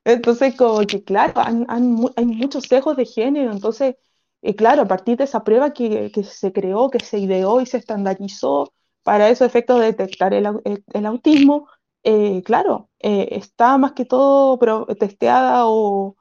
Entonces, 0.04 0.54
como 0.54 0.80
que 0.86 1.02
claro, 1.02 1.34
hay 1.40 2.24
muchos 2.26 2.64
sesgos 2.64 2.96
de 2.96 3.06
género, 3.06 3.52
entonces, 3.52 3.96
eh, 4.42 4.54
claro, 4.54 4.82
a 4.82 4.88
partir 4.88 5.16
de 5.16 5.24
esa 5.24 5.44
prueba 5.44 5.72
que, 5.72 6.10
se 6.24 6.52
creó, 6.52 6.90
que 6.90 7.00
se 7.00 7.18
ideó 7.18 7.60
y 7.60 7.66
se 7.66 7.78
estandarizó 7.78 8.72
para 9.02 9.30
esos 9.30 9.46
efectos 9.46 9.80
de 9.80 9.86
detectar 9.86 10.34
el, 10.34 11.06
autismo, 11.06 11.68
eh, 12.02 12.42
claro, 12.44 12.90
eh, 12.98 13.28
está 13.32 13.78
más 13.78 13.92
que 13.92 14.04
todo 14.04 14.86
testeada 14.96 15.66
o, 15.66 16.16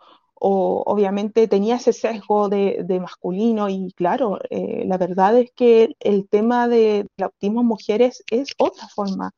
o 0.45 0.84
obviamente 0.86 1.48
tenía 1.48 1.78
ese 1.78 1.94
sesgo 1.94 2.49
de, 2.49 2.99
masculino 2.99 3.70
y 3.70 3.94
claro, 3.94 4.40
eh, 4.49 4.84
la 4.86 4.98
verdad 4.98 5.38
es 5.38 5.52
que 5.56 5.95
el 6.02 6.28
tema 6.28 6.68
del 6.68 7.07
autismo 7.18 7.61
en 7.61 7.68
mujeres 7.68 8.22
es 8.30 8.49
otra 8.57 8.90
forma, 8.90 9.32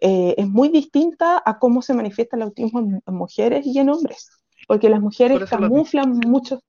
eh, 0.00 0.34
es 0.38 0.48
muy 0.48 0.70
distinta 0.70 1.42
a 1.44 1.58
cómo 1.58 1.82
se 1.82 1.92
manifiesta 1.92 2.36
el 2.36 2.44
autismo 2.44 2.80
en, 2.80 3.02
mujeres 3.14 3.66
y 3.66 3.78
en 3.78 3.90
hombres, 3.90 4.30
porque 4.66 4.88
las 4.88 5.02
mujeres 5.02 5.44
camuflan 5.50 6.18
mucho, 6.26 6.62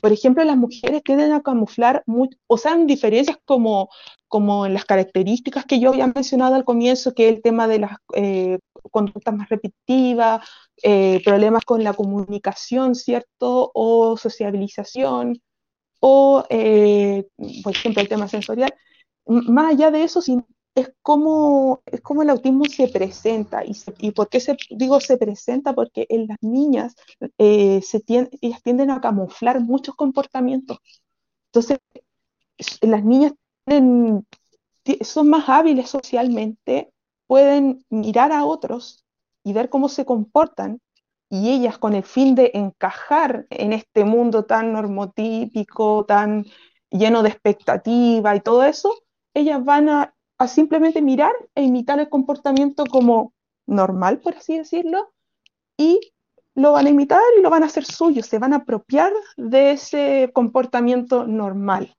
por 0.00 0.12
ejemplo, 0.12 0.42
las 0.44 0.56
mujeres 0.56 1.02
tienden 1.02 1.32
a 1.32 1.42
camuflar, 1.42 2.02
o 2.46 2.58
sea, 2.58 2.72
en 2.72 2.86
diferencias 2.86 3.38
como, 3.44 3.88
como 4.28 4.66
en 4.66 4.74
las 4.74 4.84
características 4.84 5.64
que 5.64 5.80
yo 5.80 5.90
había 5.90 6.06
mencionado 6.06 6.54
al 6.54 6.64
comienzo, 6.64 7.14
que 7.14 7.28
el 7.28 7.42
tema 7.42 7.68
de 7.68 7.78
las 7.80 7.92
eh, 8.14 8.58
conductas 8.90 9.34
más 9.34 9.48
repetitivas, 9.48 10.46
eh, 10.82 11.20
problemas 11.24 11.64
con 11.64 11.84
la 11.84 11.94
comunicación, 11.94 12.94
¿cierto? 12.94 13.70
O 13.74 14.16
sociabilización, 14.16 15.40
o, 16.00 16.44
eh, 16.50 17.26
por 17.62 17.72
ejemplo, 17.76 18.02
el 18.02 18.08
tema 18.08 18.28
sensorial. 18.28 18.74
Más 19.26 19.72
allá 19.72 19.90
de 19.90 20.02
eso, 20.02 20.20
es 20.74 20.92
como, 21.02 21.82
es 21.86 22.00
como 22.00 22.22
el 22.22 22.30
autismo 22.30 22.64
se 22.66 22.88
presenta. 22.88 23.64
¿Y, 23.64 23.76
y 23.98 24.10
por 24.12 24.28
qué 24.28 24.40
se, 24.40 24.56
digo 24.70 25.00
se 25.00 25.16
presenta? 25.18 25.74
Porque 25.74 26.06
en 26.08 26.26
las 26.28 26.38
niñas 26.42 26.94
eh, 27.38 27.82
se 27.82 28.02
ellas 28.06 28.62
tienden 28.62 28.90
a 28.90 29.00
camuflar 29.00 29.60
muchos 29.60 29.94
comportamientos. 29.94 30.78
Entonces, 31.46 31.78
las 32.80 33.04
niñas 33.04 33.32
son 35.02 35.28
más 35.28 35.48
hábiles 35.48 35.90
socialmente, 35.90 36.92
pueden 37.26 37.84
mirar 37.90 38.32
a 38.32 38.44
otros 38.44 39.04
y 39.44 39.52
ver 39.52 39.68
cómo 39.68 39.88
se 39.88 40.04
comportan 40.04 40.80
y 41.30 41.50
ellas 41.50 41.78
con 41.78 41.94
el 41.94 42.02
fin 42.02 42.34
de 42.34 42.50
encajar 42.54 43.46
en 43.50 43.72
este 43.72 44.04
mundo 44.04 44.44
tan 44.44 44.72
normotípico, 44.72 46.04
tan 46.04 46.44
lleno 46.90 47.22
de 47.22 47.30
expectativa 47.30 48.36
y 48.36 48.40
todo 48.40 48.64
eso, 48.64 48.94
ellas 49.32 49.64
van 49.64 49.88
a, 49.88 50.14
simplemente 50.48 51.02
mirar 51.02 51.32
e 51.54 51.62
imitar 51.62 51.98
el 52.00 52.08
comportamiento 52.08 52.84
como 52.86 53.32
normal, 53.66 54.20
por 54.20 54.34
así 54.34 54.58
decirlo, 54.58 55.12
y 55.76 56.00
lo 56.54 56.72
van 56.72 56.86
a 56.86 56.90
imitar 56.90 57.20
y 57.38 57.42
lo 57.42 57.50
van 57.50 57.62
a 57.62 57.66
hacer 57.66 57.84
suyo, 57.84 58.22
se 58.22 58.38
van 58.38 58.52
a 58.52 58.56
apropiar 58.56 59.12
de 59.36 59.72
ese 59.72 60.30
comportamiento 60.32 61.26
normal. 61.26 61.96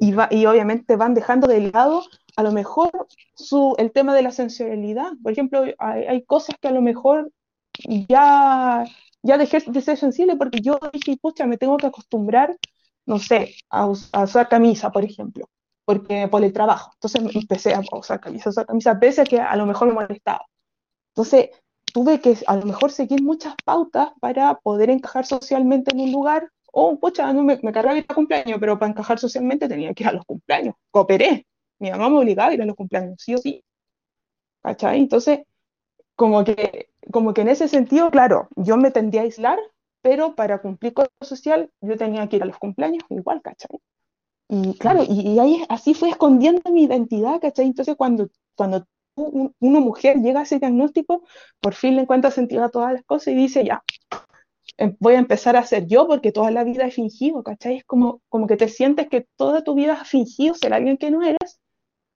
Y, 0.00 0.14
obviamente 0.46 0.96
van 0.96 1.14
dejando 1.14 1.46
de 1.46 1.70
lado 1.70 2.02
a 2.36 2.42
lo 2.42 2.50
mejor 2.50 2.90
su, 3.34 3.74
el 3.78 3.92
tema 3.92 4.14
de 4.14 4.22
la 4.22 4.32
sensorialidad. 4.32 5.12
Por 5.22 5.30
ejemplo, 5.30 5.62
hay, 5.78 6.24
cosas 6.24 6.56
que 6.60 6.68
a 6.68 6.72
lo 6.72 6.82
mejor 6.82 7.30
ya, 8.08 8.84
ya 9.22 9.38
dejé 9.38 9.58
de 9.64 9.80
ser 9.80 9.96
sensible 9.96 10.36
porque 10.36 10.60
yo 10.60 10.78
dije, 10.92 11.16
pucha, 11.20 11.46
me 11.46 11.56
tengo 11.56 11.76
que 11.76 11.86
acostumbrar, 11.86 12.56
no 13.06 13.20
sé, 13.20 13.54
a, 13.70 13.86
usar 13.86 14.48
camisa, 14.48 14.90
por 14.90 15.04
ejemplo, 15.04 15.48
porque 15.84 16.28
por 16.28 16.44
el 16.44 16.52
trabajo. 16.52 16.92
Entonces 16.94 17.36
empecé 17.36 17.74
a 17.74 17.82
usar 17.92 18.20
camisa, 18.20 18.48
a 18.48 18.52
usar 18.52 18.66
camisa, 18.66 18.98
pese 18.98 19.22
a 19.22 19.24
que 19.24 19.40
a 19.40 19.56
lo 19.56 19.66
mejor 19.66 19.88
me 19.88 19.94
molestaba. 19.94 20.46
Entonces 21.14 21.50
tuve 21.92 22.20
que 22.20 22.36
a 22.46 22.56
lo 22.56 22.66
mejor 22.66 22.90
seguir 22.90 23.22
muchas 23.22 23.54
pautas 23.64 24.10
para 24.20 24.54
poder 24.60 24.90
encajar 24.90 25.26
socialmente 25.26 25.92
en 25.92 26.00
un 26.00 26.12
lugar. 26.12 26.48
Oh, 26.72 26.98
pucha, 26.98 27.32
no 27.32 27.42
me, 27.42 27.58
me 27.62 27.72
cargaba 27.72 27.98
ir 27.98 28.06
a 28.08 28.14
cumpleaños, 28.14 28.58
pero 28.60 28.78
para 28.78 28.90
encajar 28.92 29.18
socialmente 29.18 29.68
tenía 29.68 29.92
que 29.94 30.04
ir 30.04 30.08
a 30.08 30.12
los 30.12 30.24
cumpleaños. 30.24 30.74
Cooperé, 30.90 31.46
mi 31.78 31.90
mamá 31.90 32.08
me 32.08 32.18
obligaba 32.18 32.50
a 32.50 32.54
ir 32.54 32.62
a 32.62 32.66
los 32.66 32.76
cumpleaños, 32.76 33.16
sí 33.18 33.34
o 33.34 33.38
sí. 33.38 33.62
¿Cachai? 34.62 35.00
Entonces, 35.00 35.40
como 36.16 36.44
que, 36.44 36.90
como 37.12 37.34
que 37.34 37.42
en 37.42 37.48
ese 37.48 37.68
sentido, 37.68 38.10
claro, 38.10 38.48
yo 38.56 38.76
me 38.76 38.90
tendía 38.90 39.22
a 39.22 39.24
aislar, 39.24 39.58
pero 40.02 40.34
para 40.34 40.62
cumplir 40.62 40.94
con 40.94 41.06
lo 41.20 41.26
social 41.26 41.70
yo 41.80 41.96
tenía 41.96 42.28
que 42.28 42.36
ir 42.36 42.42
a 42.42 42.46
los 42.46 42.58
cumpleaños 42.58 43.04
igual, 43.10 43.42
¿cachai? 43.42 43.80
Y 44.54 44.76
claro, 44.76 45.02
y, 45.08 45.64
así 45.70 45.94
fue 45.94 46.10
escondiendo 46.10 46.70
mi 46.70 46.82
identidad, 46.84 47.40
¿cachai? 47.40 47.64
Entonces 47.64 47.96
cuando, 47.96 48.28
cuando 48.54 48.86
una 49.16 49.80
mujer 49.80 50.18
llega 50.18 50.40
a 50.40 50.42
ese 50.42 50.58
diagnóstico, 50.58 51.22
por 51.58 51.72
fin 51.72 51.96
le 51.96 52.02
encuentra 52.02 52.30
sentido 52.30 52.62
a 52.62 52.68
todas 52.68 52.92
las 52.92 53.02
cosas 53.02 53.28
y 53.28 53.34
dice, 53.34 53.64
ya, 53.64 53.82
em, 54.76 54.94
voy 55.00 55.14
a 55.14 55.20
empezar 55.20 55.56
a 55.56 55.64
ser 55.64 55.86
yo 55.86 56.06
porque 56.06 56.32
toda 56.32 56.50
la 56.50 56.64
vida 56.64 56.84
he 56.86 56.90
fingido, 56.90 57.42
¿cachai? 57.42 57.78
Es 57.78 57.84
como, 57.84 58.20
como 58.28 58.46
que 58.46 58.58
te 58.58 58.68
sientes 58.68 59.08
que 59.08 59.26
toda 59.36 59.64
tu 59.64 59.74
vida 59.74 59.94
has 59.94 60.08
fingido 60.10 60.54
ser 60.54 60.74
alguien 60.74 60.98
que 60.98 61.10
no 61.10 61.22
eres, 61.22 61.58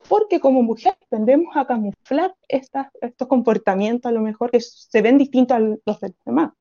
porque 0.06 0.38
como 0.38 0.62
mujer 0.62 0.94
tendemos 1.08 1.56
a 1.56 1.66
camuflar 1.66 2.34
estas, 2.48 2.88
estos 3.00 3.28
comportamientos 3.28 4.10
a 4.10 4.12
lo 4.12 4.20
mejor 4.20 4.50
que 4.50 4.60
se 4.60 5.00
ven 5.00 5.16
distintos 5.16 5.56
a 5.56 5.60
los 5.60 5.98
demás. 6.26 6.52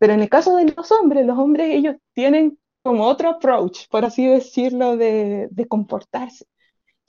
Pero 0.00 0.14
en 0.14 0.22
el 0.22 0.30
caso 0.30 0.56
de 0.56 0.72
los 0.74 0.90
hombres, 0.90 1.26
los 1.26 1.38
hombres 1.38 1.68
ellos 1.70 1.96
tienen 2.14 2.58
como 2.82 3.04
otro 3.06 3.30
approach, 3.30 3.88
por 3.88 4.04
así 4.04 4.26
decirlo, 4.26 4.96
de, 4.96 5.48
de 5.50 5.66
comportarse 5.66 6.46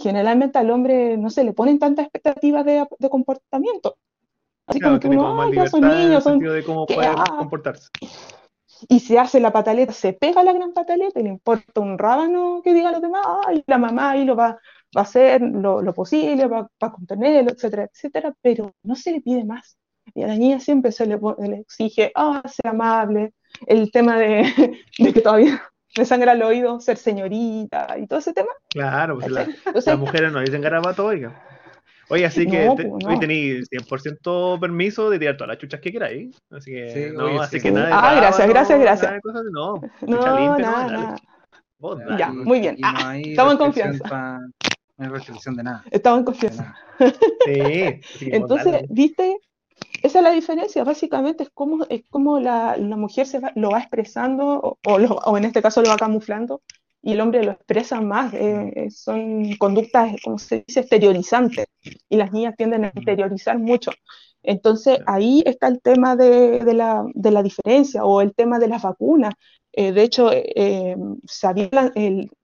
generalmente 0.04 0.60
al 0.60 0.70
hombre 0.72 1.18
no 1.18 1.30
se 1.30 1.44
le 1.44 1.54
ponen 1.54 1.80
tantas 1.80 2.06
expectativas 2.06 2.66
de, 2.66 2.86
de 3.00 3.10
comportamiento. 3.10 3.98
Así 4.66 4.80
como 4.80 5.00
que 5.00 5.08
uno, 5.08 5.41
ay, 5.41 5.54
ya 5.54 5.68
son 5.68 5.82
niños, 5.82 6.24
son... 6.24 6.40
de 6.40 6.64
cómo 6.64 6.86
ah, 7.02 7.36
comportarse. 7.38 7.90
Y 8.88 9.00
se 9.00 9.18
hace 9.20 9.40
la 9.40 9.52
pataleta, 9.52 9.94
se 9.94 10.14
pega 10.14 10.44
la 10.44 10.54
gran 10.54 10.74
pataleta 10.74 11.20
y 11.20 11.24
le 11.24 11.30
importa 11.30 11.82
un 11.82 11.98
rábano 11.98 12.62
que 12.64 12.74
diga 12.74 12.90
a 12.90 12.91
los 12.94 13.02
demás, 13.02 13.26
ay, 13.45 13.64
la 13.68 13.78
mamá 13.78 14.12
ahí 14.12 14.26
lo 14.26 14.36
va, 14.36 14.60
va 14.95 15.02
a 15.02 15.02
hacer 15.02 15.41
lo, 15.41 15.82
lo 15.82 15.94
posible 15.94 16.50
para 16.50 16.94
contenerlo, 16.94 17.52
etcétera, 17.52 17.90
etcétera, 17.91 18.34
pero 18.41 18.74
no 18.84 18.95
se 18.95 19.12
le 19.12 19.22
pide 19.22 19.45
más. 19.45 19.78
Y 20.14 20.24
a 20.24 20.28
la 20.28 20.36
niña 20.36 20.60
siempre 20.60 20.91
se 20.91 21.06
le, 21.06 21.20
le 21.40 21.60
exige, 21.60 22.12
ah, 22.16 22.41
ser 22.45 22.68
amable, 22.68 23.34
el 23.67 23.91
tema 23.91 24.17
de, 24.17 24.77
de 24.97 25.13
que 25.13 25.21
todavía 25.21 25.61
me 25.97 26.05
sangra 26.05 26.34
el 26.34 26.43
oído 26.43 26.80
ser 26.80 26.97
señorita 26.97 27.95
y 27.97 28.07
todo 28.07 28.19
ese 28.19 28.34
tema. 28.34 28.49
Claro, 28.69 29.19
pues 29.19 29.31
las 29.31 29.99
mujeres 29.99 30.31
no 30.31 30.39
dicen 30.41 30.61
garabato, 30.61 31.05
oiga. 31.05 31.34
Oye, 32.09 32.25
así 32.25 32.45
que 32.49 32.71
pues, 32.75 32.88
hoy 33.05 33.19
tenéis 33.19 33.69
100% 33.71 34.59
permiso 34.59 35.09
de 35.09 35.19
tirar 35.19 35.38
todas 35.38 35.49
las 35.49 35.57
chuchas 35.57 35.80
que 35.80 35.91
queráis. 35.91 36.35
Así 36.51 36.71
que, 36.71 37.11
no, 37.15 37.41
así 37.41 37.59
que 37.59 37.71
nada. 37.71 37.89
ah, 37.91 38.15
gracias, 38.15 38.47
gracias, 38.47 38.80
gracias. 38.80 39.13
no, 39.51 39.81
no, 40.01 40.57
nada, 40.57 40.88
nada. 40.88 41.15
ya, 42.17 42.31
muy 42.31 42.59
bien. 42.59 42.77
Ah, 42.84 43.17
estamos 43.17 43.53
en 43.53 43.59
confianza. 43.59 44.39
no 44.97 45.05
hay 45.05 45.09
restricción 45.09 45.55
de 45.55 45.63
nada. 45.63 45.84
Estamos 45.91 46.19
en 46.19 46.25
confianza. 46.25 46.75
Sí. 47.45 48.30
Entonces, 48.31 48.84
viste, 48.89 49.38
esa 50.03 50.19
es 50.19 50.23
la 50.23 50.31
diferencia, 50.31 50.84
básicamente 50.84 51.43
es 51.43 51.49
cómo, 51.53 51.85
es 51.89 52.03
como 52.09 52.38
la, 52.38 52.75
la 52.75 52.97
mujer 52.97 53.25
se 53.25 53.39
lo 53.55 53.71
va 53.71 53.80
expresando 53.80 54.59
o, 54.59 54.77
o, 54.85 55.38
en 55.38 55.45
este 55.45 55.61
caso 55.61 55.81
lo 55.81 55.89
va 55.89 55.95
camuflando 55.95 56.61
y 57.01 57.13
el 57.13 57.21
hombre 57.21 57.43
lo 57.43 57.53
expresa 57.53 58.01
más. 58.01 58.34
Eh, 58.34 58.73
eh, 58.75 58.91
son 58.91 59.55
conductas, 59.55 60.15
como 60.21 60.39
se 60.39 60.65
dice, 60.67 60.81
exteriorizantes 60.81 61.67
y 62.09 62.17
las 62.17 62.34
niñas 62.34 62.55
tienden 62.57 62.84
a 62.84 62.89
exteriorizar 62.89 63.57
mucho. 63.57 63.91
Entonces 64.43 64.99
ahí 65.07 65.41
está 65.45 65.67
el 65.69 65.81
tema 65.81 66.17
de, 66.17 66.59
de, 66.59 66.73
la, 66.73 67.05
de 67.13 67.31
la, 67.31 67.41
diferencia 67.41 68.03
o 68.03 68.19
el 68.19 68.35
tema 68.35 68.59
de 68.59 68.67
las 68.67 68.81
vacunas. 68.81 69.34
Eh, 69.71 69.93
de 69.93 70.03
hecho, 70.03 70.31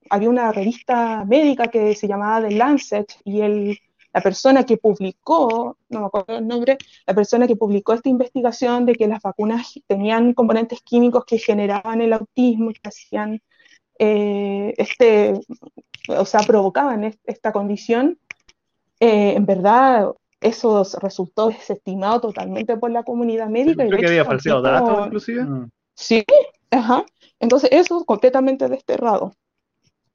había 0.09 0.29
una 0.29 0.51
revista 0.53 1.25
médica 1.25 1.67
que 1.67 1.93
se 1.93 2.07
llamaba 2.07 2.47
The 2.47 2.55
Lancet 2.55 3.15
y 3.25 3.41
el 3.41 3.79
la 4.13 4.21
persona 4.21 4.65
que 4.65 4.77
publicó, 4.77 5.77
no 5.89 5.99
me 5.99 6.05
acuerdo 6.07 6.37
el 6.37 6.47
nombre, 6.47 6.77
la 7.05 7.13
persona 7.13 7.47
que 7.47 7.55
publicó 7.55 7.93
esta 7.93 8.09
investigación 8.09 8.85
de 8.85 8.95
que 8.95 9.07
las 9.07 9.21
vacunas 9.21 9.73
tenían 9.87 10.33
componentes 10.33 10.81
químicos 10.81 11.25
que 11.25 11.37
generaban 11.37 12.01
el 12.01 12.13
autismo, 12.13 12.71
que 12.71 12.81
hacían 12.83 13.41
eh, 13.99 14.73
este, 14.77 15.33
o 16.07 16.25
sea, 16.25 16.41
provocaban 16.41 17.13
esta 17.25 17.51
condición, 17.51 18.17
eh, 18.99 19.33
en 19.35 19.45
verdad 19.45 20.13
eso 20.41 20.85
resultó 21.01 21.49
desestimado 21.49 22.21
totalmente 22.21 22.77
por 22.77 22.91
la 22.91 23.03
comunidad 23.03 23.49
médica. 23.49 23.85
Creo 23.85 23.99
que 23.99 24.07
había 24.07 24.25
falseado 24.25 24.61
datos, 24.61 25.05
inclusive. 25.07 25.43
Mm. 25.43 25.69
Sí, 25.93 26.23
ajá. 26.71 27.05
Entonces 27.41 27.69
eso 27.73 28.05
completamente 28.05 28.69
desterrado 28.69 29.33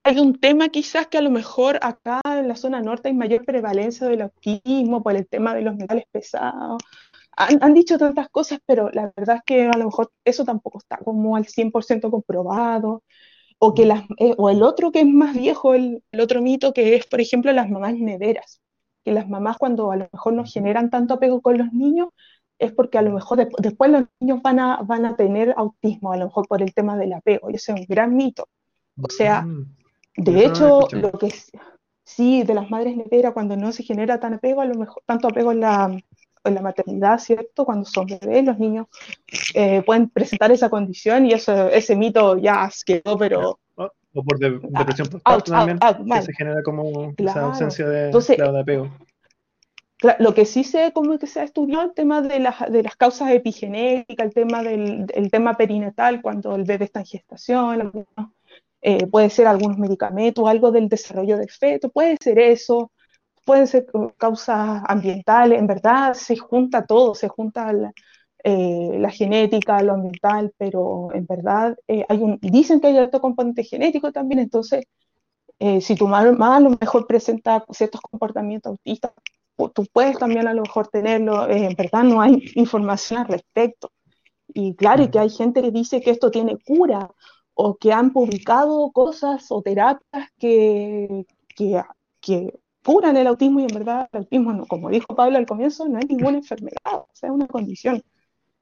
hay 0.04 0.18
un 0.18 0.38
tema 0.38 0.68
quizás 0.68 1.06
que 1.06 1.16
a 1.16 1.22
lo 1.22 1.30
mejor 1.30 1.78
acá 1.80 2.20
en 2.26 2.46
la 2.46 2.56
zona 2.56 2.82
norte 2.82 3.08
hay 3.08 3.14
mayor 3.14 3.44
prevalencia 3.46 4.06
del 4.06 4.20
autismo 4.22 5.02
por 5.02 5.16
el 5.16 5.26
tema 5.26 5.54
de 5.54 5.62
los 5.62 5.76
metales 5.76 6.04
pesados. 6.12 6.82
Han, 7.36 7.74
dicho 7.74 7.98
tantas 7.98 8.28
cosas, 8.28 8.60
pero 8.66 8.90
la 8.92 9.12
verdad 9.16 9.36
es 9.36 9.42
que 9.44 9.66
a 9.66 9.76
lo 9.76 9.86
mejor 9.86 10.12
eso 10.24 10.44
tampoco 10.44 10.78
está 10.78 10.98
como 10.98 11.36
al 11.36 11.46
100% 11.46 12.10
comprobado. 12.10 13.02
O, 13.58 13.72
que 13.72 13.86
las, 13.86 14.02
eh, 14.18 14.34
o 14.36 14.50
el 14.50 14.62
otro 14.62 14.92
que 14.92 15.00
es 15.00 15.06
más 15.06 15.34
viejo, 15.34 15.74
el, 15.74 16.02
otro 16.20 16.42
mito 16.42 16.74
que 16.74 16.96
es, 16.96 17.06
por 17.06 17.20
ejemplo, 17.20 17.50
las 17.52 17.70
mamás 17.70 17.94
neveras. 17.94 18.60
Que 19.04 19.12
las 19.12 19.28
mamás 19.28 19.56
cuando 19.56 19.90
a 19.90 19.96
lo 19.96 20.08
mejor 20.12 20.34
no 20.34 20.44
generan 20.44 20.90
tanto 20.90 21.14
apego 21.14 21.40
con 21.40 21.56
los 21.58 21.72
niños, 21.72 22.08
es 22.58 22.72
porque 22.72 22.98
a 22.98 23.02
lo 23.02 23.12
mejor 23.12 23.48
después 23.58 23.90
los 23.90 24.04
niños 24.20 24.42
van 24.42 24.60
a, 24.60 24.82
van 24.82 25.06
a 25.06 25.16
tener 25.16 25.54
autismo, 25.56 26.12
a 26.12 26.18
lo 26.18 26.26
mejor 26.26 26.46
por 26.46 26.62
el 26.62 26.74
tema 26.74 26.96
del 26.98 27.14
apego. 27.14 27.50
Y 27.50 27.54
ese 27.54 27.72
es 27.72 27.80
un 27.80 27.86
gran 27.88 28.14
mito. 28.14 28.48
O 29.02 29.10
sea, 29.10 29.42
mm. 29.42 29.83
De 30.16 30.44
hecho, 30.44 30.86
lo 30.92 31.12
que 31.12 31.32
sí, 32.04 32.42
de 32.44 32.54
las 32.54 32.70
madres 32.70 32.96
neveras, 32.96 33.32
cuando 33.32 33.56
no 33.56 33.72
se 33.72 33.82
genera 33.82 34.20
tan 34.20 34.34
apego, 34.34 34.60
a 34.60 34.66
lo 34.66 34.74
mejor, 34.74 35.02
tanto 35.06 35.28
apego 35.28 35.52
en 35.52 35.60
la, 35.60 35.96
en 36.44 36.54
la 36.54 36.60
maternidad, 36.62 37.18
¿cierto? 37.18 37.64
Cuando 37.64 37.84
son 37.84 38.06
bebés, 38.06 38.44
los 38.44 38.58
niños 38.58 38.86
eh, 39.54 39.82
pueden 39.82 40.08
presentar 40.08 40.52
esa 40.52 40.68
condición 40.68 41.26
y 41.26 41.32
eso, 41.32 41.68
ese 41.68 41.96
mito 41.96 42.36
ya 42.36 42.70
quedó, 42.86 43.18
pero... 43.18 43.58
O 44.16 44.22
por 44.22 44.36
ah, 44.44 44.48
depresión 44.78 45.08
postparto 45.08 45.50
también, 45.50 45.80
que 45.80 46.22
se 46.22 46.32
genera 46.34 46.62
como 46.62 47.12
esa 47.16 47.46
ausencia 47.46 47.88
de, 47.88 48.12
de 48.12 48.60
apego. 48.60 48.88
Lo 50.20 50.34
que 50.34 50.44
sí 50.44 50.62
sé, 50.62 50.92
como 50.92 51.18
que 51.18 51.26
se 51.26 51.40
ha 51.40 51.42
estudiado 51.42 51.82
el 51.82 51.94
tema 51.94 52.22
de, 52.22 52.38
las, 52.38 52.70
de 52.70 52.84
las 52.84 52.94
causas 52.94 53.32
epigenéticas, 53.32 54.26
el 54.26 54.32
tema 54.32 54.62
del 54.62 55.06
el 55.14 55.30
tema 55.32 55.56
perinatal, 55.56 56.22
cuando 56.22 56.54
el 56.54 56.62
bebé 56.62 56.84
está 56.84 57.00
en 57.00 57.06
gestación, 57.06 58.04
eh, 58.86 59.06
puede 59.06 59.30
ser 59.30 59.46
algunos 59.46 59.78
medicamentos, 59.78 60.46
algo 60.46 60.70
del 60.70 60.90
desarrollo 60.90 61.38
del 61.38 61.48
feto, 61.50 61.88
puede 61.88 62.18
ser 62.22 62.38
eso, 62.38 62.92
pueden 63.46 63.66
ser 63.66 63.86
causas 64.18 64.82
ambientales, 64.86 65.58
en 65.58 65.66
verdad 65.66 66.12
se 66.12 66.36
junta 66.36 66.84
todo, 66.84 67.14
se 67.14 67.28
junta 67.28 67.72
la, 67.72 67.92
eh, 68.44 68.98
la 68.98 69.10
genética, 69.10 69.80
lo 69.82 69.94
ambiental, 69.94 70.52
pero 70.58 71.08
en 71.14 71.24
verdad 71.24 71.78
eh, 71.88 72.04
hay 72.10 72.18
un, 72.18 72.38
dicen 72.42 72.78
que 72.78 72.88
hay 72.88 72.98
otro 72.98 73.22
componente 73.22 73.64
genético 73.64 74.12
también, 74.12 74.40
entonces 74.40 74.84
si 75.80 75.94
tu 75.94 76.06
mamá 76.06 76.56
a 76.56 76.60
lo 76.60 76.76
mejor 76.78 77.06
presenta 77.06 77.64
ciertos 77.70 78.02
comportamientos 78.02 78.72
autistas, 78.72 79.12
tú 79.72 79.86
puedes 79.92 80.18
también 80.18 80.46
a 80.46 80.52
lo 80.52 80.60
mejor 80.60 80.88
tenerlo, 80.88 81.48
en 81.48 81.74
verdad 81.74 82.02
no 82.02 82.20
hay 82.20 82.52
información 82.56 83.20
al 83.20 83.28
respecto. 83.28 83.90
Y 84.48 84.74
claro, 84.74 85.04
y 85.04 85.08
que 85.08 85.20
hay 85.20 85.30
gente 85.30 85.62
que 85.62 85.70
dice 85.70 86.02
que 86.02 86.10
esto 86.10 86.30
tiene 86.30 86.58
cura 86.58 87.08
o 87.54 87.76
que 87.76 87.92
han 87.92 88.12
publicado 88.12 88.90
cosas 88.92 89.46
o 89.50 89.62
terapias 89.62 90.28
que, 90.38 91.24
que, 91.56 91.82
que, 92.20 92.60
curan 92.84 93.16
el 93.16 93.26
autismo 93.26 93.60
y 93.60 93.62
en 93.64 93.74
verdad 93.74 94.08
el 94.12 94.18
autismo, 94.20 94.66
como 94.66 94.90
dijo 94.90 95.14
Pablo 95.14 95.38
al 95.38 95.46
comienzo, 95.46 95.88
no 95.88 95.98
es 95.98 96.06
ninguna 96.06 96.36
enfermedad, 96.36 96.76
o 96.92 97.08
sea, 97.12 97.30
es 97.30 97.34
una 97.34 97.46
condición. 97.46 98.02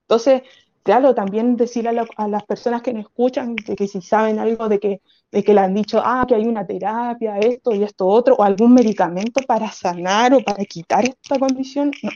Entonces, 0.02 0.42
claro, 0.84 1.14
también 1.14 1.56
decirle 1.56 2.00
a, 2.16 2.28
las 2.28 2.44
personas 2.44 2.82
que 2.82 2.92
nos 2.92 3.06
escuchan 3.06 3.56
de 3.56 3.74
que 3.74 3.88
si 3.88 4.00
saben 4.00 4.38
algo 4.38 4.68
de 4.68 4.78
que, 4.78 5.00
de 5.32 5.42
que 5.42 5.54
le 5.54 5.60
han 5.60 5.74
dicho, 5.74 6.00
ah, 6.04 6.24
que 6.28 6.36
hay 6.36 6.46
una 6.46 6.66
terapia, 6.66 7.38
esto 7.38 7.72
y 7.72 7.82
esto 7.82 8.06
otro, 8.06 8.36
o 8.36 8.44
algún 8.44 8.74
medicamento 8.74 9.40
para 9.46 9.70
sanar 9.72 10.34
o 10.34 10.40
para 10.40 10.64
quitar 10.66 11.04
esta 11.04 11.38
condición, 11.38 11.90
no, 12.02 12.10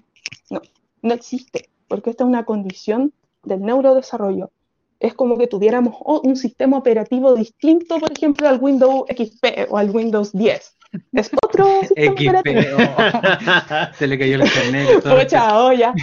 no, 0.51 0.61
no 1.03 1.15
existe, 1.15 1.71
porque 1.89 2.11
esta 2.11 2.23
es 2.25 2.29
una 2.29 2.45
condición 2.45 3.13
del 3.43 3.63
neurodesarrollo 3.63 4.51
es 5.01 5.15
como 5.15 5.39
que 5.39 5.47
tuviéramos 5.47 5.97
un 6.05 6.37
sistema 6.37 6.79
operativo 6.79 7.35
distinto, 7.35 7.99
por 7.99 8.13
ejemplo, 8.13 8.49
al 8.49 8.59
Windows 8.61 9.05
XP 9.09 9.71
o 9.71 9.79
al 9.79 9.91
Windows 9.91 10.33
10. 10.33 10.77
Es 11.13 11.31
otro 11.45 11.81
operativo. 11.81 12.79
se 13.95 14.07
le 14.07 14.19
cayó 14.19 14.43
el 14.43 14.51
carnet. 14.51 15.03
Pocha, 15.03 15.65
olla. 15.65 15.95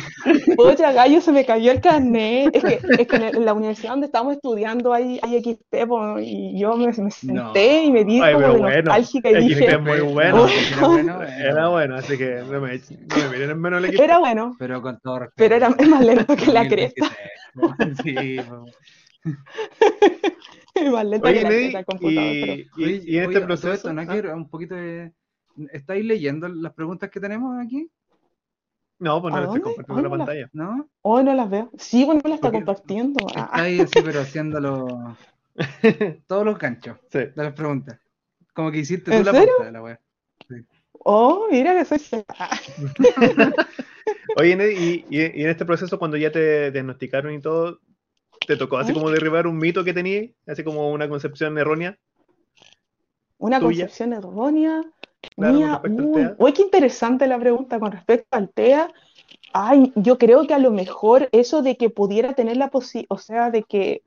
Pocha, 0.56 0.92
gallo, 0.92 1.22
se 1.22 1.32
me 1.32 1.46
cayó 1.46 1.72
el 1.72 1.82
carnet. 1.82 2.56
Es 2.56 2.64
que, 2.64 2.80
es 3.00 3.08
que 3.08 3.16
en 3.16 3.46
la 3.46 3.54
universidad 3.54 3.92
donde 3.92 4.08
estábamos 4.08 4.36
estudiando 4.36 4.94
hay, 4.94 5.20
hay 5.22 5.42
XP 5.42 5.76
y 6.22 6.60
yo 6.60 6.76
me, 6.76 6.88
me 6.88 7.12
senté 7.12 7.84
y 7.84 7.92
me 7.92 8.04
di 8.04 8.20
como 8.20 8.40
de 8.40 8.48
bueno. 8.48 8.82
nostálgica 8.84 9.32
y 9.32 9.48
dije... 9.48 9.66
es 9.66 9.82
muy 9.82 10.00
bueno. 10.02 10.48
Era 10.48 10.88
bueno, 10.88 11.24
era 11.24 11.68
bueno, 11.70 11.96
así 11.96 12.18
que 12.18 12.44
no 12.50 12.62
me, 12.62 12.78
no 12.78 13.18
me 13.18 13.30
miren 13.30 13.50
en 13.52 13.62
menos 13.62 13.84
el 13.84 13.92
XP. 13.92 14.02
Era 14.02 14.18
bueno. 14.20 14.56
Pero 14.58 14.82
con 14.82 15.00
todo 15.00 15.20
respeto. 15.20 15.36
Pero 15.38 15.56
era 15.56 15.76
es 15.78 15.88
más 15.88 16.06
lento 16.06 16.36
que 16.36 16.52
la 16.52 16.68
cresta. 16.68 17.12
sí, 18.04 18.38
y, 22.78 23.14
y, 23.14 23.18
en 23.18 23.24
este 23.24 23.42
proceso. 23.42 23.94
¿no? 23.94 24.08
Quiero 24.08 24.36
un 24.36 24.50
poquito 24.50 24.76
de. 24.76 25.14
¿Estáis 25.72 26.04
leyendo 26.04 26.48
las 26.48 26.74
preguntas 26.74 27.10
que 27.10 27.20
tenemos 27.20 27.64
aquí? 27.64 27.90
No, 29.00 29.22
pues 29.22 29.34
no 29.34 29.42
las 29.42 29.50
estoy 29.50 29.62
compartiendo 29.62 30.00
en 30.00 30.04
la 30.04 30.18
pantalla. 30.18 30.50
¿No? 30.54 30.90
Oh, 31.02 31.22
no 31.22 31.34
las 31.34 31.50
veo. 31.50 31.70
Sí, 31.78 32.06
bueno, 32.06 32.22
no 32.24 32.30
las 32.30 32.38
está 32.38 32.52
compartiendo. 32.52 33.28
Está 33.28 33.50
ahí, 33.52 33.80
sí, 33.80 34.00
pero 34.04 34.22
haciéndolo. 34.22 35.18
Todos 36.28 36.46
los 36.46 36.58
ganchos 36.58 36.98
sí. 37.12 37.20
de 37.20 37.34
las 37.36 37.54
preguntas. 37.54 38.00
Como 38.54 38.72
que 38.72 38.80
hiciste 38.80 39.12
tú 39.12 39.24
la 39.24 39.32
pregunta 39.32 39.66
de 39.66 39.72
la 39.72 39.82
wea. 39.82 40.00
Oh, 41.06 41.48
mira 41.52 41.76
que 41.76 42.00
soy. 42.00 42.24
Oye, 44.38 44.74
y, 44.74 45.06
y, 45.10 45.22
en 45.22 45.50
este 45.50 45.66
proceso, 45.66 46.00
cuando 46.00 46.18
ya 46.18 46.32
te 46.32 46.72
diagnosticaron 46.72 47.34
y 47.34 47.42
todo, 47.42 47.80
¿te 48.46 48.58
tocó 48.58 48.78
así 48.78 48.92
¿Eh? 48.92 48.94
como 48.94 49.10
derribar 49.10 49.48
un 49.48 49.58
mito 49.58 49.84
que 49.84 49.94
tenías? 49.94 50.32
Así 50.48 50.64
como 50.64 50.92
una 50.92 51.08
concepción 51.10 51.58
errónea. 51.58 51.98
Una 53.38 53.60
concepción 53.60 54.14
errónea. 54.14 54.84
mía, 55.38 55.82
uy, 56.38 56.54
qué 56.54 56.62
interesante 56.62 57.28
la 57.28 57.40
pregunta 57.40 57.80
con 57.80 57.92
respecto 57.92 58.38
al 58.38 58.50
TEA. 58.50 58.92
Ay, 59.54 59.92
yo 59.96 60.18
creo 60.18 60.48
que 60.48 60.54
a 60.54 60.60
lo 60.60 60.72
mejor 60.72 61.30
eso 61.32 61.62
de 61.62 61.78
que 61.78 61.90
pudiera 61.90 62.34
tener 62.34 62.58
la 62.58 62.70
posibilidad, 62.70 63.14
o 63.16 63.18
sea, 63.18 63.52
de 63.52 63.64
que, 63.64 64.02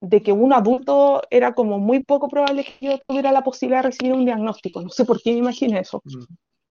de 0.00 0.22
que 0.22 0.32
un 0.32 0.52
adulto 0.52 1.22
era 1.30 1.54
como 1.54 1.78
muy 1.78 2.00
poco 2.04 2.28
probable 2.28 2.64
que 2.64 2.86
yo 2.86 2.98
tuviera 3.06 3.32
la 3.32 3.42
posibilidad 3.42 3.82
de 3.82 3.88
recibir 3.88 4.12
un 4.12 4.24
diagnóstico. 4.24 4.82
No 4.82 4.90
sé 4.90 5.04
por 5.04 5.20
qué 5.20 5.32
me 5.32 5.38
imaginé 5.38 5.80
eso. 5.80 6.02
Mm. 6.04 6.24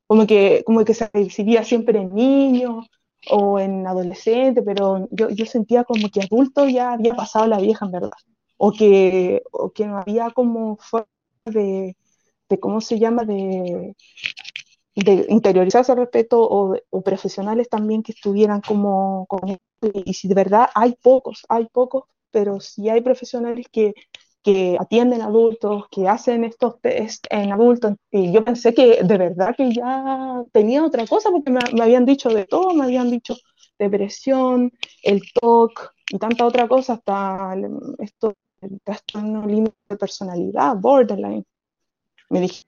Como, 0.07 0.27
que, 0.27 0.64
como 0.65 0.85
que 0.85 0.93
se 0.93 1.10
recibía 1.14 1.64
siempre 1.64 1.99
en 1.99 2.14
niños 2.14 2.88
o 3.30 3.60
en 3.60 3.85
adolescente, 3.88 4.61
pero 4.61 5.07
yo, 5.11 5.30
yo 5.30 5.45
sentía 5.45 5.84
como 5.84 6.10
que 6.10 6.22
adulto 6.22 6.68
ya 6.68 6.93
había 6.93 7.15
pasado 7.15 7.48
la 7.48 7.60
vieja 7.60 7.85
en 7.85 7.91
verdad. 7.91 8.11
O 8.57 8.72
que, 8.72 9.41
o 9.52 9.72
que 9.72 9.88
no 9.88 9.98
había 9.98 10.30
como 10.31 10.77
forma 10.77 11.07
de, 11.45 11.95
de, 12.49 12.60
¿cómo 12.60 12.81
se 12.81 12.99
llama? 12.99 13.23
De, 13.26 13.95
de 14.95 15.26
interiorizarse 15.30 15.91
al 15.91 15.99
respeto 15.99 16.41
o, 16.41 16.76
profesionales 17.03 17.69
también 17.69 18.03
que 18.03 18.11
estuvieran 18.11 18.61
como 18.61 19.26
con 19.27 19.57
y 19.81 20.14
si 20.14 20.27
de 20.27 20.35
verdad 20.35 20.69
hay 20.76 20.95
pocos, 21.02 21.43
hay 21.49 21.65
pocos, 21.65 22.03
pero 22.30 22.60
si 22.60 22.89
hay 22.89 23.02
profesionales 23.02 23.65
que, 23.72 23.93
que 24.43 24.77
atienden 24.80 25.22
adultos, 25.22 25.85
que 25.91 26.07
hacen 26.07 26.43
estos 26.43 26.80
test 26.81 27.26
en 27.30 27.51
adultos, 27.51 27.95
y 28.11 28.31
yo 28.31 28.43
pensé 28.43 28.73
que 28.73 29.03
de 29.03 29.18
verdad 29.18 29.55
que 29.55 29.72
ya 29.73 30.43
tenía 30.51 30.84
otra 30.84 31.05
cosa, 31.05 31.30
porque 31.31 31.51
me, 31.51 31.59
habían 31.81 32.05
dicho 32.05 32.30
de 32.30 32.45
todo, 32.45 32.73
me 32.73 32.85
habían 32.85 33.11
dicho 33.11 33.35
depresión, 33.77 34.72
el 35.03 35.22
TOC 35.34 35.93
y 36.09 36.18
tanta 36.19 36.45
otra 36.45 36.68
cosa, 36.68 36.93
hasta 36.93 37.55
esto, 37.99 38.34
el 38.61 38.80
trastorno 38.84 39.45
límite 39.47 39.76
de 39.89 39.97
personalidad, 39.97 40.76
borderline. 40.76 41.45
Me 42.30 42.41
dije, 42.41 42.63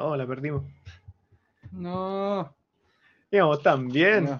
Oh, 0.00 0.14
la 0.14 0.24
perdimos. 0.28 0.62
No. 1.72 2.54
Digamos, 3.32 3.60
también. 3.62 4.38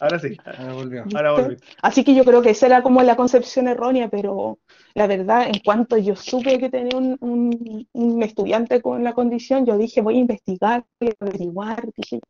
Ahora 0.00 0.18
sí. 0.18 0.36
Ahora 0.44 0.72
volvió. 0.74 1.04
Ahora 1.14 1.32
volvió. 1.32 1.56
Así 1.82 2.04
que 2.04 2.14
yo 2.14 2.24
creo 2.24 2.42
que 2.42 2.50
esa 2.50 2.66
era 2.66 2.82
como 2.82 3.02
la 3.02 3.16
concepción 3.16 3.68
errónea, 3.68 4.08
pero 4.08 4.58
la 4.94 5.06
verdad, 5.06 5.46
en 5.48 5.60
cuanto 5.64 5.96
yo 5.96 6.16
supe 6.16 6.58
que 6.58 6.70
tenía 6.70 6.96
un, 6.96 7.86
un, 7.92 8.22
estudiante 8.22 8.80
con 8.80 9.02
la 9.04 9.12
condición, 9.12 9.66
yo 9.66 9.76
dije, 9.78 10.00
voy 10.00 10.16
a 10.16 10.20
investigar, 10.20 10.84
voy 11.00 11.10
a 11.10 11.24
averiguar, 11.24 11.84
dije, 11.96 12.20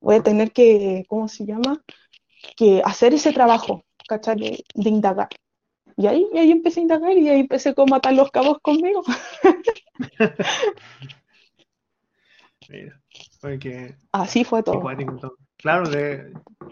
voy 0.00 0.16
a 0.16 0.22
tener 0.22 0.52
que, 0.52 1.04
¿cómo 1.08 1.28
se 1.28 1.46
llama? 1.46 1.82
Que 2.56 2.82
hacer 2.84 3.14
ese 3.14 3.32
trabajo, 3.32 3.84
¿cachai? 4.08 4.36
De, 4.36 4.64
de 4.74 4.90
indagar. 4.90 5.28
Y 5.96 6.06
ahí, 6.06 6.26
y 6.32 6.38
ahí 6.38 6.50
empecé 6.50 6.80
a 6.80 6.82
indagar 6.82 7.16
y 7.16 7.28
ahí 7.28 7.40
empecé 7.40 7.74
como 7.74 7.94
a 7.94 7.98
matar 7.98 8.14
los 8.14 8.30
cabos 8.30 8.58
conmigo. 8.60 9.02
Mira, 12.68 13.00
porque 13.40 13.96
Así 14.12 14.44
fue 14.44 14.62
todo. 14.62 14.82
Claro, 15.64 15.88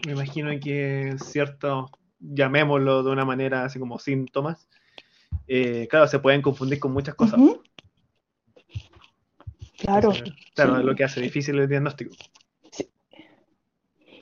me 0.05 0.12
imagino 0.12 0.51
que 0.60 1.14
cierto, 1.16 1.90
llamémoslo 2.20 3.02
de 3.02 3.10
una 3.10 3.24
manera 3.24 3.64
así 3.64 3.78
como 3.78 3.98
síntomas, 3.98 4.69
eh, 5.48 5.89
claro, 5.89 6.06
se 6.06 6.19
pueden 6.19 6.43
confundir 6.43 6.78
con 6.78 6.93
muchas 6.93 7.14
cosas. 7.14 7.40
Claro. 9.78 10.12
claro, 10.55 10.78
es 10.78 10.85
lo 10.85 10.94
que 10.94 11.05
hace 11.05 11.23
difícil 11.23 11.59
el 11.59 11.70
diagnóstico. 11.70 12.14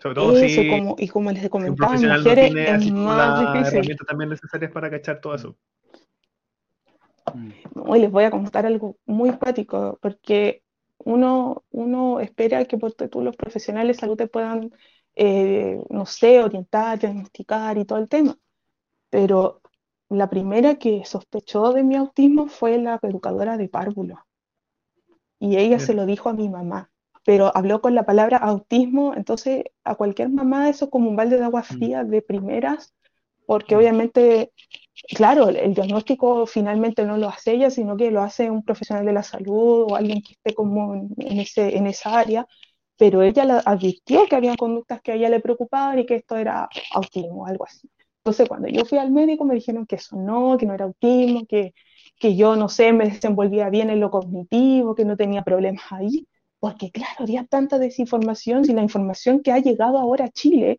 Sobre 0.00 0.14
todo 0.14 0.36
si, 0.36 0.68
como, 0.68 0.94
y 1.00 1.08
como 1.08 1.32
les 1.32 1.50
comentaba, 1.50 1.96
un 1.96 2.06
mujeres 2.06 2.52
no 2.52 2.60
es 2.60 2.92
más 2.92 3.42
las 3.42 3.72
herramientas 3.72 4.06
también 4.06 4.30
necesarias 4.30 4.70
para 4.70 4.88
cachar 4.88 5.20
todo 5.20 5.34
eso. 5.34 5.56
Hoy 7.74 8.02
les 8.02 8.10
voy 8.12 8.22
a 8.22 8.30
contar 8.30 8.66
algo 8.66 8.98
muy 9.04 9.32
práctico, 9.32 9.98
porque 10.00 10.62
uno, 11.04 11.64
uno 11.70 12.20
espera 12.20 12.64
que 12.64 12.78
por 12.78 12.92
tú 12.92 13.22
los 13.22 13.36
profesionales 13.36 13.96
de 13.96 14.00
salud 14.00 14.16
te 14.16 14.26
puedan, 14.26 14.72
eh, 15.14 15.82
no 15.90 16.06
sé, 16.06 16.42
orientar, 16.42 16.98
diagnosticar 16.98 17.78
y 17.78 17.84
todo 17.84 17.98
el 17.98 18.08
tema. 18.08 18.38
Pero 19.10 19.60
la 20.08 20.30
primera 20.30 20.76
que 20.76 21.04
sospechó 21.04 21.72
de 21.72 21.84
mi 21.84 21.96
autismo 21.96 22.48
fue 22.48 22.78
la 22.78 22.98
educadora 23.02 23.56
de 23.56 23.68
párvulo. 23.68 24.26
Y 25.38 25.56
ella 25.56 25.78
se 25.78 25.94
lo 25.94 26.06
dijo 26.06 26.28
a 26.28 26.34
mi 26.34 26.48
mamá 26.48 26.90
pero 27.24 27.54
habló 27.54 27.80
con 27.80 27.94
la 27.94 28.04
palabra 28.04 28.38
autismo, 28.38 29.14
entonces 29.14 29.64
a 29.84 29.94
cualquier 29.94 30.30
mamá 30.30 30.68
eso 30.68 30.86
es 30.86 30.90
como 30.90 31.10
un 31.10 31.16
balde 31.16 31.36
de 31.36 31.44
agua 31.44 31.60
mm. 31.60 31.74
fría 31.74 32.04
de 32.04 32.22
primeras, 32.22 32.94
porque 33.50 33.74
obviamente, 33.74 34.52
claro, 35.16 35.48
el, 35.48 35.74
diagnóstico 35.74 36.46
finalmente 36.46 37.04
no 37.04 37.16
lo 37.16 37.28
hace 37.28 37.54
ella, 37.54 37.68
sino 37.68 37.96
que 37.96 38.12
lo 38.12 38.22
hace 38.22 38.48
un 38.48 38.62
profesional 38.62 39.04
de 39.04 39.12
la 39.12 39.24
salud 39.24 39.90
o 39.90 39.96
alguien 39.96 40.22
que 40.22 40.34
esté 40.34 40.54
como 40.54 40.94
en, 40.94 41.40
ese, 41.40 41.76
en 41.76 41.88
esa 41.88 42.16
área, 42.16 42.46
pero 42.96 43.22
ella 43.22 43.44
la 43.44 43.58
advirtió 43.58 44.26
que 44.28 44.36
había 44.36 44.54
conductas 44.54 45.02
que 45.02 45.10
a 45.10 45.14
ella 45.16 45.28
le 45.28 45.40
preocupaban 45.40 45.98
y 45.98 46.06
que 46.06 46.14
esto 46.14 46.36
era 46.36 46.68
autismo, 46.92 47.44
algo 47.44 47.64
así. 47.64 47.90
Entonces, 48.18 48.46
cuando 48.48 48.68
yo 48.68 48.84
fui 48.84 48.98
al 48.98 49.10
médico 49.10 49.44
me 49.44 49.56
dijeron 49.56 49.84
que 49.84 49.96
eso 49.96 50.14
no, 50.14 50.56
que 50.56 50.66
no 50.66 50.74
era 50.74 50.84
autismo, 50.84 51.44
que, 51.48 51.74
que 52.20 52.36
yo, 52.36 52.54
no 52.54 52.68
sé, 52.68 52.92
me 52.92 53.06
desenvolvía 53.10 53.68
bien 53.68 53.90
en 53.90 53.98
lo 53.98 54.12
cognitivo, 54.12 54.94
que 54.94 55.04
no 55.04 55.16
tenía 55.16 55.42
problemas 55.42 55.82
ahí. 55.90 56.28
Porque 56.60 56.92
claro, 56.92 57.16
había 57.18 57.44
tanta 57.46 57.78
desinformación 57.80 58.62
y 58.70 58.74
la 58.74 58.82
información 58.82 59.40
que 59.42 59.50
ha 59.50 59.58
llegado 59.58 59.98
ahora 59.98 60.26
a 60.26 60.30
Chile, 60.30 60.78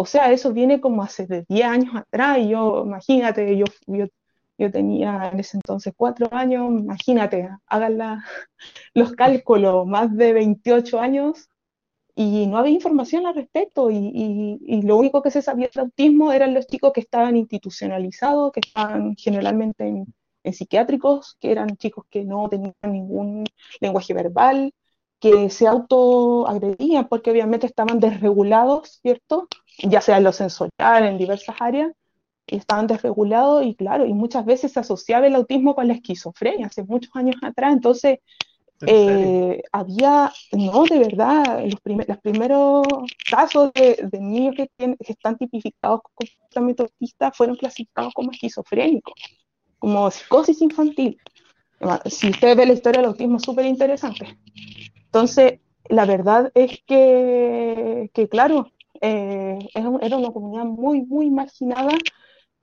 o 0.00 0.06
sea, 0.06 0.30
eso 0.32 0.52
viene 0.52 0.80
como 0.80 1.02
hace 1.02 1.26
de 1.26 1.44
10 1.48 1.66
años 1.66 1.96
atrás, 1.96 2.38
y 2.38 2.50
yo, 2.50 2.84
imagínate, 2.86 3.56
yo, 3.58 3.64
yo, 3.88 4.06
yo 4.56 4.70
tenía 4.70 5.30
en 5.32 5.40
ese 5.40 5.56
entonces 5.56 5.92
4 5.96 6.28
años, 6.32 6.70
imagínate, 6.70 7.48
hagan 7.66 7.98
los 8.94 9.12
cálculos, 9.12 9.86
más 9.88 10.16
de 10.16 10.32
28 10.34 11.00
años, 11.00 11.48
y 12.14 12.46
no 12.46 12.58
había 12.58 12.74
información 12.74 13.26
al 13.26 13.34
respecto, 13.34 13.90
y, 13.90 14.82
lo 14.84 14.96
único 14.96 15.20
que 15.22 15.32
se 15.32 15.42
sabía 15.42 15.68
de 15.74 15.80
autismo 15.80 16.32
eran 16.32 16.54
los 16.54 16.68
chicos 16.68 16.92
que 16.92 17.00
estaban 17.00 17.36
institucionalizados, 17.36 18.52
que 18.52 18.60
estaban 18.60 19.16
generalmente 19.16 19.88
en, 19.88 20.14
en 20.44 20.52
psiquiátricos, 20.52 21.36
que 21.40 21.50
eran 21.50 21.76
chicos 21.76 22.04
que 22.08 22.24
no 22.24 22.48
tenían 22.48 22.74
ningún 22.84 23.44
lenguaje 23.80 24.14
verbal, 24.14 24.72
que 25.20 25.50
se 25.50 25.66
autoagredían 25.66 27.08
porque 27.08 27.30
obviamente 27.32 27.66
estaban 27.66 27.98
desregulados, 28.00 29.00
¿cierto? 29.02 29.48
Ya 29.78 30.00
sea 30.00 30.18
en 30.18 30.24
lo 30.24 30.32
sensorial, 30.32 31.04
en 31.04 31.18
diversas 31.18 31.56
áreas, 31.60 31.92
estaban 32.46 32.86
desregulados 32.86 33.64
y 33.64 33.74
claro, 33.74 34.06
y 34.06 34.14
muchas 34.14 34.44
veces 34.44 34.72
se 34.72 34.80
asociaba 34.80 35.26
el 35.26 35.34
autismo 35.34 35.74
con 35.74 35.86
la 35.88 35.94
esquizofrenia, 35.94 36.66
hace 36.66 36.82
muchos 36.82 37.14
años 37.14 37.36
atrás, 37.42 37.72
entonces 37.72 38.18
eh, 38.86 39.60
había, 39.72 40.32
no, 40.52 40.84
de 40.84 40.98
verdad, 40.98 41.64
los, 41.64 42.06
los 42.06 42.18
primeros 42.18 42.86
casos 43.28 43.72
de, 43.74 44.08
niños 44.20 44.54
que, 44.56 44.70
están 45.00 45.36
tipificados 45.36 46.00
como 46.02 46.30
comportamiento 46.30 46.82
autista 46.84 47.32
fueron 47.32 47.56
clasificados 47.56 48.14
como 48.14 48.30
esquizofrénicos, 48.30 49.14
como 49.78 50.10
psicosis 50.10 50.62
infantil. 50.62 51.18
Si 52.06 52.30
usted 52.30 52.56
ve 52.56 52.66
la 52.66 52.72
historia 52.72 53.00
del 53.00 53.10
autismo, 53.10 53.38
súper 53.38 53.66
interesante. 53.66 54.38
Entonces, 54.96 55.60
la 55.88 56.04
verdad 56.04 56.52
es 56.54 56.82
que, 56.86 58.10
que 58.14 58.28
claro, 58.28 58.70
eh, 59.00 59.58
era 59.74 60.16
una 60.16 60.32
comunidad 60.32 60.64
muy, 60.64 61.02
muy 61.02 61.30
marginada 61.30 61.96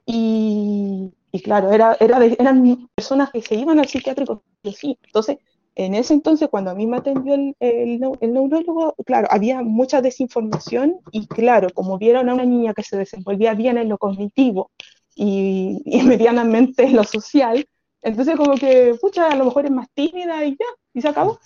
y, 0.05 1.11
y 1.31 1.41
claro, 1.41 1.71
era, 1.71 1.97
era 1.99 2.23
eran 2.23 2.89
personas 2.95 3.31
que 3.31 3.41
se 3.41 3.55
iban 3.55 3.79
al 3.79 3.87
psiquiátrico, 3.87 4.43
sí. 4.63 4.97
Entonces, 5.03 5.37
en 5.75 5.93
ese 5.93 6.13
entonces, 6.13 6.47
cuando 6.49 6.71
a 6.71 6.75
mí 6.75 6.87
me 6.87 6.97
atendió 6.97 7.33
el, 7.35 7.55
el, 7.59 7.99
el, 8.21 8.33
neurólogo, 8.33 8.95
claro, 9.05 9.27
había 9.29 9.61
mucha 9.61 10.01
desinformación 10.01 10.99
y 11.11 11.27
claro, 11.27 11.67
como 11.73 11.97
vieron 11.97 12.29
a 12.29 12.33
una 12.33 12.45
niña 12.45 12.73
que 12.73 12.83
se 12.83 12.97
desenvolvía 12.97 13.53
bien 13.55 13.77
en 13.77 13.89
lo 13.89 13.97
cognitivo 13.97 14.71
y, 15.15 15.81
y 15.85 16.01
medianamente 16.03 16.83
en 16.83 16.95
lo 16.95 17.03
social, 17.03 17.67
entonces 18.01 18.35
como 18.37 18.55
que, 18.55 18.95
pucha, 19.01 19.29
a 19.29 19.35
lo 19.35 19.45
mejor 19.45 19.65
es 19.65 19.71
más 19.71 19.89
tímida 19.93 20.45
y 20.45 20.51
ya, 20.51 20.65
y 20.93 21.01
se 21.01 21.07
acabó. 21.09 21.39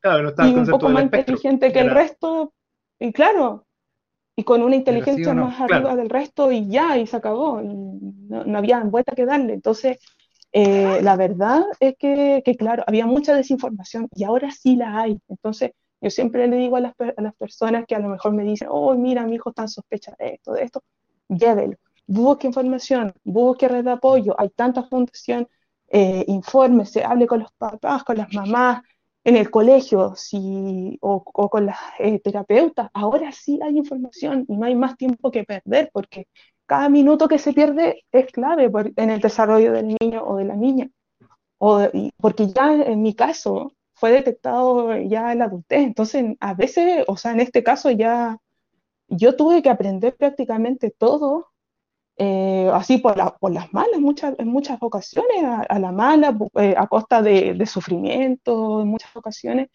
Claro, 0.00 0.22
no 0.24 0.28
está 0.30 0.46
y 0.48 0.54
un 0.54 0.66
poco 0.66 0.88
más 0.88 1.04
inteligente 1.04 1.72
que 1.72 1.80
el 1.80 1.90
resto, 1.90 2.52
y 3.02 3.12
claro, 3.12 3.66
y 4.36 4.44
con 4.44 4.62
una 4.62 4.76
inteligencia 4.76 5.34
más 5.34 5.60
arriba 5.60 5.94
del 5.96 6.08
resto 6.08 6.52
y 6.52 6.68
ya, 6.68 6.96
y 6.96 7.06
se 7.06 7.16
acabó, 7.16 7.60
y 7.60 7.66
no, 7.68 8.58
había 8.58 8.80
vuelta 8.84 9.14
que 9.14 9.26
darle. 9.26 9.54
Entonces, 9.54 9.98
eh, 10.52 11.00
la 11.02 11.16
verdad 11.16 11.64
es 11.80 11.96
que, 11.98 12.42
que, 12.44 12.56
claro, 12.56 12.84
había 12.86 13.06
mucha 13.06 13.34
desinformación 13.34 14.08
y 14.14 14.24
ahora 14.24 14.50
sí 14.50 14.76
la 14.76 15.00
hay. 15.00 15.18
Entonces, 15.28 15.72
yo 16.00 16.10
siempre 16.10 16.46
le 16.46 16.56
digo 16.56 16.76
a 16.76 16.80
las, 16.80 16.94
a 16.98 17.22
las 17.22 17.34
personas 17.34 17.84
que 17.86 17.94
a 17.94 17.98
lo 17.98 18.08
mejor 18.08 18.32
me 18.32 18.44
dicen, 18.44 18.68
oh, 18.70 18.94
mira, 18.94 19.26
mi 19.26 19.34
hijo 19.34 19.50
está 19.50 19.62
en 19.62 19.68
sospecha 19.68 20.14
de 20.18 20.34
esto, 20.34 20.52
de 20.52 20.62
esto, 20.62 20.82
llévelo. 21.28 21.76
busque 22.06 22.46
información, 22.46 23.12
busque 23.24 23.68
red 23.68 23.84
de 23.84 23.92
apoyo, 23.92 24.34
hay 24.38 24.48
tanta 24.50 24.82
fundación, 24.84 25.48
eh, 25.88 26.24
se 26.84 27.04
hable 27.04 27.26
con 27.26 27.40
los 27.40 27.52
papás, 27.52 28.04
con 28.04 28.16
las 28.16 28.32
mamás, 28.32 28.82
en 29.24 29.36
el 29.36 29.50
colegio 29.50 30.14
si, 30.16 30.98
o, 31.00 31.22
con 31.22 31.66
las 31.66 31.78
eh, 31.98 32.18
terapeutas, 32.20 32.90
ahora 32.92 33.30
sí 33.32 33.60
hay 33.62 33.78
información 33.78 34.44
y 34.48 34.56
no 34.56 34.66
hay 34.66 34.74
más 34.74 34.96
tiempo 34.96 35.30
que 35.30 35.44
perder 35.44 35.90
porque 35.92 36.26
cada 36.66 36.88
minuto 36.88 37.28
que 37.28 37.38
se 37.38 37.52
pierde 37.52 38.04
es 38.10 38.26
clave 38.32 38.70
en 38.96 39.10
el 39.10 39.20
desarrollo 39.20 39.72
del 39.72 39.96
niño 40.00 40.24
o 40.24 40.36
de 40.36 40.44
la 40.44 40.56
niña. 40.56 40.90
O, 41.58 41.80
porque 42.18 42.48
ya 42.48 42.74
en 42.74 43.02
mi 43.02 43.14
caso 43.14 43.72
fue 43.94 44.10
detectado 44.10 44.96
ya 44.96 45.32
en 45.32 45.38
la 45.38 45.44
adultez, 45.44 45.80
entonces 45.80 46.36
a 46.40 46.54
veces, 46.54 47.04
o 47.06 47.16
sea, 47.16 47.32
en 47.32 47.40
este 47.40 47.62
caso 47.62 47.90
ya 47.90 48.38
yo 49.08 49.36
tuve 49.36 49.62
que 49.62 49.70
aprender 49.70 50.16
prácticamente 50.16 50.90
todo 50.90 51.51
eh, 52.16 52.70
así 52.72 52.98
por, 52.98 53.16
las 53.16 53.72
malas 53.72 54.00
muchas, 54.00 54.34
en 54.38 54.48
muchas 54.48 54.78
ocasiones, 54.80 55.44
a, 55.68 55.78
la 55.78 55.92
mala, 55.92 56.36
eh, 56.56 56.74
a 56.76 56.86
costa 56.86 57.22
de, 57.22 57.64
sufrimiento 57.66 58.82
en 58.82 58.88
muchas 58.88 59.14
ocasiones, 59.16 59.68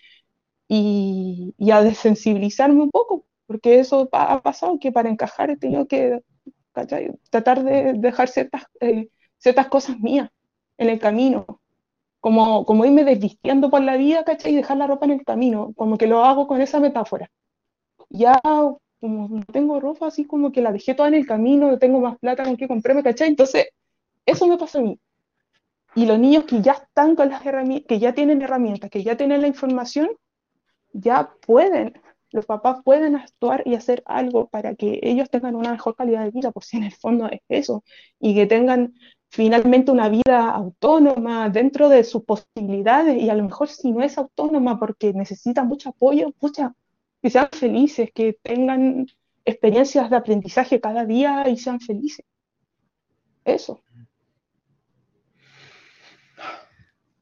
y, 0.68 1.54
a 1.72 1.82
desensibilizarme 1.82 2.82
un 2.84 2.92
poco, 2.92 3.26
porque 3.48 3.80
eso 3.80 4.10
ha 4.12 4.42
pasado 4.42 4.80
que 4.80 4.92
para 4.92 5.10
encajar 5.10 5.50
he 5.50 5.58
tenido 5.58 5.88
que 5.88 6.22
tratar 7.30 7.64
de 7.64 7.94
dejar 7.94 8.28
ciertas, 8.30 8.64
eh, 8.82 9.10
ciertas 9.38 9.68
cosas 9.68 10.00
mías 10.00 10.30
en 10.78 10.90
el 10.90 11.00
camino, 11.00 11.62
como, 12.20 12.66
como 12.66 12.86
irme 12.86 13.04
desvistiendo 13.06 13.70
por 13.70 13.82
la 13.82 13.98
vida, 13.98 14.24
¿cachai? 14.26 14.54
Y 14.54 14.56
dejar 14.58 14.78
la 14.78 14.88
ropa 14.88 15.06
en 15.06 15.14
el 15.14 15.26
camino, 15.26 15.74
como 15.76 15.98
que 15.98 16.08
lo 16.08 16.24
hago 16.26 16.48
con 16.48 16.62
esa 16.62 16.80
metáfora. 16.80 17.32
Ya 18.10 18.40
como 19.00 19.28
no 19.28 19.44
tengo 19.46 19.80
ropa, 19.80 20.08
así 20.08 20.26
como 20.26 20.52
que 20.52 20.62
la 20.62 20.72
dejé 20.72 20.94
toda 20.94 21.10
en 21.10 21.16
el 21.16 21.28
camino, 21.28 21.70
no 21.70 21.80
tengo 21.80 22.00
más 22.00 22.18
plata 22.18 22.44
con 22.44 22.58
que 22.58 22.68
comprarme, 22.68 23.04
¿cachai? 23.04 23.28
Entonces, 23.30 23.68
eso 24.26 24.48
me 24.48 24.58
pasó 24.58 24.80
a 24.80 24.82
mí. 24.82 25.00
Y 25.96 26.06
los 26.06 26.20
niños 26.20 26.46
que 26.46 26.62
ya 26.62 26.74
están 26.74 27.16
con 27.16 27.30
las 27.30 27.46
herramientas, 27.46 27.88
que 27.88 28.00
ya 28.00 28.14
tienen 28.14 28.42
herramientas, 28.42 28.90
que 28.90 29.04
ya 29.04 29.18
tienen 29.18 29.42
la 29.42 29.48
información, 29.48 30.10
ya 30.94 31.32
pueden, 31.46 31.94
los 32.32 32.46
papás 32.46 32.78
pueden 32.84 33.16
actuar 33.16 33.64
y 33.66 33.76
hacer 33.76 34.04
algo 34.06 34.48
para 34.48 34.76
que 34.76 35.00
ellos 35.04 35.30
tengan 35.30 35.56
una 35.56 35.72
mejor 35.72 35.96
calidad 35.96 36.24
de 36.24 36.32
vida, 36.32 36.52
por 36.52 36.64
si 36.64 36.78
en 36.78 36.84
el 36.84 36.94
fondo 36.94 37.28
es 37.30 37.42
eso, 37.50 37.84
y 38.20 38.36
que 38.36 38.46
tengan 38.46 38.94
finalmente 39.30 39.92
una 39.92 40.10
vida 40.10 40.50
autónoma 40.52 41.50
dentro 41.50 41.90
de 41.90 42.04
sus 42.04 42.24
posibilidades, 42.24 43.22
y 43.22 43.30
a 43.30 43.36
lo 43.36 43.44
mejor 43.44 43.68
si 43.70 43.92
no 43.92 44.04
es 44.04 44.18
autónoma 44.18 44.80
porque 44.80 45.14
necesita 45.14 45.64
mucho 45.64 45.90
apoyo, 45.90 46.32
pucha, 46.32 46.74
que 47.28 47.32
sean 47.32 47.50
felices, 47.52 48.10
que 48.16 48.40
tengan 48.42 49.06
experiencias 49.44 50.10
de 50.10 50.16
aprendizaje 50.16 50.80
cada 50.80 51.04
día 51.04 51.50
y 51.50 51.58
sean 51.58 51.82
felices. 51.82 52.26
Eso. 53.44 53.84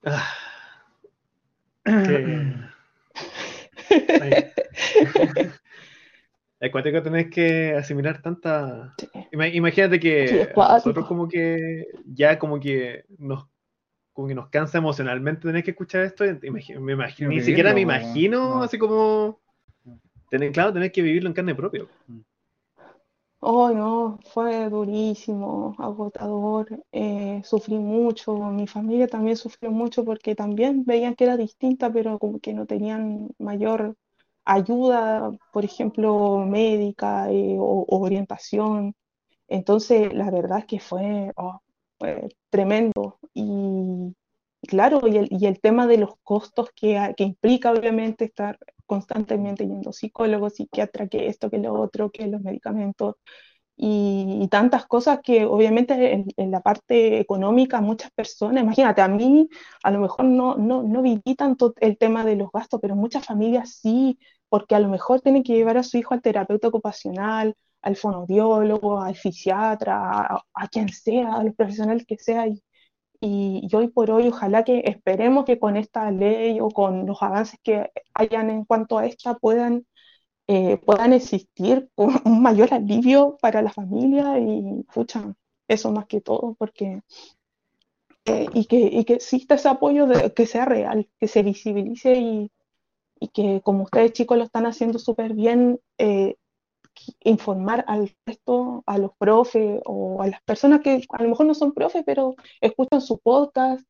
Ah. 0.04 0.32
Que 6.60 7.02
tenés 7.02 7.32
que 7.32 7.74
asimilar 7.74 8.22
tanta. 8.22 8.94
Imagínate 9.32 10.00
que 10.00 10.52
nosotros 10.56 11.08
como 11.08 11.28
que 11.28 11.88
ya 12.06 12.38
como 12.38 12.60
que 12.60 13.06
nos 13.18 13.48
como 14.14 14.28
que 14.28 14.36
nos 14.36 14.50
cansa 14.50 14.78
emocionalmente 14.78 15.48
tener 15.48 15.64
que 15.64 15.72
escuchar 15.72 16.04
esto. 16.04 16.24
Me 16.80 16.94
imagino, 16.94 17.30
ni 17.30 17.42
siquiera 17.42 17.74
me 17.74 17.82
imagino 17.82 18.62
así 18.62 18.78
como 18.78 19.44
claro, 20.54 20.74
tenés 20.74 20.92
que 20.92 21.02
vivirlo 21.02 21.30
en 21.30 21.34
carne 21.34 21.56
propia. 21.56 21.86
Oh, 23.40 23.70
no, 23.72 24.20
fue 24.34 24.70
durísimo, 24.70 25.76
agotador, 25.78 26.84
eh, 26.92 27.42
sufrí 27.44 27.76
mucho, 27.78 28.36
mi 28.36 28.66
familia 28.66 29.08
también 29.08 29.38
sufrió 29.38 29.70
mucho 29.72 30.04
porque 30.04 30.34
también 30.34 30.84
veían 30.84 31.14
que 31.16 31.26
era 31.26 31.38
distinta, 31.38 31.94
pero 31.94 32.18
como 32.18 32.40
que 32.40 32.54
no 32.54 32.66
tenían 32.66 33.30
mayor 33.38 33.96
ayuda, 34.46 35.32
por 35.54 35.66
ejemplo, 35.66 36.40
médica 36.48 37.32
eh, 37.32 37.58
o, 37.60 37.86
orientación. 37.90 38.96
Entonces, 39.48 40.14
la 40.14 40.32
verdad 40.32 40.60
es 40.60 40.66
que 40.66 40.80
fue, 40.80 41.32
oh, 41.36 41.62
tremendo. 42.50 43.20
Y, 43.34 44.16
claro, 44.66 45.02
y 45.08 45.18
el, 45.18 45.28
y 45.32 45.46
el, 45.48 45.60
tema 45.60 45.88
de 45.88 45.98
los 45.98 46.16
costos 46.24 46.70
que, 46.76 47.14
implica 47.18 47.72
obviamente 47.72 48.26
estar 48.26 48.58
constantemente 48.86 49.66
yendo 49.68 49.92
psicólogo, 49.94 50.50
psiquiatra, 50.50 51.08
que 51.08 51.28
esto, 51.28 51.50
que 51.50 51.58
lo 51.58 51.74
otro, 51.74 52.12
que 52.12 52.28
los 52.28 52.42
medicamentos 52.42 53.16
y, 53.78 54.48
tantas 54.50 54.86
cosas 54.86 55.20
que 55.24 55.46
obviamente 55.46 56.24
en, 56.38 56.52
la 56.52 56.62
parte 56.62 57.20
económica 57.20 57.82
muchas 57.82 58.12
personas, 58.12 58.64
imagínate, 58.64 59.02
a 59.02 59.08
mí 59.08 59.50
a 59.84 59.92
lo 59.92 60.00
mejor 60.00 60.26
no, 60.26 60.56
no, 60.56 60.84
no 60.84 61.02
viví 61.02 61.36
tanto 61.36 61.74
el 61.82 61.98
tema 61.98 62.24
de 62.26 62.36
los 62.38 62.52
gastos, 62.52 62.80
pero 62.82 62.96
muchas 62.96 63.26
familias 63.26 63.80
sí, 63.82 64.20
porque 64.50 64.76
a 64.76 64.80
lo 64.80 64.90
mejor 64.90 65.22
tienen 65.22 65.44
que 65.44 65.54
llevar 65.54 65.78
a 65.78 65.84
su 65.84 65.98
hijo 65.98 66.14
al 66.14 66.22
terapeuta 66.22 66.70
ocupacional, 66.70 67.56
al 67.82 67.96
fonodiólogo, 67.96 69.02
al 69.02 69.16
fisiatra, 69.16 70.42
a, 70.54 70.68
quien 70.70 70.90
sea, 70.90 71.36
a 71.36 71.44
los 71.44 71.56
profesionales 71.56 72.06
que 72.08 72.18
sea, 72.18 72.46
y, 73.26 73.76
hoy 73.76 73.88
por 73.88 74.12
hoy 74.12 74.28
ojalá 74.28 74.64
que 74.64 74.84
esperemos 74.86 75.46
que 75.46 75.60
con 75.60 75.78
esta 75.78 76.12
ley 76.12 76.60
o 76.62 76.70
con 76.70 77.06
los 77.08 77.22
avances 77.24 77.60
que 77.64 77.92
hayan 78.14 78.50
en 78.50 78.66
cuanto 78.66 78.98
a 78.98 79.06
esta 79.06 79.36
puedan, 79.36 79.86
eh, 80.48 80.78
puedan 80.78 81.14
existir 81.14 81.90
un, 81.96 82.42
mayor 82.42 82.74
alivio 82.74 83.38
para 83.42 83.62
la 83.62 83.72
familia 83.74 84.40
y 84.40 84.84
pucha, 84.94 85.36
eso 85.68 85.92
más 85.92 86.06
que 86.08 86.22
todo, 86.22 86.56
porque 86.60 87.02
eh, 88.26 88.48
y, 88.54 88.66
que, 88.66 88.78
y 88.78 89.06
que 89.06 89.14
exista 89.16 89.56
ese 89.56 89.70
apoyo 89.70 90.08
de, 90.08 90.34
que 90.34 90.46
sea 90.46 90.66
real, 90.66 91.10
que 91.20 91.28
se 91.28 91.44
visibilice 91.44 92.16
y, 92.16 92.52
y 93.20 93.30
que 93.30 93.62
como 93.64 93.84
ustedes 93.84 94.14
chicos 94.14 94.38
lo 94.38 94.44
están 94.44 94.66
haciendo 94.66 95.00
súper 95.00 95.34
bien, 95.34 95.80
eh, 95.98 96.36
informar 97.24 97.84
al 97.88 98.12
resto, 98.26 98.84
a 98.86 98.98
los 98.98 99.12
profes 99.18 99.82
o 99.86 100.22
a 100.22 100.28
las 100.28 100.42
personas 100.44 100.82
que 100.82 101.04
a 101.10 101.24
lo 101.24 101.30
mejor 101.30 101.46
no 101.46 101.54
son 101.54 101.74
profes, 101.74 102.04
pero 102.06 102.36
escuchan 102.62 103.02
su 103.02 103.20
podcast, 103.20 103.86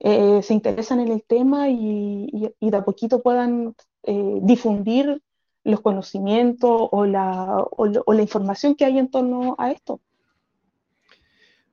eh, 0.00 0.42
se 0.42 0.54
interesan 0.54 1.00
en 1.00 1.08
el 1.08 1.22
tema 1.22 1.68
y, 1.68 2.52
de 2.60 2.76
a 2.76 2.84
poquito 2.84 3.22
puedan 3.22 3.74
eh, 4.02 4.38
difundir 4.42 5.22
los 5.62 5.80
conocimientos 5.80 6.88
o 6.90 7.06
la, 7.06 7.64
o, 7.70 8.12
la 8.12 8.22
información 8.22 8.74
que 8.74 8.84
hay 8.84 8.98
en 8.98 9.10
torno 9.10 9.56
a 9.58 9.70
esto. 9.70 10.00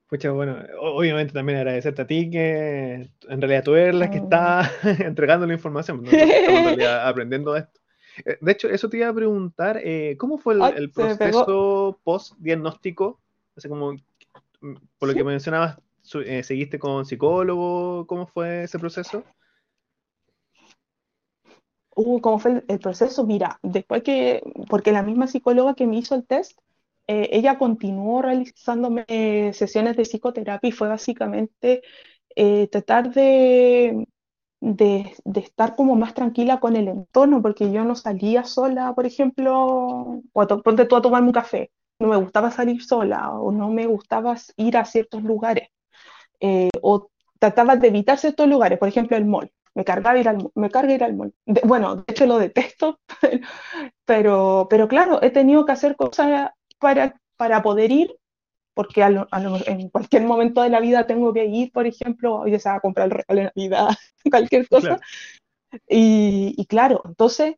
Pucha, 0.08 0.32
bueno, 0.32 0.58
obviamente 0.80 1.34
también 1.34 1.58
agradecerte 1.58 2.02
a 2.02 2.08
ti 2.08 2.30
que 2.30 3.10
en 3.30 3.41
realidad 3.41 3.64
tú 3.64 3.76
eres 3.76 3.95
la 3.95 4.10
que 4.10 4.20
ah. 4.32 4.70
está 4.72 4.72
entregando 5.06 5.45
la 5.45 5.53
información, 5.53 6.06
estamos 6.06 6.78
aprendiendo 7.03 7.53
de 7.53 7.62
esto. 7.62 7.81
Eh, 8.26 8.38
de 8.39 8.52
hecho, 8.52 8.69
eso 8.69 8.89
te 8.89 8.98
iba 8.98 9.10
a 9.10 9.14
preguntar, 9.14 9.80
eh, 9.84 10.15
¿cómo 10.18 10.38
fue 10.38 10.56
el, 10.76 10.91
proceso 10.91 11.99
post-diagnóstico? 12.03 13.19
como, 13.68 13.93
mm, 13.93 14.76
por 14.98 15.10
lo 15.10 15.14
que 15.15 15.23
mencionabas, 15.23 15.77
eh, 16.26 16.43
¿seguiste 16.43 16.80
con 16.80 17.06
psicólogo? 17.06 18.07
¿Cómo 18.07 18.27
fue 18.27 18.64
ese 18.64 18.80
proceso? 18.80 19.23
Uh, 21.95 22.19
¿Cómo 22.22 22.39
fue 22.39 22.64
el, 22.68 22.80
proceso? 22.80 23.26
Mira, 23.26 23.60
después 23.61 24.02
que, 24.02 24.41
porque 24.69 24.91
la 24.91 25.03
misma 25.03 25.27
psicóloga 25.27 25.76
que 25.76 25.85
me 25.85 25.98
hizo 25.98 26.15
el 26.15 26.26
test, 26.26 26.57
ella 27.07 27.57
continuó 27.57 28.22
realizándome 28.22 29.03
sesiones 29.53 29.98
de 29.98 30.03
psicoterapia 30.03 30.69
y 30.69 30.72
fue 30.72 30.88
básicamente 30.88 31.81
tratar 32.69 33.11
de 33.14 34.07
de, 34.62 35.16
estar 35.36 35.76
como 35.76 35.96
más 35.96 36.14
tranquila 36.14 36.60
con 36.60 36.76
el 36.76 36.88
entorno, 36.88 37.42
porque 37.42 37.72
yo 37.72 37.84
no 37.84 37.96
salía 37.96 38.46
sola, 38.46 38.94
por 38.94 39.06
ejemplo, 39.06 40.22
o 40.34 40.48
ponte 40.64 40.86
tú 40.86 40.96
a 40.96 41.02
tomarme 41.02 41.28
un 41.28 41.34
café, 41.34 41.72
no 42.00 42.08
me 42.08 42.16
gustaba 42.18 42.52
salir 42.52 42.82
sola 42.84 43.32
o 43.32 43.52
no 43.52 43.70
me 43.70 43.88
gustaba 43.88 44.36
ir 44.58 44.78
a 44.78 44.86
ciertos 44.86 45.24
lugares, 45.24 45.70
eh, 46.40 46.70
o 46.82 47.10
trataba 47.40 47.76
de 47.76 47.88
evitar 47.88 48.18
ciertos 48.20 48.48
lugares, 48.48 48.80
por 48.80 48.88
ejemplo 48.88 49.18
el 49.18 49.26
mall, 49.26 49.52
me 49.74 49.84
cargaba 49.84 50.20
ir 50.20 50.30
al, 50.30 50.50
me 50.56 50.70
carga 50.70 50.94
ir 50.94 51.04
al 51.04 51.16
mall. 51.16 51.34
bueno, 51.64 51.98
de 51.98 52.04
hecho 52.08 52.26
lo 52.28 52.38
detesto, 52.38 53.00
pero, 54.06 54.68
pero 54.70 54.88
claro, 54.88 55.22
he 55.24 55.32
tenido 55.32 55.66
que 55.66 55.72
hacer 55.72 55.96
cosas 55.96 56.52
para, 56.80 57.20
para 57.36 57.64
poder 57.64 57.92
ir 57.92 58.16
porque 58.73 59.02
en 59.02 59.89
cualquier 59.89 60.23
momento 60.23 60.61
de 60.61 60.69
la 60.69 60.80
vida 60.80 61.06
tengo 61.06 61.34
que 61.34 61.45
ir, 61.45 61.72
por 61.72 61.85
ejemplo, 61.88 62.48
ya 62.48 62.60
sea 62.60 62.76
a 62.76 62.80
comprar 62.80 63.06
el 63.06 63.11
regalo 63.11 63.41
de 63.41 63.52
Navidad, 63.56 63.89
cualquier 64.31 64.68
cosa. 64.68 64.99
Y, 65.88 66.65
claro, 66.68 67.02
entonces, 67.06 67.56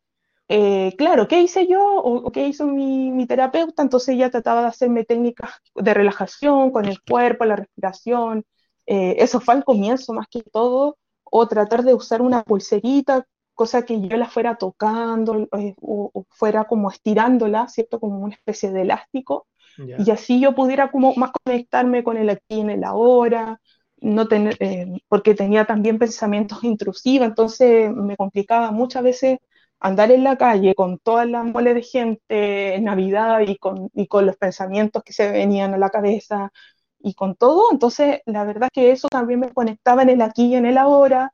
eh, 0.47 0.93
claro, 0.97 1.27
¿qué 1.27 1.41
hice 1.41 1.67
yo 1.67 1.81
o, 1.83 2.31
qué 2.31 2.47
hizo 2.47 2.65
mi, 2.65 3.25
terapeuta? 3.27 3.81
Entonces 3.83 4.15
ella 4.15 4.29
trataba 4.29 4.61
de 4.61 4.67
hacerme 4.67 5.05
técnicas 5.05 5.51
de 5.75 5.93
relajación 5.93 6.71
con 6.71 6.85
el 6.85 7.01
cuerpo, 7.01 7.45
la 7.45 7.55
respiración. 7.57 8.45
Eh, 8.85 9.15
eso 9.19 9.39
fue 9.39 9.55
al 9.55 9.63
comienzo 9.63 10.13
más 10.13 10.27
que 10.29 10.43
todo, 10.43 10.97
o 11.23 11.47
tratar 11.47 11.83
de 11.83 11.93
usar 11.93 12.21
una 12.21 12.43
pulserita, 12.43 13.25
cosa 13.55 13.83
que 13.85 14.01
yo 14.01 14.17
la 14.17 14.29
fuera 14.29 14.55
tocando 14.55 15.47
eh, 15.57 15.75
o, 15.81 16.11
o, 16.13 16.25
fuera 16.29 16.65
como 16.65 16.89
estirándola, 16.91 17.67
¿cierto? 17.69 17.99
Como 17.99 18.19
una 18.19 18.35
especie 18.35 18.71
de 18.71 18.81
elástico 18.81 19.47
y 19.77 20.11
así 20.11 20.39
yo 20.39 20.55
pudiera 20.55 20.91
como 20.91 21.13
más 21.15 21.31
conectarme 21.31 22.03
con 22.03 22.17
el 22.17 22.29
aquí 22.29 22.59
en 22.59 22.69
el 22.69 22.83
ahora, 22.83 23.59
no 24.01 24.27
tener, 24.27 24.57
eh, 24.59 24.87
porque 25.07 25.33
tenía 25.33 25.65
también 25.65 25.97
pensamientos 25.97 26.63
intrusivos, 26.63 27.27
entonces 27.27 27.91
me 27.93 28.17
complicaba 28.17 28.71
muchas 28.71 29.03
veces 29.03 29.39
andar 29.79 30.11
en 30.11 30.23
la 30.23 30.37
calle 30.37 30.75
con 30.75 30.99
todas 30.99 31.27
las 31.27 31.45
mole 31.45 31.73
de 31.73 31.81
gente 31.81 32.75
en 32.75 32.85
Navidad 32.85 33.41
y 33.41 33.57
con, 33.57 33.89
y 33.93 34.07
con 34.07 34.25
los 34.25 34.37
pensamientos 34.37 35.03
que 35.03 35.13
se 35.13 35.31
venían 35.31 35.73
a 35.73 35.77
la 35.77 35.89
cabeza 35.89 36.51
y 36.99 37.13
con 37.15 37.35
todo, 37.35 37.71
entonces 37.71 38.21
la 38.25 38.43
verdad 38.45 38.69
que 38.73 38.91
eso 38.91 39.07
también 39.09 39.39
me 39.41 39.53
conectaba 39.53 40.03
en 40.03 40.09
el 40.09 40.21
aquí 40.21 40.47
y 40.47 40.55
en 40.55 40.65
el 40.65 40.77
ahora. 40.77 41.33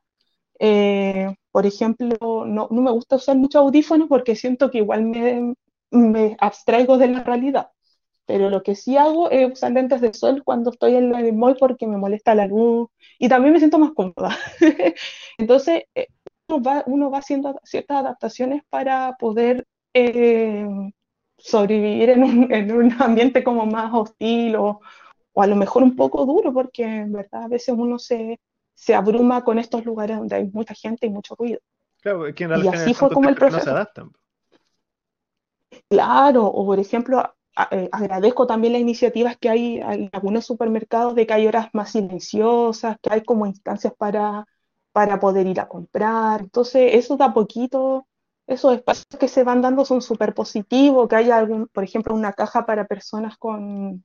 Eh, 0.58 1.34
por 1.52 1.66
ejemplo, 1.66 2.16
no, 2.46 2.68
no, 2.70 2.82
me 2.82 2.90
gusta 2.92 3.16
usar 3.16 3.36
mucho 3.36 3.60
audífonos 3.60 4.08
porque 4.08 4.36
siento 4.36 4.70
que 4.70 4.78
igual 4.78 5.04
me, 5.04 5.54
me 5.90 6.36
abstraigo 6.40 6.98
de 6.98 7.08
la 7.08 7.22
realidad 7.24 7.70
pero 8.30 8.48
lo 8.48 8.62
que 8.62 8.76
sí 8.76 8.96
hago 8.96 9.28
es 9.28 9.52
usar 9.52 9.72
lentes 9.72 10.00
de 10.00 10.14
sol 10.14 10.44
cuando 10.44 10.70
estoy 10.70 10.94
en 10.94 11.12
el 11.12 11.32
mall 11.32 11.56
porque 11.58 11.88
me 11.88 11.96
molesta 11.96 12.32
la 12.32 12.46
luz 12.46 12.88
y 13.18 13.28
también 13.28 13.52
me 13.52 13.58
siento 13.58 13.76
más 13.80 13.90
cómoda. 13.90 14.38
Entonces, 15.38 15.82
eh, 15.96 16.06
uno 16.48 16.62
va, 16.62 16.84
uno 16.86 17.10
va 17.10 17.18
haciendo 17.18 17.60
ciertas 17.64 17.96
adaptaciones 17.96 18.62
para 18.70 19.16
poder 19.18 19.66
eh, 19.94 20.64
sobrevivir 21.38 22.10
en 22.10 22.22
un, 22.22 22.52
en 22.54 22.70
un, 22.70 22.92
ambiente 23.02 23.42
como 23.42 23.66
más 23.66 23.92
hostil 23.92 24.54
o, 24.54 24.80
o, 25.32 25.42
a 25.42 25.48
lo 25.48 25.56
mejor 25.56 25.82
un 25.82 25.96
poco 25.96 26.24
duro, 26.24 26.52
porque 26.52 26.84
en 26.84 27.10
verdad 27.10 27.42
a 27.42 27.48
veces 27.48 27.74
uno 27.76 27.98
se, 27.98 28.38
se 28.74 28.94
abruma 28.94 29.42
con 29.42 29.58
estos 29.58 29.84
lugares 29.84 30.18
donde 30.18 30.36
hay 30.36 30.48
mucha 30.52 30.74
gente 30.74 31.08
y 31.08 31.10
mucho 31.10 31.34
ruido. 31.34 31.58
Claro, 32.00 32.32
que 32.32 32.44
en 32.44 32.64
y 32.64 32.68
así 32.68 32.94
fue 32.94 33.10
como 33.10 33.28
el 33.28 33.34
proceso. 33.34 33.58
No 33.58 33.64
se 33.64 33.70
adaptan. 33.70 34.12
Claro, 35.88 36.46
o 36.46 36.64
por 36.64 36.78
ejemplo, 36.78 37.34
eh, 37.70 37.88
agradezco 37.92 38.46
también 38.46 38.72
las 38.74 38.82
iniciativas 38.82 39.36
que 39.36 39.48
hay 39.50 39.78
en 39.78 40.08
algunos 40.12 40.46
supermercados 40.46 41.14
de 41.14 41.26
que 41.26 41.34
hay 41.34 41.46
horas 41.46 41.68
más 41.72 41.90
silenciosas, 41.92 42.96
que 43.02 43.12
hay 43.12 43.22
como 43.24 43.46
instancias 43.46 43.92
para, 43.96 44.46
para 44.92 45.18
poder 45.20 45.46
ir 45.46 45.60
a 45.60 45.68
comprar. 45.68 46.40
Entonces, 46.42 46.94
eso 46.94 47.16
da 47.16 47.34
poquito, 47.34 48.06
esos 48.46 48.74
espacios 48.74 49.06
que 49.18 49.28
se 49.28 49.44
van 49.44 49.62
dando 49.62 49.84
son 49.84 50.02
súper 50.02 50.34
positivos, 50.34 51.08
que 51.08 51.16
haya 51.16 51.38
algún, 51.38 51.68
por 51.68 51.84
ejemplo, 51.84 52.14
una 52.14 52.32
caja 52.32 52.66
para 52.66 52.86
personas 52.86 53.36
con, 53.36 54.04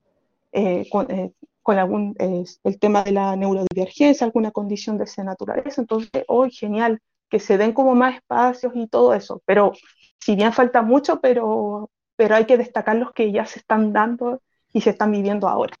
eh, 0.52 0.88
con, 0.90 1.10
eh, 1.10 1.32
con, 1.62 1.78
algún, 1.78 2.14
el 2.18 2.78
tema 2.80 3.04
de 3.04 3.12
la 3.12 3.36
neurodivergencia, 3.36 4.26
alguna 4.26 4.50
condición 4.50 4.98
de 4.98 5.04
esa 5.04 5.24
naturaleza. 5.24 5.80
Entonces, 5.80 6.24
hoy 6.28 6.50
genial, 6.50 7.00
que 7.28 7.40
se 7.40 7.58
den 7.58 7.72
como 7.72 7.94
más 7.94 8.16
espacios 8.16 8.72
y 8.76 8.86
todo 8.88 9.14
eso. 9.14 9.42
Pero, 9.46 9.72
si 10.20 10.36
bien 10.36 10.52
falta 10.52 10.82
mucho, 10.82 11.20
pero 11.20 11.90
pero 12.16 12.34
hay 12.34 12.46
que 12.46 12.56
destacar 12.56 12.96
los 12.96 13.12
que 13.12 13.30
ya 13.30 13.46
se 13.46 13.58
están 13.58 13.92
dando 13.92 14.42
y 14.72 14.80
se 14.80 14.90
están 14.90 15.12
viviendo 15.12 15.48
ahora. 15.48 15.74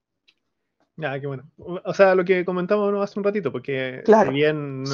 Ah, 1.02 1.18
qué 1.20 1.26
bueno. 1.26 1.50
O 1.58 1.92
sea, 1.92 2.14
lo 2.14 2.24
que 2.24 2.44
comentamos 2.44 2.94
hace 3.02 3.18
un 3.18 3.24
ratito, 3.24 3.52
porque 3.52 4.02
si 4.06 4.30
bien 4.30 4.84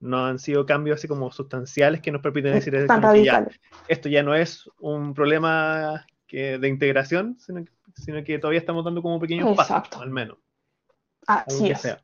no, 0.00 0.26
han 0.26 0.38
sido 0.38 0.66
cambios 0.66 0.98
así 0.98 1.08
como 1.08 1.30
sustanciales 1.30 2.00
que 2.00 2.10
nos 2.10 2.20
permiten 2.20 2.52
decir 2.52 2.72
que 2.72 3.24
ya, 3.24 3.46
esto 3.88 4.08
ya 4.08 4.22
no 4.22 4.34
es 4.34 4.68
un 4.78 5.14
problema 5.14 6.04
que, 6.26 6.58
de 6.58 6.68
integración, 6.68 7.38
sino 7.38 8.24
que, 8.24 8.38
todavía 8.38 8.60
estamos 8.60 8.84
dando 8.84 9.00
como 9.00 9.20
pequeños 9.20 9.56
pasos, 9.56 9.88
al 9.98 10.10
menos. 10.10 10.38
Ah, 11.26 11.44
sí. 11.48 11.72
Sea. 11.76 12.02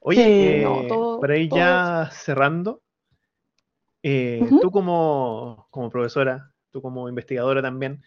Oye, 0.00 0.62
eh, 0.62 0.66
para 1.20 1.36
ir 1.36 1.50
ya 1.50 2.10
cerrando, 2.12 2.82
eh, 4.02 4.46
tú 4.60 4.70
como, 4.70 5.66
como 5.70 5.88
profesora, 5.88 6.53
tú 6.74 6.82
como 6.82 7.08
investigadora 7.08 7.62
también, 7.62 8.02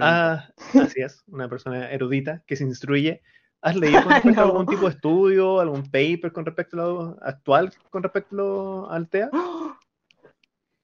ah, 0.00 0.46
así 0.74 1.00
es, 1.00 1.24
una 1.28 1.48
persona 1.48 1.90
erudita 1.90 2.42
que 2.46 2.54
se 2.54 2.64
instruye. 2.64 3.22
¿Has 3.62 3.74
leído 3.74 4.02
con 4.02 4.12
respecto 4.12 4.40
a 4.42 4.44
algún 4.44 4.66
tipo 4.66 4.82
de 4.82 4.94
estudio, 4.94 5.60
algún 5.60 5.90
paper 5.90 6.30
con 6.30 6.44
respecto 6.44 6.76
a 6.76 6.84
lo 6.84 7.18
actual, 7.22 7.72
con 7.88 8.02
respecto 8.02 8.88
al 8.90 9.08
TEA? 9.08 9.30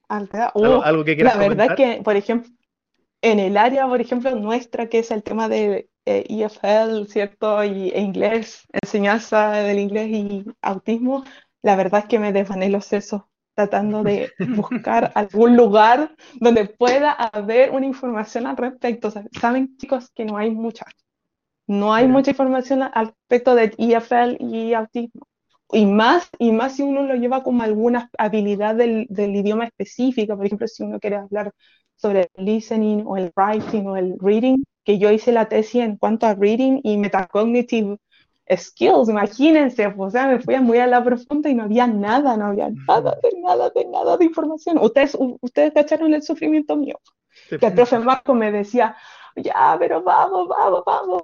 Al 0.09 0.29
TEA, 0.29 0.53
¿Algo, 0.85 1.05
que 1.05 1.15
quieras 1.15 1.37
La 1.37 1.49
verdad 1.49 1.75
que, 1.75 2.03
por 2.05 2.17
ejemplo, 2.17 2.51
en 3.23 3.41
el 3.41 3.57
área, 3.57 3.87
por 3.87 3.99
ejemplo, 3.99 4.35
nuestra, 4.35 4.87
que 4.89 4.99
es 4.99 5.11
el 5.11 5.23
tema 5.23 5.49
de 5.49 5.89
EFL, 6.05 7.07
¿cierto? 7.09 7.65
Y 7.65 7.89
e 7.91 8.01
inglés, 8.01 8.67
enseñanza 8.83 9.53
del 9.53 9.79
inglés 9.79 10.09
y 10.09 10.45
autismo, 10.61 11.25
la 11.63 11.77
verdad 11.77 12.01
es 12.01 12.07
que 12.09 12.19
me 12.19 12.31
desvané 12.31 12.69
los 12.69 12.85
sesos 12.85 13.23
tratando 13.55 14.03
de 14.03 14.31
buscar 14.57 15.13
algún 15.15 15.57
lugar 15.57 16.15
donde 16.41 16.67
pueda 16.67 17.13
haber 17.13 17.71
una 17.71 17.87
información 17.87 18.47
al 18.47 18.57
respecto. 18.57 19.13
Saben, 19.41 19.77
chicos, 19.77 20.11
que 20.15 20.25
no 20.25 20.37
hay 20.37 20.51
mucha. 20.51 20.87
No 21.67 21.95
hay 21.95 22.09
mucha 22.09 22.31
información 22.33 22.83
al 22.83 23.07
respecto 23.09 23.55
de 23.55 23.75
EFL 23.79 24.37
y 24.41 24.75
autismo. 24.75 25.27
Y 25.73 25.87
más, 25.87 26.29
y 26.39 26.53
más 26.53 26.77
si 26.77 26.83
uno 26.83 27.03
lo 27.03 27.15
lleva 27.15 27.43
como 27.43 27.63
alguna 27.63 28.11
habilidad 28.19 28.75
del, 28.75 29.07
del 29.09 29.35
idioma 29.35 29.65
específico. 29.67 30.37
Por 30.37 30.47
ejemplo, 30.47 30.69
si 30.69 30.83
uno 30.83 31.01
quiere 31.01 31.17
hablar 31.17 31.53
sobre 31.97 32.29
el 32.35 32.45
listening 32.45 33.05
o 33.07 33.17
el 33.17 33.33
writing 33.37 33.87
o 33.87 33.97
el 33.97 34.17
reading, 34.21 34.63
que 34.85 34.99
yo 34.99 35.11
hice 35.11 35.33
la 35.33 35.49
tesis 35.49 35.83
en 35.83 35.97
cuanto 35.97 36.27
a 36.27 36.35
reading 36.35 36.81
y 36.83 36.97
metacognitive 36.99 37.97
skills, 38.57 39.09
imagínense, 39.09 39.91
pues, 39.91 40.09
o 40.09 40.11
sea, 40.11 40.27
me 40.27 40.41
fui 40.41 40.59
muy 40.61 40.79
a 40.79 40.87
la 40.87 41.03
profunda 41.03 41.49
y 41.49 41.55
no 41.55 41.65
había 41.65 41.87
nada, 41.87 42.37
no 42.37 42.47
había 42.47 42.69
nada 42.71 43.19
de 43.23 43.41
nada 43.41 43.71
de 43.71 43.85
nada 43.87 44.17
de 44.17 44.25
información. 44.25 44.79
Ustedes, 44.79 45.17
ustedes 45.41 45.73
cacharon 45.73 46.15
el 46.15 46.23
sufrimiento 46.23 46.77
mío. 46.77 46.99
Que 47.49 47.67
el 47.67 47.75
profe 47.75 47.99
Marco 47.99 48.35
me 48.35 48.53
decía, 48.53 48.97
ya, 49.37 49.77
pero 49.79 50.03
vamos, 50.03 50.49
vamos, 50.49 50.83
vamos. 50.85 51.23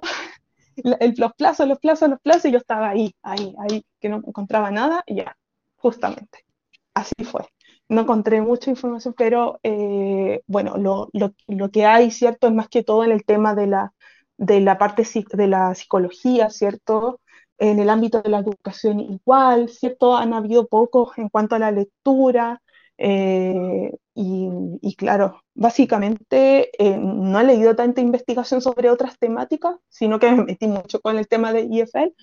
El, 0.75 1.13
los 1.17 1.33
plazos, 1.33 1.67
los 1.67 1.79
plazos, 1.79 2.09
los 2.09 2.19
plazos, 2.21 2.45
y 2.45 2.51
yo 2.51 2.57
estaba 2.57 2.89
ahí, 2.89 3.13
ahí, 3.21 3.53
ahí, 3.59 3.85
que 3.99 4.09
no 4.09 4.17
encontraba 4.25 4.71
nada, 4.71 5.03
y 5.05 5.15
ya, 5.15 5.35
justamente. 5.75 6.45
Así 6.93 7.23
fue. 7.23 7.45
No 7.89 8.01
encontré 8.01 8.41
mucha 8.41 8.69
información, 8.69 9.13
pero 9.17 9.59
eh, 9.63 10.41
bueno, 10.47 10.77
lo, 10.77 11.09
lo, 11.13 11.33
lo 11.47 11.69
que 11.69 11.85
hay, 11.85 12.11
¿cierto? 12.11 12.47
Es 12.47 12.53
más 12.53 12.69
que 12.69 12.83
todo 12.83 13.03
en 13.03 13.11
el 13.11 13.25
tema 13.25 13.55
de 13.55 13.67
la 13.67 13.93
de 14.39 14.61
la 14.61 14.77
parte 14.77 15.03
de 15.33 15.47
la 15.47 15.75
psicología, 15.75 16.49
¿cierto? 16.49 17.19
En 17.57 17.79
el 17.79 17.89
ámbito 17.89 18.21
de 18.21 18.29
la 18.29 18.39
educación 18.39 19.01
igual, 19.01 19.67
¿cierto? 19.67 20.15
Han 20.15 20.33
habido 20.33 20.67
pocos 20.67 21.17
en 21.17 21.27
cuanto 21.27 21.55
a 21.55 21.59
la 21.59 21.71
lectura 21.71 22.61
eh, 22.97 23.93
y, 24.15 24.95
claro, 24.95 25.41
básicamente 25.53 26.69
eh, 26.77 26.97
no 26.97 27.39
he 27.39 27.43
leído 27.43 27.75
tanta 27.75 28.01
investigación 28.01 28.61
sobre 28.61 28.89
otras 28.89 29.19
temáticas, 29.19 29.75
sino 29.89 30.19
que 30.19 30.31
me 30.31 30.43
metí 30.45 30.67
mucho 30.67 31.01
con 31.01 31.17
el 31.17 31.27
tema 31.27 31.51
de 31.51 31.67
IFL, 31.69 32.13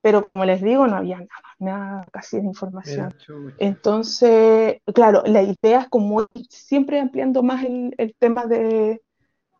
pero 0.00 0.28
como 0.28 0.44
les 0.44 0.62
digo, 0.62 0.86
no 0.86 0.96
había 0.96 1.18
nada, 1.18 1.54
nada 1.58 2.06
casi 2.12 2.38
de 2.38 2.46
información. 2.46 3.12
Entonces, 3.58 4.80
claro, 4.94 5.24
la 5.26 5.42
idea 5.42 5.80
es 5.80 5.88
como 5.88 6.26
siempre 6.48 7.00
ampliando 7.00 7.42
más 7.42 7.64
el 7.64 8.14
tema 8.20 8.46
de, 8.46 9.00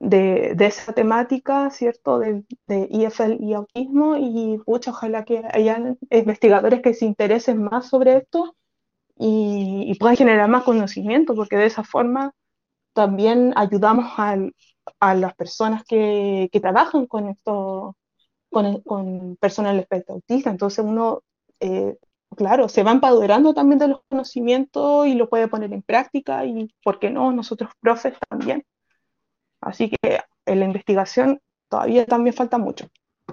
de, 0.01 0.57
esa 0.61 0.93
temática, 0.93 1.71
¿cierto? 1.71 2.19
De, 2.19 2.45
de, 2.67 2.89
IFL 2.91 3.37
y 3.41 3.55
autismo 3.55 4.17
y 4.17 4.61
mucho 4.67 4.91
ojalá 4.91 5.25
que 5.25 5.43
hayan 5.53 5.99
investigadores 6.11 6.83
que 6.83 6.95
se 6.95 7.07
interesen 7.07 7.63
más 7.63 7.89
sobre 7.89 8.19
esto 8.19 8.55
y, 9.19 9.95
puedan 9.99 10.17
generar 10.17 10.49
más 10.49 10.65
conocimiento, 10.65 11.35
porque 11.35 11.57
de 11.57 11.67
esa 11.67 11.85
forma 11.85 12.33
también 12.93 13.53
ayudamos 13.57 14.07
a 15.01 15.15
las 15.15 15.35
personas 15.35 15.85
que, 15.85 16.49
que, 16.53 16.61
trabajan 16.61 17.07
con 17.07 17.29
esto, 17.29 17.97
con, 18.51 18.81
con 18.83 19.37
personas 19.37 19.73
del 19.73 19.81
espectro 19.83 20.17
autista. 20.17 20.51
Entonces 20.51 20.85
uno, 20.85 21.23
eh, 21.61 21.97
claro, 22.37 22.69
se 22.69 22.83
va 22.83 22.93
empoderando 22.93 23.55
también 23.55 23.79
de 23.79 23.89
los 23.89 24.01
conocimientos 24.09 25.07
y 25.07 25.15
lo 25.15 25.29
puede 25.29 25.49
poner 25.49 25.73
en 25.73 25.83
práctica 25.83 26.45
y, 26.47 26.73
¿por 26.83 26.99
qué 26.99 27.11
no? 27.11 27.33
Nosotros 27.33 27.71
profes 27.81 28.15
también. 28.29 28.65
Así 29.67 29.91
que 29.91 30.21
en 30.47 30.61
la 30.61 30.65
investigación 30.65 31.41
todavía 31.69 32.07
también 32.07 32.35
falta 32.35 32.57
mucho. 32.57 32.87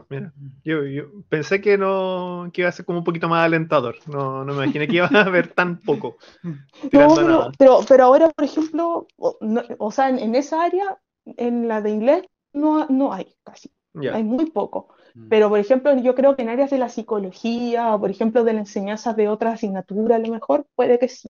Mira, 0.10 0.34
yo, 0.64 0.82
pensé 1.30 1.62
que 1.62 1.78
no 1.78 2.52
iba 2.52 2.70
a 2.70 2.72
ser 2.72 2.86
como 2.86 2.98
un 2.98 3.04
poquito 3.04 3.30
más 3.30 3.46
alentador. 3.46 3.98
No, 4.08 4.44
no 4.44 4.54
me 4.54 4.64
imaginé 4.64 4.88
que 4.88 4.96
iba 4.96 5.10
a 5.12 5.22
haber 5.22 5.54
tan 5.54 5.80
poco. 5.80 6.18
No, 6.92 7.52
pero, 7.58 7.82
pero, 7.88 8.04
ahora, 8.04 8.30
por 8.30 8.46
ejemplo, 8.46 9.08
o, 9.18 9.92
sea, 9.92 10.10
en, 10.10 10.34
esa 10.34 10.64
área, 10.64 10.98
en 11.26 11.68
la 11.68 11.82
de 11.82 11.92
inglés, 11.92 12.24
no, 12.52 12.88
no 12.88 13.14
hay 13.14 13.36
casi. 13.44 13.72
Hay 14.12 14.24
muy 14.24 14.48
poco. 14.48 14.90
Mm. 15.14 15.28
Pero, 15.30 15.50
por 15.50 15.60
ejemplo, 15.60 15.96
yo 16.00 16.16
creo 16.16 16.36
que 16.36 16.42
en 16.42 16.50
áreas 16.50 16.72
de 16.72 16.80
la 16.80 16.90
psicología 16.90 17.94
o, 17.94 18.00
por 18.00 18.10
ejemplo, 18.10 18.44
de 18.44 18.54
la 18.54 18.62
enseñanza 18.62 19.14
de 19.14 19.30
otra 19.30 19.52
asignatura, 19.52 20.16
a 20.16 20.20
lo 20.20 20.30
mejor 20.30 20.66
puede 20.76 20.98
que 20.98 21.10
sí. 21.10 21.28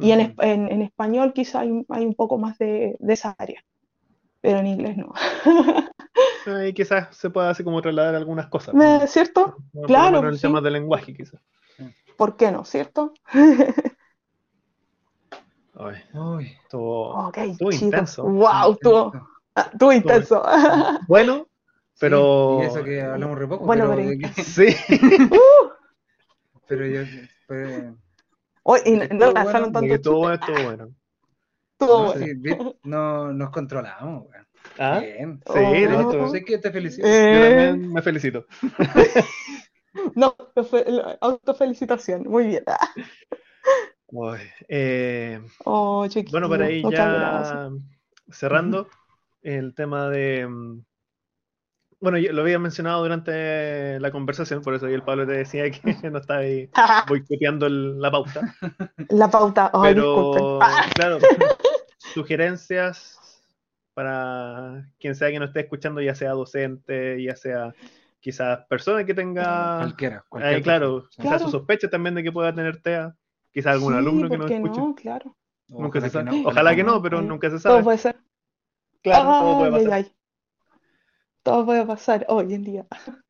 Y 0.00 0.12
en, 0.12 0.32
en, 0.38 0.82
español 0.82 1.32
quizá 1.32 1.60
hay, 1.60 1.84
hay, 1.88 2.06
un 2.06 2.14
poco 2.14 2.38
más 2.38 2.56
de, 2.58 2.96
de 3.00 3.12
esa 3.12 3.34
área 3.36 3.64
pero 4.40 4.58
en 4.58 4.66
inglés 4.66 4.96
no. 4.96 5.12
Y 6.66 6.72
quizás 6.72 7.14
se 7.14 7.28
pueda 7.30 7.50
así 7.50 7.62
como 7.62 7.82
trasladar 7.82 8.14
algunas 8.14 8.46
cosas. 8.46 8.74
¿Cierto? 9.10 9.56
claro. 9.86 10.26
el 10.28 10.40
tema 10.40 10.60
del 10.60 10.74
lenguaje, 10.74 11.14
quizás. 11.14 11.40
¿Por 12.16 12.36
qué 12.36 12.50
no? 12.50 12.64
¿Cierto? 12.64 13.12
Ay, 15.78 16.56
estuvo, 16.62 17.32
intenso. 17.70 18.24
Wow, 18.24 18.72
estuvo. 18.72 19.12
Ah, 19.54 19.70
tú 19.78 19.92
intenso. 19.92 20.42
Bueno, 21.08 21.46
pero. 22.00 22.60
y 22.62 22.66
eso 22.66 22.82
que 22.82 23.00
hablamos 23.00 23.38
re 23.38 23.46
poco. 23.46 23.64
Bueno, 23.64 23.94
pero, 23.94 24.34
sí. 24.44 24.74
Uh. 25.30 25.68
pero 26.66 26.86
yo. 26.86 27.02
Pues, 27.46 27.84
Hoy, 28.64 28.80
y 28.84 28.96
no 28.96 29.32
lanzaron 29.32 29.72
bueno, 29.72 29.80
tanto. 29.80 29.94
Estuvo 29.94 30.18
bueno, 30.18 30.34
estuvo 30.34 30.62
bueno. 30.64 30.88
Estuvo 31.80 31.98
no, 31.98 32.06
bueno. 32.06 32.26
sí, 32.26 32.32
no 32.84 33.32
nos 33.32 33.50
controlamos, 33.50 34.26
weón. 34.26 34.46
¿Ah? 34.78 34.98
Bien. 35.00 35.40
Sí, 35.46 35.58
de 35.58 35.86
Oh. 35.94 36.10
hecho. 36.10 36.28
Sé 36.30 36.44
que 36.44 36.58
te 36.58 36.70
felicito. 36.72 37.06
Yo 37.06 37.14
Eh, 37.14 37.48
también 37.48 37.92
me 37.92 38.02
felicito. 38.02 38.46
no, 40.14 40.36
fe- 40.70 40.84
autofelicitación. 41.20 42.22
Muy 42.24 42.46
bien. 42.48 42.64
Uy, 44.10 44.38
eh, 44.68 45.40
Oh, 45.64 46.06
bueno, 46.30 46.48
para 46.48 46.66
ahí 46.66 46.82
ya 46.90 47.70
cerrando 48.30 48.88
el 49.42 49.74
tema 49.74 50.08
de. 50.08 50.48
Bueno, 52.00 52.16
yo 52.18 52.32
lo 52.32 52.42
había 52.42 52.58
mencionado 52.60 53.02
durante 53.02 53.98
la 53.98 54.10
conversación, 54.12 54.62
por 54.62 54.74
eso 54.74 54.86
ahí 54.86 54.94
el 54.94 55.02
Pablo 55.02 55.26
te 55.26 55.32
decía 55.32 55.68
que 55.70 55.80
no 56.10 56.18
estaba 56.18 56.40
ahí 56.40 56.70
boicoteando 57.08 57.66
el- 57.66 58.00
la 58.00 58.10
pauta. 58.10 58.54
La 59.08 59.28
pauta. 59.28 59.70
Ay, 59.74 59.94
Pero, 59.94 60.14
disculpen. 60.14 60.58
Ah, 60.62 60.86
claro, 60.94 61.18
sugerencias 62.14 63.16
para 63.94 64.86
quien 65.00 65.14
sea 65.16 65.30
que 65.30 65.40
nos 65.40 65.48
esté 65.48 65.60
escuchando, 65.60 66.00
ya 66.00 66.14
sea 66.14 66.30
docente, 66.32 67.20
ya 67.22 67.34
sea 67.34 67.74
quizás 68.20 68.60
persona 68.68 69.04
que 69.04 69.14
tenga, 69.14 69.78
Cualquiera. 69.78 70.16
ahí, 70.18 70.22
cualquier 70.28 70.62
claro, 70.62 71.02
persona. 71.02 71.22
quizás 71.24 71.42
su 71.42 71.48
Claro. 71.48 71.58
sospecha 71.58 71.88
también 71.90 72.14
de 72.14 72.22
que 72.22 72.32
pueda 72.32 72.54
tener 72.54 72.80
TEA, 72.80 73.14
quizás 73.52 73.72
algún 73.74 73.92
sí, 73.94 73.98
alumno 73.98 74.28
que 74.28 74.36
¿por 74.36 74.38
nos 74.38 74.50
escuche. 74.50 74.80
no? 74.80 74.94
Claro. 74.94 75.36
Nunca 75.68 76.00
se 76.00 76.06
Ojalá 76.06 76.12
sabe. 76.12 76.30
que 76.30 76.42
no, 76.42 76.48
Ojalá 76.48 76.76
que 76.76 76.84
no, 76.84 77.02
pero 77.02 77.22
nunca 77.22 77.48
se 77.48 77.54
Todo 77.56 77.60
sabe. 77.60 77.82
puede 77.82 77.98
ser. 77.98 78.16
Claro, 79.02 79.24
todo 79.40 79.58
puede 79.58 79.70
pasar. 79.72 79.92
ay, 79.92 80.04
ay. 80.04 80.12
Todo 81.48 81.64
puede 81.64 81.86
pasar 81.86 82.26
hoy 82.28 82.54
en 82.54 82.62
día. 82.62 82.86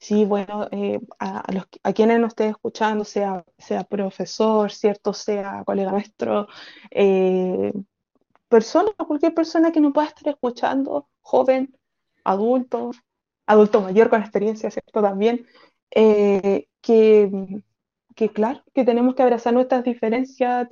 Sí, 0.00 0.24
bueno, 0.24 0.68
eh, 0.72 1.00
a, 1.18 1.40
a 1.40 1.52
los, 1.52 1.64
a 1.84 1.92
quienes 1.92 2.20
nos 2.20 2.30
estén 2.30 2.50
escuchando, 2.50 3.04
sea, 3.04 3.44
sea 3.58 3.84
profesor, 3.84 4.72
¿cierto? 4.72 5.12
Sea 5.14 5.62
colega 5.64 5.92
nuestro, 5.92 6.48
eh, 6.90 7.72
persona, 8.48 8.90
cualquier 9.06 9.34
persona 9.34 9.72
que 9.72 9.80
nos 9.80 9.92
pueda 9.92 10.08
estar 10.08 10.28
escuchando, 10.34 11.08
joven, 11.22 11.76
adulto, 12.24 12.92
adulto 13.46 13.82
mayor 13.82 14.10
con 14.10 14.22
experiencia, 14.22 14.70
¿cierto? 14.70 15.02
También, 15.02 15.46
eh, 15.92 16.68
que, 16.82 17.30
que 18.16 18.30
claro, 18.30 18.62
que 18.74 18.84
tenemos 18.84 19.14
que 19.14 19.22
abrazar 19.22 19.54
nuestras 19.54 19.84
diferencias 19.84 20.68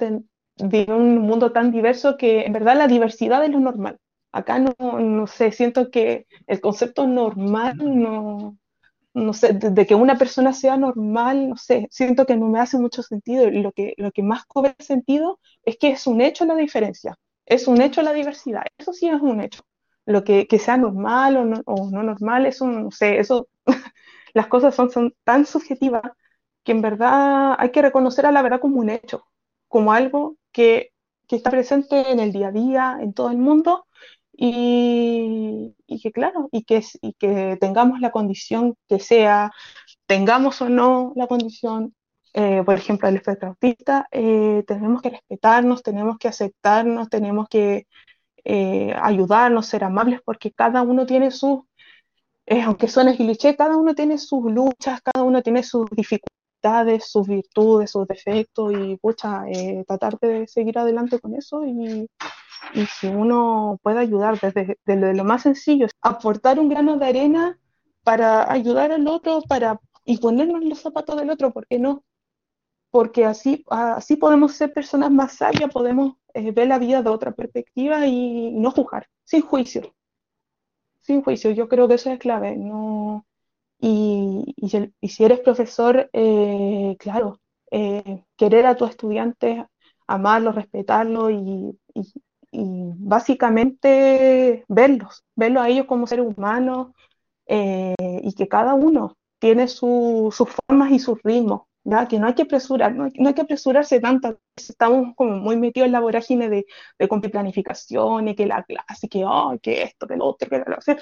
de 0.56 0.86
un 0.92 1.18
mundo 1.18 1.52
tan 1.52 1.72
diverso 1.72 2.16
que 2.16 2.42
en 2.46 2.52
verdad 2.52 2.76
la 2.76 2.88
diversidad 2.88 3.44
es 3.44 3.50
lo 3.50 3.60
normal. 3.60 3.98
Acá 4.32 4.58
no, 4.60 4.74
no 5.00 5.26
sé, 5.26 5.50
siento 5.52 5.90
que 5.90 6.26
el 6.46 6.60
concepto 6.60 7.06
normal 7.06 7.76
no, 7.78 8.56
no 9.14 9.32
sé, 9.34 9.52
de, 9.54 9.86
que 9.86 9.94
una 9.96 10.18
persona 10.18 10.52
sea 10.52 10.76
normal, 10.76 11.48
no 11.50 11.56
sé, 11.56 11.88
siento 11.90 12.26
que 12.26 12.36
no 12.36 12.48
me 12.48 12.60
hace 12.60 12.78
mucho 12.78 13.02
sentido. 13.02 13.50
Lo 13.50 13.72
que, 13.72 13.94
lo 13.98 14.12
que 14.12 14.22
más 14.22 14.44
cobra 14.46 14.74
sentido 14.78 15.40
es 15.64 15.76
que 15.78 15.90
es 15.90 16.06
un 16.06 16.20
hecho 16.20 16.44
la 16.46 16.54
diferencia, 16.56 17.16
es 17.46 17.68
un 17.68 17.80
hecho 17.82 18.02
la 18.02 18.12
diversidad, 18.12 18.62
eso 18.78 18.92
sí 18.92 19.08
es 19.08 19.20
un 19.20 19.40
hecho. 19.40 19.62
Lo 20.06 20.24
que, 20.24 20.46
que 20.48 20.58
sea 20.58 20.76
normal 20.76 21.36
o 21.36 21.44
no, 21.44 21.62
o 21.66 21.90
no 21.90 22.02
normal, 22.02 22.46
eso 22.46 22.66
no 22.66 22.90
sé, 22.90 23.18
eso, 23.20 23.48
las 24.34 24.46
cosas 24.48 24.74
son, 24.74 24.90
son 24.90 25.14
tan 25.24 25.46
subjetivas 25.46 26.02
que 26.64 26.72
en 26.72 26.82
verdad 26.82 27.54
hay 27.58 27.70
que 27.70 27.82
reconocer 27.82 28.26
a 28.26 28.32
la 28.32 28.42
verdad 28.42 28.60
como 28.60 28.80
un 28.80 28.90
hecho, 28.90 29.24
como 29.68 29.92
algo 29.92 30.36
que, 30.52 30.92
que 31.28 31.36
está 31.36 31.50
presente 31.50 32.10
en 32.10 32.20
el 32.20 32.32
día 32.32 32.48
a 32.48 32.52
día, 32.52 32.98
en 33.00 33.12
todo 33.14 33.30
el 33.30 33.38
mundo, 33.38 33.86
y, 34.42 35.74
que 36.02 36.12
claro, 36.12 36.48
y 36.50 36.64
que, 36.64 36.82
y 37.02 37.12
que 37.14 37.58
tengamos 37.60 38.00
la 38.00 38.10
condición 38.10 38.74
que 38.88 38.98
sea, 38.98 39.52
tengamos 40.06 40.62
o 40.62 40.70
no 40.70 41.12
la 41.14 41.26
condición, 41.26 41.94
eh, 42.32 42.62
por 42.64 42.74
ejemplo, 42.76 43.08
el 43.08 43.16
espectro 43.16 43.50
autista, 43.50 44.08
eh, 44.12 44.64
tenemos 44.66 45.02
que 45.02 45.10
respetarnos, 45.10 45.82
tenemos 45.82 46.16
que 46.18 46.28
aceptarnos, 46.28 47.10
tenemos 47.10 47.48
que 47.48 47.86
eh, 48.44 48.94
ayudarnos, 49.02 49.66
ser 49.66 49.84
amables, 49.84 50.20
porque 50.24 50.52
cada 50.52 50.82
uno 50.82 51.04
tiene 51.06 51.30
sus, 51.30 51.64
eh, 52.46 52.62
aunque 52.62 52.88
suene 52.88 53.16
cliché, 53.16 53.56
cada 53.56 53.76
uno 53.76 53.94
tiene 53.94 54.18
sus 54.18 54.44
luchas, 54.50 55.00
cada 55.02 55.24
uno 55.24 55.42
tiene 55.42 55.62
sus 55.62 55.88
dificultades, 55.90 57.10
sus 57.10 57.28
virtudes, 57.28 57.90
sus 57.90 58.06
defectos, 58.08 58.72
y 58.74 58.96
pucha, 58.96 59.44
eh, 59.50 59.84
tratar 59.86 60.18
de 60.18 60.46
seguir 60.46 60.78
adelante 60.78 61.20
con 61.20 61.34
eso 61.34 61.64
y, 61.66 62.08
y 62.74 62.86
si 62.86 63.06
uno 63.08 63.78
puede 63.82 64.00
ayudar 64.00 64.38
desde, 64.40 64.78
desde 64.86 65.14
lo 65.14 65.24
más 65.24 65.42
sencillo, 65.42 65.86
aportar 66.02 66.58
un 66.60 66.68
grano 66.68 66.96
de 66.98 67.06
arena 67.06 67.58
para 68.04 68.50
ayudar 68.50 68.92
al 68.92 69.06
otro, 69.08 69.42
para, 69.48 69.80
y 70.04 70.18
ponernos 70.18 70.62
en 70.62 70.70
los 70.70 70.80
zapatos 70.80 71.16
del 71.18 71.30
otro, 71.30 71.52
¿por 71.52 71.66
qué 71.66 71.78
no? 71.78 72.04
Porque 72.90 73.24
así, 73.24 73.64
así 73.70 74.16
podemos 74.16 74.52
ser 74.54 74.72
personas 74.72 75.10
más 75.10 75.34
sabias, 75.36 75.70
podemos 75.72 76.16
eh, 76.34 76.52
ver 76.52 76.68
la 76.68 76.78
vida 76.78 77.02
de 77.02 77.10
otra 77.10 77.32
perspectiva 77.32 78.06
y 78.06 78.52
no 78.52 78.70
juzgar, 78.70 79.08
sin 79.24 79.42
juicio. 79.42 79.94
Sin 81.00 81.22
juicio, 81.22 81.50
yo 81.52 81.68
creo 81.68 81.88
que 81.88 81.94
eso 81.94 82.10
es 82.10 82.18
clave. 82.18 82.56
No, 82.56 83.26
y, 83.80 84.54
y, 85.00 85.08
si 85.08 85.24
eres 85.24 85.40
profesor, 85.40 86.10
eh, 86.12 86.96
claro, 86.98 87.40
eh, 87.70 88.24
querer 88.36 88.66
a 88.66 88.76
tus 88.76 88.90
estudiantes, 88.90 89.64
amarlos, 90.06 90.54
respetarlos 90.56 91.32
y- 91.32 91.78
y 92.52 92.62
básicamente 92.96 94.64
verlos, 94.68 95.24
verlos 95.36 95.62
a 95.64 95.68
ellos 95.68 95.86
como 95.86 96.06
seres 96.06 96.26
humanos 96.26 96.88
eh, 97.46 97.94
y 98.22 98.34
que 98.34 98.48
cada 98.48 98.74
uno 98.74 99.16
tiene 99.38 99.68
su- 99.68 100.32
sus 100.36 100.48
formas 100.50 100.92
y 100.92 100.98
sus 100.98 101.22
ritmos. 101.22 101.62
Que 102.10 102.18
no 102.18 102.26
hay 102.26 102.34
que 102.34 102.42
apresurar, 102.42 102.94
no 102.94 103.04
hay, 103.06 103.34
que 103.34 103.40
apresurarse 103.40 104.00
tanto, 104.00 104.38
estamos 104.54 105.14
como 105.16 105.36
muy 105.38 105.56
metidos 105.56 105.86
en 105.86 105.92
la 105.92 106.00
vorágine 106.00 106.50
de, 106.50 106.66
de 106.98 107.08
cumplir 107.08 107.32
planificación 107.32 108.28
y 108.28 108.34
que 108.36 108.46
la 108.46 108.62
clase, 108.64 109.08
que, 109.08 109.24
oh, 109.24 109.58
que 109.62 109.82
esto, 109.84 110.06
que 110.06 110.16
lo 110.16 110.26
otro, 110.26 110.48
que 110.50 110.58
lo 110.58 110.76
otro. 110.76 110.96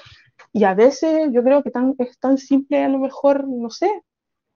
Y 0.53 0.63
a 0.65 0.73
veces 0.75 1.29
yo 1.33 1.43
creo 1.43 1.63
que 1.63 1.71
tan, 1.71 1.95
es 1.99 2.19
tan 2.19 2.37
simple, 2.37 2.83
a 2.83 2.89
lo 2.89 2.99
mejor, 2.99 3.47
no 3.47 3.69
sé, 3.69 3.89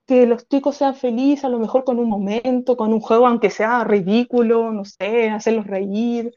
que 0.06 0.26
los 0.28 0.48
chicos 0.50 0.78
sean 0.78 0.96
felices, 0.96 1.46
a 1.46 1.50
lo 1.50 1.60
mejor 1.60 1.84
con 1.86 2.00
un 2.00 2.10
momento, 2.10 2.78
con 2.78 2.94
un 2.94 3.00
juego, 3.02 3.28
aunque 3.28 3.50
sea 3.50 3.84
ridículo, 3.86 4.72
no 4.72 4.86
sé, 4.86 5.30
hacerlos 5.30 5.68
reír, 5.68 6.34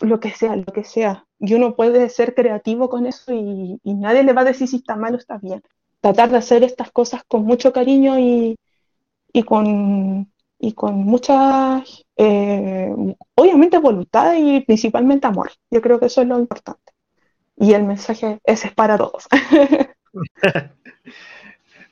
lo 0.00 0.20
que 0.20 0.30
sea, 0.30 0.56
lo 0.56 0.64
que 0.64 0.84
sea. 0.84 1.26
Y 1.38 1.54
uno 1.54 1.74
puede 1.76 2.08
ser 2.08 2.34
creativo 2.34 2.88
con 2.88 3.06
eso 3.06 3.32
y, 3.32 3.80
y 3.82 3.94
nadie 3.94 4.22
le 4.22 4.32
va 4.32 4.42
a 4.42 4.44
decir 4.44 4.68
si 4.68 4.76
está 4.76 4.96
mal 4.96 5.14
o 5.14 5.18
está 5.18 5.38
bien. 5.38 5.62
Tratar 6.00 6.30
de 6.30 6.38
hacer 6.38 6.62
estas 6.62 6.90
cosas 6.90 7.22
con 7.26 7.44
mucho 7.44 7.72
cariño 7.72 8.18
y, 8.18 8.56
y 9.32 9.42
con, 9.42 10.30
y 10.58 10.72
con 10.72 10.94
mucha, 10.96 11.82
eh, 12.16 12.94
obviamente 13.34 13.78
voluntad 13.78 14.34
y 14.36 14.60
principalmente 14.60 15.26
amor. 15.26 15.50
Yo 15.70 15.82
creo 15.82 15.98
que 15.98 16.06
eso 16.06 16.22
es 16.22 16.28
lo 16.28 16.38
importante. 16.38 16.92
Y 17.56 17.72
el 17.72 17.84
mensaje 17.84 18.40
ese 18.44 18.68
es 18.68 18.74
para 18.74 18.96
todos. 18.96 19.26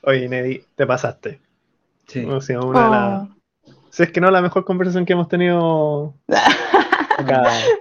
Oye, 0.03 0.29
Neddy, 0.29 0.65
te 0.75 0.87
pasaste. 0.87 1.41
Sí. 2.07 2.25
O 2.25 2.41
sea, 2.41 2.61
una 2.61 2.85
de 2.85 2.91
las. 2.91 3.23
Oh, 3.23 3.29
Si 3.91 4.03
es 4.03 4.11
que 4.11 4.21
no, 4.21 4.31
la 4.31 4.43
mejor 4.43 4.65
conversación 4.65 5.05
que 5.05 5.13
hemos 5.13 5.29
tenido. 5.29 6.15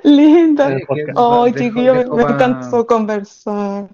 linda. 0.04 0.78
Oh, 1.16 1.46
Dejo- 1.48 1.58
chiquillo, 1.58 1.96
me, 1.96 2.06
me 2.06 2.24
encantó 2.24 2.86
conversar. 2.86 3.88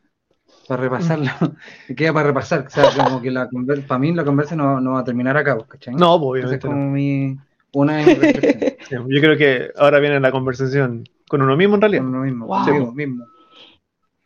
Para 0.67 0.81
repasarlo. 0.83 1.29
Queda 1.95 2.13
para 2.13 2.27
repasar. 2.27 2.65
O 2.67 2.69
sea, 2.69 2.89
como 3.05 3.21
que 3.21 3.31
la 3.31 3.49
para 3.87 3.99
mí 3.99 4.13
la 4.13 4.25
conversa 4.25 4.55
no, 4.55 4.81
no 4.81 4.93
va 4.93 4.99
a 4.99 5.03
terminar 5.03 5.37
acá, 5.37 5.55
pues, 5.55 5.67
¿cachai? 5.69 5.95
No, 5.95 6.19
pues, 6.19 6.43
obviamente 6.43 6.67
no. 6.67 6.73
como 6.73 6.89
mi, 6.91 7.37
una 7.73 7.97
de. 7.97 8.77
Sí, 8.87 8.95
Yo 8.95 9.19
creo 9.21 9.37
que 9.37 9.69
ahora 9.77 9.99
viene 9.99 10.19
la 10.19 10.31
conversación 10.31 11.03
con 11.27 11.41
uno 11.41 11.57
mismo 11.57 11.75
en 11.75 11.81
realidad. 11.81 12.03
Con 12.03 12.15
uno 12.15 12.23
mismo, 12.23 12.45
Wow. 12.47 12.63
conmigo 12.65 12.91
mismo. 12.93 13.25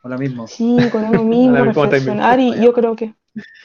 Hola 0.04 0.18
mismo. 0.18 0.48
Sí, 0.48 0.78
con 0.92 1.04
uno 1.06 1.24
mismo, 1.24 1.56
reflexionar 1.58 2.40
y 2.40 2.60
yo 2.62 2.74
creo 2.74 2.96
que... 2.96 3.14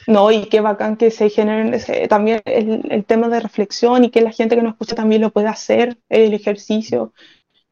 No, 0.07 0.31
y 0.31 0.45
qué 0.45 0.61
bacán 0.61 0.95
que 0.95 1.11
se 1.11 1.29
generen 1.29 1.73
ese- 1.73 2.07
también 2.07 2.41
el, 2.45 2.89
el 2.89 3.03
tema 3.05 3.27
de 3.27 3.39
reflexión 3.41 4.05
y 4.05 4.09
que 4.11 4.21
la 4.21 4.31
gente 4.31 4.55
que 4.55 4.61
nos 4.61 4.71
escucha 4.73 4.95
también 4.95 5.21
lo 5.21 5.31
pueda 5.31 5.49
hacer, 5.49 5.97
el 6.09 6.33
ejercicio. 6.33 7.11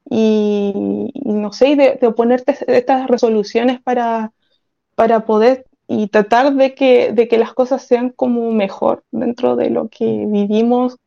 Y, 0.09 1.09
y 1.13 1.33
no 1.33 1.51
sé, 1.51 1.69
y 1.69 1.75
de, 1.75 1.97
de 1.99 2.11
ponerte 2.11 2.55
estas 2.67 3.07
resoluciones 3.07 3.81
para, 3.81 4.31
para 4.95 5.25
poder 5.25 5.65
y 5.87 6.07
tratar 6.07 6.53
de 6.55 6.75
que, 6.75 7.11
de 7.13 7.27
que 7.27 7.37
las 7.37 7.53
cosas 7.53 7.83
sean 7.85 8.09
como 8.11 8.51
mejor 8.51 9.03
dentro 9.11 9.55
de 9.55 9.69
lo 9.69 9.89
que 9.89 10.25
vivimos, 10.27 10.97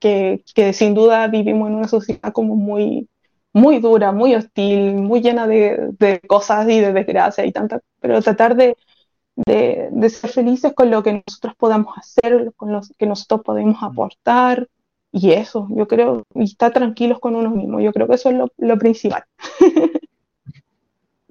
que, 0.00 0.42
que 0.54 0.72
sin 0.72 0.94
duda 0.94 1.26
vivimos 1.28 1.68
en 1.68 1.76
una 1.76 1.88
sociedad 1.88 2.32
como 2.32 2.56
muy, 2.56 3.08
muy 3.52 3.80
dura, 3.80 4.12
muy 4.12 4.34
hostil, 4.34 4.94
muy 4.94 5.20
llena 5.20 5.46
de, 5.46 5.90
de 5.98 6.20
cosas 6.20 6.68
y 6.68 6.80
de 6.80 6.92
desgracia 6.92 7.44
y 7.46 7.52
tanta, 7.52 7.80
pero 8.00 8.20
tratar 8.22 8.56
de, 8.56 8.76
de, 9.46 9.88
de 9.92 10.10
ser 10.10 10.30
felices 10.30 10.72
con 10.74 10.90
lo 10.90 11.02
que 11.02 11.22
nosotros 11.26 11.54
podamos 11.56 11.96
hacer, 11.98 12.52
con 12.56 12.72
lo 12.72 12.80
que 12.98 13.06
nosotros 13.06 13.42
podemos 13.44 13.82
aportar 13.82 14.68
y 15.16 15.30
eso, 15.30 15.68
yo 15.70 15.86
creo, 15.86 16.24
y 16.34 16.42
estar 16.42 16.72
tranquilos 16.72 17.20
con 17.20 17.36
uno 17.36 17.48
mismo, 17.48 17.78
yo 17.78 17.92
creo 17.92 18.08
que 18.08 18.16
eso 18.16 18.30
es 18.30 18.36
lo, 18.58 18.78
principal. 18.78 19.22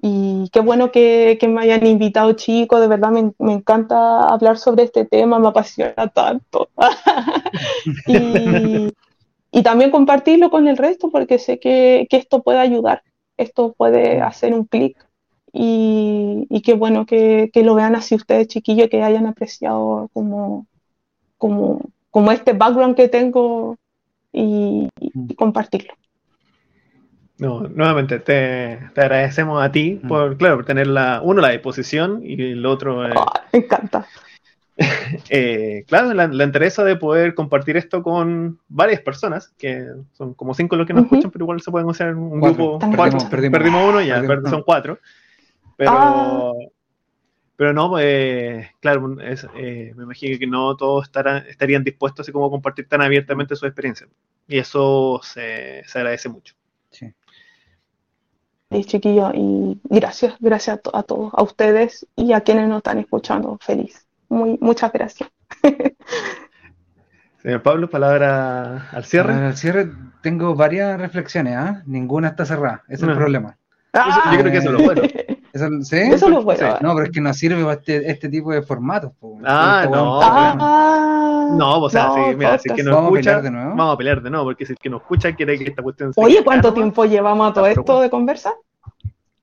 y 0.00 0.48
qué 0.50 0.60
bueno 0.60 0.90
que, 0.90 1.38
me 1.46 1.60
hayan 1.60 1.86
invitado, 1.86 2.32
chicos. 2.32 2.80
De 2.80 2.86
verdad 2.86 3.10
me, 3.10 3.52
encanta 3.52 4.20
hablar 4.26 4.56
sobre 4.56 4.84
este 4.84 5.04
tema, 5.04 5.38
me 5.38 5.48
apasiona 5.48 6.08
tanto. 6.08 6.70
y, 9.52 9.62
también 9.62 9.90
compartirlo 9.90 10.48
con 10.50 10.66
el 10.66 10.78
resto, 10.78 11.10
porque 11.10 11.38
sé 11.38 11.60
que, 11.60 12.06
esto 12.08 12.42
puede 12.42 12.60
ayudar, 12.60 13.02
esto 13.36 13.74
puede 13.74 14.22
hacer 14.22 14.54
un 14.54 14.64
clic. 14.64 14.96
Y, 15.52 16.62
qué 16.64 16.72
bueno 16.72 17.04
que, 17.04 17.50
lo 17.56 17.74
vean 17.74 17.96
así 17.96 18.14
ustedes, 18.14 18.48
chiquillos, 18.48 18.88
que 18.88 19.02
hayan 19.02 19.26
apreciado 19.26 20.08
como, 20.14 20.66
como, 21.36 21.82
como 22.14 22.30
este 22.30 22.52
background 22.52 22.94
que 22.94 23.08
tengo 23.08 23.76
y 24.32 24.88
compartirlo. 25.34 25.94
No, 27.38 27.62
nuevamente 27.62 28.20
te, 28.20 28.78
agradecemos 28.94 29.60
a 29.60 29.72
ti 29.72 29.98
mm. 30.00 30.06
por, 30.06 30.36
claro, 30.36 30.54
por 30.54 30.64
tener 30.64 30.86
la, 30.86 31.20
uno, 31.24 31.40
la 31.40 31.50
disposición 31.50 32.20
y 32.22 32.52
el 32.52 32.64
otro... 32.66 33.02
me 33.52 33.58
encanta. 33.58 34.06
Eh, 35.30 35.84
claro, 35.86 36.12
la, 36.14 36.44
interesa 36.44 36.82
de 36.82 36.96
poder 36.96 37.36
compartir 37.36 37.76
esto 37.76 38.02
con 38.02 38.58
varias 38.66 39.00
personas, 39.00 39.54
que 39.56 39.86
son 40.14 40.34
como 40.34 40.52
cinco 40.52 40.74
los 40.74 40.84
que 40.84 40.92
nos 40.92 41.04
escuchan, 41.04 41.30
pero 41.30 41.44
igual 41.44 41.60
se 41.60 41.70
pueden 41.70 41.88
hacer 41.88 42.12
un 42.16 42.40
grupo. 42.40 42.80
Perdimos, 43.30 43.88
uno 43.88 44.02
ya, 44.02 44.20
son 44.50 44.64
cuatro. 44.64 44.98
Pero, 45.76 45.92
ah. 45.92 46.52
Pero 47.56 47.72
no, 47.72 47.98
eh, 47.98 48.72
claro, 48.80 49.16
eh, 49.20 49.92
me 49.96 50.04
imagino 50.04 50.38
que 50.38 50.46
no 50.46 50.76
todos 50.76 51.04
estarán, 51.04 51.46
estarían 51.46 51.84
dispuestos 51.84 52.24
así 52.24 52.32
como 52.32 52.46
a 52.46 52.50
compartir 52.50 52.88
tan 52.88 53.02
abiertamente 53.02 53.56
su 53.56 53.66
experiencia. 53.66 54.08
Y 54.48 54.58
eso 54.58 55.20
se, 55.22 55.82
se 55.86 55.98
agradece 55.98 56.28
mucho. 56.28 56.54
Sí 56.90 57.12
chiquillo, 58.82 59.30
y 59.32 59.80
gracias, 59.84 60.34
gracias 60.40 60.80
a, 60.92 61.02
todos, 61.02 61.32
a 61.34 61.42
ustedes 61.42 62.06
y 62.16 62.32
a 62.32 62.40
quienes 62.40 62.68
nos 62.68 62.78
están 62.78 62.98
escuchando. 62.98 63.56
Feliz. 63.60 64.04
Muy, 64.28 64.58
muchas 64.60 64.92
gracias. 64.92 65.30
Señor 67.42 67.62
Pablo, 67.62 67.88
palabra 67.90 68.88
al 68.90 69.04
cierre. 69.04 69.34
Al 69.34 69.56
cierre 69.56 69.92
tengo 70.22 70.54
varias 70.54 70.98
reflexiones, 70.98 71.54
¿ah? 71.56 71.82
Ninguna 71.86 72.28
está 72.28 72.46
cerrada, 72.46 72.82
ese 72.88 73.04
es 73.04 73.10
el 73.10 73.16
problema. 73.16 73.56
yo 73.92 74.38
creo 74.38 74.50
que 74.50 74.58
eso 74.58 74.68
es 74.70 74.72
lo 74.72 74.82
bueno. 74.82 75.02
¿Eso, 75.54 75.68
¿sí? 75.82 75.96
Eso 75.96 76.28
lo 76.28 76.42
bueno. 76.42 76.78
No, 76.80 76.94
pero 76.94 77.06
es 77.06 77.12
que 77.12 77.20
no 77.20 77.32
sirve 77.32 77.62
para 77.62 77.74
este, 77.74 78.10
este 78.10 78.28
tipo 78.28 78.52
de 78.52 78.60
formatos. 78.62 79.12
Ah, 79.44 79.86
no. 79.88 80.20
Ah, 80.20 81.48
no, 81.56 81.78
o 81.78 81.88
sea, 81.88 82.12
sí, 82.12 82.34
mira, 82.36 82.58
si 82.58 82.70
es 82.70 82.74
que 82.74 82.82
nos 82.82 82.92
¿Vamos 82.96 83.12
escucha, 83.12 83.36
a 83.36 83.36
pelear 83.36 83.42
de 83.42 83.50
nuevo? 83.52 83.68
vamos 83.76 83.94
a 83.94 83.96
pelear 83.96 84.22
de 84.22 84.30
nuevo, 84.30 84.46
porque 84.46 84.66
si 84.66 84.72
es 84.72 84.78
que 84.80 84.90
nos 84.90 85.02
escucha 85.02 85.32
quiere 85.32 85.56
que 85.56 85.66
esta 85.70 85.80
cuestión 85.80 86.12
sea. 86.12 86.24
Oye, 86.24 86.42
¿cuánto 86.42 86.74
tiempo 86.74 87.04
llevamos 87.04 87.48
a 87.48 87.54
todo 87.54 87.66
esto 87.68 88.00
de 88.00 88.10
conversa? 88.10 88.52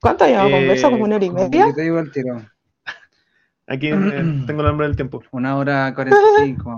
¿Cuánto 0.01 0.25
llevamos 0.25 0.51
eh, 0.51 0.55
conversa? 0.55 0.89
¿Como 0.89 1.03
una 1.05 1.15
hora 1.15 1.25
y 1.25 1.29
media? 1.29 1.73
Te 1.73 1.81
digo 1.81 1.99
el 1.99 2.11
tiro. 2.11 2.41
Aquí 3.67 3.88
eh, 3.88 3.95
tengo 4.47 4.61
el 4.61 4.67
nombre 4.67 4.88
del 4.88 4.97
tiempo. 4.97 5.23
Una 5.31 5.55
hora 5.55 5.93
cuarenta 5.95 6.19
y 6.41 6.45
cinco. 6.45 6.77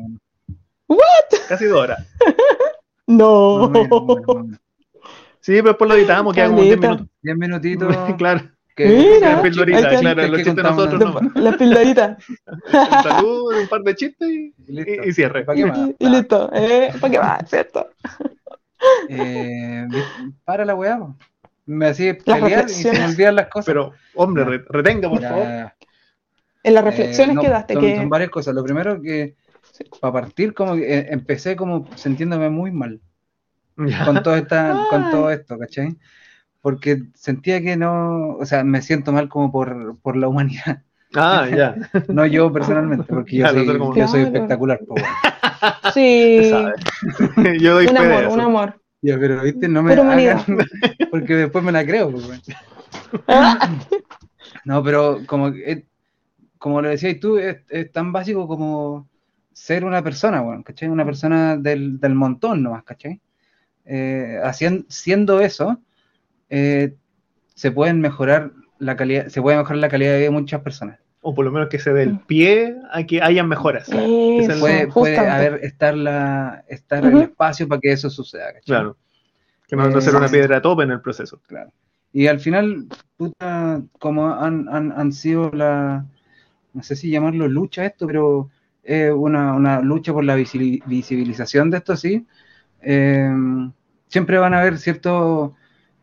¿What? 0.87 1.39
Casi 1.49 1.65
dos 1.65 1.79
horas. 1.79 2.07
no. 3.07 3.71
Sí, 5.39 5.53
pero 5.53 5.69
después 5.69 5.89
lo 5.89 5.95
editamos, 5.97 6.33
queda 6.35 6.49
como 6.49 6.61
10 6.61 6.79
minutos. 6.79 7.07
10 7.23 7.37
minutitos. 7.37 7.95
claro. 8.15 8.41
Que 8.75 8.87
Mira, 8.87 9.35
la 9.35 9.41
pildorita, 9.41 9.99
claro, 9.99 10.27
los 10.27 10.41
chistes 10.41 10.63
nosotros 10.63 10.99
nomás. 10.99 11.35
La 11.35 11.57
pildorita. 11.57 12.17
un 12.49 13.03
saludo, 13.03 13.59
un 13.61 13.67
par 13.67 13.81
de 13.81 13.95
chistes 13.95 14.27
y, 14.27 14.53
y, 14.67 15.09
y 15.09 15.13
cierre. 15.13 15.45
¿Para 15.45 15.55
qué 15.55 15.65
más? 15.65 15.89
Y, 15.99 16.09
listo, 16.09 16.49
eh, 16.53 16.91
¿para 16.99 17.11
qué 17.11 17.19
más? 17.19 17.49
¿Cierto? 17.49 17.89
Eh, 19.09 19.87
para 20.43 20.65
la 20.65 20.75
weá, 20.75 20.99
me 21.65 21.87
hacía 21.87 22.17
pelear 22.17 22.65
y 22.67 22.73
se 22.73 22.91
me 22.91 23.05
olvidan 23.05 23.35
las 23.35 23.47
cosas. 23.47 23.65
Pero, 23.65 23.93
hombre, 24.15 24.63
retenga, 24.69 25.09
por 25.09 25.21
favor. 25.21 25.71
En 26.63 26.73
las 26.73 26.83
reflexiones 26.83 27.37
eh, 27.37 27.39
quedaste 27.41 27.77
que... 27.77 27.97
Son 27.97 28.09
varias 28.09 28.29
cosas. 28.29 28.55
Lo 28.55 28.63
primero 28.63 29.01
que, 29.01 29.35
para 29.99 30.13
partir, 30.13 30.53
como 30.53 30.75
que 30.75 30.99
eh, 30.99 31.07
empecé 31.09 31.55
como 31.55 31.87
sintiéndome 31.95 32.49
muy 32.49 32.71
mal. 32.71 33.01
Con 34.05 34.21
todo, 34.21 34.35
esta, 34.35 34.85
con 34.91 35.09
todo 35.09 35.31
esto, 35.31 35.57
¿cachai? 35.57 35.97
Porque 36.63 37.03
sentía 37.13 37.61
que 37.61 37.75
no, 37.75 38.37
o 38.37 38.45
sea, 38.45 38.63
me 38.63 38.81
siento 38.81 39.11
mal 39.11 39.27
como 39.27 39.51
por, 39.51 39.97
por 39.99 40.15
la 40.15 40.29
humanidad. 40.29 40.81
Ah, 41.13 41.45
ya. 41.55 41.75
no 42.07 42.25
yo 42.25 42.53
personalmente, 42.53 43.03
porque 43.03 43.35
yo, 43.35 43.47
soy, 43.49 43.67
yo 43.67 44.07
soy 44.07 44.21
espectacular. 44.21 44.79
Sí. 45.93 46.51
yo 47.59 47.75
doy 47.75 47.87
un 47.87 47.97
amor, 47.97 48.27
un 48.27 48.39
amor. 48.41 48.81
Ya, 49.01 49.17
pero 49.17 49.41
viste, 49.43 49.67
no 49.69 49.81
me 49.81 49.93
hagan, 49.93 50.43
porque 51.11 51.35
después 51.35 51.63
me 51.63 51.71
la 51.71 51.85
creo. 51.85 52.11
Pues, 52.11 52.41
no, 54.65 54.83
pero 54.83 55.19
como, 55.25 55.53
como 56.57 56.81
lo 56.81 56.89
decías 56.89 57.17
tú, 57.19 57.37
es, 57.37 57.91
tan 57.93 58.11
básico 58.11 58.45
como 58.45 59.07
ser 59.53 59.85
una 59.85 60.01
persona, 60.01 60.41
bueno, 60.41 60.63
¿cachai? 60.63 60.89
Una 60.89 61.05
persona 61.05 61.55
del, 61.55 61.99
del 61.99 62.15
montón 62.15 62.63
nomás, 62.63 62.83
¿cachai? 62.83 63.21
Eh, 63.85 64.39
haciendo, 64.43 64.85
siendo 64.89 65.39
eso, 65.39 65.79
eh, 66.49 66.95
se 67.53 67.71
pueden 67.71 68.01
mejorar 68.01 68.51
la 68.79 68.95
calidad, 68.95 69.27
se 69.27 69.41
puede 69.41 69.57
mejorar 69.57 69.77
la 69.77 69.89
calidad 69.89 70.11
de 70.11 70.17
vida 70.19 70.25
de 70.25 70.31
muchas 70.31 70.61
personas. 70.61 70.99
O 71.21 71.33
por 71.33 71.45
lo 71.45 71.51
menos 71.51 71.69
que 71.69 71.79
se 71.79 71.93
dé 71.93 72.03
el 72.03 72.19
pie 72.19 72.75
a 72.91 73.03
que 73.03 73.21
hayan 73.21 73.47
mejoras. 73.47 73.89
puede, 73.89 75.17
haber 75.17 75.63
estar 75.63 75.95
la 75.95 76.65
estar 76.67 77.05
el 77.05 77.21
espacio 77.21 77.67
para 77.67 77.79
que 77.79 77.93
eso 77.93 78.09
suceda. 78.09 78.51
Claro. 78.65 78.97
Que 79.67 79.77
no, 79.77 79.89
no 79.89 80.01
ser 80.01 80.15
una 80.15 80.27
piedra 80.27 80.61
tope 80.61 80.83
en 80.83 80.91
el 80.91 81.01
proceso. 81.01 81.39
Claro. 81.47 81.71
Y 82.11 82.27
al 82.27 82.39
final, 82.39 82.87
puta, 83.15 83.81
como 83.99 84.29
han, 84.33 84.67
han, 84.69 84.91
han 84.91 85.13
sido 85.13 85.49
la, 85.51 86.05
no 86.73 86.83
sé 86.83 86.95
si 86.95 87.09
llamarlo 87.09 87.47
lucha 87.47 87.85
esto, 87.85 88.05
pero 88.05 88.49
es 88.83 89.11
una, 89.11 89.53
una, 89.53 89.81
lucha 89.81 90.11
por 90.11 90.23
la 90.23 90.35
visibilización 90.35 91.69
de 91.69 91.77
esto, 91.77 91.95
sí. 91.95 92.27
Eh, 92.81 93.31
siempre 94.07 94.37
van 94.37 94.53
a 94.53 94.59
haber 94.59 94.77
ciertos, 94.77 95.51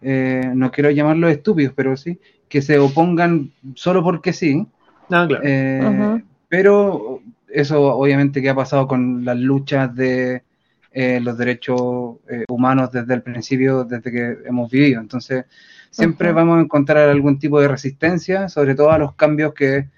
eh, 0.02 0.50
no 0.54 0.70
quiero 0.70 0.90
llamarlos 0.90 1.32
estúpidos, 1.32 1.72
pero 1.76 1.96
sí, 1.96 2.18
que 2.48 2.62
se 2.62 2.78
opongan 2.78 3.52
solo 3.74 4.02
porque 4.02 4.32
sí, 4.32 4.66
Ah, 5.10 5.28
eh, 5.42 6.22
pero 6.48 7.20
eso 7.48 7.82
obviamente 7.82 8.40
que 8.40 8.48
ha 8.48 8.54
pasado 8.54 8.86
con 8.86 9.24
las 9.24 9.36
luchas 9.36 9.94
de 9.94 10.44
eh, 10.92 11.20
los 11.20 11.36
derechos 11.36 12.16
eh, 12.28 12.44
humanos 12.48 12.92
desde 12.92 13.14
el 13.14 13.22
principio, 13.22 13.84
desde 13.84 14.10
que 14.10 14.38
hemos 14.44 14.70
vivido. 14.70 15.00
Entonces, 15.00 15.44
siempre 15.90 16.32
vamos 16.32 16.58
a 16.58 16.62
encontrar 16.62 17.08
algún 17.08 17.38
tipo 17.38 17.60
de 17.60 17.68
resistencia, 17.68 18.48
sobre 18.48 18.74
todo 18.74 18.90
a 18.90 18.98
los 18.98 19.14
cambios 19.14 19.52
que 19.54 19.88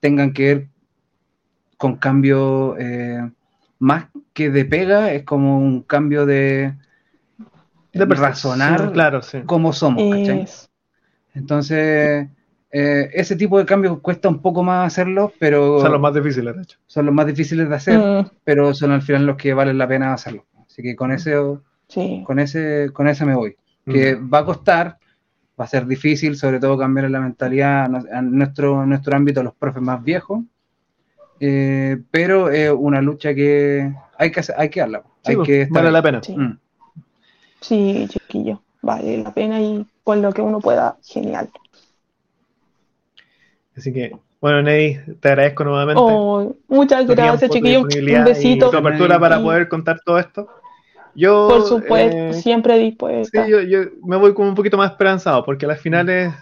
tengan 0.00 0.32
que 0.32 0.54
ver 0.54 0.66
con 1.76 1.96
cambios 1.96 2.76
más 3.78 4.06
que 4.32 4.50
de 4.50 4.64
pega, 4.64 5.12
es 5.12 5.24
como 5.24 5.58
un 5.58 5.82
cambio 5.82 6.24
de, 6.24 6.74
de 7.98 8.04
razonar 8.06 8.92
claro, 8.92 9.22
sí. 9.22 9.42
cómo 9.46 9.72
somos. 9.72 10.02
Entonces, 11.34 12.28
eh, 12.70 13.10
ese 13.12 13.36
tipo 13.36 13.58
de 13.58 13.66
cambios 13.66 14.00
cuesta 14.00 14.28
un 14.28 14.40
poco 14.40 14.62
más 14.62 14.86
hacerlos, 14.86 15.32
pero... 15.38 15.80
Son 15.80 15.92
los 15.92 16.00
más 16.00 16.14
difíciles, 16.14 16.56
de 16.56 16.62
hecho. 16.62 16.78
Son 16.86 17.06
los 17.06 17.14
más 17.14 17.26
difíciles 17.26 17.68
de 17.68 17.74
hacer, 17.74 17.98
mm. 17.98 18.30
pero 18.44 18.74
son 18.74 18.92
al 18.92 19.02
final 19.02 19.26
los 19.26 19.36
que 19.36 19.54
valen 19.54 19.78
la 19.78 19.88
pena 19.88 20.12
hacerlo. 20.12 20.46
Así 20.66 20.82
que 20.82 20.96
con 20.96 21.12
ese, 21.12 21.34
con 22.24 22.38
ese, 22.38 22.90
con 22.92 23.08
ese 23.08 23.24
me 23.24 23.34
voy. 23.34 23.56
Que 23.84 24.16
mm. 24.16 24.32
va 24.32 24.38
a 24.38 24.44
costar, 24.44 24.98
va 25.58 25.64
a 25.64 25.68
ser 25.68 25.86
difícil, 25.86 26.36
sobre 26.36 26.58
todo 26.58 26.76
cambiar 26.76 27.10
la 27.10 27.20
mentalidad 27.20 27.90
en 28.12 28.36
nuestro, 28.36 28.84
nuestro 28.84 29.16
ámbito, 29.16 29.42
los 29.42 29.54
profes 29.54 29.82
más 29.82 30.02
viejos, 30.02 30.42
eh, 31.40 31.98
pero 32.10 32.50
es 32.50 32.70
una 32.70 33.00
lucha 33.00 33.34
que 33.34 33.92
hay 34.18 34.30
que, 34.30 34.42
hay 34.56 34.68
que 34.70 34.80
darla. 34.80 35.02
hay 35.24 35.36
que 35.42 35.68
vale 35.70 35.90
la 35.90 36.02
pena. 36.02 36.20
Mm. 36.28 36.58
Sí. 37.66 38.06
chiquillo, 38.08 38.60
vale 38.82 39.18
la 39.22 39.32
pena 39.32 39.60
y 39.60 39.86
con 40.04 40.22
lo 40.22 40.32
que 40.32 40.42
uno 40.42 40.60
pueda, 40.60 40.96
genial. 41.04 41.50
Así 43.76 43.92
que, 43.92 44.16
bueno, 44.40 44.62
Ney, 44.62 45.00
te 45.20 45.28
agradezco 45.28 45.64
nuevamente. 45.64 46.00
Oh, 46.02 46.54
muchas 46.68 47.06
gracias, 47.06 47.50
chiquillos. 47.50 47.84
Un 47.84 48.24
besito. 48.24 48.70
tu 48.70 48.76
apertura 48.76 49.18
para 49.18 49.42
poder 49.42 49.68
contar 49.68 50.00
todo 50.04 50.18
esto. 50.18 50.48
Yo, 51.14 51.48
Por 51.48 51.62
supuesto, 51.62 52.16
eh, 52.16 52.34
siempre 52.34 52.78
dispuesto. 52.78 53.42
Sí, 53.42 53.50
yo, 53.50 53.62
yo, 53.62 53.80
me 54.04 54.16
voy 54.16 54.34
como 54.34 54.50
un 54.50 54.54
poquito 54.54 54.76
más 54.76 54.90
esperanzado, 54.90 55.44
porque 55.44 55.64
a 55.64 55.68
las 55.68 55.80
finales 55.80 56.32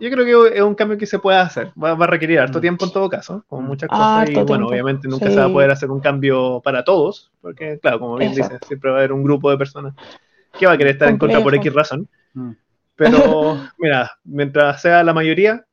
yo 0.00 0.10
creo 0.10 0.48
que 0.48 0.56
es 0.58 0.62
un 0.62 0.74
cambio 0.74 0.98
que 0.98 1.06
se 1.06 1.18
puede 1.18 1.38
hacer. 1.38 1.72
Va, 1.82 1.92
a 1.92 2.06
requerir 2.06 2.40
harto 2.40 2.58
mm. 2.58 2.62
tiempo 2.62 2.84
en 2.86 2.92
todo 2.92 3.08
caso, 3.08 3.44
como 3.48 3.62
muchas 3.62 3.88
ah, 3.92 4.24
cosas. 4.24 4.42
y 4.42 4.46
bueno, 4.46 4.66
obviamente 4.66 5.08
nunca 5.08 5.30
se 5.30 5.36
va 5.36 5.44
a 5.44 5.52
poder 5.52 5.70
hacer 5.70 5.90
un 5.90 6.00
cambio 6.00 6.60
para 6.64 6.84
todos, 6.84 7.30
porque 7.40 7.78
claro, 7.80 8.00
como 8.00 8.16
bien 8.16 8.34
dices, 8.34 8.58
siempre 8.66 8.90
va 8.90 8.96
a 8.96 8.98
haber 9.00 9.12
un 9.12 9.22
grupo 9.22 9.50
de 9.50 9.58
personas 9.58 9.94
que 10.58 10.66
va 10.66 10.72
a 10.72 10.78
querer 10.78 10.94
estar 10.94 11.08
en 11.08 11.18
contra 11.18 11.42
por 11.42 11.54
X 11.54 11.72
razón. 11.72 12.08
Mm. 12.34 12.50
Pero 12.96 13.58
mira, 13.78 14.10
mientras 14.24 14.82
sea 14.82 15.02
la 15.02 15.14
mayoría, 15.14 15.64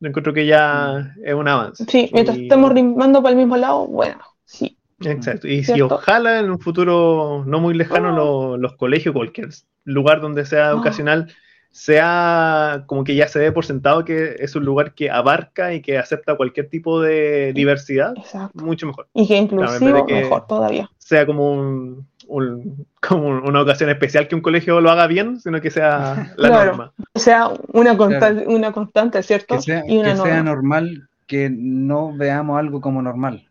encuentro 0.00 0.32
que 0.32 0.46
ya 0.46 1.14
es 1.22 1.34
un 1.34 1.48
avance. 1.48 1.84
Sí, 1.88 2.10
mientras 2.12 2.36
estemos 2.38 2.72
rimando 2.72 3.22
para 3.22 3.32
el 3.32 3.38
mismo 3.38 3.56
lado, 3.56 3.86
bueno, 3.86 4.20
sí. 4.44 4.76
Exacto. 5.00 5.46
Y 5.46 5.62
si 5.62 5.80
ojalá 5.82 6.40
en 6.40 6.50
un 6.50 6.58
futuro 6.58 7.44
no 7.46 7.60
muy 7.60 7.74
lejano 7.74 8.54
ah. 8.54 8.56
los, 8.58 8.74
colegios, 8.76 9.14
cualquier 9.14 9.50
lugar 9.84 10.20
donde 10.20 10.46
sea 10.46 10.68
ah. 10.68 10.70
educacional, 10.70 11.32
sea 11.76 12.84
como 12.86 13.04
que 13.04 13.14
ya 13.14 13.28
se 13.28 13.38
dé 13.38 13.52
por 13.52 13.66
sentado 13.66 14.02
que 14.06 14.36
es 14.38 14.56
un 14.56 14.64
lugar 14.64 14.94
que 14.94 15.10
abarca 15.10 15.74
y 15.74 15.82
que 15.82 15.98
acepta 15.98 16.34
cualquier 16.34 16.70
tipo 16.70 17.02
de 17.02 17.52
diversidad, 17.52 18.14
mucho 18.54 18.86
mejor. 18.86 19.08
Y 19.12 19.28
que 19.28 19.36
inclusivo, 19.36 20.06
mejor 20.06 20.46
todavía. 20.46 20.90
Sea 20.96 21.26
como 21.26 21.52
un, 21.52 22.86
como 23.06 23.28
una 23.28 23.60
ocasión 23.60 23.90
especial 23.90 24.26
que 24.26 24.34
un 24.34 24.40
colegio 24.40 24.80
lo 24.80 24.90
haga 24.90 25.06
bien, 25.06 25.38
sino 25.38 25.60
que 25.60 25.70
sea 25.70 26.32
la 26.38 26.64
norma. 26.64 26.92
O 27.12 27.18
sea, 27.18 27.50
una, 27.74 27.94
constante, 27.94 28.46
una 28.46 28.72
constante, 28.72 29.22
¿cierto? 29.22 29.56
Que 29.56 29.60
sea, 29.60 29.82
que 29.82 30.16
sea 30.16 30.42
normal 30.42 31.06
que 31.26 31.50
no 31.50 32.16
veamos 32.16 32.58
algo 32.58 32.80
como 32.80 33.02
normal. 33.02 33.45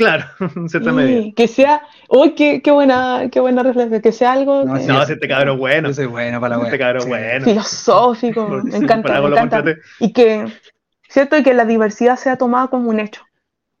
Claro, 0.00 0.24
en 0.56 0.68
cierta 0.70 0.92
medida. 0.92 1.30
Que 1.36 1.46
sea, 1.46 1.82
uy, 2.08 2.34
qué, 2.34 2.62
qué, 2.62 2.70
buena, 2.70 3.28
qué 3.30 3.38
buena 3.38 3.62
reflexión, 3.62 4.00
que 4.00 4.12
sea 4.12 4.32
algo. 4.32 4.64
No, 4.64 4.74
que... 4.74 4.86
no 4.86 5.02
este 5.02 5.28
cabrón 5.28 5.58
bueno. 5.58 5.88
Yo 5.88 5.94
soy 5.94 6.06
bueno 6.06 6.40
para 6.40 6.56
la 6.56 6.64
Este 6.64 6.78
cabrón 6.78 7.06
bueno. 7.06 7.44
Filosófico, 7.44 8.48
me 8.64 8.78
encanta, 8.78 9.20
me 9.20 9.28
encanta. 9.28 9.62
Y 9.98 10.14
que, 10.14 10.46
cierto, 11.06 11.36
y 11.36 11.42
que 11.42 11.52
la 11.52 11.66
diversidad 11.66 12.16
sea 12.16 12.36
tomada 12.36 12.68
como 12.68 12.88
un 12.88 12.98
hecho, 12.98 13.24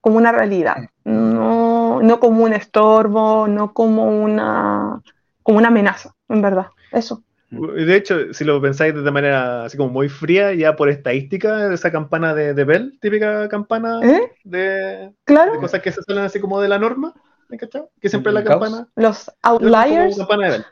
como 0.02 0.18
una 0.18 0.30
realidad, 0.30 0.76
no, 1.04 2.02
no 2.02 2.20
como 2.20 2.44
un 2.44 2.52
estorbo, 2.52 3.48
no 3.48 3.72
como 3.72 4.04
una, 4.22 5.00
como 5.42 5.56
una 5.56 5.68
amenaza, 5.68 6.14
en 6.28 6.42
verdad, 6.42 6.66
eso. 6.92 7.22
De 7.50 7.96
hecho, 7.96 8.32
si 8.32 8.44
lo 8.44 8.62
pensáis 8.62 8.94
de 8.94 9.10
manera 9.10 9.64
así 9.64 9.76
como 9.76 9.90
muy 9.90 10.08
fría, 10.08 10.54
ya 10.54 10.76
por 10.76 10.88
estadística, 10.88 11.72
esa 11.72 11.90
campana 11.90 12.32
de, 12.32 12.54
de 12.54 12.64
Bell, 12.64 12.98
típica 13.00 13.48
campana 13.48 14.00
¿Eh? 14.04 14.32
de, 14.44 15.12
claro. 15.24 15.58
cosas 15.58 15.82
que 15.82 15.90
se 15.90 16.00
salen 16.02 16.24
así 16.24 16.38
como 16.38 16.60
de 16.60 16.68
la 16.68 16.78
norma, 16.78 17.12
¿me 17.48 17.56
cachado? 17.56 17.90
Que 18.00 18.08
siempre 18.08 18.32
la 18.32 18.44
campana. 18.44 18.86
Los 18.94 19.30
outliers. 19.42 20.16
Campana 20.16 20.44
de 20.44 20.50
Bell. 20.50 20.66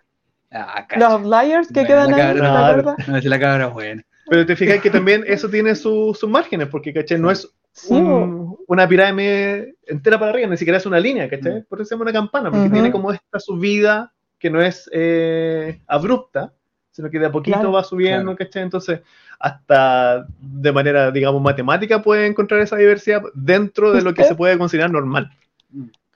Ah, 0.53 0.87
los 0.97 1.13
outliers 1.13 1.69
que 1.69 1.85
quedan 1.85 2.15
ahí, 2.15 2.39
¿te 2.39 2.47
acuerdas? 2.47 3.09
No, 3.09 3.21
si 3.21 3.29
la 3.29 3.41
cabra 3.41 3.67
es 3.67 3.73
buena. 3.73 4.03
Pero 4.29 4.47
te 4.47 4.57
fijas 4.57 4.81
que 4.81 4.91
también 4.91 5.25
eso 5.27 5.49
tiene 5.49 5.75
sus 5.75 6.23
márgenes, 6.29 6.69
porque 6.69 6.93
¿cachai? 6.93 7.19
No 7.19 7.31
es 7.31 7.49
un, 7.89 8.57
una 8.67 8.87
pirámide 8.87 9.77
entera 9.87 10.19
para 10.19 10.31
arriba, 10.31 10.49
ni 10.49 10.57
siquiera 10.57 10.79
es 10.79 10.87
una 10.87 11.01
línea, 11.01 11.29
¿cachai? 11.29 11.63
Por 11.63 11.81
eso 11.81 11.89
se 11.89 11.95
llama 11.95 12.05
una 12.05 12.13
campana, 12.13 12.51
porque 12.51 12.71
tiene 12.71 12.93
como 12.93 13.11
esta 13.11 13.41
subida 13.41 14.13
que 14.39 14.51
no 14.51 14.63
es 14.63 14.89
eh, 14.93 15.81
abrupta, 15.87 16.53
sino 16.99 17.11
que 17.11 17.21
de 17.21 17.27
a 17.27 17.31
poquito 17.31 17.71
va 17.71 17.85
subiendo, 17.85 18.35
¿cachai? 18.35 18.65
Entonces, 18.65 19.03
hasta 19.39 20.27
de 20.41 20.73
manera, 20.73 21.13
digamos, 21.13 21.41
matemática 21.41 22.03
puede 22.03 22.27
encontrar 22.27 22.61
esa 22.61 22.75
diversidad 22.75 23.23
dentro 23.35 23.93
de 23.93 24.03
lo 24.03 24.15
que 24.15 24.25
se 24.25 24.35
puede 24.35 24.59
considerar 24.59 24.91
normal. 24.91 25.31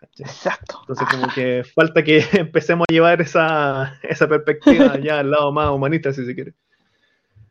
¿cachai? 0.01 0.27
Exacto. 0.27 0.79
Entonces, 0.81 1.07
como 1.09 1.29
que 1.33 1.63
falta 1.73 2.03
que 2.03 2.25
empecemos 2.33 2.85
a 2.91 2.93
llevar 2.93 3.21
esa, 3.21 3.97
esa 4.03 4.27
perspectiva 4.27 4.99
ya 5.01 5.21
al 5.21 5.31
lado 5.31 5.53
más 5.53 5.71
humanista, 5.71 6.13
si 6.13 6.27
se 6.27 6.35
quiere. 6.35 6.53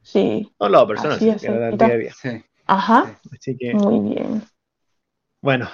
Sí. 0.01 0.51
No 0.59 0.65
al 0.65 0.73
lado 0.73 0.87
personal, 0.89 1.15
Así 1.15 1.29
es, 1.29 1.41
que 1.41 1.47
al 1.47 1.77
día 1.77 1.87
a 1.87 1.97
día. 1.97 2.13
Sí. 2.13 2.43
Ajá. 2.67 3.17
Así 3.33 3.55
que, 3.55 3.73
Muy 3.73 4.13
bien. 4.13 4.43
bueno, 5.39 5.69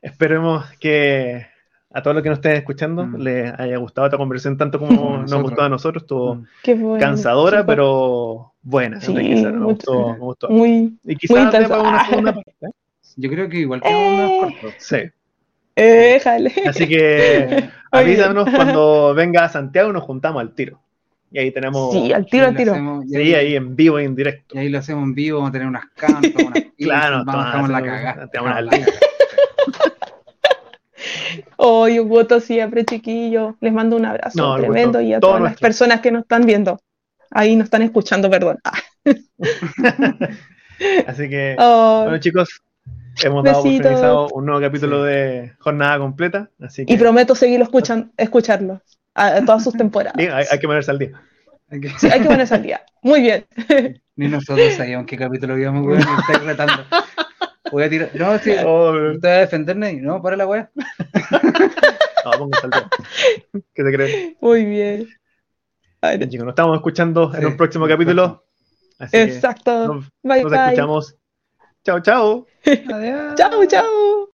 esperemos 0.00 0.64
que 0.80 1.46
a 1.94 2.02
todos 2.02 2.14
los 2.14 2.22
que 2.22 2.28
nos 2.30 2.38
estén 2.38 2.52
escuchando 2.56 3.06
Mm. 3.06 3.16
les 3.16 3.52
haya 3.60 3.76
gustado 3.76 4.06
esta 4.06 4.16
conversación 4.16 4.56
tanto 4.56 4.78
como 4.78 5.18
nos 5.28 5.42
gustó 5.42 5.62
a 5.62 5.68
nosotros. 5.68 6.02
Estuvo 6.04 6.34
Mm. 6.36 6.46
Qué 6.62 6.74
bueno. 6.74 6.98
cansadora, 7.04 7.64
pero 7.66 8.52
buena. 8.62 9.00
Sí, 9.00 9.12
me, 9.12 9.50
gustó, 9.64 10.12
me 10.14 10.18
gustó. 10.18 10.48
Muy. 10.50 10.96
Y 11.04 11.16
quizás 11.16 11.54
una 11.54 12.04
segunda 12.08 12.32
parte. 12.34 12.52
¿eh? 12.62 12.68
Yo 13.16 13.28
creo 13.30 13.48
que 13.48 13.58
igual 13.58 13.80
que 13.82 13.88
uno 13.88 13.98
Eh. 13.98 14.40
más 14.42 14.52
corto. 14.60 14.76
Sí. 14.78 14.96
Eh, 15.76 16.20
jale. 16.22 16.52
Así 16.66 16.86
que 16.88 17.68
avísanos 17.90 18.48
cuando 18.50 19.14
venga 19.14 19.44
a 19.44 19.48
Santiago 19.48 19.90
y 19.90 19.92
nos 19.92 20.02
juntamos 20.02 20.40
al 20.40 20.54
tiro. 20.54 20.78
Y 21.30 21.38
ahí 21.38 21.50
tenemos. 21.50 21.92
Sí, 21.94 22.12
al 22.12 22.26
tiro, 22.26 22.44
Y 22.44 22.48
al 22.48 22.56
tiro. 22.56 22.72
hacemos- 22.72 23.04
y 23.06 23.08
Sí, 23.08 23.16
ahí- 23.16 23.34
ahí 23.34 23.56
en 23.56 23.74
vivo 23.74 23.98
e 23.98 24.04
en 24.04 24.14
directo. 24.14 24.54
Y 24.54 24.58
ahí 24.58 24.68
lo 24.68 24.78
hacemos 24.78 25.02
en 25.04 25.14
vivo, 25.14 25.38
vamos 25.38 25.48
a 25.48 25.52
tener 25.52 25.66
unas 25.68 25.86
cantas, 25.96 26.30
unas 26.44 26.62
Claro, 26.78 27.22
vamos, 27.24 27.44
vamos 27.52 27.70
la 27.70 27.82
cagada. 27.82 28.28
Hoy 31.56 31.98
un 31.98 32.08
voto 32.08 32.40
siempre, 32.40 32.84
chiquillo. 32.84 33.56
Les 33.60 33.72
mando 33.72 33.96
un 33.96 34.04
abrazo 34.04 34.38
No, 34.38 34.56
tremendo 34.56 34.98
gusto 34.98 35.00
y 35.02 35.12
a 35.14 35.20
todo 35.20 35.30
todas 35.32 35.42
las 35.42 35.50
nuestro. 35.52 35.66
personas 35.66 36.00
que 36.00 36.10
nos 36.12 36.22
están 36.22 36.44
viendo. 36.46 36.80
Ahí 37.30 37.56
nos 37.56 37.64
están 37.64 37.82
escuchando, 37.82 38.28
perdón. 38.30 38.58
Ah. 38.64 38.72
Así 41.06 41.28
que, 41.28 41.56
Oh, 41.58 42.02
bueno, 42.04 42.18
chicos, 42.18 42.60
hemos 43.22 43.44
dado 43.44 43.62
finalizado 43.62 44.28
un 44.34 44.46
nuevo 44.46 44.60
capítulo 44.60 45.02
de 45.02 45.52
Jornada 45.58 45.98
Completa. 45.98 46.50
Así 46.60 46.84
que 46.86 46.92
y 46.92 46.96
prometo 46.96 47.34
seguirlo 47.34 47.64
escuchan, 47.64 48.12
escucharlo 48.16 48.80
a, 49.14 49.26
a 49.36 49.44
todas 49.44 49.62
sus 49.64 49.74
temporadas. 49.74 50.14
sí, 50.18 50.26
hay, 50.26 50.44
hay 50.50 50.58
que 50.58 50.66
ponerse 50.66 50.90
al 50.90 50.98
día. 50.98 51.22
Hay 51.70 51.80
que- 51.80 51.90
Sí, 51.98 52.08
hay 52.10 52.20
que 52.20 52.28
ponerse 52.28 52.54
al 52.54 52.62
día. 52.62 52.82
Muy 53.02 53.20
bien. 53.22 53.46
Ni 54.16 54.28
nosotros 54.28 54.74
sabíamos 54.74 55.06
qué 55.06 55.16
capítulo 55.16 55.56
íbamos, 55.58 55.86
weón, 55.86 56.00
y 56.00 56.20
estáis 56.20 56.42
retando. 56.44 56.74
Voy 57.72 57.82
a 57.84 57.88
tirar. 57.90 58.10
No, 58.14 58.38
sí, 58.38 58.52
Oh, 58.64 58.92
te 58.92 59.18
voy 59.18 59.30
a 59.30 59.38
defenderme 59.38 59.92
y 59.92 59.96
no, 59.96 60.20
para 60.22 60.36
la 60.36 60.46
weá. 60.46 60.70
no, 62.24 62.32
al 62.62 62.70
día. 62.70 62.88
¿Qué 63.74 63.82
te 63.82 63.92
crees? 63.92 64.36
Muy 64.40 64.64
bien. 64.64 65.08
Ay, 66.00 66.18
Bien, 66.18 66.30
chicos, 66.30 66.44
nos 66.44 66.52
estamos 66.52 66.76
escuchando 66.76 67.32
en 67.34 67.46
un 67.46 67.56
próximo 67.56 67.88
capítulo. 67.88 68.44
Así 68.98 69.12
que 69.12 69.22
Exacto. 69.22 69.94
nos, 69.94 70.08
bye, 70.22 70.42
nos 70.42 70.52
bye. 70.52 70.64
escuchamos. 70.64 71.16
Chao, 71.84 72.00
chao. 72.00 72.46
Adiós. 72.66 73.34
Chao, 73.36 73.64
chao. 73.66 74.31